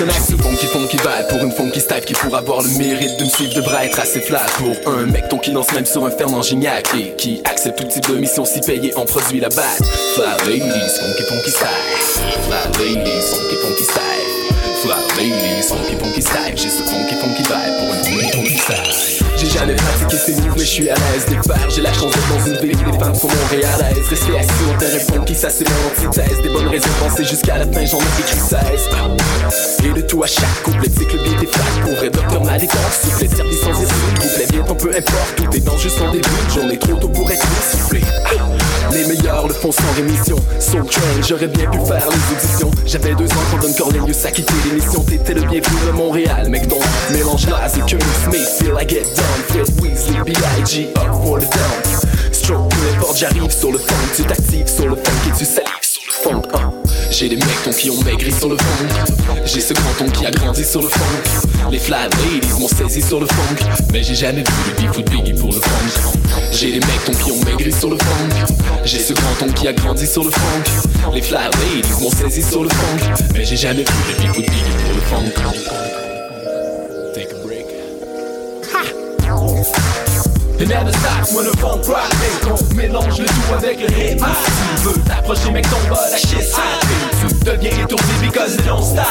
note 0.01 0.07
personne 0.07 0.11
assez 0.11 0.43
funky 0.43 0.67
funky 0.67 0.97
vibe 0.97 1.29
pour 1.29 1.39
une 1.43 1.53
funky 1.53 1.81
style 1.81 2.05
qui 2.05 2.15
pourra 2.15 2.39
avoir 2.39 2.63
le 2.63 2.69
mérite 2.79 3.19
de 3.19 3.25
me 3.25 3.29
suivre 3.29 3.55
devra 3.55 3.85
être 3.85 4.01
assez 4.01 4.21
flat 4.21 4.47
Pour 4.59 4.93
un 4.93 5.07
mec 5.07 5.29
ton 5.29 5.39
qui 5.39 5.53
lance 5.53 5.73
même 5.73 5.87
sur 5.87 6.05
un 6.05 6.11
Fernand 6.11 6.43
Gignac 6.43 6.89
Et 6.99 7.15
qui 7.17 7.41
accepte 7.45 7.79
tout 7.81 7.87
type 7.87 8.09
de 8.09 8.17
mission 8.17 8.45
si 8.45 8.61
payé 8.61 8.95
en 8.97 9.05
produit 9.05 9.41
la 9.41 9.49
batte 9.49 9.83
Flat 10.15 10.37
ladies, 10.47 10.99
funky 11.01 11.23
funky 11.29 11.51
style 11.51 11.69
Flat 12.47 12.79
ladies, 12.79 13.31
funky 13.31 13.57
funky 13.57 13.85
style 13.85 14.25
Flat 14.83 15.17
ladies, 15.17 15.69
funky 15.69 15.97
funky 15.97 16.23
style 16.23 16.57
J'ai 16.57 16.69
ce 16.69 16.83
funky 16.83 17.15
funky 17.15 17.43
vibe 17.43 17.79
pour 17.79 17.95
une 17.95 18.31
funky 18.31 18.44
jamais 19.65 19.77
pratiqué 19.77 20.17
ces 20.17 20.33
moves 20.33 20.53
mais 20.57 20.65
je 20.65 20.65
suis 20.65 20.91
à 20.91 20.95
l'aise. 20.95 21.27
Faire 21.47 21.71
J'ai 21.71 21.83
la 21.83 21.93
chance 21.93 22.13
d'être 22.13 22.29
dans 22.29 22.47
une 22.47 22.57
ville 22.59 22.79
les 22.87 22.99
femmes 22.99 23.15
sont 23.15 23.29
montréalaises 23.29 24.09
Rester 24.09 24.39
assis 24.39 24.49
sur 24.49 24.79
terre 24.79 24.95
et 24.95 25.01
funky 25.01 25.35
ça 25.35 25.51
c'est 25.51 25.65
mon 25.69 26.09
antithèse. 26.09 26.43
Des 26.43 26.49
bonnes 26.51 26.69
raisons 26.69 26.89
de 27.19 27.25
jusqu'à 27.25 27.59
la 27.59 27.67
fin 27.67 27.85
j'en 27.85 27.99
ai 27.99 28.21
écrit 28.21 28.39
16 28.39 28.59
Et 29.85 29.93
de 29.93 30.01
tout 30.03 30.23
à 30.23 30.27
chaque 30.27 30.63
couplet 30.63 30.89
c'est 30.97 31.05
que 31.05 31.17
le 31.17 31.23
beat 31.23 31.43
est 31.43 31.55
flat 31.55 31.83
Pour 31.83 31.95
vrai 31.95 32.11
docteur 32.11 32.45
mal 32.45 32.61
soufflet 32.61 33.29
service 33.29 33.61
sans 33.61 33.71
issue 33.71 33.95
Couplet 34.21 34.47
bien 34.51 34.63
tant 34.63 34.75
peu 34.75 34.91
importe 34.91 35.35
tout 35.37 35.57
est 35.57 35.61
dans 35.61 35.79
juste 35.79 36.01
en 36.01 36.11
début. 36.13 36.29
J'en 36.55 36.69
ai 36.69 36.79
trop 36.79 36.95
tôt 36.95 37.09
pour 37.09 37.31
être 37.31 37.47
soufflé 37.71 38.01
Les 38.95 39.05
meilleurs 39.07 39.49
le 39.49 39.55
font 39.55 39.73
sans 39.73 39.93
rémission 39.97 40.37
Soul 40.61 40.87
Train 40.87 41.01
j'aurais 41.27 41.49
bien 41.49 41.69
pu 41.69 41.79
faire 41.79 42.07
les 42.09 42.37
auditions. 42.37 42.71
J'avais 42.87 43.15
deux 43.17 43.27
ans 43.27 43.45
quand 43.51 43.59
Don 43.59 43.73
Cornelius 43.73 44.25
a 44.25 44.31
quitté 44.31 44.53
l'émission. 44.67 45.03
T'étais 45.03 45.35
le 45.35 45.41
bienvenu 45.41 45.87
de 45.87 45.91
Montréal 45.91 46.49
mec 46.49 46.69
donc 46.69 46.83
Mélange 47.11 47.49
Laz 47.49 47.77
et 47.77 47.81
Curtis 47.81 48.07
Smith. 48.25 48.49
Feel 48.61 48.75
I 48.81 48.89
get 48.89 49.03
down 49.17 49.41
Fred 49.49 49.69
Weasley 49.81 50.23
B.I.G. 50.25 50.91
Up 50.97 51.13
for 51.25 51.41
the 51.41 51.51
down 51.51 52.33
Stroke 52.33 52.69
peu 52.71 52.97
importe 52.97 53.19
j'arrive 53.19 53.51
sur 53.51 53.73
le 53.73 53.79
funk. 53.79 53.95
Tu 54.15 54.23
t'actives 54.23 54.69
sur 54.69 54.87
le 54.87 54.95
funk 54.95 55.29
et 55.29 55.39
tu 55.39 55.45
salives 55.45 55.69
sur 55.83 56.33
le 56.33 56.39
hein. 56.55 56.74
J'ai 57.17 57.29
des 57.29 57.37
mecs 57.37 57.63
ton 57.63 57.71
qui 57.71 57.91
ont 57.91 58.03
maigri 58.03 58.33
sur 58.33 58.49
le 58.49 58.57
funk 58.57 59.15
J'ai 59.45 59.61
ce 59.61 59.73
grand 59.73 59.93
ton 59.97 60.11
qui 60.11 60.27
a 60.27 60.33
grandi 60.33 60.65
sur 60.65 60.83
le 60.83 60.89
funk 60.89 61.71
Les 61.71 61.79
flat 61.79 62.09
ladies 62.09 62.49
m'ont 62.59 62.67
saisi 62.67 63.01
sur 63.01 63.21
le 63.21 63.27
funk 63.27 63.71
Mais 63.93 64.03
j'ai 64.03 64.17
jamais 64.17 64.43
vu 64.43 64.53
le 64.67 64.83
beef 64.83 64.99
ou 64.99 65.03
de 65.03 65.11
Biggie 65.11 65.33
pour 65.33 65.53
le 65.53 65.61
funk 65.61 66.11
J'ai 66.51 66.73
des 66.73 66.81
mecs 66.81 67.05
ton 67.07 67.13
qui 67.13 67.31
ont 67.31 67.45
maigri 67.45 67.71
sur 67.71 67.91
le 67.91 67.99
funk 67.99 68.57
J'ai 68.85 68.99
ce 68.99 69.13
grand 69.13 69.35
ton 69.39 69.53
qui 69.53 69.69
a 69.69 69.73
grandi 69.73 70.09
sur 70.09 70.25
le 70.25 70.31
funk 70.31 71.13
Les 71.15 71.23
flat 71.23 71.51
ladies 71.51 72.03
m'ont 72.03 72.11
saisi 72.11 72.43
sur 72.43 72.65
le 72.65 72.71
funk 72.71 73.13
Mais 73.35 73.45
j'ai 73.45 73.57
jamais 73.57 73.85
vu 73.85 73.95
le 74.09 74.21
beef 74.21 74.37
ou 74.37 74.43
de 74.43 74.47
Biggie 74.47 74.85
pour 74.85 74.95
le 74.95 75.01
funk 75.01 76.04
It 80.57 80.69
never 80.69 80.93
stops 80.93 81.35
when 81.35 81.47
the 81.47 81.57
funk 81.59 81.87
rock 81.89 82.11
Et 82.43 82.47
on 82.47 82.75
mélange 82.75 83.19
le 83.19 83.27
tout 83.27 83.55
avec 83.57 83.81
le 83.81 83.89
hip 83.91 84.23
hop 84.23 84.29
tu 84.77 84.89
veux 84.89 85.01
t'approcher 85.01 85.51
mec 85.51 85.69
ton 85.69 85.77
bas 85.89 86.01
la 86.11 86.17
shit 86.17 86.55
Tu 87.21 87.45
deviens 87.45 87.71
étourdi 87.71 88.13
because 88.23 88.55
it 88.55 88.65
don't 88.65 88.83
stop. 88.83 89.07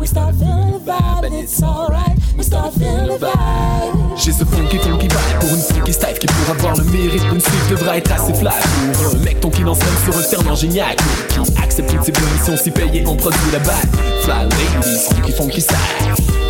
We 0.00 0.06
start 0.08 0.34
feeling 0.34 0.72
the 0.72 0.80
vibe 0.80 1.24
and 1.24 1.34
it's 1.34 1.62
alright. 1.62 2.18
We 2.36 2.44
start 2.44 2.74
feeling 2.74 3.06
the 3.06 3.18
vibe. 3.18 4.16
J'ai 4.16 4.32
ce 4.32 4.44
funky 4.44 4.78
funky 4.78 5.06
vibe 5.06 5.38
pour 5.40 5.50
une 5.50 5.62
funky 5.62 5.92
style 5.92 6.18
qui 6.18 6.26
pour 6.26 6.50
avoir 6.50 6.76
le 6.76 6.84
mérite 6.84 7.24
de 7.24 7.34
me 7.34 7.40
suivre 7.40 7.70
devra 7.70 7.96
être 7.96 8.10
assez 8.12 8.34
flat 8.34 8.54
Pour 8.94 9.14
un 9.14 9.24
mec 9.24 9.40
ton 9.40 9.50
qui 9.50 9.62
lance 9.62 9.78
même 9.78 9.88
sur 10.04 10.18
un 10.18 10.22
Fernand 10.22 10.56
Gignac 10.56 10.98
Qui 11.28 11.38
accepte 11.62 11.90
type 12.02 12.16
de 12.16 12.38
mission 12.38 12.56
si 12.56 12.70
payé 12.72 13.04
on 13.06 13.14
produit 13.14 13.38
la 13.52 13.60
batte 13.60 13.88
Flat 14.22 14.44
ladies, 14.44 15.08
funky 15.08 15.32
funky 15.32 15.60
style. 15.60 15.76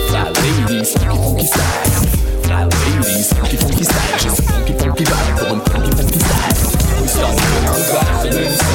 Flat 0.08 0.32
ladies, 0.40 0.94
funky 0.94 1.18
funky 1.18 1.46
style 1.46 2.27
Flat 2.48 2.72
ladies, 2.72 3.30
funky 3.34 3.58
funky 3.58 3.84
style 3.84 4.18
ce 4.18 4.42
funky 4.42 4.72
funky 4.72 5.04
vibe 5.04 5.52
une 5.52 5.60
funky 5.70 5.90
funky 5.90 6.18
style 6.18 7.02
We 7.02 7.08
start 7.08 7.38
feeling 7.38 7.64
the 7.64 8.32
vibe 8.32 8.67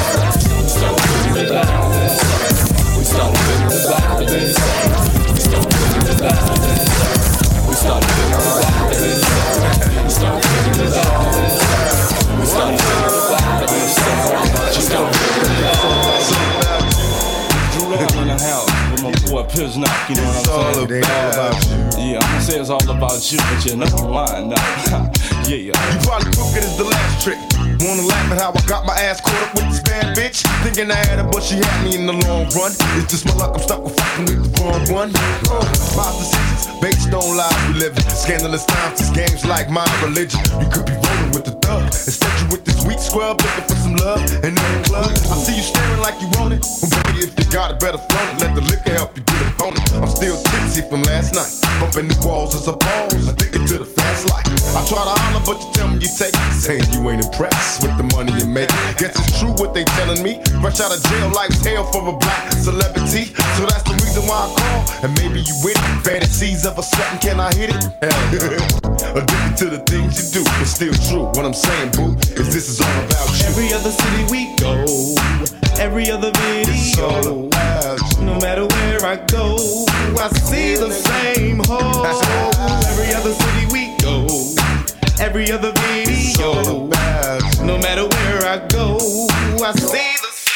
boy 19.54 19.64
Piznock, 19.64 20.08
you 20.08 20.16
know 20.16 20.24
what 20.24 20.36
I'm 20.36 20.44
saying? 20.44 20.76
all 20.76 20.84
about 20.84 21.98
Yeah, 21.98 22.18
I'm 22.18 22.28
gonna 22.28 22.40
say 22.40 22.60
it's 22.60 22.70
all 22.70 22.90
about 22.90 23.32
you, 23.32 23.38
but 23.38 23.64
you're 23.64 23.76
not 23.76 23.92
mine 23.92 24.10
lying 24.10 24.48
now. 24.50 25.12
yeah. 25.48 25.70
yeah. 25.70 25.92
You 25.92 25.98
probably 26.02 26.32
took 26.32 26.56
it 26.56 26.64
as 26.64 26.76
the 26.76 26.84
last 26.84 27.22
trick. 27.22 27.38
Wanna 27.80 28.02
laugh 28.02 28.32
at 28.32 28.40
how 28.40 28.52
I 28.54 28.66
got 28.66 28.86
my 28.86 28.94
ass 28.94 29.20
caught 29.20 29.42
up 29.42 29.54
with 29.54 29.68
this 29.70 29.80
bad 29.80 30.16
bitch? 30.16 30.42
Thinking 30.62 30.90
I 30.90 30.96
had 30.96 31.18
her, 31.18 31.28
but 31.28 31.42
she 31.42 31.56
had 31.56 31.84
me 31.84 31.96
in 31.96 32.06
the 32.06 32.12
long 32.12 32.48
run. 32.54 32.72
It's 32.98 33.10
just 33.10 33.26
my 33.26 33.34
luck, 33.34 33.54
I'm 33.54 33.62
stuck 33.62 33.82
with 33.84 33.96
fucking 33.98 34.24
with 34.26 34.40
the 34.42 34.62
wrong 34.62 34.84
one. 34.92 35.10
Uh, 35.50 35.62
my 35.96 36.08
decisions, 36.18 36.80
based 36.80 37.12
on 37.12 37.36
lies 37.36 37.54
we 37.68 37.74
live 37.74 37.96
in. 37.96 38.04
Scandalous 38.10 38.64
times, 38.64 38.98
these 38.98 39.10
games 39.10 39.44
like 39.44 39.70
my 39.70 39.86
religion. 40.02 40.40
You 40.60 40.68
could 40.70 40.86
be 40.86 40.92
rolling 40.92 41.32
with 41.34 41.44
the 41.44 41.56
thug. 41.60 41.84
Instead, 41.84 42.32
you 42.40 42.46
with 42.48 42.64
this 42.64 42.73
weak 42.86 42.98
scrub 42.98 43.40
looking 43.40 43.64
for 43.64 43.76
some 43.76 43.96
love. 43.96 44.22
And 44.44 44.52
in 44.52 44.54
the 44.54 44.82
club, 44.84 45.10
I 45.10 45.36
see 45.40 45.56
you 45.56 45.62
staring 45.62 46.00
like 46.00 46.20
you 46.20 46.28
want 46.38 46.54
it. 46.54 46.64
Well, 46.64 47.02
baby, 47.04 47.26
if 47.26 47.38
you 47.38 47.46
got 47.50 47.72
it, 47.72 47.80
better 47.80 47.98
it. 47.98 48.40
Let 48.40 48.54
the 48.54 48.62
liquor 48.62 48.92
help 48.92 49.16
you 49.16 49.22
get 49.24 49.40
a 49.42 49.64
on 49.64 49.72
it. 49.74 49.92
I'm 49.94 50.08
still 50.08 50.36
from 50.82 51.02
last 51.02 51.34
night. 51.34 51.52
Bumping 51.78 52.08
the 52.08 52.18
walls 52.26 52.54
as 52.54 52.66
a 52.66 52.72
pause. 52.72 53.28
Addicted 53.28 53.66
to 53.68 53.78
the 53.78 53.84
fast 53.84 54.28
life. 54.30 54.46
I 54.74 54.82
try 54.90 54.98
to 55.06 55.14
holler, 55.14 55.42
but 55.46 55.62
you 55.62 55.70
tell 55.72 55.88
me 55.88 56.02
you 56.02 56.10
take 56.10 56.34
it. 56.34 56.52
Saying 56.58 56.82
you 56.90 57.08
ain't 57.10 57.24
impressed 57.24 57.82
with 57.82 57.94
the 57.96 58.06
money 58.16 58.34
you 58.34 58.46
make. 58.46 58.68
Guess 58.98 59.14
it's 59.14 59.38
true 59.38 59.54
what 59.54 59.74
they 59.74 59.84
telling 59.94 60.22
me. 60.22 60.42
Fresh 60.58 60.80
out 60.80 60.90
of 60.90 60.98
jail, 61.06 61.30
life's 61.30 61.62
hell 61.64 61.84
for 61.84 62.02
a 62.08 62.16
black 62.16 62.50
celebrity. 62.52 63.30
So 63.54 63.66
that's 63.70 63.86
the 63.86 63.94
reason 64.02 64.26
why 64.26 64.42
I 64.42 64.48
call. 64.50 64.80
And 65.06 65.12
maybe 65.22 65.46
you 65.46 65.54
with 65.62 65.78
it. 65.78 65.94
Fantasies 66.02 66.66
of 66.66 66.78
a 66.78 66.82
something, 66.82 67.18
can 67.22 67.38
I 67.38 67.54
hit 67.54 67.70
it? 67.70 67.84
Addicted 69.14 69.54
to 69.62 69.66
the 69.70 69.82
things 69.86 70.18
you 70.18 70.42
do. 70.42 70.50
It's 70.58 70.74
still 70.74 70.94
true. 71.06 71.30
What 71.38 71.44
I'm 71.46 71.54
saying, 71.54 71.92
boo, 71.92 72.18
is 72.34 72.50
this 72.50 72.68
is 72.68 72.80
all 72.80 72.98
about 73.06 73.30
you. 73.38 73.46
Every 73.46 73.70
other 73.72 73.92
city 73.94 74.22
we 74.26 74.56
go, 74.58 74.82
every 75.78 76.10
other 76.10 76.32
video. 76.34 77.50
No 78.24 78.38
matter 78.40 78.66
where 78.66 79.04
I 79.04 79.16
go, 79.26 79.56
I 80.18 80.28
see 80.32 80.63
the 80.72 80.90
same 80.90 81.60
hoes. 81.68 82.24
Every 82.88 83.12
other 83.12 83.32
city 83.32 83.66
we 83.72 83.96
go, 84.00 84.24
every 85.20 85.50
other 85.52 85.72
video. 85.72 86.88
No 87.64 87.76
matter 87.78 88.08
where 88.08 88.40
I 88.46 88.64
go, 88.68 88.96
I 89.60 89.72
see 89.76 90.16
the 90.24 90.32
same. 90.32 90.54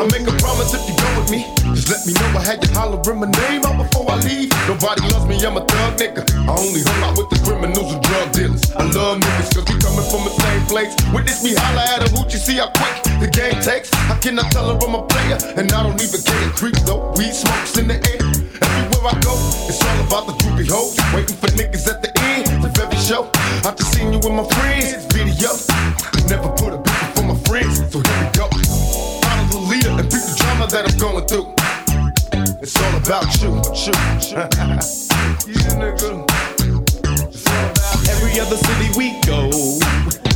I 0.00 0.08
make 0.12 0.26
a 0.26 0.32
promise 0.40 0.72
if 0.72 0.88
you 0.88 0.96
go 0.96 1.08
with 1.20 1.30
me. 1.30 1.44
Just 1.76 1.90
let 1.92 2.06
me 2.06 2.12
know 2.14 2.38
I 2.38 2.42
had 2.42 2.64
you 2.64 2.72
hollering 2.72 3.20
my 3.20 3.30
name 3.44 3.64
out 3.64 3.76
before 3.76 4.10
I 4.10 4.16
leave. 4.24 4.50
Nobody 4.66 5.02
loves 5.12 5.26
me, 5.26 5.36
I'm 5.44 5.56
a 5.56 5.64
thug 5.64 5.98
nigga. 6.00 6.24
I 6.48 6.52
only 6.56 6.80
hung 6.80 7.02
out 7.04 7.18
with 7.18 7.28
the 7.28 7.38
criminals 7.44 7.92
and 7.92 8.02
drug 8.02 8.32
dealers. 8.32 8.64
I 8.72 8.84
love 8.96 9.20
niggas 9.20 9.54
cause 9.54 9.66
we 9.68 9.76
coming 9.80 10.08
from 10.08 10.24
the 10.24 10.34
same 10.40 10.64
place. 10.72 10.92
Witness 11.12 11.44
me 11.44 11.54
holler 11.54 11.84
at 11.84 12.08
a 12.08 12.10
you 12.32 12.38
see 12.38 12.56
how 12.56 12.70
quick 12.70 13.02
the 13.20 13.28
game 13.28 13.60
takes. 13.60 13.92
I 14.08 14.16
cannot 14.18 14.50
tell 14.52 14.70
her 14.70 14.78
I'm 14.86 14.94
a 14.94 15.02
player, 15.06 15.38
and 15.56 15.70
I 15.72 15.82
don't 15.82 16.00
even 16.00 16.22
care. 16.22 16.50
Creep 16.54 16.76
though, 16.86 17.12
weed 17.16 17.34
smokes 17.34 17.76
in 17.76 17.88
the 17.88 17.98
air. 17.98 18.29
Everywhere 19.00 19.16
I 19.16 19.24
go, 19.24 19.34
it's 19.66 19.80
all 19.82 20.06
about 20.06 20.26
the 20.26 20.34
groupie 20.44 20.68
hoes. 20.68 20.92
Waiting 21.14 21.36
for 21.36 21.46
niggas 21.56 21.88
at 21.88 22.02
the 22.02 22.12
end 22.20 22.62
of 22.62 22.78
every 22.78 22.98
show. 22.98 23.30
I 23.64 23.72
just 23.72 23.94
seen 23.94 24.12
you 24.12 24.18
with 24.18 24.32
my 24.32 24.44
friends, 24.44 25.06
video. 25.08 25.56
Never 26.28 26.52
put 26.52 26.74
a 26.74 26.78
beat 26.84 27.08
for 27.16 27.24
my 27.24 27.34
friends, 27.48 27.80
so 27.88 27.96
here 27.96 28.20
we 28.20 28.28
go. 28.36 28.44
Follow 29.24 29.46
the 29.48 29.60
leader 29.72 29.88
and 29.88 30.04
beat 30.04 30.20
the 30.20 30.36
drama 30.36 30.66
that 30.68 30.84
I'm 30.84 30.98
going 31.00 31.24
through. 31.24 31.48
It's 32.60 32.76
all 32.76 32.92
about 33.00 33.24
you, 33.40 33.56
you, 33.72 33.96
yeah, 35.48 35.80
nigga. 35.80 36.20
Every 38.04 38.38
other 38.38 38.58
city 38.60 38.88
we 39.00 39.16
go, 39.24 39.48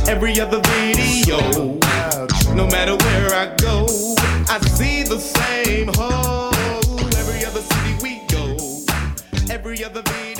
every 0.09 0.39
other 0.39 0.59
video. 0.73 1.37
No 2.55 2.65
matter 2.65 2.97
where 2.97 3.29
I 3.29 3.53
go, 3.61 3.85
I 4.49 4.57
see 4.73 5.03
the 5.03 5.19
same 5.19 5.91
hoe. 5.93 6.54
Every 9.65 9.83
other 9.83 10.03
video. 10.03 10.34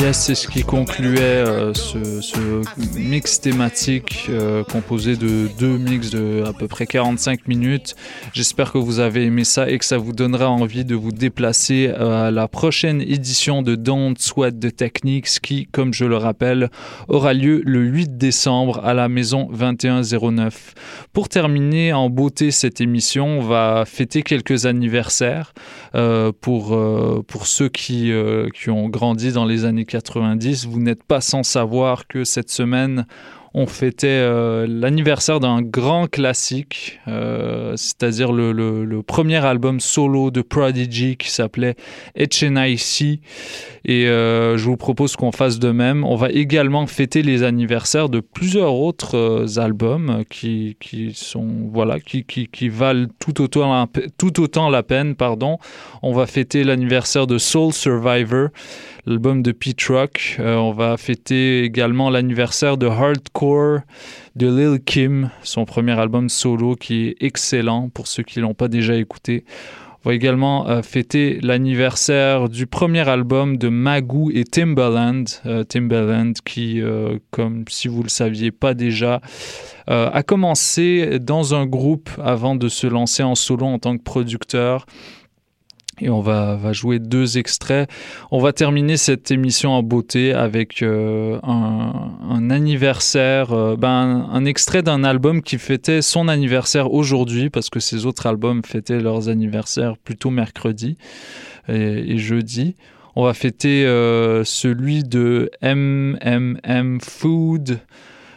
Yes, 0.00 0.16
c'est 0.16 0.34
ce 0.34 0.48
qui 0.48 0.62
concluait 0.62 1.20
euh, 1.20 1.74
ce, 1.74 2.62
mix 2.98 3.38
thématique 3.38 4.28
euh, 4.30 4.64
composé 4.64 5.14
de 5.14 5.46
deux 5.58 5.76
mix 5.76 6.08
de 6.08 6.42
à 6.46 6.54
peu 6.54 6.68
près 6.68 6.86
45 6.86 7.46
minutes. 7.46 7.96
J'espère 8.32 8.72
que 8.72 8.78
vous 8.78 9.00
avez 9.00 9.26
aimé 9.26 9.44
ça 9.44 9.68
et 9.68 9.76
que 9.76 9.84
ça 9.84 9.98
vous 9.98 10.14
donnera 10.14 10.48
envie 10.48 10.86
de 10.86 10.94
vous 10.94 11.12
déplacer 11.12 11.88
euh, 11.88 12.28
à 12.28 12.30
la 12.30 12.48
prochaine 12.48 13.02
édition 13.02 13.60
de 13.60 13.74
Don't 13.74 14.14
Sweat 14.16 14.58
the 14.58 14.74
Techniques 14.74 15.38
qui, 15.42 15.66
comme 15.66 15.92
je 15.92 16.06
le 16.06 16.16
rappelle, 16.16 16.70
aura 17.08 17.34
lieu 17.34 17.60
le 17.66 17.80
8 17.80 18.16
décembre 18.16 18.80
à 18.82 18.94
la 18.94 19.10
maison 19.10 19.50
2109. 19.52 20.74
Pour 21.12 21.28
terminer 21.28 21.92
en 21.92 22.08
beauté 22.08 22.52
cette 22.52 22.80
émission, 22.80 23.40
on 23.40 23.42
va 23.42 23.84
fêter 23.86 24.22
quelques 24.22 24.64
anniversaires 24.64 25.52
pour, 26.40 26.78
pour 27.26 27.46
ceux 27.46 27.68
qui, 27.68 28.12
qui 28.54 28.70
ont 28.70 28.88
grandi 28.88 29.32
dans 29.32 29.44
les 29.44 29.64
années 29.64 29.84
90. 29.90 30.66
Vous 30.66 30.80
n'êtes 30.80 31.02
pas 31.02 31.20
sans 31.20 31.42
savoir 31.42 32.06
que 32.06 32.24
cette 32.24 32.50
semaine, 32.50 33.06
on 33.52 33.66
fêtait 33.66 34.06
euh, 34.08 34.66
l'anniversaire 34.68 35.40
d'un 35.40 35.60
grand 35.60 36.08
classique, 36.08 37.00
euh, 37.08 37.74
c'est-à-dire 37.76 38.32
le, 38.32 39.00
premier 39.02 39.44
album 39.44 39.80
solo 39.80 40.30
de 40.30 40.40
Prodigy 40.40 41.16
qui 41.16 41.30
s'appelait 41.30 41.74
Echenaici. 42.16 43.20
Et 43.84 44.06
euh, 44.06 44.56
je 44.56 44.64
vous 44.66 44.76
propose 44.76 45.16
qu'on 45.16 45.32
fasse 45.32 45.58
de 45.58 45.70
même. 45.72 46.04
On 46.04 46.14
va 46.14 46.30
également 46.30 46.86
fêter 46.86 47.22
les 47.22 47.42
anniversaires 47.42 48.08
de 48.08 48.20
plusieurs 48.20 48.74
autres 48.74 49.58
albums 49.58 50.22
qui, 50.30 50.76
sont 51.14 51.48
voilà 51.72 51.98
qui, 51.98 52.68
valent 52.68 53.08
tout 53.18 53.40
autant 53.40 53.72
la, 53.72 53.88
tout 54.16 54.40
autant 54.40 54.68
la 54.68 54.84
peine. 54.84 55.16
Pardon. 55.16 55.58
On 56.02 56.12
va 56.12 56.26
fêter 56.26 56.62
l'anniversaire 56.62 57.26
de 57.26 57.38
Soul 57.38 57.72
Survivor 57.72 58.50
l'album 59.06 59.42
de 59.42 59.52
Pete 59.52 59.82
Rock. 59.84 60.36
Euh, 60.38 60.56
on 60.56 60.72
va 60.72 60.96
fêter 60.96 61.62
également 61.62 62.10
l'anniversaire 62.10 62.76
de 62.76 62.86
Hardcore 62.86 63.80
de 64.36 64.46
Lil 64.46 64.80
Kim, 64.84 65.30
son 65.42 65.64
premier 65.64 65.98
album 65.98 66.28
solo 66.28 66.76
qui 66.76 67.08
est 67.08 67.16
excellent 67.20 67.88
pour 67.88 68.06
ceux 68.06 68.22
qui 68.22 68.40
l'ont 68.40 68.54
pas 68.54 68.68
déjà 68.68 68.94
écouté. 68.96 69.44
On 70.02 70.08
va 70.08 70.14
également 70.14 70.66
euh, 70.66 70.80
fêter 70.80 71.38
l'anniversaire 71.42 72.48
du 72.48 72.66
premier 72.66 73.06
album 73.06 73.58
de 73.58 73.68
Magoo 73.68 74.30
et 74.32 74.44
Timbaland. 74.44 75.24
Euh, 75.44 75.62
Timbaland 75.62 76.32
qui, 76.42 76.80
euh, 76.80 77.18
comme 77.30 77.64
si 77.68 77.86
vous 77.86 78.02
le 78.02 78.08
saviez 78.08 78.50
pas 78.50 78.74
déjà, 78.74 79.20
a 79.92 80.22
commencé 80.22 81.18
dans 81.18 81.52
un 81.56 81.66
groupe 81.66 82.10
avant 82.22 82.54
de 82.54 82.68
se 82.68 82.86
lancer 82.86 83.24
en 83.24 83.34
solo 83.34 83.66
en 83.66 83.80
tant 83.80 83.98
que 83.98 84.04
producteur. 84.04 84.86
Et 86.00 86.08
on 86.08 86.20
va, 86.20 86.58
jouer 86.72 86.98
deux 86.98 87.38
extraits. 87.38 87.88
On 88.30 88.38
va 88.38 88.52
terminer 88.52 88.96
cette 88.96 89.30
émission 89.30 89.72
en 89.72 89.82
beauté 89.82 90.32
avec 90.32 90.82
euh, 90.82 91.38
un, 91.42 92.50
anniversaire, 92.50 93.52
euh, 93.52 93.76
ben, 93.76 94.28
un, 94.32 94.44
extrait 94.44 94.82
d'un 94.82 95.04
album 95.04 95.42
qui 95.42 95.58
fêtait 95.58 96.02
son 96.02 96.28
anniversaire 96.28 96.92
aujourd'hui, 96.92 97.50
parce 97.50 97.70
que 97.70 97.80
ses 97.80 98.06
autres 98.06 98.26
albums 98.26 98.62
fêtaient 98.64 99.00
leurs 99.00 99.28
anniversaires 99.28 99.96
plutôt 99.98 100.30
mercredi 100.30 100.96
et, 101.68 101.74
et 101.74 102.18
jeudi. 102.18 102.76
On 103.16 103.24
va 103.24 103.34
fêter 103.34 103.84
euh, 103.84 104.44
celui 104.44 105.02
de 105.02 105.50
MMM 105.62 107.00
Food 107.00 107.80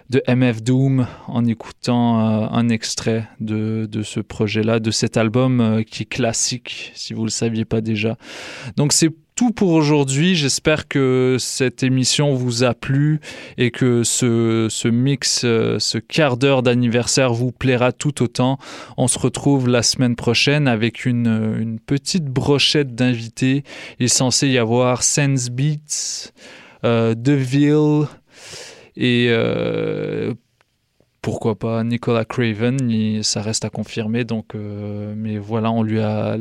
de 0.09 0.21
MF 0.27 0.63
Doom 0.63 1.07
en 1.27 1.45
écoutant 1.45 2.19
euh, 2.19 2.47
un 2.51 2.69
extrait 2.69 3.27
de, 3.39 3.87
de 3.89 4.03
ce 4.03 4.19
projet-là, 4.19 4.79
de 4.79 4.91
cet 4.91 5.17
album 5.17 5.61
euh, 5.61 5.83
qui 5.83 6.03
est 6.03 6.07
classique, 6.07 6.91
si 6.93 7.13
vous 7.13 7.21
ne 7.21 7.27
le 7.27 7.31
saviez 7.31 7.65
pas 7.65 7.81
déjà. 7.81 8.17
Donc 8.77 8.93
c'est 8.93 9.09
tout 9.35 9.51
pour 9.51 9.71
aujourd'hui. 9.71 10.35
J'espère 10.35 10.87
que 10.87 11.37
cette 11.39 11.81
émission 11.81 12.35
vous 12.35 12.63
a 12.63 12.75
plu 12.75 13.19
et 13.57 13.71
que 13.71 14.03
ce, 14.03 14.67
ce 14.69 14.87
mix, 14.87 15.41
euh, 15.43 15.79
ce 15.79 15.97
quart 15.97 16.37
d'heure 16.37 16.61
d'anniversaire 16.61 17.33
vous 17.33 17.51
plaira 17.51 17.91
tout 17.91 18.21
autant. 18.21 18.59
On 18.97 19.07
se 19.07 19.17
retrouve 19.17 19.67
la 19.67 19.81
semaine 19.81 20.15
prochaine 20.15 20.67
avec 20.67 21.05
une, 21.05 21.57
une 21.59 21.79
petite 21.79 22.25
brochette 22.25 22.93
d'invités. 22.93 23.63
Il 23.99 24.05
est 24.05 24.07
censé 24.07 24.47
y 24.49 24.59
avoir 24.59 25.01
Sense 25.01 25.49
Beats, 25.49 26.31
Deville, 26.83 28.07
et 28.95 29.27
euh, 29.29 30.33
pourquoi 31.21 31.55
pas 31.55 31.83
Nicolas 31.83 32.25
Craven, 32.25 33.21
ça 33.23 33.41
reste 33.41 33.65
à 33.65 33.69
confirmer. 33.69 34.23
Donc, 34.25 34.55
euh, 34.55 35.13
mais 35.15 35.37
voilà, 35.37 35.71
on 35.71 35.83
lui 35.83 35.99
a 36.01 36.35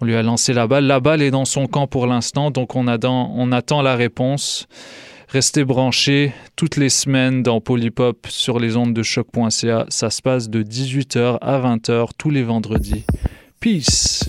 on 0.00 0.04
lui 0.04 0.16
a 0.16 0.22
lancé 0.22 0.52
la 0.52 0.66
balle. 0.66 0.86
La 0.86 0.98
balle 0.98 1.22
est 1.22 1.30
dans 1.30 1.44
son 1.44 1.66
camp 1.68 1.86
pour 1.86 2.06
l'instant, 2.08 2.50
donc 2.50 2.74
on, 2.74 2.88
attend- 2.88 3.32
on 3.36 3.52
attend 3.52 3.82
la 3.82 3.94
réponse. 3.94 4.66
Restez 5.28 5.64
branchés 5.64 6.32
toutes 6.56 6.76
les 6.76 6.88
semaines 6.90 7.42
dans 7.42 7.60
Polypop 7.60 8.26
sur 8.28 8.58
les 8.58 8.76
ondes 8.76 8.92
de 8.92 9.02
choc.ca. 9.02 9.86
Ça 9.88 10.10
se 10.10 10.20
passe 10.20 10.50
de 10.50 10.62
18h 10.62 11.38
à 11.40 11.58
20h 11.60 12.08
tous 12.18 12.30
les 12.30 12.42
vendredis. 12.42 13.04
Peace. 13.60 14.28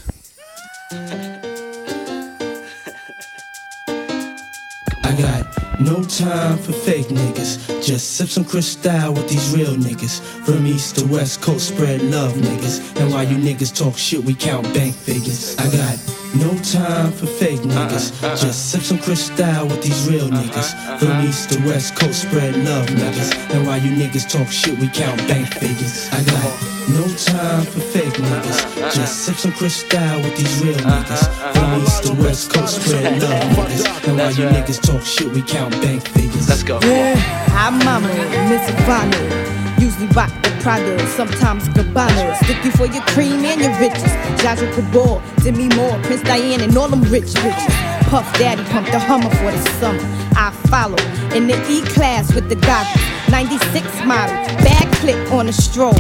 No 5.84 6.04
time 6.04 6.58
for 6.58 6.72
fake 6.72 7.08
niggas. 7.08 7.84
Just 7.84 8.16
sip 8.18 8.30
some 8.30 8.46
crystal 8.46 9.14
with 9.14 9.28
these 9.28 9.56
real 9.56 9.76
niggas. 9.76 10.22
From 10.46 10.66
east 10.66 10.98
to 10.98 11.08
west 11.08 11.42
coast, 11.42 11.70
spread 11.70 12.02
love 12.02 12.34
niggas. 12.34 13.00
And 13.00 13.12
while 13.12 13.24
you 13.24 13.38
niggas 13.38 13.76
talk 13.76 13.98
shit, 13.98 14.24
we 14.24 14.34
count 14.34 14.64
bank 14.74 14.96
figures. 14.96 15.58
I 15.58 15.70
got 15.72 16.23
no 16.36 16.50
time 16.60 17.12
for 17.12 17.26
fake 17.26 17.62
niggas. 17.62 18.12
Just 18.40 18.72
sip 18.72 18.82
some 18.82 19.00
crystal 19.00 19.68
with 19.68 19.82
these 19.82 20.10
real 20.10 20.28
niggas. 20.30 21.00
From 21.00 21.26
east 21.28 21.52
to 21.52 21.60
west 21.66 21.96
coast, 21.96 22.24
spread 22.24 22.56
love 22.66 22.88
niggas. 22.88 23.32
And 23.54 23.66
while 23.68 23.78
you 23.80 23.92
niggas 23.92 24.30
talk 24.30 24.48
shit, 24.48 24.78
we 24.80 24.88
count 24.90 25.18
bank 25.28 25.48
figures. 25.54 26.10
I 26.12 26.24
got 26.24 26.74
no 26.90 27.04
time 27.16 27.66
for 27.66 27.80
fake 27.80 28.14
niggas. 28.14 28.94
Just 28.94 29.26
sip 29.26 29.36
some 29.36 29.54
crystal 29.54 30.22
with 30.22 30.36
these 30.36 30.64
real 30.64 30.78
niggas. 30.78 31.54
From 31.54 31.82
east 31.82 32.04
to 32.04 32.14
west 32.22 32.54
coast, 32.54 32.82
spread 32.82 33.22
love 33.22 33.44
niggas. 33.56 34.08
And 34.08 34.18
while 34.18 34.32
you 34.32 34.46
niggas 34.46 34.82
talk 34.82 35.04
shit, 35.04 35.32
we 35.34 35.42
count 35.42 35.72
bank 35.82 36.08
figures. 36.08 36.50
Let's 36.50 36.64
go. 36.64 36.80
Yeah, 36.82 37.16
I'm 37.54 37.78
Mama, 37.80 38.08
Miss 38.50 38.70
Ivana. 38.70 39.63
Usually 39.84 40.08
rock 40.16 40.32
the 40.44 40.50
Prada, 40.62 40.96
sometimes 41.10 41.68
Gabbana. 41.76 42.38
Stick 42.46 42.64
you 42.64 42.72
for 42.72 42.86
your 42.86 43.04
cream 43.08 43.44
and 43.44 43.60
your 43.60 43.76
riches. 43.82 44.16
Jaja 44.40 44.64
Cabal, 44.74 45.22
Demi 45.44 45.68
Moore, 45.76 46.00
Prince 46.04 46.24
Diane, 46.24 46.62
and 46.62 46.78
all 46.78 46.88
them 46.88 47.04
rich 47.12 47.36
bitches. 47.44 47.76
Puff 48.08 48.24
Daddy 48.40 48.64
pumped 48.72 48.94
the 48.94 49.00
Hummer 49.00 49.30
for 49.30 49.52
the 49.52 49.62
summer. 49.82 50.00
I 50.40 50.52
follow 50.72 50.96
in 51.36 51.48
the 51.48 51.60
E 51.70 51.82
class 51.82 52.34
with 52.34 52.48
the 52.48 52.56
goggles. 52.56 52.96
96 53.30 53.84
model, 54.06 54.36
bad 54.64 54.88
click 55.04 55.20
on 55.34 55.50
a 55.50 55.52
stroll. 55.52 56.00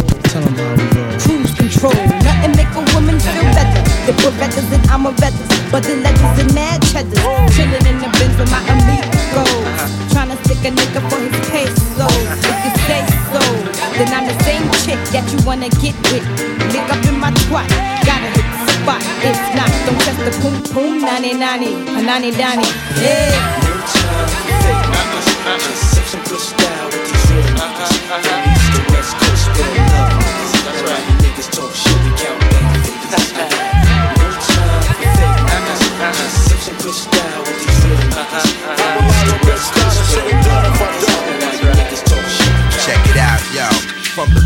Cruise 1.19 1.51
control, 1.59 1.97
nothing 2.23 2.55
make 2.55 2.71
a 2.71 2.83
woman 2.95 3.19
feel 3.19 3.43
better. 3.51 3.83
The 4.07 4.13
Berettas 4.23 4.71
and 4.71 4.85
I'm 4.87 5.07
a 5.07 5.11
veteran, 5.11 5.71
but 5.71 5.83
the 5.83 5.97
legends 5.97 6.39
and 6.39 6.53
mad 6.55 6.81
cheddars. 6.87 7.19
Chillin' 7.51 7.83
in 7.83 7.99
the 7.99 8.07
Benz 8.15 8.37
with 8.39 8.49
my 8.49 8.63
amigos. 8.71 9.91
Tryna 10.13 10.37
stick 10.45 10.63
a 10.63 10.71
nigga 10.71 11.01
for 11.09 11.19
his 11.19 11.35
pesos. 11.49 11.83
If 12.47 12.63
you 12.63 12.71
say 12.87 13.01
so, 13.33 13.62
then 13.97 14.09
I'm 14.13 14.25
the 14.25 14.37
same 14.43 14.65
chick 14.81 14.99
that 15.13 15.25
you 15.31 15.39
wanna 15.45 15.69
get 15.81 15.95
with. 16.09 16.25
Lick 16.73 16.87
up 16.89 17.05
in 17.05 17.19
my 17.19 17.31
twat, 17.45 17.69
gotta 18.05 18.29
hit 18.33 18.45
the 18.45 18.73
spot. 18.81 19.01
If 19.21 19.39
not, 19.53 19.69
don't 19.85 19.99
test 20.01 20.19
the 20.25 20.33
boom 20.41 20.57
boom, 20.73 21.01
nani 21.01 21.33
nani, 21.33 21.73
a 21.93 22.01
nani 22.01 22.31
dani. 22.31 22.65
Yeah. 23.01 23.63
Some 26.13 26.23
good 26.25 26.39
style 26.39 26.85
with. 26.93 27.13
That's 30.63 30.81
you 31.07 31.15
niggas 31.25 31.49
talk 31.51 31.73
shit, 31.73 31.97
we 32.03 32.11
count 32.17 32.39
figures. 32.85 33.52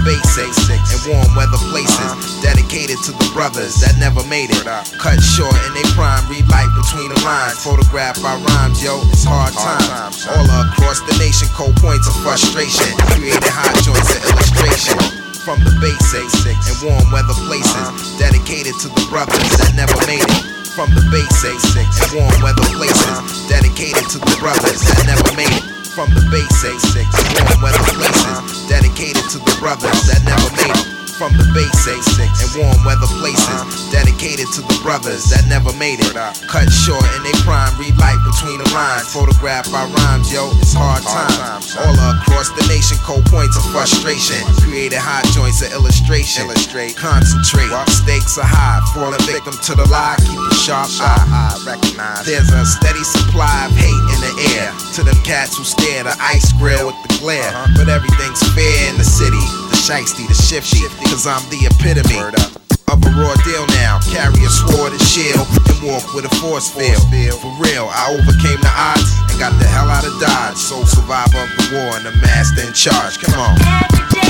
Basics 0.08 0.72
and 0.72 1.02
warm 1.12 1.28
weather 1.36 1.60
places, 1.68 2.40
dedicated 2.40 2.96
to 3.04 3.12
the 3.12 3.28
brothers 3.36 3.76
that 3.84 4.00
never 4.00 4.24
made 4.32 4.48
it. 4.48 4.64
Cut 5.04 5.20
short 5.20 5.52
in 5.68 5.76
they 5.76 5.84
prime, 5.92 6.24
read 6.32 6.48
between 6.48 7.12
the 7.12 7.20
lines. 7.28 7.60
Photograph 7.60 8.16
by 8.24 8.40
rhymes, 8.40 8.80
yo, 8.80 9.04
it's 9.12 9.28
hard 9.28 9.52
times. 9.52 10.24
All 10.32 10.48
across 10.64 11.04
the 11.04 11.16
nation, 11.20 11.52
cold 11.52 11.76
points 11.84 12.08
of 12.08 12.16
frustration. 12.24 12.88
Created 13.20 13.52
hot 13.52 13.76
joints 13.84 14.16
of 14.16 14.24
illustration. 14.32 14.96
From 15.44 15.60
the 15.64 15.76
basics 15.84 16.44
and 16.44 16.78
warm 16.84 17.08
weather 17.12 17.36
places, 17.48 18.16
dedicated 18.16 18.76
to 18.84 18.88
the 18.88 19.04
brothers 19.12 19.52
that 19.60 19.76
never 19.76 19.96
made 20.08 20.24
it. 20.24 20.44
From 20.72 20.88
the 20.96 21.04
basics 21.12 21.68
and 21.76 21.88
warm 22.16 22.36
weather 22.40 22.68
places, 22.80 23.48
dedicated 23.52 24.08
to 24.16 24.20
the 24.24 24.36
brothers 24.40 24.80
that 24.88 25.04
never 25.08 25.28
made 25.36 25.52
it 25.52 25.77
from 25.98 26.14
the 26.14 26.22
basics. 26.30 26.94
Warm 26.94 27.64
weather 27.64 27.82
places 27.98 28.70
dedicated 28.70 29.24
to 29.32 29.40
the 29.40 29.58
brothers 29.60 30.06
that 30.06 30.22
never 30.22 30.50
made 30.62 30.78
it. 30.78 31.07
From 31.18 31.34
the 31.34 31.50
basics 31.50 32.14
and 32.22 32.30
warm 32.62 32.78
weather 32.86 33.10
places 33.18 33.90
dedicated 33.90 34.46
to 34.54 34.62
the 34.62 34.78
brothers 34.86 35.26
that 35.34 35.50
never 35.50 35.74
made 35.74 35.98
it. 35.98 36.14
Cut 36.46 36.70
short 36.70 37.02
in 37.18 37.26
they 37.26 37.34
prime, 37.42 37.74
read 37.82 37.98
life 37.98 38.22
between 38.22 38.62
the 38.62 38.70
lines. 38.70 39.10
Photographed 39.10 39.74
by 39.74 39.90
rhymes, 39.90 40.30
yo, 40.30 40.54
it's 40.62 40.78
hard 40.78 41.02
times. 41.02 41.74
All 41.74 41.98
across 42.14 42.54
the 42.54 42.62
nation, 42.70 43.02
cold 43.02 43.26
points 43.34 43.58
of 43.58 43.66
frustration. 43.74 44.38
Created 44.62 45.02
hot 45.02 45.26
joints 45.34 45.66
of 45.66 45.74
illustration. 45.74 46.46
Illustrate, 46.46 46.94
concentrate. 46.94 47.74
Stakes 47.90 48.38
are 48.38 48.46
high, 48.46 48.86
falling 48.94 49.18
victim 49.26 49.58
to 49.58 49.74
the 49.74 49.90
lie. 49.90 50.22
Keep 50.22 50.38
a 50.38 50.54
sharp 50.54 50.86
eye. 51.02 51.58
Recognize 51.66 52.30
there's 52.30 52.54
a 52.54 52.62
steady 52.62 53.02
supply 53.02 53.66
of 53.66 53.74
hate 53.74 54.06
in 54.14 54.20
the 54.22 54.34
air. 54.54 54.70
To 54.94 55.02
them 55.02 55.18
cats 55.26 55.58
who 55.58 55.66
stare 55.66 56.06
the 56.06 56.14
ice 56.22 56.54
grill 56.62 56.94
with 56.94 57.00
the 57.10 57.18
glare. 57.18 57.42
Uh-huh. 57.42 57.74
But 57.74 57.90
everything's 57.90 58.46
fair 58.54 58.94
in 58.94 59.02
the 59.02 59.08
city. 59.08 59.42
The 59.88 59.94
shiesty, 59.94 60.28
the 60.28 60.34
shifty. 60.34 60.84
Cause 61.08 61.26
I'm 61.26 61.40
the 61.48 61.64
epitome 61.64 62.20
of 62.20 63.00
a 63.00 63.10
raw 63.16 63.34
deal 63.48 63.66
now. 63.80 64.00
Carry 64.12 64.44
a 64.44 64.50
sword 64.50 64.92
and 64.92 65.02
shield 65.02 65.48
and 65.48 65.88
walk 65.88 66.14
with 66.14 66.26
a 66.26 66.36
force 66.44 66.68
field. 66.68 67.00
For 67.40 67.56
real, 67.56 67.88
I 67.88 68.12
overcame 68.12 68.60
the 68.60 68.74
odds 68.76 69.16
and 69.32 69.40
got 69.40 69.58
the 69.60 69.66
hell 69.66 69.88
out 69.88 70.04
of 70.04 70.12
Dodge. 70.20 70.58
Sole 70.58 70.84
survivor 70.84 71.40
of 71.40 71.50
the 71.56 71.80
war 71.80 71.96
and 71.96 72.06
the 72.06 72.12
master 72.20 72.68
in 72.68 72.74
charge. 72.74 73.18
Come 73.20 73.40
on. 73.40 74.27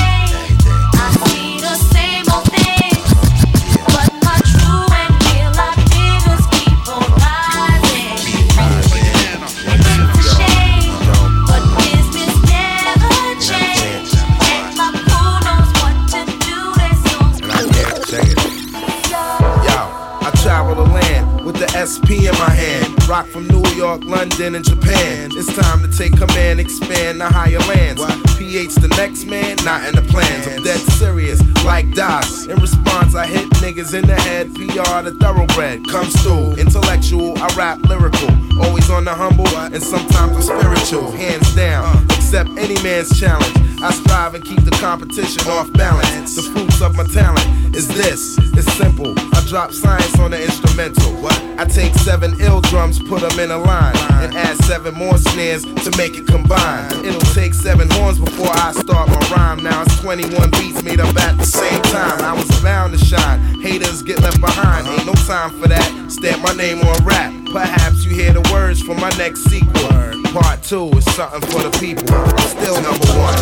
SP 21.78 22.26
in 22.26 22.34
my 22.38 22.50
hand. 22.50 23.08
Rock 23.08 23.26
from 23.26 23.46
New 23.46 23.64
York, 23.76 24.02
London, 24.02 24.56
and 24.56 24.64
Japan. 24.64 25.30
It's 25.34 25.54
time 25.54 25.80
to 25.82 25.96
take 25.96 26.16
command, 26.16 26.58
expand 26.58 27.20
the 27.20 27.26
higher 27.26 27.60
lands. 27.70 28.02
PH 28.36 28.74
the 28.76 28.88
next 28.96 29.26
man, 29.26 29.56
not 29.64 29.86
in 29.86 29.94
the 29.94 30.02
plans. 30.02 30.46
I'm 30.48 30.62
dead 30.64 30.80
serious, 30.98 31.40
like 31.64 31.92
DOS. 31.94 32.46
In 32.46 32.58
response, 32.58 33.14
I 33.14 33.26
hit 33.26 33.48
niggas 33.62 33.94
in 33.94 34.06
the 34.08 34.16
head. 34.16 34.52
PR 34.54 35.02
the 35.02 35.16
thoroughbred 35.20 35.86
comes 35.88 36.20
through. 36.22 36.54
Intellectual, 36.56 37.38
I 37.38 37.46
rap 37.56 37.78
lyrical. 37.84 38.28
Always 38.60 38.90
on 38.90 39.04
the 39.04 39.14
humble, 39.14 39.46
and 39.46 39.82
sometimes 39.82 40.48
I'm 40.48 40.60
spiritual. 40.60 41.12
Hands 41.12 41.54
down, 41.54 42.08
accept 42.28 42.50
any 42.58 42.74
man's 42.82 43.18
challenge. 43.18 43.56
I 43.80 43.90
strive 43.90 44.34
and 44.34 44.44
keep 44.44 44.60
the 44.60 44.70
competition 44.72 45.48
off 45.48 45.72
balance. 45.72 46.36
The 46.36 46.42
fruits 46.42 46.82
of 46.82 46.94
my 46.94 47.04
talent 47.04 47.74
is 47.74 47.88
this. 47.88 48.36
It's 48.52 48.70
simple. 48.74 49.14
I 49.34 49.42
drop 49.46 49.72
science 49.72 50.18
on 50.18 50.32
the 50.32 50.44
instrumental. 50.44 51.10
What? 51.22 51.40
I 51.56 51.64
take 51.64 51.94
seven 51.94 52.38
ill 52.40 52.60
drums, 52.60 52.98
put 53.02 53.22
them 53.22 53.40
in 53.40 53.50
a 53.50 53.56
line, 53.56 53.96
and 54.20 54.34
add 54.36 54.58
seven 54.64 54.92
more 54.94 55.16
snares 55.16 55.64
to 55.64 55.90
make 55.96 56.18
it 56.18 56.26
combine. 56.26 56.92
It'll 57.02 57.32
take 57.32 57.54
seven 57.54 57.88
horns 57.92 58.18
before 58.18 58.52
I 58.52 58.72
start 58.72 59.08
my 59.08 59.24
rhyme. 59.34 59.62
Now 59.62 59.80
it's 59.80 59.98
21 60.00 60.50
beats 60.50 60.82
made 60.82 61.00
up 61.00 61.16
at 61.16 61.38
the 61.38 61.46
same 61.46 61.80
time. 61.84 62.20
I 62.20 62.34
was 62.34 62.50
bound 62.60 62.92
to 62.92 63.02
shine. 63.02 63.40
Haters 63.62 64.02
get 64.02 64.20
left 64.20 64.38
behind. 64.42 64.86
Ain't 64.86 65.06
no 65.06 65.14
time 65.14 65.58
for 65.58 65.68
that. 65.68 66.10
Stamp 66.12 66.42
my 66.42 66.52
name 66.52 66.80
on 66.80 67.04
rap. 67.06 67.37
Perhaps 67.52 68.04
you 68.04 68.10
hear 68.10 68.32
the 68.32 68.46
words 68.52 68.82
from 68.82 69.00
my 69.00 69.08
next 69.16 69.44
sequel. 69.44 69.88
Part 70.32 70.62
two 70.62 70.90
is 70.98 71.04
something 71.14 71.40
for 71.50 71.62
the 71.62 71.70
people. 71.80 72.06
Still 72.44 72.80
number 72.82 73.06
one. 73.16 73.38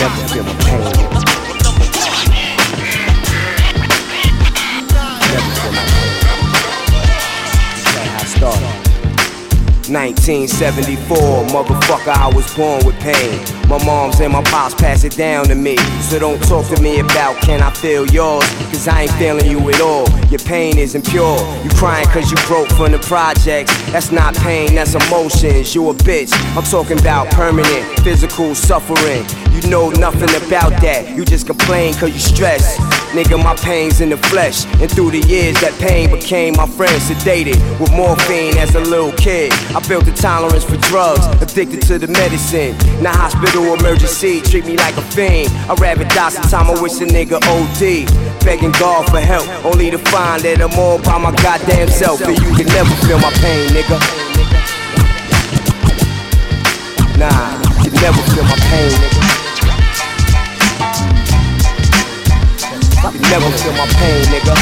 Never 0.00 0.28
feel 0.28 0.44
my 0.44 0.54
pain. 0.64 0.82
Started. 8.26 8.90
1974, 9.90 11.16
motherfucker, 11.46 12.14
I 12.14 12.32
was 12.34 12.54
born 12.56 12.84
with 12.86 12.98
pain. 13.00 13.59
My 13.70 13.78
moms 13.84 14.18
and 14.18 14.32
my 14.32 14.42
pops 14.42 14.74
pass 14.74 15.04
it 15.04 15.16
down 15.16 15.44
to 15.44 15.54
me. 15.54 15.76
So 16.02 16.18
don't 16.18 16.42
talk 16.42 16.66
to 16.74 16.82
me 16.82 16.98
about 16.98 17.40
can 17.40 17.62
I 17.62 17.70
feel 17.70 18.04
yours? 18.08 18.44
Cause 18.72 18.88
I 18.88 19.02
ain't 19.02 19.12
feeling 19.12 19.48
you 19.48 19.60
at 19.70 19.80
all. 19.80 20.08
Your 20.28 20.40
pain 20.40 20.76
isn't 20.76 21.06
pure. 21.08 21.38
You 21.62 21.70
crying 21.76 22.08
cause 22.08 22.32
you 22.32 22.36
broke 22.48 22.68
from 22.70 22.90
the 22.90 22.98
projects. 22.98 23.70
That's 23.92 24.10
not 24.10 24.34
pain, 24.34 24.74
that's 24.74 24.96
emotions. 24.96 25.72
You 25.72 25.88
a 25.88 25.94
bitch. 25.94 26.32
I'm 26.56 26.64
talking 26.64 26.98
about 26.98 27.30
permanent 27.30 28.00
physical 28.00 28.56
suffering. 28.56 29.24
You 29.52 29.70
know 29.70 29.90
nothing 29.90 30.34
about 30.44 30.70
that. 30.82 31.08
You 31.16 31.24
just 31.24 31.46
complain 31.46 31.94
cause 31.94 32.12
you 32.12 32.18
stressed. 32.18 32.80
Nigga, 33.10 33.42
my 33.42 33.54
pain's 33.56 34.00
in 34.00 34.10
the 34.10 34.16
flesh. 34.16 34.64
And 34.80 34.90
through 34.90 35.10
the 35.10 35.20
years, 35.26 35.60
that 35.60 35.74
pain 35.80 36.10
became 36.10 36.54
my 36.56 36.66
friend. 36.66 36.94
Sedated 37.02 37.58
with 37.80 37.92
morphine 37.92 38.56
as 38.56 38.74
a 38.74 38.80
little 38.80 39.12
kid. 39.12 39.52
I 39.74 39.80
built 39.88 40.06
a 40.06 40.12
tolerance 40.12 40.64
for 40.64 40.76
drugs, 40.76 41.26
addicted 41.42 41.82
to 41.82 41.98
the 41.98 42.06
medicine. 42.06 42.76
Now, 43.02 43.12
hospital 43.16 43.59
emergency, 43.64 44.40
treat 44.40 44.64
me 44.66 44.76
like 44.76 44.96
a 44.96 45.02
fiend. 45.02 45.50
I 45.68 45.74
rather 45.74 46.04
die 46.04 46.30
sometime, 46.30 46.70
I 46.70 46.80
wish 46.80 47.00
a 47.00 47.06
nigga 47.06 47.38
OD. 47.40 48.06
Begging 48.44 48.72
God 48.72 49.08
for 49.10 49.20
help, 49.20 49.46
only 49.64 49.90
to 49.90 49.98
find 49.98 50.42
that 50.42 50.60
I'm 50.60 50.72
all 50.78 50.98
by 50.98 51.18
my 51.18 51.32
goddamn 51.42 51.88
self. 51.88 52.20
And 52.22 52.38
you 52.38 52.54
can 52.56 52.66
never 52.72 52.90
feel 53.06 53.18
my 53.18 53.30
pain, 53.42 53.68
nigga. 53.76 53.98
Nah, 57.20 57.60
you 57.84 57.90
can 57.90 58.00
never 58.00 58.22
feel 58.32 58.44
my 58.44 58.56
pain, 58.70 58.90
nigga. 58.96 59.20
You 63.12 63.20
never 63.28 63.50
feel 63.60 63.74
my 63.76 63.86
pain, 64.00 64.24
nigga. 64.32 64.54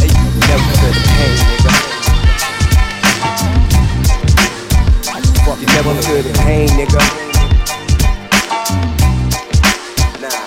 You 0.00 0.40
never 0.46 0.66
feel 0.78 0.92
the 0.94 1.02
pain, 1.10 1.49
never 5.82 6.02
feel 6.02 6.22
the 6.22 6.38
pain, 6.40 6.68
nigga. 6.70 7.00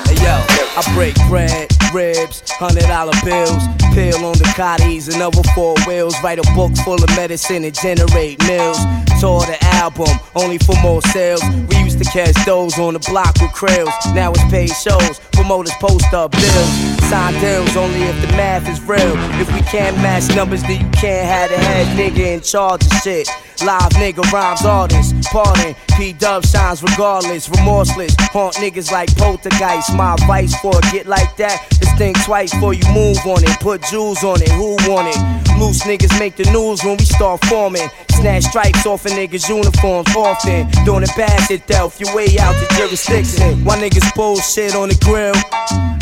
Hey 0.05 0.15
yo, 0.21 0.35
I 0.77 0.93
break 0.93 1.15
bread 1.27 1.71
ribs, 1.91 2.43
hundred 2.51 2.83
dollar 2.83 3.13
bills. 3.23 3.63
Pill 3.93 4.25
on 4.25 4.37
the 4.37 4.45
cotties, 4.55 5.13
another 5.13 5.41
four 5.55 5.75
wheels. 5.87 6.15
Write 6.21 6.37
a 6.37 6.53
book 6.53 6.75
full 6.83 7.01
of 7.03 7.09
medicine 7.15 7.63
and 7.63 7.73
generate 7.73 8.39
mills. 8.45 8.77
Tour 9.23 9.39
the 9.45 9.57
album, 9.79 10.19
only 10.35 10.57
for 10.57 10.75
more 10.81 11.01
sales. 11.01 11.41
We 11.69 11.77
used 11.77 11.97
to 11.99 12.03
catch 12.03 12.35
those 12.45 12.77
on 12.77 12.91
the 12.91 12.99
block 12.99 13.33
with 13.39 13.51
krills. 13.51 13.93
Now 14.13 14.31
it's 14.31 14.43
paid 14.51 14.67
shows, 14.67 15.21
promoters 15.31 15.71
post 15.79 16.11
up 16.13 16.31
bills. 16.31 16.71
Sign 17.07 17.33
deals 17.39 17.73
only 17.77 18.03
if 18.03 18.19
the 18.19 18.27
math 18.35 18.67
is 18.67 18.81
real. 18.81 19.15
If 19.39 19.47
we 19.53 19.61
can't 19.61 19.95
match 19.99 20.27
numbers, 20.35 20.61
then 20.63 20.81
you 20.81 20.91
can't 20.91 21.25
have 21.25 21.49
the 21.51 21.57
head 21.57 21.87
nigga 21.95 22.35
in 22.35 22.41
charge 22.41 22.85
of 22.85 22.91
shit. 23.01 23.29
Live 23.63 23.93
nigga 23.93 24.29
rhymes 24.33 24.65
artists, 24.65 25.13
pardon. 25.31 25.73
P 25.95 26.11
Dub 26.11 26.45
shines 26.45 26.83
regardless, 26.83 27.47
remorseless. 27.47 28.13
Haunt 28.33 28.55
niggas 28.55 28.91
like 28.91 29.15
poltergeist. 29.15 29.95
My 29.95 30.15
advice 30.15 30.53
for 30.59 30.77
a 30.77 30.81
get 30.91 31.05
like 31.05 31.37
that 31.37 31.65
think 31.97 32.21
twice 32.23 32.53
before 32.53 32.73
you 32.73 32.85
move 32.93 33.17
on 33.25 33.43
it. 33.43 33.59
Put 33.59 33.83
jewels 33.83 34.23
on 34.23 34.41
it, 34.41 34.49
who 34.49 34.75
want 34.89 35.07
it? 35.09 35.59
Loose 35.59 35.83
niggas 35.83 36.17
make 36.19 36.35
the 36.35 36.49
news 36.51 36.83
when 36.83 36.97
we 36.97 37.05
start 37.05 37.43
forming. 37.45 37.87
Snatch 38.11 38.43
stripes 38.43 38.85
off 38.85 39.05
a 39.05 39.09
niggas' 39.09 39.47
uniforms 39.49 40.15
often. 40.15 40.69
Doing 40.85 41.03
it 41.03 41.09
past 41.09 41.51
it, 41.51 41.65
Delph, 41.67 41.99
you 41.99 42.07
way 42.15 42.37
out 42.39 42.53
the 42.53 42.67
jurisdiction. 42.77 43.63
Why 43.63 43.77
niggas 43.77 44.13
bullshit 44.15 44.75
on 44.75 44.89
the 44.89 44.95
grill? 45.03 45.35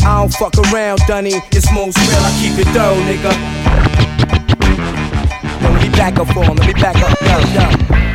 I 0.06 0.20
don't 0.20 0.34
fuck 0.34 0.58
around, 0.72 1.00
Dunny. 1.08 1.34
It's 1.52 1.72
most 1.74 1.98
real, 1.98 2.22
I 2.22 2.32
keep 2.42 2.58
it 2.60 2.68
thorough, 2.74 3.02
nigga. 3.06 3.32
Let 5.62 5.84
me 5.84 5.90
back 5.90 6.20
up 6.20 6.28
for 6.28 6.44
him, 6.44 6.56
let 6.56 6.68
me 6.68 6.74
back 6.74 6.96
up, 6.98 7.20
yo, 7.22 7.40
yo. 7.56 8.11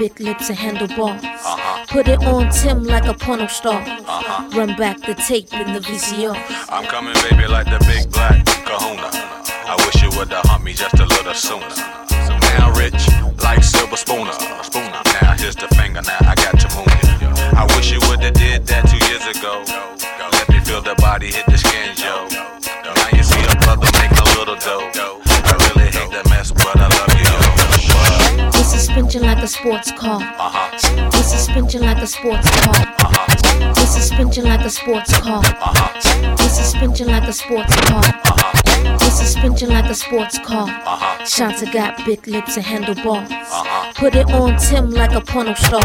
Big 0.00 0.18
lips 0.18 0.48
and 0.48 0.56
handlebars. 0.56 1.22
Uh-huh. 1.22 1.84
Put 1.86 2.08
it 2.08 2.24
on 2.24 2.50
Tim 2.50 2.84
like 2.84 3.04
a 3.04 3.12
porno 3.12 3.46
star. 3.48 3.82
Uh-huh. 3.82 4.48
Run 4.56 4.74
back 4.74 4.96
the 5.02 5.12
tape 5.14 5.52
in 5.52 5.74
the 5.74 5.80
VCR. 5.80 6.32
I'm 6.70 6.86
coming, 6.86 7.12
baby, 7.28 7.46
like 7.46 7.66
the 7.68 7.76
big 7.84 8.10
black 8.10 8.40
kahuna. 8.64 9.12
I 9.68 9.76
wish 9.84 10.00
you 10.00 10.08
would 10.16 10.32
have 10.32 10.46
humped 10.48 10.64
me 10.64 10.72
just 10.72 10.94
a 10.94 11.04
little 11.04 11.34
sooner. 11.34 11.68
So 12.08 12.32
now 12.56 12.72
rich, 12.80 12.96
like 13.44 13.62
silver 13.62 14.00
spooner. 14.00 14.32
Spooner. 14.64 15.04
Now 15.20 15.36
here's 15.36 15.56
the 15.56 15.68
finger, 15.76 16.00
now 16.00 16.16
I 16.24 16.32
got 16.32 16.56
your 16.64 16.72
moon. 16.80 16.88
I 17.52 17.68
wish 17.76 17.92
you 17.92 18.00
would 18.08 18.24
have 18.24 18.32
did 18.32 18.64
that 18.72 18.88
two 18.88 19.00
years 19.12 19.28
ago. 19.28 19.60
Let 20.32 20.48
me 20.48 20.64
feel 20.64 20.80
the 20.80 20.96
body 20.96 21.28
hit 21.28 21.44
the 21.44 21.58
skin, 21.60 21.89
sports 29.60 29.92
car. 29.92 30.20
This 31.12 31.32
suspension 31.32 31.82
like 31.82 31.98
a 31.98 32.06
sports 32.06 32.48
car. 32.62 33.74
This 33.74 33.94
suspension 33.94 34.44
like 34.44 34.64
a 34.64 34.70
sports 34.70 35.12
car. 35.18 35.42
This 36.38 36.56
suspension 36.56 37.08
like 37.08 37.28
a 37.28 37.32
sports 37.32 37.76
car. 37.76 38.02
This 39.00 39.18
suspension 39.18 39.68
like 39.68 39.84
a 39.90 39.94
sports 39.94 40.38
car. 40.38 40.66
Shanta 41.26 41.70
got 41.70 42.02
big 42.06 42.26
lips 42.26 42.56
and 42.56 42.64
handlebars. 42.64 43.28
Put 43.96 44.14
it 44.14 44.30
on 44.30 44.56
Tim 44.56 44.92
like 44.92 45.12
a 45.12 45.20
porno 45.20 45.52
star. 45.52 45.82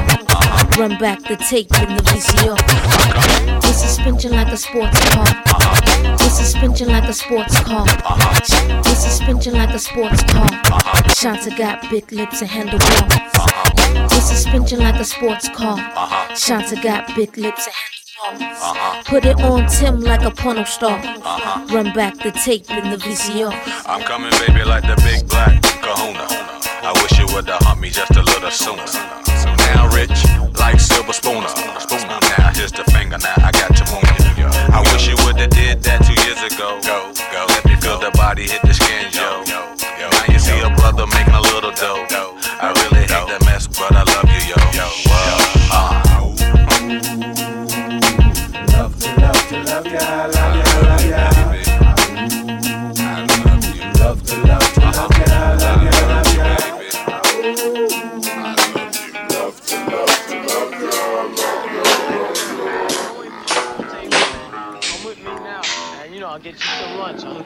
Run 0.79 0.97
back 0.97 1.21
the 1.23 1.35
tape 1.35 1.67
in 1.81 1.97
the 1.97 2.03
VCR. 2.03 3.61
This 3.61 3.81
suspension 3.81 4.31
like 4.31 4.53
a 4.53 4.57
sports 4.57 4.99
car. 5.09 5.27
This 6.19 6.37
suspension 6.37 6.87
like 6.87 7.09
a 7.09 7.13
sports 7.13 7.59
car. 7.59 7.85
This 8.83 9.03
suspension 9.03 9.53
like 9.53 9.71
a 9.71 9.79
sports 9.79 10.23
car. 10.23 10.47
Shanta 11.09 11.53
got 11.57 11.89
big 11.89 12.09
lips 12.13 12.39
and 12.39 12.49
handlebars. 12.49 13.54
This 14.09 14.29
suspension 14.29 14.79
like 14.79 14.95
a 14.95 15.05
sports 15.05 15.49
car. 15.49 15.77
Uh-huh. 15.77 16.35
Shanta 16.35 16.75
got 16.81 17.15
big 17.15 17.37
lips 17.37 17.67
and 17.67 17.75
handlebars. 17.75 18.61
Uh-huh. 18.61 19.03
Put 19.05 19.25
it 19.25 19.41
on 19.41 19.67
Tim 19.67 20.01
like 20.01 20.23
a 20.23 20.31
porno 20.31 20.63
star. 20.63 20.99
Uh-huh. 20.99 21.75
Run 21.75 21.93
back 21.93 22.15
the 22.17 22.31
tape 22.31 22.69
in 22.71 22.89
the 22.89 22.97
VCR. 22.97 23.53
I'm 23.85 24.01
coming, 24.01 24.31
baby, 24.47 24.63
like 24.63 24.83
the 24.83 24.95
big 25.03 25.27
black 25.29 25.61
kahuna. 25.81 26.25
I 26.85 26.93
wish 27.01 27.17
you 27.17 27.25
would 27.35 27.47
have 27.49 27.61
humped 27.63 27.81
me 27.81 27.89
just 27.89 28.11
a 28.15 28.21
little 28.21 28.51
sooner. 28.51 28.85
So 28.87 29.49
now 29.73 29.89
rich, 29.93 30.13
like 30.59 30.79
silver 30.79 31.13
spooner. 31.13 31.49
Spooner. 31.49 32.19
Now 32.37 32.53
here's 32.53 32.71
the 32.71 32.83
finger, 32.93 33.17
now 33.17 33.33
I 33.41 33.51
got 33.51 33.73
your 33.73 33.89
moon. 33.89 34.05
I 34.69 34.81
wish 34.93 35.07
you 35.07 35.17
would 35.25 35.37
have 35.37 35.49
did 35.49 35.81
that 35.83 36.05
two 36.05 36.13
years 36.25 36.41
ago. 36.45 36.77
Go, 36.85 37.09
go. 37.33 37.45
Let 37.49 37.65
me 37.65 37.75
feel 37.81 37.97
the 37.99 38.11
body 38.13 38.43
hit 38.47 38.61
the 38.61 38.73
skin, 38.73 39.09
yo. 39.17 39.41
Now 39.49 40.25
you 40.29 40.37
see 40.37 40.59
a 40.61 40.69
brother 40.77 41.07
making 41.09 41.33
a 41.33 41.41
little 41.41 41.71
dough. 41.73 42.05
I 42.61 42.69
really 42.69 42.85
hate 42.85 42.85
that 42.85 42.85
mess, 42.85 42.94
but 43.77 43.93
I 43.93 44.03
love 44.03 44.29
you, 44.29 44.53
yo. 44.53 44.71
yo. 44.71 45.04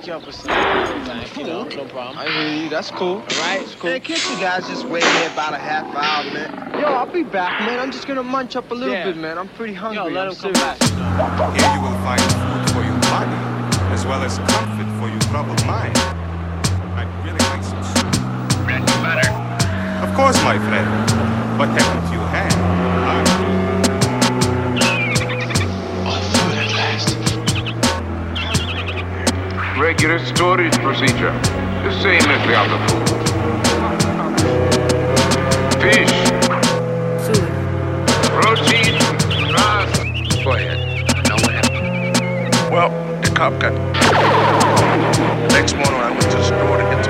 You 0.09 0.15
up 0.15 0.25
with 0.25 0.35
some. 0.35 0.49
Like, 1.07 1.37
you 1.37 1.43
know, 1.43 1.63
no 1.63 1.85
problem. 1.85 2.17
I 2.17 2.25
hear 2.29 2.63
you. 2.63 2.69
That's 2.69 2.89
cool. 2.91 3.17
All 3.17 3.41
right, 3.45 3.61
it's 3.61 3.75
cool. 3.75 3.91
Man, 3.91 4.01
can't 4.01 4.29
you 4.29 4.37
guys 4.37 4.67
just 4.67 4.85
wait 4.85 5.03
here 5.03 5.29
about 5.29 5.53
a 5.53 5.57
half 5.57 5.85
hour, 5.95 6.23
man? 6.33 6.79
Yo, 6.79 6.87
I'll 6.87 7.05
be 7.05 7.23
back, 7.23 7.61
man. 7.61 7.79
I'm 7.79 7.91
just 7.91 8.07
gonna 8.07 8.23
munch 8.23 8.55
up 8.55 8.71
a 8.71 8.73
little 8.73 8.93
Yeah. 8.93 9.05
bit, 9.05 9.17
man. 9.17 9.37
I'm 9.37 9.49
pretty 9.49 9.73
hungry. 9.73 9.97
Yo, 9.97 10.09
let 10.09 10.27
I'm 10.27 10.33
him 10.33 10.39
come 10.41 10.55
serious. 10.55 10.89
Here 11.61 11.73
you 11.75 11.81
will 11.81 11.99
find 12.01 12.21
food 12.41 12.63
for 12.73 12.83
your 12.83 12.99
body, 13.13 13.39
as 13.93 14.05
well 14.05 14.23
as 14.23 14.37
comfort 14.39 14.89
for 14.99 15.09
your 15.09 15.21
troubled 15.29 15.63
mind. 15.65 15.95
I'd 16.97 17.07
really 17.23 17.43
like 17.51 17.63
some 17.63 17.83
soup. 17.83 18.65
Bread 18.65 18.81
and 18.81 19.03
butter. 19.05 19.29
Of 20.05 20.15
course, 20.15 20.41
my 20.43 20.57
friend. 20.57 20.89
But 21.57 21.69
haven't 21.69 22.11
you 22.13 22.19
had? 22.33 23.28
Regular 29.79 30.19
storage 30.19 30.77
procedure. 30.79 31.31
The 31.31 31.91
same 32.01 32.21
as 32.21 32.45
the 32.45 32.53
other 32.53 32.77
food. 32.89 33.07
Fish. 35.81 36.15
Food. 37.23 37.49
Protein. 38.35 38.99
Grass. 39.49 39.91
Quiet. 40.43 40.77
Now 41.29 41.37
what 41.39 41.53
happened? 41.53 42.13
Well, 42.69 42.89
the 43.21 43.29
cop 43.33 43.53
got. 43.61 43.73
The 43.73 45.47
next 45.53 45.73
morning 45.75 46.01
I 46.01 46.09
went 46.09 46.23
to 46.23 46.27
the 46.27 46.43
store 46.43 46.77
to 46.77 46.83
get 46.83 47.08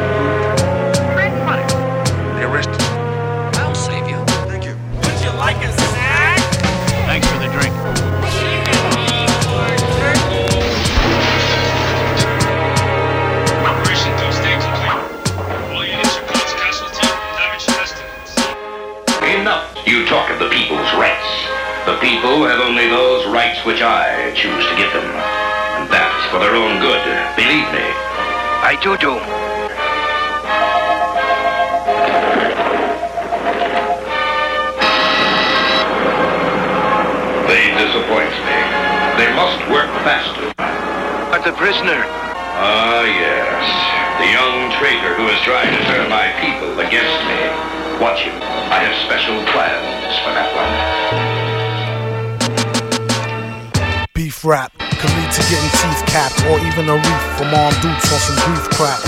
dudes 57.40 58.04
on 58.12 58.20
some 58.20 58.36
grief 58.44 58.68
crap. 58.76 59.00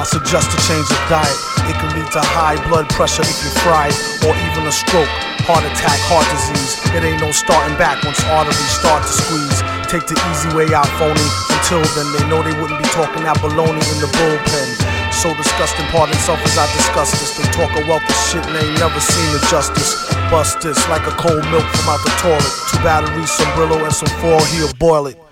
I 0.00 0.04
suggest 0.08 0.48
a 0.48 0.58
change 0.64 0.88
of 0.88 1.00
diet. 1.12 1.38
It 1.68 1.76
can 1.76 1.92
lead 1.92 2.08
to 2.16 2.24
high 2.24 2.56
blood 2.72 2.88
pressure 2.88 3.20
if 3.20 3.36
you 3.44 3.52
fry 3.60 3.92
or 4.24 4.32
even 4.32 4.64
a 4.64 4.72
stroke, 4.72 5.10
heart 5.44 5.60
attack, 5.68 5.98
heart 6.08 6.24
disease. 6.32 6.80
It 6.96 7.04
ain't 7.04 7.20
no 7.20 7.28
starting 7.28 7.76
back 7.76 8.00
once 8.00 8.16
arteries 8.32 8.72
start 8.72 9.04
to 9.04 9.12
squeeze. 9.12 9.60
Take 9.92 10.08
the 10.08 10.16
easy 10.32 10.48
way 10.56 10.72
out, 10.72 10.88
phony. 10.96 11.20
Until 11.52 11.84
then, 11.92 12.08
they 12.16 12.24
know 12.32 12.40
they 12.40 12.56
wouldn't 12.56 12.80
be 12.80 12.88
talking 12.96 13.20
that 13.28 13.36
baloney 13.44 13.84
in 13.92 13.98
the 14.00 14.08
bullpen. 14.16 14.68
So 15.12 15.28
disgusting, 15.36 15.84
pardon 15.92 16.16
self 16.24 16.40
as 16.40 16.56
I 16.56 16.64
discuss 16.72 17.12
this. 17.12 17.36
They 17.36 17.44
talk 17.52 17.68
a 17.76 17.84
wealth 17.84 18.08
of 18.08 18.18
shit 18.32 18.40
and 18.48 18.56
they 18.56 18.64
ain't 18.64 18.80
never 18.80 19.02
seen 19.04 19.28
the 19.36 19.42
justice. 19.52 20.00
Bust 20.32 20.64
this 20.64 20.80
like 20.88 21.04
a 21.04 21.12
cold 21.20 21.44
milk 21.52 21.68
from 21.76 21.92
out 21.92 22.00
the 22.00 22.14
toilet. 22.24 22.54
Two 22.72 22.80
batteries, 22.80 23.28
some 23.28 23.52
Brillo, 23.52 23.76
and 23.84 23.92
some 23.92 24.08
foil, 24.16 24.40
he'll 24.56 24.72
boil 24.80 25.12
it. 25.12 25.27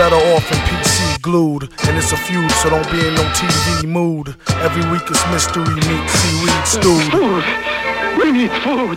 Better 0.00 0.16
off 0.32 0.50
in 0.50 0.56
PC 0.64 1.20
glued. 1.20 1.68
And 1.84 1.98
it's 1.98 2.10
a 2.12 2.16
feud, 2.16 2.50
so 2.64 2.70
don't 2.70 2.90
be 2.90 3.04
in 3.04 3.12
no 3.12 3.24
TV 3.36 3.84
mood. 3.84 4.34
Every 4.64 4.80
week 4.88 5.04
it's 5.12 5.20
mystery 5.28 5.76
meat, 5.76 6.04
seaweed 6.08 6.64
stewed. 6.64 7.12
Food. 7.12 7.44
We 8.16 8.32
need 8.32 8.50
food. 8.64 8.96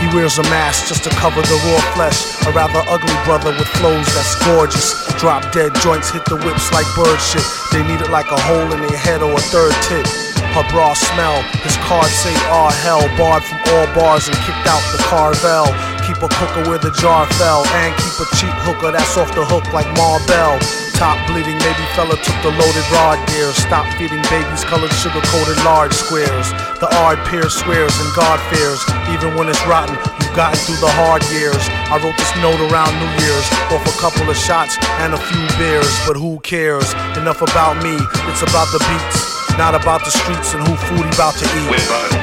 He 0.00 0.08
wears 0.16 0.38
a 0.38 0.42
mask 0.48 0.88
just 0.88 1.04
to 1.04 1.10
cover 1.20 1.42
the 1.42 1.60
raw 1.68 1.84
flesh. 1.92 2.16
A 2.48 2.50
rather 2.56 2.80
ugly 2.88 3.12
brother 3.28 3.52
with 3.52 3.68
flows 3.76 4.08
that's 4.16 4.40
gorgeous. 4.40 4.96
Drop 5.20 5.44
dead 5.52 5.74
joints 5.84 6.08
hit 6.08 6.24
the 6.24 6.40
whips 6.48 6.72
like 6.72 6.88
bird 6.96 7.20
shit. 7.20 7.44
They 7.68 7.84
need 7.84 8.00
it 8.00 8.08
like 8.08 8.32
a 8.32 8.40
hole 8.40 8.72
in 8.72 8.80
their 8.80 8.96
head 8.96 9.20
or 9.20 9.36
a 9.36 9.44
third 9.52 9.76
tip. 9.84 10.08
Her 10.56 10.64
bra 10.72 10.94
smell, 10.94 11.44
his 11.60 11.76
cards 11.84 12.16
say 12.24 12.32
ah 12.48 12.72
hell. 12.80 13.04
Barred 13.20 13.44
from 13.44 13.60
all 13.76 13.86
bars 13.92 14.32
and 14.32 14.36
kicked 14.48 14.64
out 14.64 14.80
the 14.96 14.98
Carvel. 15.04 15.68
Keep 16.10 16.26
a 16.26 16.34
cooker 16.42 16.66
where 16.66 16.82
the 16.82 16.90
jar 16.98 17.22
fell. 17.38 17.62
And 17.86 17.94
keep 17.94 18.18
a 18.18 18.26
cheap 18.34 18.50
hooker 18.66 18.90
that's 18.90 19.14
off 19.14 19.30
the 19.38 19.46
hook 19.46 19.62
like 19.70 19.86
Marbell. 19.94 20.58
Top 20.98 21.14
bleeding, 21.30 21.54
maybe 21.62 21.86
fella 21.94 22.18
took 22.18 22.34
the 22.42 22.50
loaded 22.50 22.82
rod 22.90 23.22
gear. 23.30 23.54
Stop 23.54 23.86
feeding 23.94 24.18
babies 24.26 24.66
colored 24.66 24.90
sugar 24.90 25.22
coated 25.30 25.54
large 25.62 25.94
squares. 25.94 26.50
The 26.82 26.90
ard 27.06 27.22
peer 27.30 27.46
swears 27.46 27.94
and 28.02 28.10
God 28.18 28.42
fears. 28.50 28.82
Even 29.14 29.38
when 29.38 29.46
it's 29.46 29.62
rotten, 29.70 29.94
you've 30.18 30.34
gotten 30.34 30.58
through 30.66 30.82
the 30.82 30.90
hard 30.98 31.22
years. 31.30 31.62
I 31.94 32.02
wrote 32.02 32.18
this 32.18 32.34
note 32.42 32.58
around 32.58 32.90
New 32.98 33.12
Year's. 33.22 33.46
Off 33.70 33.86
a 33.86 33.94
couple 34.02 34.26
of 34.26 34.34
shots 34.34 34.82
and 34.98 35.14
a 35.14 35.20
few 35.30 35.46
beers. 35.62 35.94
But 36.10 36.18
who 36.18 36.42
cares? 36.42 36.90
Enough 37.22 37.38
about 37.38 37.78
me, 37.86 37.94
it's 38.26 38.42
about 38.42 38.66
the 38.74 38.82
beats. 38.82 39.39
Not 39.60 39.76
about 39.76 40.00
the 40.08 40.10
streets 40.10 40.56
and 40.56 40.64
who 40.64 40.72
food 40.88 41.04
he 41.04 41.12
about 41.12 41.36
to 41.36 41.44
eat. 41.44 41.68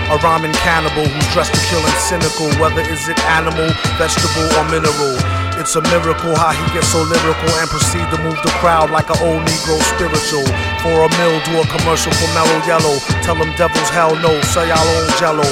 A 0.10 0.18
rhyming 0.26 0.58
cannibal 0.66 1.06
who's 1.06 1.30
dressed 1.38 1.54
to 1.54 1.62
kill 1.70 1.86
and 1.86 2.00
cynical, 2.02 2.50
whether 2.58 2.82
is 2.82 3.06
it 3.06 3.20
animal, 3.30 3.70
vegetable, 4.02 4.50
or 4.58 4.66
mineral. 4.74 5.14
It's 5.62 5.78
a 5.78 5.86
miracle 5.94 6.34
how 6.34 6.50
he 6.58 6.66
gets 6.74 6.90
so 6.90 7.06
lyrical 7.06 7.54
and 7.62 7.70
proceed 7.70 8.10
to 8.10 8.18
move 8.26 8.42
the 8.42 8.50
crowd 8.58 8.90
like 8.90 9.14
an 9.14 9.22
old 9.22 9.46
Negro 9.46 9.78
spiritual. 9.86 10.50
For 10.82 11.06
a 11.06 11.10
mill, 11.22 11.38
do 11.46 11.62
a 11.62 11.66
commercial 11.78 12.10
for 12.18 12.26
Mellow 12.34 12.58
Yellow. 12.66 12.98
Tell 13.22 13.38
them 13.38 13.54
devils 13.54 13.90
hell 13.94 14.18
no, 14.18 14.34
sell 14.50 14.66
y'all 14.66 14.82
own 14.98 15.06
jello. 15.22 15.46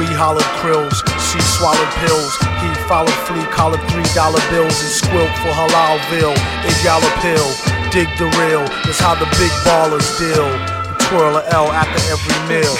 We 0.00 0.08
hollered 0.08 0.48
krills, 0.56 1.04
she 1.20 1.36
swallowed 1.52 1.92
pills. 2.00 2.32
He 2.64 2.72
followed 2.88 3.12
flea 3.28 3.44
collared 3.52 3.84
three 3.92 4.08
dollar 4.16 4.40
bills 4.48 4.72
and 4.80 4.88
squilt 4.88 5.32
for 5.44 5.52
Halalville. 5.52 6.32
It 6.64 6.80
y'all 6.80 7.04
a 7.04 7.12
pill, 7.20 7.48
dig 7.92 8.08
the 8.16 8.24
real. 8.40 8.64
It's 8.88 9.04
how 9.04 9.20
the 9.20 9.28
big 9.36 9.52
ballers 9.68 10.08
deal. 10.16 10.75
Twirl 11.08 11.36
a 11.36 11.44
L 11.50 11.70
after 11.70 12.00
every 12.10 12.36
meal. 12.48 12.74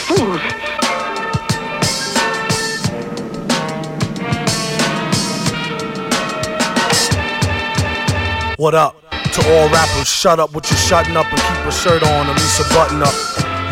What 8.57 8.75
up? 8.75 9.01
To 9.11 9.41
all 9.53 9.69
rappers, 9.69 10.09
shut 10.09 10.41
up 10.41 10.53
with 10.55 10.69
your 10.69 10.79
shutting 10.79 11.17
up 11.17 11.27
and 11.31 11.41
keep 11.41 11.67
a 11.67 11.71
shirt 11.71 12.03
on, 12.03 12.27
at 12.27 12.35
least 12.35 12.59
a 12.59 12.65
button 12.75 13.01
up. 13.01 13.15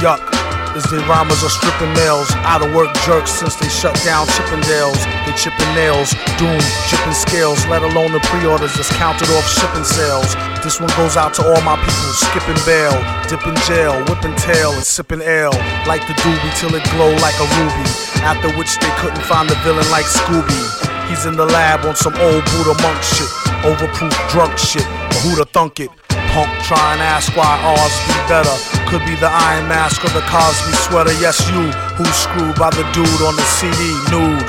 Yuck. 0.01 0.34
Is 0.75 0.83
the 0.91 0.99
rhymers 1.07 1.39
are 1.47 1.55
stripping 1.55 1.95
males, 1.95 2.27
out 2.43 2.59
of 2.59 2.75
work 2.75 2.91
jerks 3.07 3.31
since 3.31 3.55
they 3.55 3.69
shut 3.69 3.95
down 4.03 4.27
Chippendales. 4.27 4.99
They 5.23 5.31
chipping 5.39 5.71
nails, 5.71 6.11
doom, 6.35 6.59
chipping 6.91 7.15
scales, 7.15 7.63
let 7.71 7.87
alone 7.87 8.11
the 8.11 8.19
pre-orders 8.27 8.75
that's 8.75 8.91
counted 8.99 9.31
off 9.39 9.47
shipping 9.47 9.87
sales. 9.87 10.35
This 10.67 10.83
one 10.83 10.91
goes 10.99 11.17
out 11.17 11.33
to 11.39 11.47
all 11.47 11.63
my 11.63 11.79
people, 11.79 12.11
skipping 12.19 12.59
bail, 12.67 12.91
dipping 13.31 13.55
jail, 13.71 14.03
whipping 14.11 14.35
tail 14.35 14.75
and 14.75 14.83
sipping 14.83 15.23
ale, 15.23 15.55
like 15.87 16.03
the 16.11 16.15
doobie 16.27 16.55
till 16.59 16.75
it 16.75 16.83
glow 16.91 17.15
like 17.23 17.39
a 17.39 17.47
ruby. 17.55 17.87
After 18.27 18.51
which 18.59 18.75
they 18.83 18.91
couldn't 18.99 19.23
find 19.31 19.49
the 19.49 19.55
villain 19.63 19.87
like 19.95 20.07
Scooby. 20.11 20.59
He's 21.07 21.25
in 21.25 21.37
the 21.37 21.47
lab 21.47 21.87
on 21.87 21.95
some 21.95 22.19
old 22.19 22.43
Buddha 22.51 22.75
monk 22.83 22.99
shit, 22.99 23.31
overproof 23.63 24.11
drunk 24.27 24.59
shit, 24.59 24.87
but 25.07 25.23
who'da 25.23 25.45
thunk 25.55 25.79
it? 25.79 25.91
Punk 26.35 26.51
try 26.65 26.95
and 26.95 27.01
ask 27.01 27.37
why 27.37 27.47
ours 27.63 27.95
be 28.09 28.15
better. 28.27 28.57
Could 28.91 29.07
be 29.07 29.15
the 29.15 29.31
iron 29.31 29.69
mask 29.69 30.05
or 30.05 30.11
the 30.11 30.27
Cosby 30.27 30.73
sweater. 30.83 31.13
Yes, 31.23 31.39
you 31.49 31.71
who's 31.95 32.13
screwed 32.13 32.57
by 32.57 32.71
the 32.71 32.83
dude 32.91 33.23
on 33.23 33.37
the 33.37 33.47
CD 33.55 33.95
nude. 34.11 34.43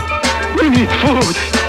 We 0.57 0.69
need 0.73 0.89
food. 1.05 1.64